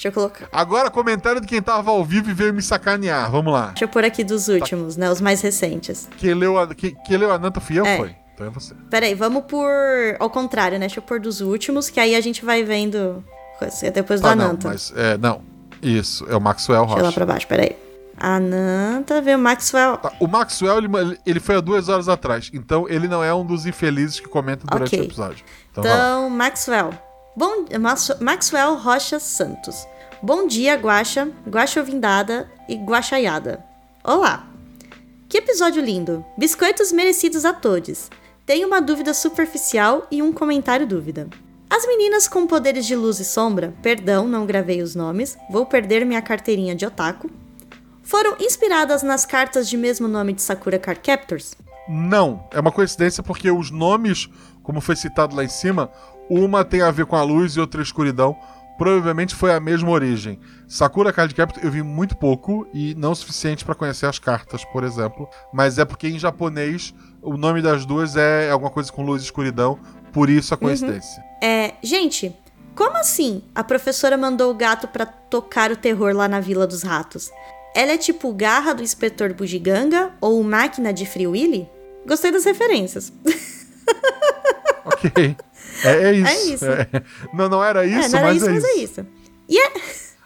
Deixa 0.00 0.08
eu 0.08 0.12
colocar. 0.12 0.48
Agora, 0.50 0.90
comentário 0.90 1.42
de 1.42 1.46
quem 1.46 1.60
tava 1.60 1.90
ao 1.90 2.02
vivo 2.02 2.30
e 2.30 2.32
veio 2.32 2.54
me 2.54 2.62
sacanear. 2.62 3.30
Vamos 3.30 3.52
lá. 3.52 3.66
Deixa 3.66 3.84
eu 3.84 3.88
pôr 3.88 4.02
aqui 4.02 4.24
dos 4.24 4.48
últimos, 4.48 4.96
né? 4.96 5.10
Os 5.10 5.20
mais 5.20 5.42
recentes. 5.42 6.08
Quem 6.16 6.32
leu 6.32 6.58
a, 6.58 6.66
quem, 6.74 6.96
quem 7.06 7.18
leu 7.18 7.30
a 7.30 7.38
Nanta 7.38 7.60
fui 7.60 7.78
eu, 7.78 7.84
É. 7.84 7.98
foi. 7.98 8.16
Então 8.34 8.46
é 8.46 8.50
você. 8.50 8.72
Peraí, 8.88 9.14
vamos 9.14 9.44
por. 9.46 9.68
Ao 10.18 10.30
contrário, 10.30 10.78
né? 10.78 10.86
Deixa 10.86 11.00
eu 11.00 11.02
pôr 11.02 11.20
dos 11.20 11.42
últimos, 11.42 11.90
que 11.90 12.00
aí 12.00 12.14
a 12.16 12.20
gente 12.22 12.42
vai 12.42 12.64
vendo. 12.64 13.22
é 13.82 13.90
Depois 13.90 14.22
do 14.22 14.26
Ah, 14.28 14.34
não, 14.34 14.46
Ananta. 14.46 14.68
mas. 14.68 14.90
É, 14.96 15.18
não. 15.18 15.42
Isso, 15.82 16.26
é 16.30 16.34
o 16.36 16.40
Maxwell 16.40 16.80
Deixa 16.86 16.94
eu 16.94 16.98
ir 16.98 17.02
lá 17.02 17.08
Rocha. 17.08 17.14
pra 17.16 17.26
baixo, 17.26 17.46
peraí. 17.46 17.76
Ananta, 18.18 19.20
veio 19.20 19.36
o 19.36 19.40
Maxwell. 19.40 19.96
Tá, 19.98 20.12
O 20.20 20.26
Maxwell, 20.26 20.78
ele, 20.78 21.18
ele 21.26 21.40
foi 21.40 21.56
há 21.56 21.60
duas 21.60 21.88
horas 21.90 22.08
atrás. 22.08 22.50
Então 22.54 22.88
ele 22.88 23.06
não 23.08 23.22
é 23.22 23.34
um 23.34 23.44
dos 23.44 23.66
infelizes 23.66 24.18
que 24.20 24.28
comenta 24.28 24.66
durante 24.66 24.88
Ok. 24.94 25.00
o 25.00 25.04
episódio. 25.04 25.44
Então. 25.72 25.84
Então, 25.84 26.30
Maxwell. 26.30 26.90
Bom, 27.36 27.64
Max- 27.80 28.16
Maxwell 28.20 28.76
Rocha 28.76 29.18
Santos. 29.18 29.86
Bom 30.22 30.46
dia, 30.46 30.74
Guaxa, 30.76 31.28
Guaxa 31.48 31.80
Ovindada 31.80 32.50
e 32.68 32.74
Guaxaiada. 32.76 33.64
Olá. 34.04 34.46
Que 35.28 35.38
episódio 35.38 35.82
lindo. 35.82 36.24
Biscoitos 36.36 36.92
merecidos 36.92 37.44
a 37.44 37.52
todos. 37.52 38.10
Tenho 38.44 38.66
uma 38.66 38.80
dúvida 38.80 39.14
superficial 39.14 40.06
e 40.10 40.20
um 40.22 40.32
comentário 40.32 40.86
dúvida. 40.86 41.28
As 41.68 41.86
meninas 41.86 42.26
com 42.26 42.46
poderes 42.48 42.84
de 42.84 42.96
luz 42.96 43.20
e 43.20 43.24
sombra, 43.24 43.72
perdão, 43.80 44.26
não 44.26 44.44
gravei 44.44 44.82
os 44.82 44.96
nomes, 44.96 45.38
vou 45.48 45.64
perder 45.64 46.04
minha 46.04 46.20
carteirinha 46.20 46.74
de 46.74 46.84
otaku, 46.84 47.30
foram 48.02 48.36
inspiradas 48.40 49.04
nas 49.04 49.24
cartas 49.24 49.68
de 49.68 49.76
mesmo 49.76 50.08
nome 50.08 50.32
de 50.32 50.42
Sakura 50.42 50.80
Card 50.80 51.00
Captors? 51.00 51.54
Não, 51.88 52.44
é 52.50 52.58
uma 52.58 52.72
coincidência 52.72 53.22
porque 53.22 53.48
os 53.52 53.70
nomes, 53.70 54.28
como 54.64 54.80
foi 54.80 54.96
citado 54.96 55.36
lá 55.36 55.44
em 55.44 55.48
cima, 55.48 55.92
uma 56.30 56.64
tem 56.64 56.80
a 56.80 56.90
ver 56.92 57.06
com 57.06 57.16
a 57.16 57.22
luz 57.22 57.56
e 57.56 57.60
outra 57.60 57.82
escuridão. 57.82 58.36
Provavelmente 58.78 59.34
foi 59.34 59.52
a 59.52 59.60
mesma 59.60 59.90
origem. 59.90 60.38
Sakura 60.66 61.12
Card 61.12 61.34
Captor 61.34 61.62
eu 61.62 61.70
vi 61.70 61.82
muito 61.82 62.16
pouco 62.16 62.66
e 62.72 62.94
não 62.94 63.12
o 63.12 63.14
suficiente 63.14 63.62
pra 63.62 63.74
conhecer 63.74 64.06
as 64.06 64.18
cartas, 64.18 64.64
por 64.64 64.84
exemplo. 64.84 65.28
Mas 65.52 65.78
é 65.78 65.84
porque 65.84 66.08
em 66.08 66.18
japonês 66.18 66.94
o 67.20 67.36
nome 67.36 67.60
das 67.60 67.84
duas 67.84 68.16
é 68.16 68.48
alguma 68.50 68.70
coisa 68.70 68.90
com 68.90 69.02
luz 69.02 69.20
e 69.20 69.26
escuridão, 69.26 69.78
por 70.12 70.30
isso 70.30 70.54
a 70.54 70.56
coincidência. 70.56 71.22
É, 71.42 71.74
gente, 71.82 72.34
como 72.74 72.96
assim 72.96 73.42
a 73.54 73.62
professora 73.62 74.16
mandou 74.16 74.50
o 74.50 74.54
gato 74.54 74.88
pra 74.88 75.04
tocar 75.04 75.70
o 75.70 75.76
terror 75.76 76.14
lá 76.14 76.26
na 76.26 76.40
Vila 76.40 76.66
dos 76.66 76.82
Ratos? 76.82 77.30
Ela 77.74 77.92
é 77.92 77.98
tipo 77.98 78.32
garra 78.32 78.72
do 78.72 78.82
inspetor 78.82 79.34
Bugiganga 79.34 80.12
ou 80.20 80.42
máquina 80.42 80.90
de 80.92 81.04
Free 81.04 81.26
Willy? 81.26 81.68
Gostei 82.06 82.32
das 82.32 82.44
referências. 82.44 83.12
Ok. 84.84 85.36
É, 85.84 86.04
é 86.04 86.12
isso. 86.12 86.26
É 86.28 86.42
isso. 86.54 86.64
É. 86.66 86.88
Não, 87.32 87.48
não 87.48 87.62
era 87.64 87.84
isso, 87.86 88.06
é, 88.06 88.08
não 88.08 88.18
era 88.18 88.28
mas 88.28 88.36
isso, 88.36 88.48
é 88.48 88.52
mas 88.52 88.64
isso. 88.64 88.72
é 88.72 88.82
isso. 88.82 89.06
E 89.48 89.58
é, 89.58 89.72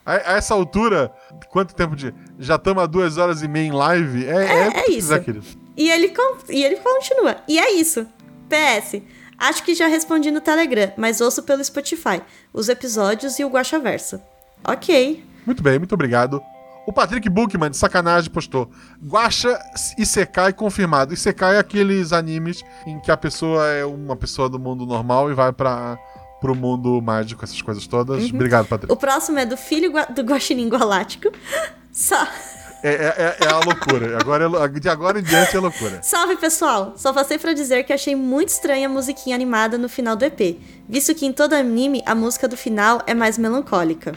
A, 0.05 0.13
a 0.33 0.37
essa 0.37 0.53
altura, 0.53 1.11
quanto 1.49 1.73
tempo 1.73 1.95
de. 1.95 2.13
Já 2.39 2.55
estamos 2.55 2.83
há 2.83 2.85
duas 2.85 3.17
horas 3.17 3.41
e 3.41 3.47
meia 3.47 3.67
em 3.67 3.71
live? 3.71 4.25
É, 4.25 4.29
é, 4.35 4.67
É, 4.67 4.79
é 4.81 4.91
isso. 4.91 5.19
querido. 5.21 5.45
e, 5.75 5.89
ele, 5.89 6.13
e 6.49 6.63
ele 6.63 6.75
continua. 6.77 7.37
E 7.47 7.57
é 7.57 7.71
isso. 7.73 8.05
PS. 8.49 9.01
Acho 9.37 9.63
que 9.63 9.73
já 9.75 9.87
respondi 9.87 10.31
no 10.31 10.39
Telegram, 10.39 10.93
mas 10.95 11.19
ouço 11.19 11.43
pelo 11.43 11.63
Spotify. 11.63 12.21
Os 12.53 12.69
episódios 12.69 13.37
e 13.39 13.43
o 13.43 13.49
Guaxaverso. 13.49 14.21
Ok. 14.63 15.23
Muito 15.45 15.61
bem, 15.61 15.77
muito 15.77 15.93
obrigado. 15.93 16.41
O 16.87 16.93
Patrick 16.93 17.27
Bookman, 17.29 17.69
de 17.71 17.77
sacanagem, 17.77 18.29
postou. 18.29 18.69
Guacha 19.03 19.59
Isekai 19.97 20.53
confirmado. 20.53 21.13
Isekai 21.13 21.55
é 21.55 21.59
aqueles 21.59 22.13
animes 22.13 22.63
em 22.85 22.99
que 22.99 23.09
a 23.11 23.17
pessoa 23.17 23.65
é 23.67 23.83
uma 23.85 24.15
pessoa 24.15 24.47
do 24.47 24.59
mundo 24.59 24.85
normal 24.85 25.31
e 25.31 25.33
vai 25.33 25.51
para 25.51 25.97
pro 26.39 26.53
mundo 26.53 27.01
mágico, 27.01 27.43
essas 27.43 27.59
coisas 27.61 27.87
todas. 27.87 28.29
Obrigado, 28.29 28.67
Patrick. 28.67 28.93
O 28.93 28.95
próximo 28.95 29.39
é 29.39 29.45
do 29.47 29.57
filho 29.57 29.91
do 30.13 30.21
Guaxinim 30.21 30.69
Galáctico. 30.69 31.31
Só. 31.91 32.21
É, 32.83 32.89
é- 32.93 33.15
é- 33.41 33.45
é 33.45 33.49
a 33.49 33.59
loucura. 33.61 34.19
Agora 34.19 34.45
é 34.45 34.67
de 34.79 34.87
agora 34.89 35.19
em 35.19 35.23
diante 35.23 35.55
é 35.57 35.59
loucura. 35.59 36.03
Salve 36.03 36.35
pessoal! 36.35 36.93
Só 36.97 37.11
passei 37.11 37.39
pra 37.39 37.53
dizer 37.53 37.83
que 37.83 37.91
achei 37.93 38.15
muito 38.15 38.49
estranha 38.49 38.85
a 38.87 38.89
musiquinha 38.89 39.35
animada 39.35 39.75
no 39.75 39.89
final 39.89 40.15
do 40.15 40.23
EP, 40.23 40.59
visto 40.87 41.15
que 41.15 41.25
em 41.25 41.33
todo 41.33 41.53
anime 41.53 42.03
a 42.05 42.13
música 42.13 42.47
do 42.47 42.55
final 42.55 43.01
é 43.07 43.15
mais 43.15 43.39
melancólica. 43.39 44.13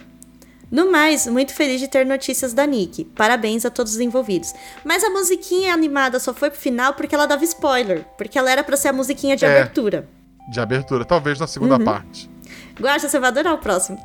No 0.71 0.91
mais, 0.93 1.27
muito 1.27 1.55
feliz 1.55 1.81
de 1.81 1.89
ter 1.89 2.05
notícias 2.05 2.53
da 2.53 2.67
Nick. 2.67 3.05
Parabéns 3.05 3.65
a 3.65 3.71
todos 3.71 3.95
os 3.95 4.01
envolvidos. 4.01 4.53
Mas 4.85 5.03
a 5.03 5.09
musiquinha 5.11 5.73
animada 5.73 6.21
só 6.21 6.35
foi 6.35 6.51
pro 6.51 6.59
final 6.61 6.93
porque 6.95 7.15
ela 7.15 7.27
dava 7.27 7.43
spoiler, 7.45 8.05
porque 8.19 8.39
ela 8.39 8.51
era 8.51 8.63
pra 8.63 8.77
ser 8.77 8.89
a 8.89 8.93
musiquinha 8.93 9.35
de 9.37 9.45
É. 9.47 9.51
abertura. 9.61 10.07
De 10.51 10.61
abertura, 10.61 11.05
talvez 11.05 11.39
na 11.39 11.47
segunda 11.47 11.77
Uhum. 11.79 11.85
parte. 11.85 12.31
Guaxa, 12.79 13.09
você 13.09 13.19
vai 13.19 13.29
adorar 13.31 13.55
o 13.55 13.59
próximo. 13.59 13.99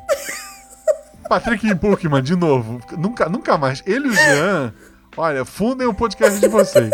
Patrick 1.28 1.72
Bookman, 1.74 2.22
de 2.22 2.36
novo. 2.36 2.80
Nunca, 2.96 3.28
nunca 3.28 3.56
mais. 3.58 3.82
Ele 3.86 4.08
e 4.08 4.10
o 4.10 4.14
Jean, 4.14 4.74
olha, 5.16 5.44
fundem 5.44 5.86
o 5.86 5.94
podcast 5.94 6.38
de 6.40 6.48
vocês. 6.48 6.90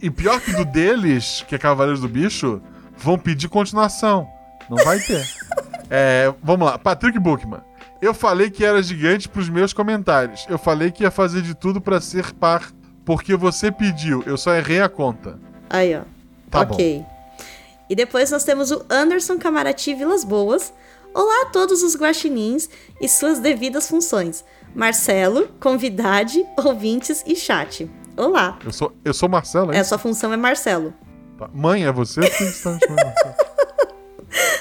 E 0.00 0.10
pior 0.10 0.40
que 0.40 0.52
do 0.52 0.64
deles, 0.64 1.44
que 1.46 1.54
é 1.54 1.58
Cavaleiros 1.58 2.00
do 2.00 2.08
Bicho, 2.08 2.60
vão 2.96 3.18
pedir 3.18 3.48
continuação. 3.48 4.26
Não 4.68 4.82
vai 4.84 4.98
ter. 5.00 5.24
É, 5.90 6.32
vamos 6.42 6.66
lá. 6.66 6.78
Patrick 6.78 7.18
Bookman. 7.18 7.60
Eu 8.02 8.12
falei 8.12 8.50
que 8.50 8.64
era 8.64 8.82
gigante 8.82 9.28
pros 9.28 9.48
meus 9.48 9.72
comentários. 9.72 10.44
Eu 10.48 10.58
falei 10.58 10.90
que 10.90 11.04
ia 11.04 11.10
fazer 11.10 11.40
de 11.40 11.54
tudo 11.54 11.80
pra 11.80 12.00
ser 12.00 12.32
par. 12.34 12.68
Porque 13.04 13.36
você 13.36 13.70
pediu. 13.70 14.22
Eu 14.26 14.36
só 14.36 14.52
errei 14.54 14.80
a 14.80 14.88
conta. 14.88 15.38
Aí, 15.70 15.96
ó. 15.96 16.02
Tá 16.50 16.62
ok. 16.62 17.04
E 17.88 17.94
depois 17.94 18.30
nós 18.30 18.42
temos 18.44 18.72
o 18.72 18.84
Anderson 18.90 19.38
Camarati 19.38 19.94
Vilas 19.94 20.24
Boas. 20.24 20.72
Olá 21.14 21.42
a 21.42 21.46
todos 21.50 21.82
os 21.82 21.96
guaxinins 21.96 22.68
e 23.00 23.08
suas 23.08 23.38
devidas 23.38 23.88
funções. 23.88 24.44
Marcelo, 24.74 25.48
convidade, 25.60 26.44
ouvintes 26.56 27.22
e 27.26 27.36
chat. 27.36 27.88
Olá. 28.16 28.58
Eu 28.64 28.72
sou, 28.72 28.92
eu 29.04 29.14
sou 29.14 29.28
Marcelo, 29.28 29.70
É, 29.72 29.74
hein? 29.76 29.80
a 29.80 29.84
sua 29.84 29.98
função 29.98 30.32
é 30.32 30.36
Marcelo. 30.36 30.92
Tá. 31.38 31.48
Mãe, 31.52 31.84
é 31.84 31.92
você? 31.92 32.20
Que 32.20 32.44
você 32.44 32.62
tá 32.64 32.70
me 32.72 32.80
chamando 32.80 33.04
Marcelo? 33.04 33.34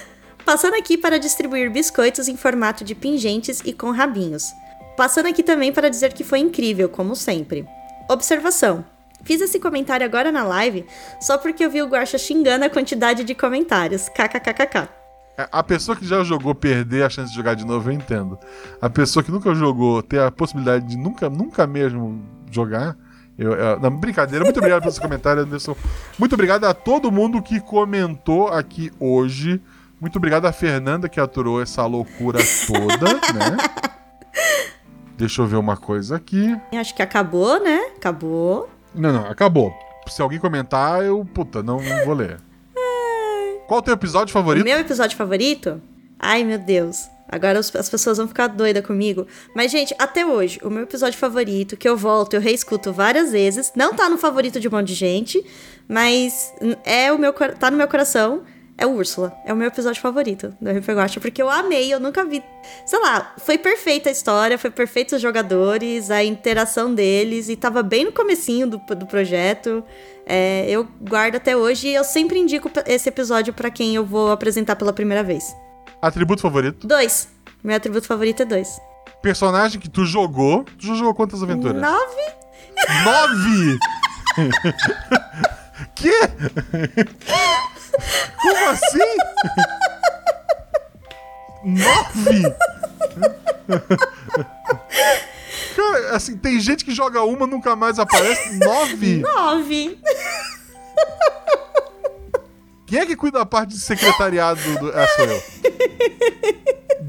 Passando 0.52 0.74
aqui 0.76 0.98
para 0.98 1.18
distribuir 1.18 1.72
biscoitos 1.72 2.28
em 2.28 2.36
formato 2.36 2.84
de 2.84 2.94
pingentes 2.94 3.62
e 3.64 3.72
com 3.72 3.90
rabinhos. 3.90 4.54
Passando 4.98 5.28
aqui 5.28 5.42
também 5.44 5.72
para 5.72 5.90
dizer 5.90 6.12
que 6.12 6.26
foi 6.26 6.40
incrível, 6.40 6.90
como 6.90 7.16
sempre. 7.16 7.66
Observação. 8.10 8.84
Fiz 9.24 9.40
esse 9.40 9.62
comentário 9.62 10.06
agora 10.06 10.30
na 10.30 10.44
live 10.44 10.86
só 11.22 11.38
porque 11.38 11.64
eu 11.64 11.72
vi 11.72 11.82
o 11.82 11.88
Guaxa 11.88 12.18
xingando 12.18 12.66
a 12.66 12.70
quantidade 12.70 13.24
de 13.24 13.34
comentários. 13.34 14.10
KKKKK. 14.10 14.90
É, 15.38 15.48
A 15.54 15.64
pessoa 15.64 15.96
que 15.96 16.06
já 16.06 16.22
jogou 16.22 16.54
perder 16.54 17.04
a 17.06 17.10
chance 17.10 17.30
de 17.32 17.38
jogar 17.38 17.54
de 17.54 17.66
novo, 17.66 17.90
eu 17.90 17.94
entendo. 17.94 18.38
A 18.82 18.90
pessoa 18.90 19.24
que 19.24 19.32
nunca 19.32 19.56
jogou 19.56 20.04
ter 20.04 20.20
a 20.20 20.30
possibilidade 20.32 20.86
de 20.86 20.98
nunca, 20.98 21.30
nunca 21.30 21.66
mesmo 21.66 22.26
jogar. 22.52 22.98
Eu, 23.38 23.54
eu- 23.54 23.80
não, 23.80 23.90
brincadeira. 23.90 24.44
Muito 24.44 24.58
obrigado 24.58 24.82
pelo 24.82 24.92
seu 24.92 25.02
comentário, 25.02 25.44
Anderson. 25.44 25.78
Muito 26.20 26.34
obrigado 26.34 26.66
a 26.66 26.74
todo 26.74 27.10
mundo 27.10 27.42
que 27.42 27.62
comentou 27.62 28.50
aqui 28.50 28.92
hoje. 29.00 29.62
Muito 30.02 30.16
obrigado 30.16 30.48
a 30.48 30.52
Fernanda 30.52 31.08
que 31.08 31.20
aturou 31.20 31.62
essa 31.62 31.86
loucura 31.86 32.40
toda, 32.66 33.14
né? 33.38 33.58
Deixa 35.16 35.44
eu 35.44 35.46
ver 35.46 35.58
uma 35.58 35.78
coisa 35.78 36.16
aqui. 36.16 36.60
Acho 36.74 36.96
que 36.96 37.04
acabou, 37.04 37.64
né? 37.64 37.78
Acabou. 37.98 38.68
Não, 38.96 39.14
não, 39.14 39.28
acabou. 39.28 39.72
Se 40.08 40.20
alguém 40.20 40.40
comentar, 40.40 41.06
eu, 41.06 41.24
puta, 41.24 41.62
não, 41.62 41.80
não 41.80 42.04
vou 42.04 42.16
ler. 42.16 42.40
Qual 43.68 43.80
o 43.80 43.84
teu 43.84 43.94
episódio 43.94 44.34
favorito? 44.34 44.64
Meu 44.64 44.80
episódio 44.80 45.16
favorito? 45.16 45.80
Ai, 46.20 46.44
meu 46.44 46.58
Deus. 46.58 47.08
Agora 47.30 47.60
as 47.60 47.90
pessoas 47.90 48.18
vão 48.18 48.28
ficar 48.28 48.48
doidas 48.48 48.84
comigo. 48.84 49.28
Mas, 49.56 49.72
gente, 49.72 49.94
até 50.00 50.26
hoje, 50.26 50.60
o 50.64 50.70
meu 50.72 50.82
episódio 50.84 51.18
favorito, 51.20 51.78
que 51.78 51.88
eu 51.88 51.96
volto, 51.96 52.34
eu 52.34 52.42
reescuto 52.42 52.92
várias 52.92 53.32
vezes, 53.32 53.72
não 53.76 53.94
tá 53.94 54.10
no 54.10 54.18
favorito 54.18 54.60
de 54.60 54.68
um 54.68 54.72
monte 54.72 54.88
de 54.88 54.96
gente, 54.96 55.46
mas 55.88 56.52
é 56.84 57.12
o 57.12 57.20
meu, 57.20 57.32
tá 57.32 57.70
no 57.70 57.78
meu 57.78 57.88
coração, 57.88 58.42
é 58.82 58.88
Úrsula. 58.88 59.32
É 59.46 59.54
o 59.54 59.56
meu 59.56 59.68
episódio 59.68 60.02
favorito 60.02 60.56
do 60.60 60.72
RP 60.72 60.90
Guacha, 60.90 61.20
porque 61.20 61.40
eu 61.40 61.48
amei, 61.48 61.94
eu 61.94 62.00
nunca 62.00 62.26
vi. 62.26 62.44
Sei 62.84 63.00
lá, 63.00 63.34
foi 63.38 63.56
perfeita 63.56 64.10
a 64.10 64.12
história, 64.12 64.58
foi 64.58 64.72
perfeito 64.72 65.16
os 65.16 65.22
jogadores, 65.22 66.10
a 66.10 66.24
interação 66.24 66.94
deles, 66.94 67.48
e 67.48 67.56
tava 67.56 67.84
bem 67.84 68.06
no 68.06 68.12
comecinho 68.12 68.68
do, 68.68 68.80
do 68.96 69.06
projeto. 69.06 69.84
É, 70.26 70.66
eu 70.68 70.88
guardo 71.00 71.36
até 71.36 71.56
hoje 71.56 71.90
e 71.90 71.94
eu 71.94 72.04
sempre 72.04 72.40
indico 72.40 72.72
esse 72.88 73.08
episódio 73.08 73.54
pra 73.54 73.70
quem 73.70 73.96
eu 73.96 74.04
vou 74.04 74.32
apresentar 74.32 74.76
pela 74.76 74.92
primeira 74.92 75.24
vez. 75.24 75.56
Atributo 76.02 76.42
favorito? 76.42 76.88
Dois. 76.88 77.28
Meu 77.64 77.76
atributo 77.76 78.08
favorito 78.08 78.42
é 78.42 78.46
dois. 78.46 78.82
Personagem 79.22 79.80
que 79.80 79.90
tu 79.90 80.06
jogou. 80.06 80.64
Tu 80.80 80.88
já 80.88 80.96
jogou 80.96 81.14
quantas 81.14 81.44
aventuras? 81.44 81.80
Nove? 81.80 82.22
Nove! 83.06 83.78
Quê? 85.96 86.14
Como 88.42 88.70
assim? 88.70 89.18
Nove? 91.64 92.56
Cara, 95.76 96.16
assim, 96.16 96.38
tem 96.38 96.60
gente 96.60 96.84
que 96.84 96.94
joga 96.94 97.22
uma 97.24 97.46
nunca 97.46 97.76
mais 97.76 98.00
aparece. 98.00 98.58
Nove? 98.58 99.18
Nove. 99.20 100.00
Quem 102.86 103.00
é 103.00 103.06
que 103.06 103.16
cuida 103.16 103.40
da 103.40 103.46
parte 103.46 103.70
de 103.70 103.80
secretariado 103.80 104.60
do. 104.80 104.90
Ah, 104.90 105.08
sou 105.16 105.26
eu. 105.26 105.42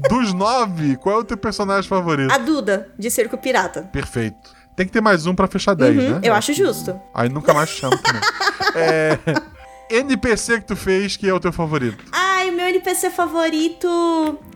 Dos 0.09 0.33
nove, 0.33 0.95
qual 0.97 1.17
é 1.17 1.19
o 1.19 1.23
teu 1.23 1.37
personagem 1.37 1.89
favorito? 1.89 2.31
A 2.31 2.37
Duda, 2.37 2.93
de 2.97 3.09
Circo 3.11 3.37
Pirata. 3.37 3.83
Perfeito. 3.91 4.51
Tem 4.75 4.85
que 4.87 4.91
ter 4.91 5.01
mais 5.01 5.25
um 5.25 5.35
pra 5.35 5.47
fechar 5.47 5.75
10, 5.75 5.95
Uhum, 5.95 6.09
né? 6.15 6.21
eu 6.23 6.33
acho 6.33 6.53
justo. 6.53 6.99
Aí 7.13 7.29
nunca 7.29 7.53
mais 7.53 7.69
chamo 7.69 7.97
também. 7.97 8.21
é, 8.75 9.17
NPC 9.89 10.61
que 10.61 10.65
tu 10.67 10.75
fez 10.75 11.15
que 11.15 11.27
é 11.29 11.33
o 11.33 11.39
teu 11.39 11.51
favorito. 11.53 12.03
Ai, 12.43 12.51
meu 12.51 12.67
NPC 12.67 13.09
favorito. 13.09 13.87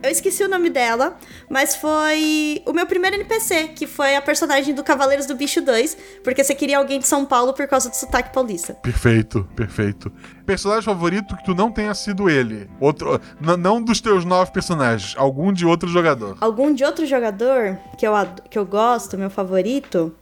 Eu 0.02 0.10
esqueci 0.10 0.44
o 0.44 0.48
nome 0.48 0.68
dela, 0.68 1.16
mas 1.48 1.74
foi 1.74 2.60
o 2.66 2.72
meu 2.74 2.84
primeiro 2.84 3.16
NPC, 3.16 3.68
que 3.68 3.86
foi 3.86 4.14
a 4.14 4.20
personagem 4.20 4.74
do 4.74 4.84
Cavaleiros 4.84 5.24
do 5.24 5.34
Bicho 5.34 5.62
2, 5.62 5.96
porque 6.22 6.44
você 6.44 6.54
queria 6.54 6.76
alguém 6.76 6.98
de 6.98 7.08
São 7.08 7.24
Paulo 7.24 7.54
por 7.54 7.66
causa 7.66 7.88
do 7.88 7.96
sotaque 7.96 8.30
paulista. 8.30 8.74
Perfeito, 8.74 9.48
perfeito. 9.56 10.12
Personagem 10.44 10.84
favorito 10.84 11.34
que 11.34 11.44
tu 11.46 11.54
não 11.54 11.72
tenha 11.72 11.94
sido 11.94 12.28
ele. 12.28 12.68
Outro, 12.78 13.18
não 13.40 13.80
dos 13.80 14.02
teus 14.02 14.22
nove 14.22 14.52
personagens, 14.52 15.14
algum 15.16 15.50
de 15.50 15.64
outro 15.64 15.88
jogador. 15.88 16.36
Algum 16.42 16.74
de 16.74 16.84
outro 16.84 17.06
jogador 17.06 17.78
que 17.96 18.06
eu, 18.06 18.12
que 18.50 18.58
eu 18.58 18.66
gosto, 18.66 19.16
meu 19.16 19.30
favorito, 19.30 20.14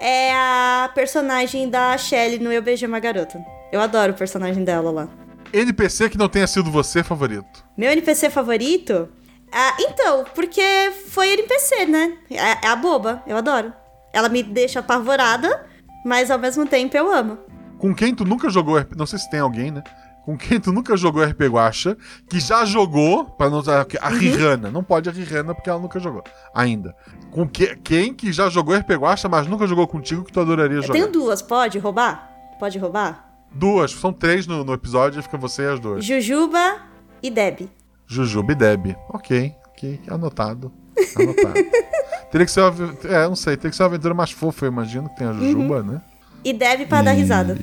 é 0.00 0.32
a 0.32 0.88
personagem 0.94 1.68
da 1.68 1.98
Shelly 1.98 2.38
no 2.38 2.52
Eu 2.52 2.62
Beijei 2.62 2.86
Uma 2.86 3.00
Garota. 3.00 3.44
Eu 3.72 3.80
adoro 3.80 4.12
o 4.12 4.16
personagem 4.16 4.62
dela 4.62 4.92
lá. 4.92 5.08
NPC 5.52 6.08
que 6.10 6.18
não 6.18 6.28
tenha 6.28 6.46
sido 6.46 6.70
você 6.70 7.02
favorito. 7.02 7.64
Meu 7.76 7.90
NPC 7.90 8.30
favorito? 8.30 9.08
Ah, 9.52 9.76
então, 9.80 10.24
porque 10.34 10.62
foi 11.08 11.30
NPC, 11.32 11.86
né? 11.86 12.16
É, 12.30 12.66
é 12.66 12.68
a 12.68 12.76
boba, 12.76 13.22
eu 13.26 13.36
adoro. 13.36 13.72
Ela 14.12 14.28
me 14.28 14.42
deixa 14.42 14.80
apavorada, 14.80 15.66
mas 16.04 16.30
ao 16.30 16.38
mesmo 16.38 16.66
tempo 16.66 16.96
eu 16.96 17.12
amo. 17.12 17.38
Com 17.78 17.94
quem 17.94 18.14
tu 18.14 18.24
nunca 18.24 18.48
jogou 18.50 18.76
RP... 18.76 18.94
Não 18.96 19.06
sei 19.06 19.18
se 19.18 19.30
tem 19.30 19.40
alguém, 19.40 19.70
né? 19.70 19.82
Com 20.24 20.36
quem 20.36 20.60
tu 20.60 20.70
nunca 20.70 20.96
jogou 20.96 21.24
RP 21.24 21.40
Guacha, 21.48 21.96
que 22.28 22.38
já 22.38 22.64
jogou, 22.64 23.24
pra 23.24 23.48
não 23.48 23.58
usar 23.58 23.86
a 24.00 24.08
Rihanna. 24.10 24.70
Não 24.70 24.84
pode 24.84 25.08
a 25.08 25.12
Rihanna 25.12 25.54
porque 25.54 25.70
ela 25.70 25.80
nunca 25.80 25.98
jogou. 25.98 26.22
Ainda. 26.54 26.94
Com 27.30 27.48
que... 27.48 27.74
quem 27.76 28.12
que 28.12 28.32
já 28.32 28.48
jogou 28.48 28.76
RP 28.76 28.90
Guacha, 28.90 29.28
mas 29.28 29.46
nunca 29.46 29.66
jogou 29.66 29.88
contigo 29.88 30.22
que 30.22 30.32
tu 30.32 30.40
adoraria 30.40 30.76
Eu 30.76 30.82
jogar? 30.82 30.92
tenho 30.92 31.10
duas, 31.10 31.40
pode 31.40 31.78
roubar? 31.78 32.30
Pode 32.58 32.78
roubar? 32.78 33.29
Duas, 33.52 33.90
são 33.92 34.12
três 34.12 34.46
no, 34.46 34.64
no 34.64 34.72
episódio, 34.72 35.22
fica 35.22 35.36
você 35.36 35.62
e 35.62 35.66
as 35.66 35.80
duas. 35.80 36.04
Jujuba 36.04 36.78
e 37.22 37.30
Deb. 37.30 37.68
Jujuba 38.06 38.52
e 38.52 38.54
Deb. 38.54 38.96
Ok, 39.08 39.54
ok, 39.68 40.00
anotado. 40.08 40.72
Anotado. 41.16 41.54
teria 42.30 42.46
que 42.46 42.52
ser 42.52 42.60
uma. 42.60 42.96
É, 43.04 43.28
não 43.28 43.36
sei, 43.36 43.56
teria 43.56 43.70
que 43.70 43.76
ser 43.76 43.82
uma 43.82 43.88
aventura 43.88 44.14
mais 44.14 44.30
fofa, 44.30 44.66
eu 44.66 44.72
imagino, 44.72 45.08
que 45.08 45.16
tem 45.16 45.26
a 45.26 45.32
Jujuba, 45.32 45.82
né? 45.82 46.00
E 46.44 46.52
Deb 46.52 46.86
pra 46.86 47.02
dar 47.02 47.12
risada. 47.12 47.58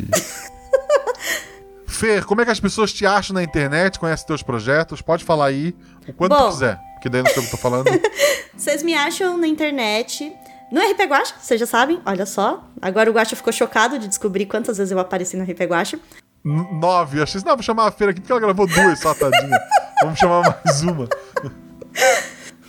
Fer, 1.87 2.23
como 2.25 2.41
é 2.41 2.45
que 2.45 2.51
as 2.51 2.59
pessoas 2.59 2.93
te 2.93 3.05
acham 3.05 3.33
na 3.33 3.41
internet, 3.41 3.97
conhecem 3.97 4.27
teus 4.27 4.43
projetos? 4.43 5.01
Pode 5.01 5.23
falar 5.23 5.47
aí 5.47 5.75
o 6.07 6.13
quanto 6.13 6.35
Bom. 6.35 6.43
tu 6.43 6.51
quiser, 6.51 6.79
porque 6.93 7.09
daí 7.09 7.23
não 7.23 7.29
sei 7.31 7.39
o 7.39 7.41
que 7.41 7.47
eu 7.47 7.51
tô 7.51 7.57
falando. 7.57 7.87
Vocês 8.55 8.83
me 8.83 8.93
acham 8.93 9.37
na 9.37 9.47
internet. 9.47 10.31
No 10.71 10.81
RP 10.81 11.01
Guacha, 11.07 11.33
vocês 11.39 11.59
já 11.59 11.65
sabem, 11.65 12.01
olha 12.05 12.25
só. 12.25 12.63
Agora 12.81 13.09
o 13.09 13.13
Guacha 13.13 13.35
ficou 13.35 13.53
chocado 13.53 13.97
de 13.97 14.07
descobrir 14.07 14.45
quantas 14.45 14.77
vezes 14.77 14.91
eu 14.91 14.99
apareci 14.99 15.37
no 15.37 15.43
RP 15.43 15.61
Guacha. 15.61 15.99
Nove. 16.43 17.21
Achei 17.21 17.41
não, 17.45 17.55
vou 17.55 17.63
chamar 17.63 17.87
a 17.87 17.91
Fer 17.91 18.09
aqui 18.09 18.19
porque 18.21 18.31
ela 18.31 18.41
gravou 18.41 18.67
duas 18.67 18.99
só, 18.99 19.13
tadinha. 19.13 19.57
Vamos 20.03 20.19
chamar 20.19 20.41
mais 20.63 20.81
uma. 20.83 21.07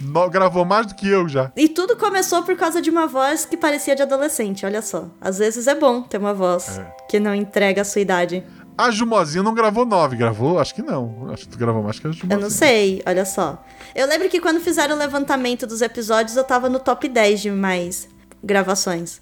No- 0.00 0.30
gravou 0.30 0.64
mais 0.64 0.86
do 0.86 0.94
que 0.94 1.08
eu 1.08 1.28
já. 1.28 1.50
E 1.56 1.68
tudo 1.68 1.96
começou 1.96 2.42
por 2.44 2.56
causa 2.56 2.80
de 2.80 2.88
uma 2.88 3.06
voz 3.06 3.44
que 3.44 3.56
parecia 3.56 3.96
de 3.96 4.02
adolescente, 4.02 4.64
olha 4.64 4.80
só. 4.80 5.08
Às 5.20 5.38
vezes 5.38 5.66
é 5.66 5.74
bom 5.74 6.02
ter 6.02 6.18
uma 6.18 6.32
voz 6.32 6.78
É. 6.78 6.84
que 7.08 7.18
não 7.18 7.34
entrega 7.34 7.82
a 7.82 7.84
sua 7.84 8.00
idade. 8.00 8.44
A 8.78 8.90
Jumozinha 8.92 9.42
não 9.42 9.52
gravou 9.52 9.84
nove, 9.84 10.16
gravou? 10.16 10.58
Acho 10.60 10.74
que 10.74 10.82
não. 10.82 11.28
Acho 11.32 11.42
que 11.44 11.48
tu 11.50 11.58
gravou 11.58 11.82
mais 11.82 11.98
que 11.98 12.06
a 12.06 12.10
Jumozinha. 12.12 12.36
Eu 12.36 12.40
não 12.40 12.48
sei, 12.50 13.02
olha 13.04 13.24
só. 13.24 13.62
Eu 13.94 14.06
lembro 14.06 14.28
que 14.28 14.40
quando 14.40 14.60
fizeram 14.60 14.94
o 14.94 14.98
levantamento 14.98 15.66
dos 15.66 15.82
episódios, 15.82 16.36
eu 16.36 16.44
tava 16.44 16.68
no 16.68 16.78
top 16.78 17.08
10 17.08 17.40
de 17.40 17.50
mais 17.50 18.08
gravações. 18.42 19.20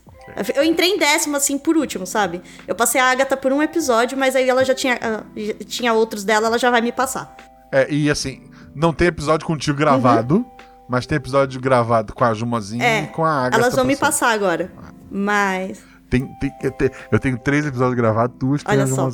Eu 0.54 0.64
entrei 0.64 0.90
em 0.90 0.98
décimo, 0.98 1.36
assim, 1.36 1.56
por 1.56 1.76
último, 1.76 2.04
sabe? 2.06 2.42
Eu 2.66 2.74
passei 2.74 3.00
a 3.00 3.10
Agatha 3.10 3.36
por 3.36 3.52
um 3.52 3.62
episódio, 3.62 4.18
mas 4.18 4.34
aí 4.36 4.48
ela 4.48 4.64
já 4.64 4.74
tinha, 4.74 4.98
ah, 5.00 5.22
já 5.36 5.54
tinha 5.64 5.92
outros 5.94 6.24
dela, 6.24 6.48
ela 6.48 6.58
já 6.58 6.70
vai 6.70 6.80
me 6.80 6.90
passar. 6.92 7.34
É, 7.72 7.90
e 7.90 8.10
assim, 8.10 8.42
não 8.74 8.92
tem 8.92 9.06
episódio 9.08 9.46
contigo 9.46 9.78
gravado, 9.78 10.44
mas 10.88 11.06
tem 11.06 11.16
episódio 11.16 11.60
gravado 11.60 12.12
com 12.12 12.24
a 12.24 12.34
Jumozinha 12.34 12.84
Uhum. 12.84 12.90
É, 12.90 13.02
e 13.04 13.06
com 13.06 13.24
a 13.24 13.46
Agatha. 13.46 13.62
elas 13.62 13.74
vão 13.76 13.84
me 13.84 13.96
passar 13.96 14.30
agora. 14.30 14.70
Mas. 15.10 15.78
Tem, 16.10 16.26
tem- 16.40 16.52
eu, 16.62 16.70
te- 16.72 16.92
eu 17.10 17.18
tenho 17.18 17.38
três 17.38 17.64
episódios 17.66 17.96
gravados, 17.96 18.36
duas 18.38 18.62
tem 18.62 18.74
Olha 18.74 18.84
a 18.84 18.86
só. 18.88 19.10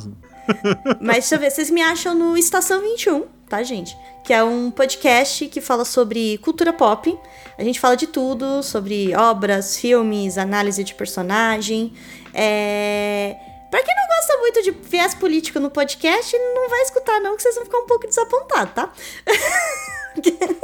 Mas 0.99 1.17
deixa 1.17 1.35
eu 1.35 1.39
ver, 1.39 1.51
vocês 1.51 1.69
me 1.69 1.81
acham 1.81 2.13
no 2.13 2.37
Estação 2.37 2.81
21, 2.81 3.25
tá, 3.47 3.63
gente? 3.63 3.97
Que 4.23 4.33
é 4.33 4.43
um 4.43 4.71
podcast 4.71 5.47
que 5.47 5.61
fala 5.61 5.85
sobre 5.85 6.37
cultura 6.39 6.73
pop. 6.73 7.17
A 7.57 7.63
gente 7.63 7.79
fala 7.79 7.95
de 7.95 8.07
tudo, 8.07 8.63
sobre 8.63 9.15
obras, 9.15 9.77
filmes, 9.77 10.37
análise 10.37 10.83
de 10.83 10.93
personagem. 10.95 11.93
É... 12.33 13.35
Pra 13.69 13.81
quem 13.81 13.95
não 13.95 14.07
gosta 14.15 14.37
muito 14.37 14.61
de 14.61 14.71
viés 14.71 15.13
político 15.15 15.59
no 15.59 15.69
podcast, 15.69 16.37
não 16.37 16.69
vai 16.69 16.81
escutar 16.81 17.19
não, 17.19 17.35
que 17.35 17.41
vocês 17.41 17.55
vão 17.55 17.65
ficar 17.65 17.79
um 17.79 17.87
pouco 17.87 18.07
desapontados, 18.07 18.73
tá? 18.73 18.93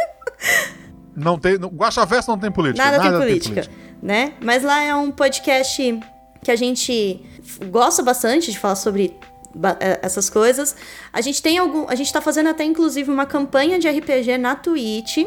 Não 1.19 1.38
tem. 1.38 1.57
No, 1.57 1.68
Guaxaverso 1.68 2.31
não 2.31 2.39
tem 2.39 2.51
política. 2.51 2.84
Nada, 2.84 3.01
tem, 3.01 3.11
política, 3.11 3.68
né? 4.01 4.34
Mas 4.41 4.64
lá 4.64 4.81
é 4.81 4.95
um 4.95 5.11
podcast 5.11 5.99
que 6.41 6.49
a 6.49 6.56
gente 6.56 7.22
gosta 7.69 8.01
bastante 8.01 8.51
de 8.51 8.57
falar 8.57 8.76
sobre 8.76 9.14
essas 10.02 10.30
coisas. 10.30 10.76
A 11.12 11.22
gente 11.22 11.42
tem 11.42 11.58
algum, 11.58 11.88
a 11.88 11.96
gente 11.96 12.12
tá 12.12 12.22
fazendo 12.22 12.50
até 12.50 12.64
inclusive 12.64 13.10
uma 13.10 13.26
campanha 13.26 13.80
de 13.80 13.88
RPG 13.90 14.38
na 14.38 14.56
Twitch, 14.56 15.18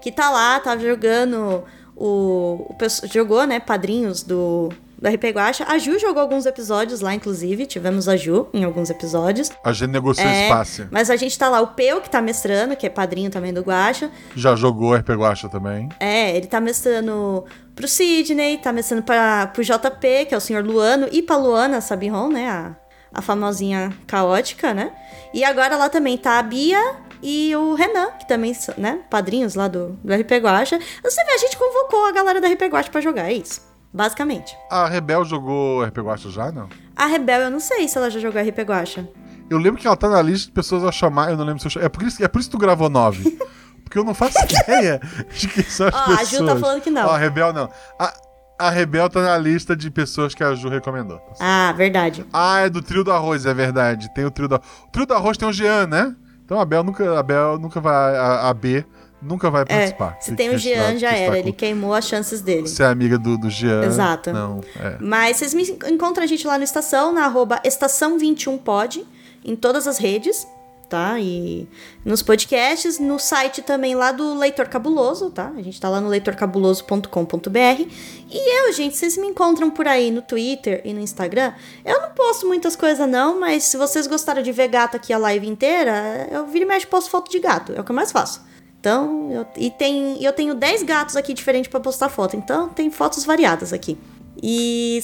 que 0.00 0.12
tá 0.12 0.30
lá, 0.30 0.58
tá 0.60 0.76
jogando 0.76 1.64
o, 1.96 2.66
o 2.70 2.76
jogou, 3.12 3.46
né, 3.46 3.60
padrinhos 3.60 4.22
do 4.22 4.70
do 5.00 5.08
RP 5.08 5.26
Guacha. 5.32 5.64
A 5.68 5.78
Ju 5.78 5.98
jogou 5.98 6.20
alguns 6.20 6.44
episódios 6.44 7.00
lá, 7.00 7.14
inclusive. 7.14 7.66
Tivemos 7.66 8.08
a 8.08 8.16
Ju 8.16 8.48
em 8.52 8.64
alguns 8.64 8.90
episódios. 8.90 9.50
A 9.62 9.72
gente 9.72 9.90
negociou 9.90 10.26
É, 10.28 10.48
espaço. 10.48 10.88
Mas 10.90 11.08
a 11.08 11.16
gente 11.16 11.38
tá 11.38 11.48
lá, 11.48 11.60
o 11.60 11.68
Peu, 11.68 12.00
que 12.00 12.10
tá 12.10 12.20
mestrando, 12.20 12.74
que 12.74 12.86
é 12.86 12.90
padrinho 12.90 13.30
também 13.30 13.52
do 13.52 13.60
Guacha. 13.60 14.10
Já 14.34 14.56
jogou 14.56 14.94
RP 14.94 15.10
Guacha 15.10 15.48
também. 15.48 15.88
É, 16.00 16.36
ele 16.36 16.46
tá 16.46 16.60
mestrando 16.60 17.44
pro 17.76 17.86
Sidney, 17.86 18.58
tá 18.58 18.72
mestrando 18.72 19.04
pra, 19.04 19.46
pro 19.46 19.62
JP, 19.62 20.26
que 20.26 20.34
é 20.34 20.36
o 20.36 20.40
senhor 20.40 20.64
Luano, 20.64 21.06
e 21.12 21.22
pra 21.22 21.36
Luana 21.36 21.80
Sabiron, 21.80 22.28
né? 22.28 22.48
A, 22.48 22.76
a 23.12 23.22
famosinha 23.22 23.92
caótica, 24.06 24.72
né? 24.74 24.92
E 25.32 25.44
agora 25.44 25.76
lá 25.76 25.88
também 25.88 26.16
tá 26.16 26.38
a 26.38 26.42
Bia 26.42 26.96
e 27.22 27.54
o 27.56 27.74
Renan, 27.74 28.12
que 28.18 28.26
também 28.28 28.54
são, 28.54 28.74
né? 28.78 29.00
Padrinhos 29.10 29.54
lá 29.54 29.68
do, 29.68 29.98
do 30.04 30.14
RP 30.14 30.32
Guacha. 30.40 30.78
Você 31.02 31.24
vê, 31.24 31.32
a 31.32 31.38
gente 31.38 31.56
convocou 31.56 32.06
a 32.06 32.12
galera 32.12 32.40
da 32.40 32.48
RP 32.48 32.62
Guacha 32.62 32.90
pra 32.90 33.00
jogar, 33.00 33.30
é 33.30 33.34
isso. 33.34 33.60
Basicamente. 33.92 34.56
A 34.70 34.86
Rebel 34.86 35.24
jogou 35.24 35.82
RP 35.82 35.98
Guacha 35.98 36.30
já, 36.30 36.52
não? 36.52 36.68
A 36.94 37.06
Rebel, 37.06 37.42
eu 37.42 37.50
não 37.50 37.60
sei 37.60 37.88
se 37.88 37.96
ela 37.96 38.10
já 38.10 38.20
jogou 38.20 38.40
RP 38.40 38.58
Guacha. 38.60 39.08
Eu 39.50 39.58
lembro 39.58 39.80
que 39.80 39.86
ela 39.86 39.96
tá 39.96 40.08
na 40.08 40.20
lista 40.20 40.46
de 40.48 40.52
pessoas 40.52 40.84
a 40.84 40.92
chamar, 40.92 41.30
eu 41.30 41.36
não 41.36 41.44
lembro 41.44 41.60
se 41.60 41.66
eu 41.66 41.70
chamei. 41.70 41.86
É 41.86 41.88
por 41.88 42.02
isso, 42.02 42.22
é 42.22 42.28
por 42.28 42.38
isso 42.38 42.50
que 42.50 42.56
tu 42.56 42.60
gravou 42.60 42.88
nove. 42.88 43.38
Porque 43.82 43.98
eu 43.98 44.04
não 44.04 44.12
faço 44.12 44.36
ideia 44.44 45.00
de 45.34 45.48
quem 45.48 45.64
são 45.64 45.88
as 45.88 45.94
Ó, 45.94 45.98
a 45.98 46.06
pessoas. 46.18 46.28
Ju 46.28 46.46
tá 46.46 46.56
falando 46.56 46.82
que 46.82 46.90
não. 46.90 47.06
Ó, 47.06 47.10
a 47.10 47.16
Rebel 47.16 47.54
não. 47.54 47.70
A, 47.98 48.12
a 48.58 48.70
Rebel 48.70 49.08
tá 49.08 49.22
na 49.22 49.38
lista 49.38 49.76
de 49.76 49.90
pessoas 49.90 50.34
que 50.34 50.42
a 50.42 50.54
Ju 50.54 50.68
recomendou. 50.68 51.20
Ah, 51.40 51.72
verdade. 51.76 52.24
Ah, 52.32 52.60
é 52.60 52.68
do 52.68 52.82
trio 52.82 53.04
do 53.04 53.12
arroz, 53.12 53.46
é 53.46 53.54
verdade. 53.54 54.12
Tem 54.14 54.24
o 54.24 54.30
trio 54.30 54.48
do 54.48 54.56
O 54.56 54.90
trio 54.90 55.06
do 55.06 55.14
arroz 55.14 55.36
tem 55.38 55.48
o 55.48 55.52
Jean, 55.52 55.86
né? 55.86 56.14
Então 56.44 56.58
a 56.60 56.64
Bel 56.64 56.82
nunca, 56.82 57.18
a 57.18 57.22
Bel 57.22 57.58
nunca 57.58 57.80
vai. 57.80 58.16
A, 58.16 58.48
a 58.48 58.54
B 58.54 58.84
nunca 59.20 59.50
vai 59.50 59.62
É, 59.62 59.64
participar. 59.64 60.16
se 60.20 60.30
Que- 60.30 60.36
tem 60.36 60.50
o 60.54 60.58
Jean, 60.58 60.96
já 60.98 61.10
era. 61.12 61.32
com- 61.32 61.36
Ele 61.36 61.52
queimou 61.52 61.92
as 61.94 62.06
chances 62.06 62.40
dele. 62.40 62.66
Você 62.68 62.82
é 62.82 62.86
amiga 62.86 63.18
do, 63.18 63.36
do 63.36 63.50
Jean. 63.50 63.84
Exato. 63.84 64.32
Não, 64.32 64.60
é. 64.78 64.96
Mas 65.00 65.36
vocês 65.36 65.52
me 65.54 65.62
encontram 65.92 66.24
a 66.24 66.26
gente 66.26 66.46
lá 66.46 66.56
no 66.56 66.64
Estação, 66.64 67.12
na 67.12 67.24
arroba 67.26 67.60
estação21pod, 67.64 69.04
em 69.44 69.54
todas 69.56 69.86
as 69.86 69.98
redes, 69.98 70.46
tá? 70.88 71.18
E 71.20 71.68
nos 72.04 72.22
podcasts, 72.22 72.98
no 72.98 73.18
site 73.18 73.62
também 73.62 73.94
lá 73.94 74.10
do 74.10 74.34
Leitor 74.34 74.68
Cabuloso, 74.68 75.30
tá? 75.30 75.52
A 75.56 75.62
gente 75.62 75.80
tá 75.80 75.88
lá 75.88 76.00
no 76.00 76.08
leitorcabuloso.com.br. 76.08 77.82
E 78.30 78.58
eu, 78.58 78.72
gente, 78.72 78.96
vocês 78.96 79.16
me 79.16 79.26
encontram 79.26 79.70
por 79.70 79.86
aí 79.86 80.10
no 80.10 80.22
Twitter 80.22 80.80
e 80.84 80.92
no 80.92 81.00
Instagram. 81.00 81.52
Eu 81.84 82.00
não 82.00 82.10
posto 82.10 82.46
muitas 82.46 82.74
coisas 82.74 83.08
não, 83.08 83.38
mas 83.38 83.64
se 83.64 83.76
vocês 83.76 84.06
gostaram 84.06 84.42
de 84.42 84.52
ver 84.52 84.68
gato 84.68 84.96
aqui 84.96 85.12
a 85.12 85.18
live 85.18 85.46
inteira, 85.46 86.28
eu 86.30 86.46
viro 86.46 86.64
e 86.64 86.68
mexe 86.68 86.86
posto 86.86 87.10
foto 87.10 87.30
de 87.30 87.38
gato, 87.38 87.72
é 87.72 87.80
o 87.80 87.84
que 87.84 87.90
eu 87.90 87.96
mais 87.96 88.10
faço. 88.10 88.46
Então, 88.80 89.30
eu, 89.32 89.46
e 89.56 89.70
tem, 89.70 90.22
eu 90.22 90.32
tenho 90.32 90.54
10 90.54 90.84
gatos 90.84 91.16
aqui 91.16 91.34
diferentes 91.34 91.68
pra 91.68 91.80
postar 91.80 92.08
foto, 92.08 92.36
então 92.36 92.68
tem 92.68 92.90
fotos 92.90 93.24
variadas 93.24 93.72
aqui. 93.72 93.98
E 94.40 95.00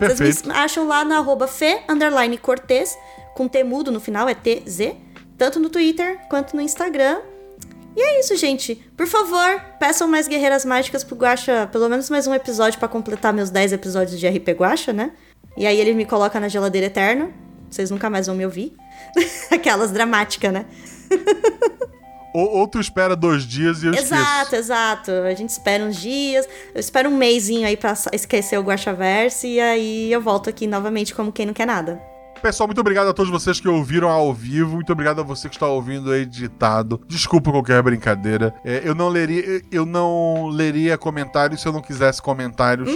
vocês 0.00 0.42
me 0.44 0.52
acham 0.52 0.86
lá 0.86 1.04
na 1.04 1.18
arroba 1.18 1.46
Fê, 1.46 1.82
underline 1.88 2.38
Cortez, 2.38 2.96
com 3.36 3.46
T 3.46 3.62
mudo 3.62 3.92
no 3.92 4.00
final, 4.00 4.26
é 4.28 4.34
TZ, 4.34 4.94
tanto 5.36 5.60
no 5.60 5.68
Twitter 5.68 6.18
quanto 6.30 6.56
no 6.56 6.62
Instagram. 6.62 7.20
E 7.94 8.00
é 8.00 8.20
isso, 8.20 8.34
gente. 8.34 8.76
Por 8.96 9.06
favor, 9.06 9.60
peçam 9.78 10.08
mais 10.08 10.26
Guerreiras 10.26 10.64
Mágicas 10.64 11.04
pro 11.04 11.14
Guaxa, 11.16 11.68
pelo 11.70 11.88
menos 11.88 12.08
mais 12.08 12.26
um 12.26 12.34
episódio 12.34 12.78
pra 12.78 12.88
completar 12.88 13.32
meus 13.34 13.50
10 13.50 13.74
episódios 13.74 14.18
de 14.18 14.26
RP 14.26 14.48
Guaxa, 14.58 14.92
né? 14.92 15.12
E 15.56 15.66
aí 15.66 15.78
ele 15.78 15.92
me 15.92 16.06
coloca 16.06 16.40
na 16.40 16.48
geladeira 16.48 16.86
eterna. 16.86 17.30
Vocês 17.70 17.90
nunca 17.90 18.08
mais 18.08 18.26
vão 18.26 18.34
me 18.34 18.44
ouvir. 18.44 18.74
Aquelas 19.52 19.90
dramáticas, 19.92 20.52
né? 20.52 20.64
Ou, 22.34 22.58
ou 22.58 22.68
tu 22.68 22.78
espera 22.78 23.16
dois 23.16 23.44
dias 23.44 23.82
e 23.82 23.86
eu 23.86 23.94
Exato, 23.94 24.42
esqueço. 24.42 24.56
exato. 24.56 25.10
A 25.10 25.32
gente 25.32 25.48
espera 25.48 25.82
uns 25.82 25.96
dias. 25.96 26.46
Eu 26.74 26.80
espero 26.80 27.08
um 27.08 27.16
mêsinho 27.16 27.66
aí 27.66 27.78
pra 27.78 27.94
esquecer 28.12 28.58
o 28.58 28.62
Guaxaverse. 28.62 29.46
E 29.48 29.58
aí 29.58 30.12
eu 30.12 30.20
volto 30.20 30.50
aqui 30.50 30.66
novamente 30.66 31.14
como 31.14 31.32
quem 31.32 31.46
não 31.46 31.54
quer 31.54 31.66
nada. 31.66 31.98
Pessoal, 32.42 32.68
muito 32.68 32.80
obrigado 32.80 33.08
a 33.08 33.12
todos 33.12 33.30
vocês 33.30 33.58
que 33.58 33.68
ouviram 33.68 34.08
ao 34.08 34.32
vivo. 34.32 34.74
Muito 34.74 34.92
obrigado 34.92 35.20
a 35.20 35.24
você 35.24 35.48
que 35.48 35.56
está 35.56 35.66
ouvindo 35.66 36.14
editado. 36.14 37.00
Desculpa 37.08 37.50
qualquer 37.50 37.82
brincadeira. 37.82 38.54
É, 38.64 38.82
eu 38.84 38.94
não 38.94 39.08
leria, 39.08 39.62
eu 39.70 39.84
não 39.84 40.46
leria 40.48 40.96
comentários 40.96 41.60
se 41.60 41.68
eu 41.68 41.72
não 41.72 41.80
quisesse 41.80 42.22
comentários. 42.22 42.90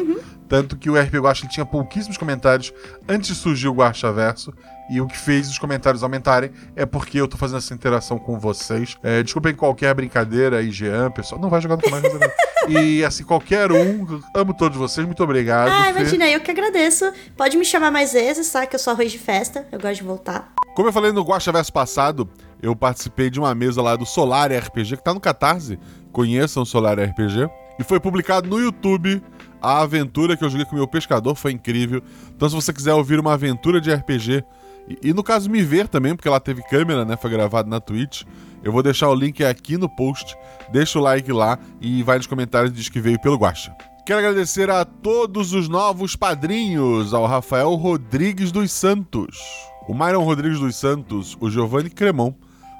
Tanto 0.48 0.76
que 0.76 0.90
o 0.90 1.00
RP 1.00 1.14
Guacha 1.14 1.48
tinha 1.48 1.64
pouquíssimos 1.64 2.16
comentários 2.16 2.72
antes 3.08 3.28
de 3.28 3.34
surgir 3.34 3.68
o 3.68 3.74
Guacha 3.74 4.12
Verso. 4.12 4.52
E 4.90 5.00
o 5.00 5.06
que 5.06 5.16
fez 5.16 5.48
os 5.48 5.58
comentários 5.58 6.02
aumentarem 6.02 6.50
é 6.74 6.84
porque 6.84 7.20
eu 7.20 7.28
tô 7.28 7.36
fazendo 7.36 7.58
essa 7.58 7.72
interação 7.72 8.18
com 8.18 8.38
vocês. 8.38 8.96
É, 9.02 9.22
desculpem 9.22 9.54
qualquer 9.54 9.94
brincadeira 9.94 10.58
aí, 10.58 10.70
Jean, 10.70 11.10
pessoal. 11.10 11.40
Não 11.40 11.48
vai 11.48 11.60
jogar 11.60 11.76
nunca 11.76 11.88
mais. 11.90 12.02
mas 12.02 12.12
eu- 12.14 12.70
E 12.82 13.04
assim, 13.04 13.22
qualquer 13.24 13.70
um. 13.70 14.20
Amo 14.34 14.52
todos 14.52 14.76
vocês. 14.76 15.06
Muito 15.06 15.22
obrigado. 15.22 15.68
Ah, 15.70 15.84
Fê. 15.84 16.00
imagina, 16.00 16.28
eu 16.28 16.40
que 16.40 16.50
agradeço. 16.50 17.10
Pode 17.36 17.56
me 17.56 17.64
chamar 17.64 17.90
mais 17.90 18.12
vezes, 18.12 18.50
tá? 18.50 18.66
Que 18.66 18.74
eu 18.74 18.80
sou 18.80 18.92
arroz 18.92 19.10
de 19.12 19.18
festa. 19.18 19.66
Eu 19.70 19.78
gosto 19.80 19.96
de 19.96 20.02
voltar. 20.02 20.52
Como 20.74 20.88
eu 20.88 20.92
falei 20.92 21.12
no 21.12 21.22
Guacha 21.22 21.52
Verso 21.52 21.72
passado, 21.72 22.28
eu 22.62 22.74
participei 22.76 23.30
de 23.30 23.38
uma 23.38 23.54
mesa 23.54 23.80
lá 23.82 23.96
do 23.96 24.04
Solar 24.06 24.50
RPG, 24.52 24.96
que 24.96 25.04
tá 25.04 25.14
no 25.14 25.20
Catarse. 25.20 25.78
Conheçam 26.12 26.62
o 26.62 26.66
Solar 26.66 26.98
RPG. 26.98 27.48
E 27.78 27.84
foi 27.84 27.98
publicado 28.00 28.48
no 28.48 28.58
YouTube 28.58 29.22
a 29.62 29.80
aventura 29.82 30.36
que 30.36 30.44
eu 30.44 30.48
joguei 30.50 30.64
com 30.66 30.72
o 30.72 30.76
meu 30.78 30.88
pescador, 30.88 31.34
foi 31.34 31.52
incrível. 31.52 32.02
Então, 32.34 32.48
se 32.48 32.54
você 32.54 32.72
quiser 32.72 32.94
ouvir 32.94 33.18
uma 33.20 33.34
aventura 33.34 33.80
de 33.80 33.92
RPG, 33.92 34.42
e, 34.88 35.10
e 35.10 35.12
no 35.12 35.22
caso 35.22 35.50
me 35.50 35.62
ver 35.62 35.88
também, 35.88 36.14
porque 36.14 36.28
ela 36.28 36.40
teve 36.40 36.62
câmera, 36.62 37.04
né? 37.04 37.16
Foi 37.16 37.30
gravado 37.30 37.68
na 37.68 37.80
Twitch. 37.80 38.22
Eu 38.62 38.72
vou 38.72 38.82
deixar 38.82 39.08
o 39.08 39.14
link 39.14 39.42
aqui 39.44 39.76
no 39.76 39.88
post. 39.88 40.36
Deixa 40.72 40.98
o 40.98 41.02
like 41.02 41.32
lá 41.32 41.58
e 41.80 42.02
vai 42.02 42.18
nos 42.18 42.26
comentários 42.26 42.72
e 42.72 42.74
diz 42.74 42.88
que 42.88 43.00
veio 43.00 43.20
pelo 43.20 43.36
Guacha. 43.36 43.74
Quero 44.04 44.18
agradecer 44.18 44.70
a 44.70 44.84
todos 44.84 45.52
os 45.52 45.68
novos 45.68 46.16
padrinhos, 46.16 47.14
ao 47.14 47.26
Rafael 47.26 47.74
Rodrigues 47.74 48.50
dos 48.50 48.72
Santos, 48.72 49.38
o 49.86 49.94
Myron 49.94 50.24
Rodrigues 50.24 50.58
dos 50.58 50.74
Santos, 50.74 51.36
o 51.38 51.50
Giovanni 51.50 51.90
Cremon, 51.90 52.32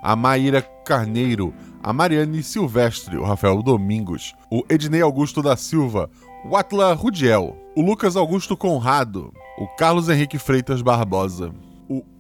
a 0.03 0.17
Maíra 0.17 0.63
Carneiro, 0.85 1.55
a 1.83 1.93
Mariane 1.93 2.43
Silvestre, 2.43 3.17
o 3.17 3.23
Rafael 3.23 3.63
Domingos, 3.63 4.35
o 4.51 4.65
Ednei 4.69 5.03
Augusto 5.03 5.41
da 5.43 5.57
Silva, 5.57 6.11
o 6.45 6.57
Atla 6.57 6.95
Rudiel, 6.95 7.57
o 7.77 7.83
Lucas 7.83 8.17
Augusto 8.17 8.57
Conrado, 8.57 9.33
o 9.59 9.69
Carlos 9.77 10.09
Henrique 10.09 10.39
Freitas 10.39 10.83
Barbosa, 10.83 11.53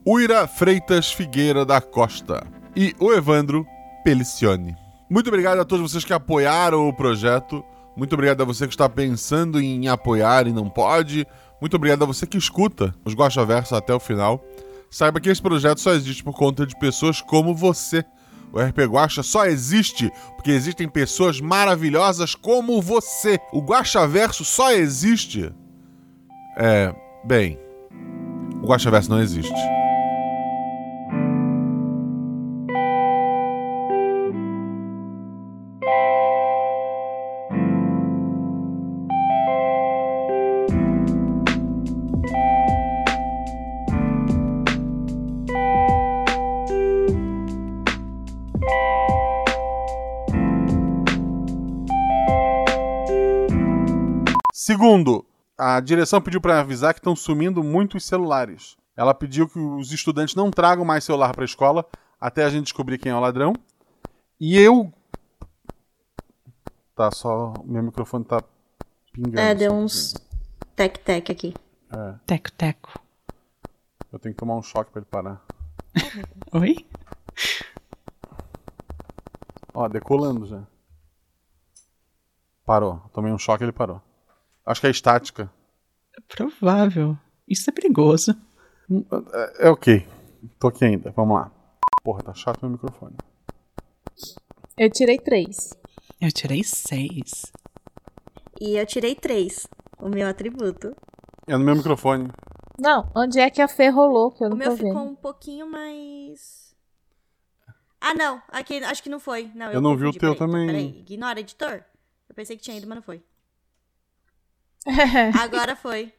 Uira 0.06 0.46
Freitas 0.46 1.12
Figueira 1.12 1.62
da 1.66 1.78
Costa 1.78 2.46
e 2.74 2.94
o 2.98 3.12
Evandro 3.12 3.66
Pelicione. 4.02 4.74
Muito 5.10 5.28
obrigado 5.28 5.60
a 5.60 5.64
todos 5.64 5.90
vocês 5.90 6.04
que 6.04 6.12
apoiaram 6.12 6.88
o 6.88 6.92
projeto. 6.92 7.62
Muito 7.94 8.14
obrigado 8.14 8.40
a 8.40 8.46
você 8.46 8.66
que 8.66 8.72
está 8.72 8.88
pensando 8.88 9.60
em 9.60 9.88
apoiar 9.88 10.46
e 10.46 10.52
não 10.54 10.70
pode. 10.70 11.26
Muito 11.60 11.76
obrigado 11.76 12.02
a 12.02 12.06
você 12.06 12.26
que 12.26 12.38
escuta 12.38 12.94
os 13.04 13.12
Guaxa 13.12 13.44
Verso 13.44 13.74
até 13.74 13.92
o 13.92 14.00
final. 14.00 14.42
Saiba 14.90 15.20
que 15.20 15.28
esse 15.28 15.42
projeto 15.42 15.80
só 15.80 15.92
existe 15.92 16.24
por 16.24 16.32
conta 16.34 16.66
de 16.66 16.78
pessoas 16.78 17.20
como 17.20 17.54
você. 17.54 18.02
O 18.54 18.58
RP 18.58 18.78
Guacha 18.88 19.22
só 19.22 19.44
existe 19.44 20.10
porque 20.34 20.50
existem 20.50 20.88
pessoas 20.88 21.42
maravilhosas 21.42 22.34
como 22.34 22.80
você. 22.80 23.38
O 23.52 23.60
Guaxa 23.60 24.06
Verso 24.08 24.46
só 24.46 24.72
existe. 24.72 25.52
É, 26.56 26.94
bem, 27.22 27.58
o 28.62 28.66
Guaxa 28.66 28.90
Verso 28.90 29.10
não 29.10 29.20
existe. 29.20 29.52
Segundo, 54.70 55.26
a 55.58 55.80
direção 55.80 56.22
pediu 56.22 56.40
para 56.40 56.60
avisar 56.60 56.94
que 56.94 57.00
estão 57.00 57.16
sumindo 57.16 57.60
muitos 57.60 58.04
celulares. 58.04 58.76
Ela 58.96 59.12
pediu 59.12 59.48
que 59.48 59.58
os 59.58 59.90
estudantes 59.90 60.36
não 60.36 60.48
tragam 60.48 60.84
mais 60.84 61.02
celular 61.02 61.34
para 61.34 61.42
a 61.42 61.44
escola 61.44 61.84
até 62.20 62.44
a 62.44 62.50
gente 62.50 62.66
descobrir 62.66 62.96
quem 62.96 63.10
é 63.10 63.14
o 63.16 63.18
ladrão. 63.18 63.52
E 64.38 64.56
eu. 64.56 64.92
Tá, 66.94 67.10
só. 67.10 67.52
Meu 67.64 67.82
microfone 67.82 68.24
tá 68.24 68.44
pingando. 69.12 69.40
É, 69.40 69.56
deu 69.56 69.72
uns 69.72 70.14
tec-tec 70.76 71.32
aqui. 71.32 71.52
É, 71.92 72.14
Teco, 72.24 72.52
teco. 72.52 73.00
eu 74.12 74.20
tenho 74.20 74.36
que 74.36 74.38
tomar 74.38 74.54
um 74.54 74.62
choque 74.62 74.92
para 74.92 75.00
ele 75.00 75.10
parar. 75.10 75.44
Oi? 76.54 76.86
Ó, 79.74 79.88
decolando 79.88 80.46
já. 80.46 80.62
Parou. 82.64 83.02
Tomei 83.12 83.32
um 83.32 83.38
choque 83.38 83.64
e 83.64 83.66
ele 83.66 83.72
parou. 83.72 84.00
Acho 84.70 84.80
que 84.82 84.86
é 84.86 84.90
estática. 84.90 85.50
Provável. 86.28 87.18
Isso 87.48 87.68
é 87.68 87.72
perigoso. 87.72 88.30
É, 89.60 89.66
é 89.66 89.70
ok. 89.70 90.06
Tô 90.60 90.68
aqui 90.68 90.84
ainda. 90.84 91.10
Vamos 91.10 91.34
lá. 91.36 91.50
Porra, 92.04 92.22
tá 92.22 92.32
chato 92.34 92.60
meu 92.62 92.70
microfone. 92.70 93.16
Eu 94.78 94.90
tirei 94.90 95.18
três. 95.18 95.70
Eu 96.20 96.30
tirei 96.30 96.62
seis. 96.62 97.50
E 98.60 98.76
eu 98.76 98.86
tirei 98.86 99.14
três, 99.14 99.66
o 99.98 100.08
meu 100.08 100.28
atributo. 100.28 100.94
É 101.46 101.56
no 101.56 101.64
meu 101.64 101.74
microfone. 101.74 102.28
Não, 102.78 103.10
onde 103.16 103.40
é 103.40 103.50
que 103.50 103.60
a 103.60 103.68
Fê 103.68 103.88
rolou, 103.88 104.30
que 104.30 104.44
eu 104.44 104.48
O 104.48 104.50
não 104.50 104.56
meu 104.56 104.70
tô 104.70 104.76
ficou 104.76 104.92
vendo. 104.92 105.10
um 105.10 105.14
pouquinho 105.16 105.70
mais. 105.70 106.74
Ah, 108.00 108.14
não. 108.14 108.40
Aqui, 108.48 108.82
acho 108.84 109.02
que 109.02 109.08
não 109.08 109.18
foi. 109.20 109.50
Não, 109.54 109.72
Eu 109.72 109.80
não 109.80 109.96
vi 109.96 110.04
o 110.04 110.06
confundi, 110.12 110.18
teu 110.20 110.34
peraí, 110.34 110.38
também. 110.38 110.66
Peraí, 110.66 111.00
ignora, 111.00 111.40
editor. 111.40 111.84
Eu 112.28 112.34
pensei 112.34 112.56
que 112.56 112.62
tinha 112.62 112.76
ido, 112.76 112.86
mas 112.86 112.96
não 112.96 113.02
foi. 113.02 113.22
Agora 115.40 115.76
foi. 115.76 116.12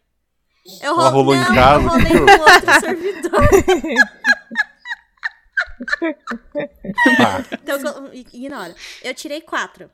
Eu 0.82 0.94
Ela 0.94 1.10
rolou 1.10 1.34
em 1.34 1.40
não, 1.40 1.56
casa, 1.56 1.84
Eu 1.84 1.90
rolei 1.90 2.06
que 2.06 2.20
no 2.20 2.32
outro 2.32 2.80
servidor. 2.80 3.48
Tá. 7.18 7.44
Então, 7.54 8.14
ignora. 8.14 8.76
Eu 9.04 9.14
tirei 9.16 9.42
quatro. 9.42 9.90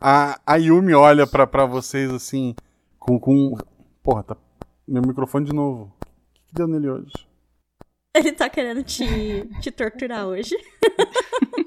A, 0.00 0.40
a 0.46 0.56
Yumi 0.56 0.94
olha 0.94 1.26
pra, 1.26 1.46
pra 1.46 1.64
vocês 1.64 2.10
assim, 2.12 2.54
com, 2.98 3.18
com. 3.18 3.56
Porra, 4.02 4.22
tá. 4.22 4.36
Meu 4.86 5.02
microfone 5.02 5.46
de 5.46 5.52
novo. 5.52 5.84
O 5.84 6.34
que, 6.34 6.40
que 6.46 6.54
deu 6.54 6.66
nele 6.66 6.88
hoje? 6.88 7.12
Ele 8.14 8.32
tá 8.32 8.48
querendo 8.48 8.82
te, 8.82 9.48
te 9.60 9.70
torturar 9.70 10.26
hoje. 10.26 10.56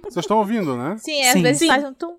Vocês 0.04 0.26
estão 0.26 0.40
ouvindo, 0.40 0.76
né? 0.76 0.98
Sim, 0.98 1.24
às 1.24 1.34
Sim. 1.34 1.42
vezes 1.42 1.60
Sim. 1.60 1.68
faz 1.68 1.84
um 1.84 1.94
tum. 1.94 2.18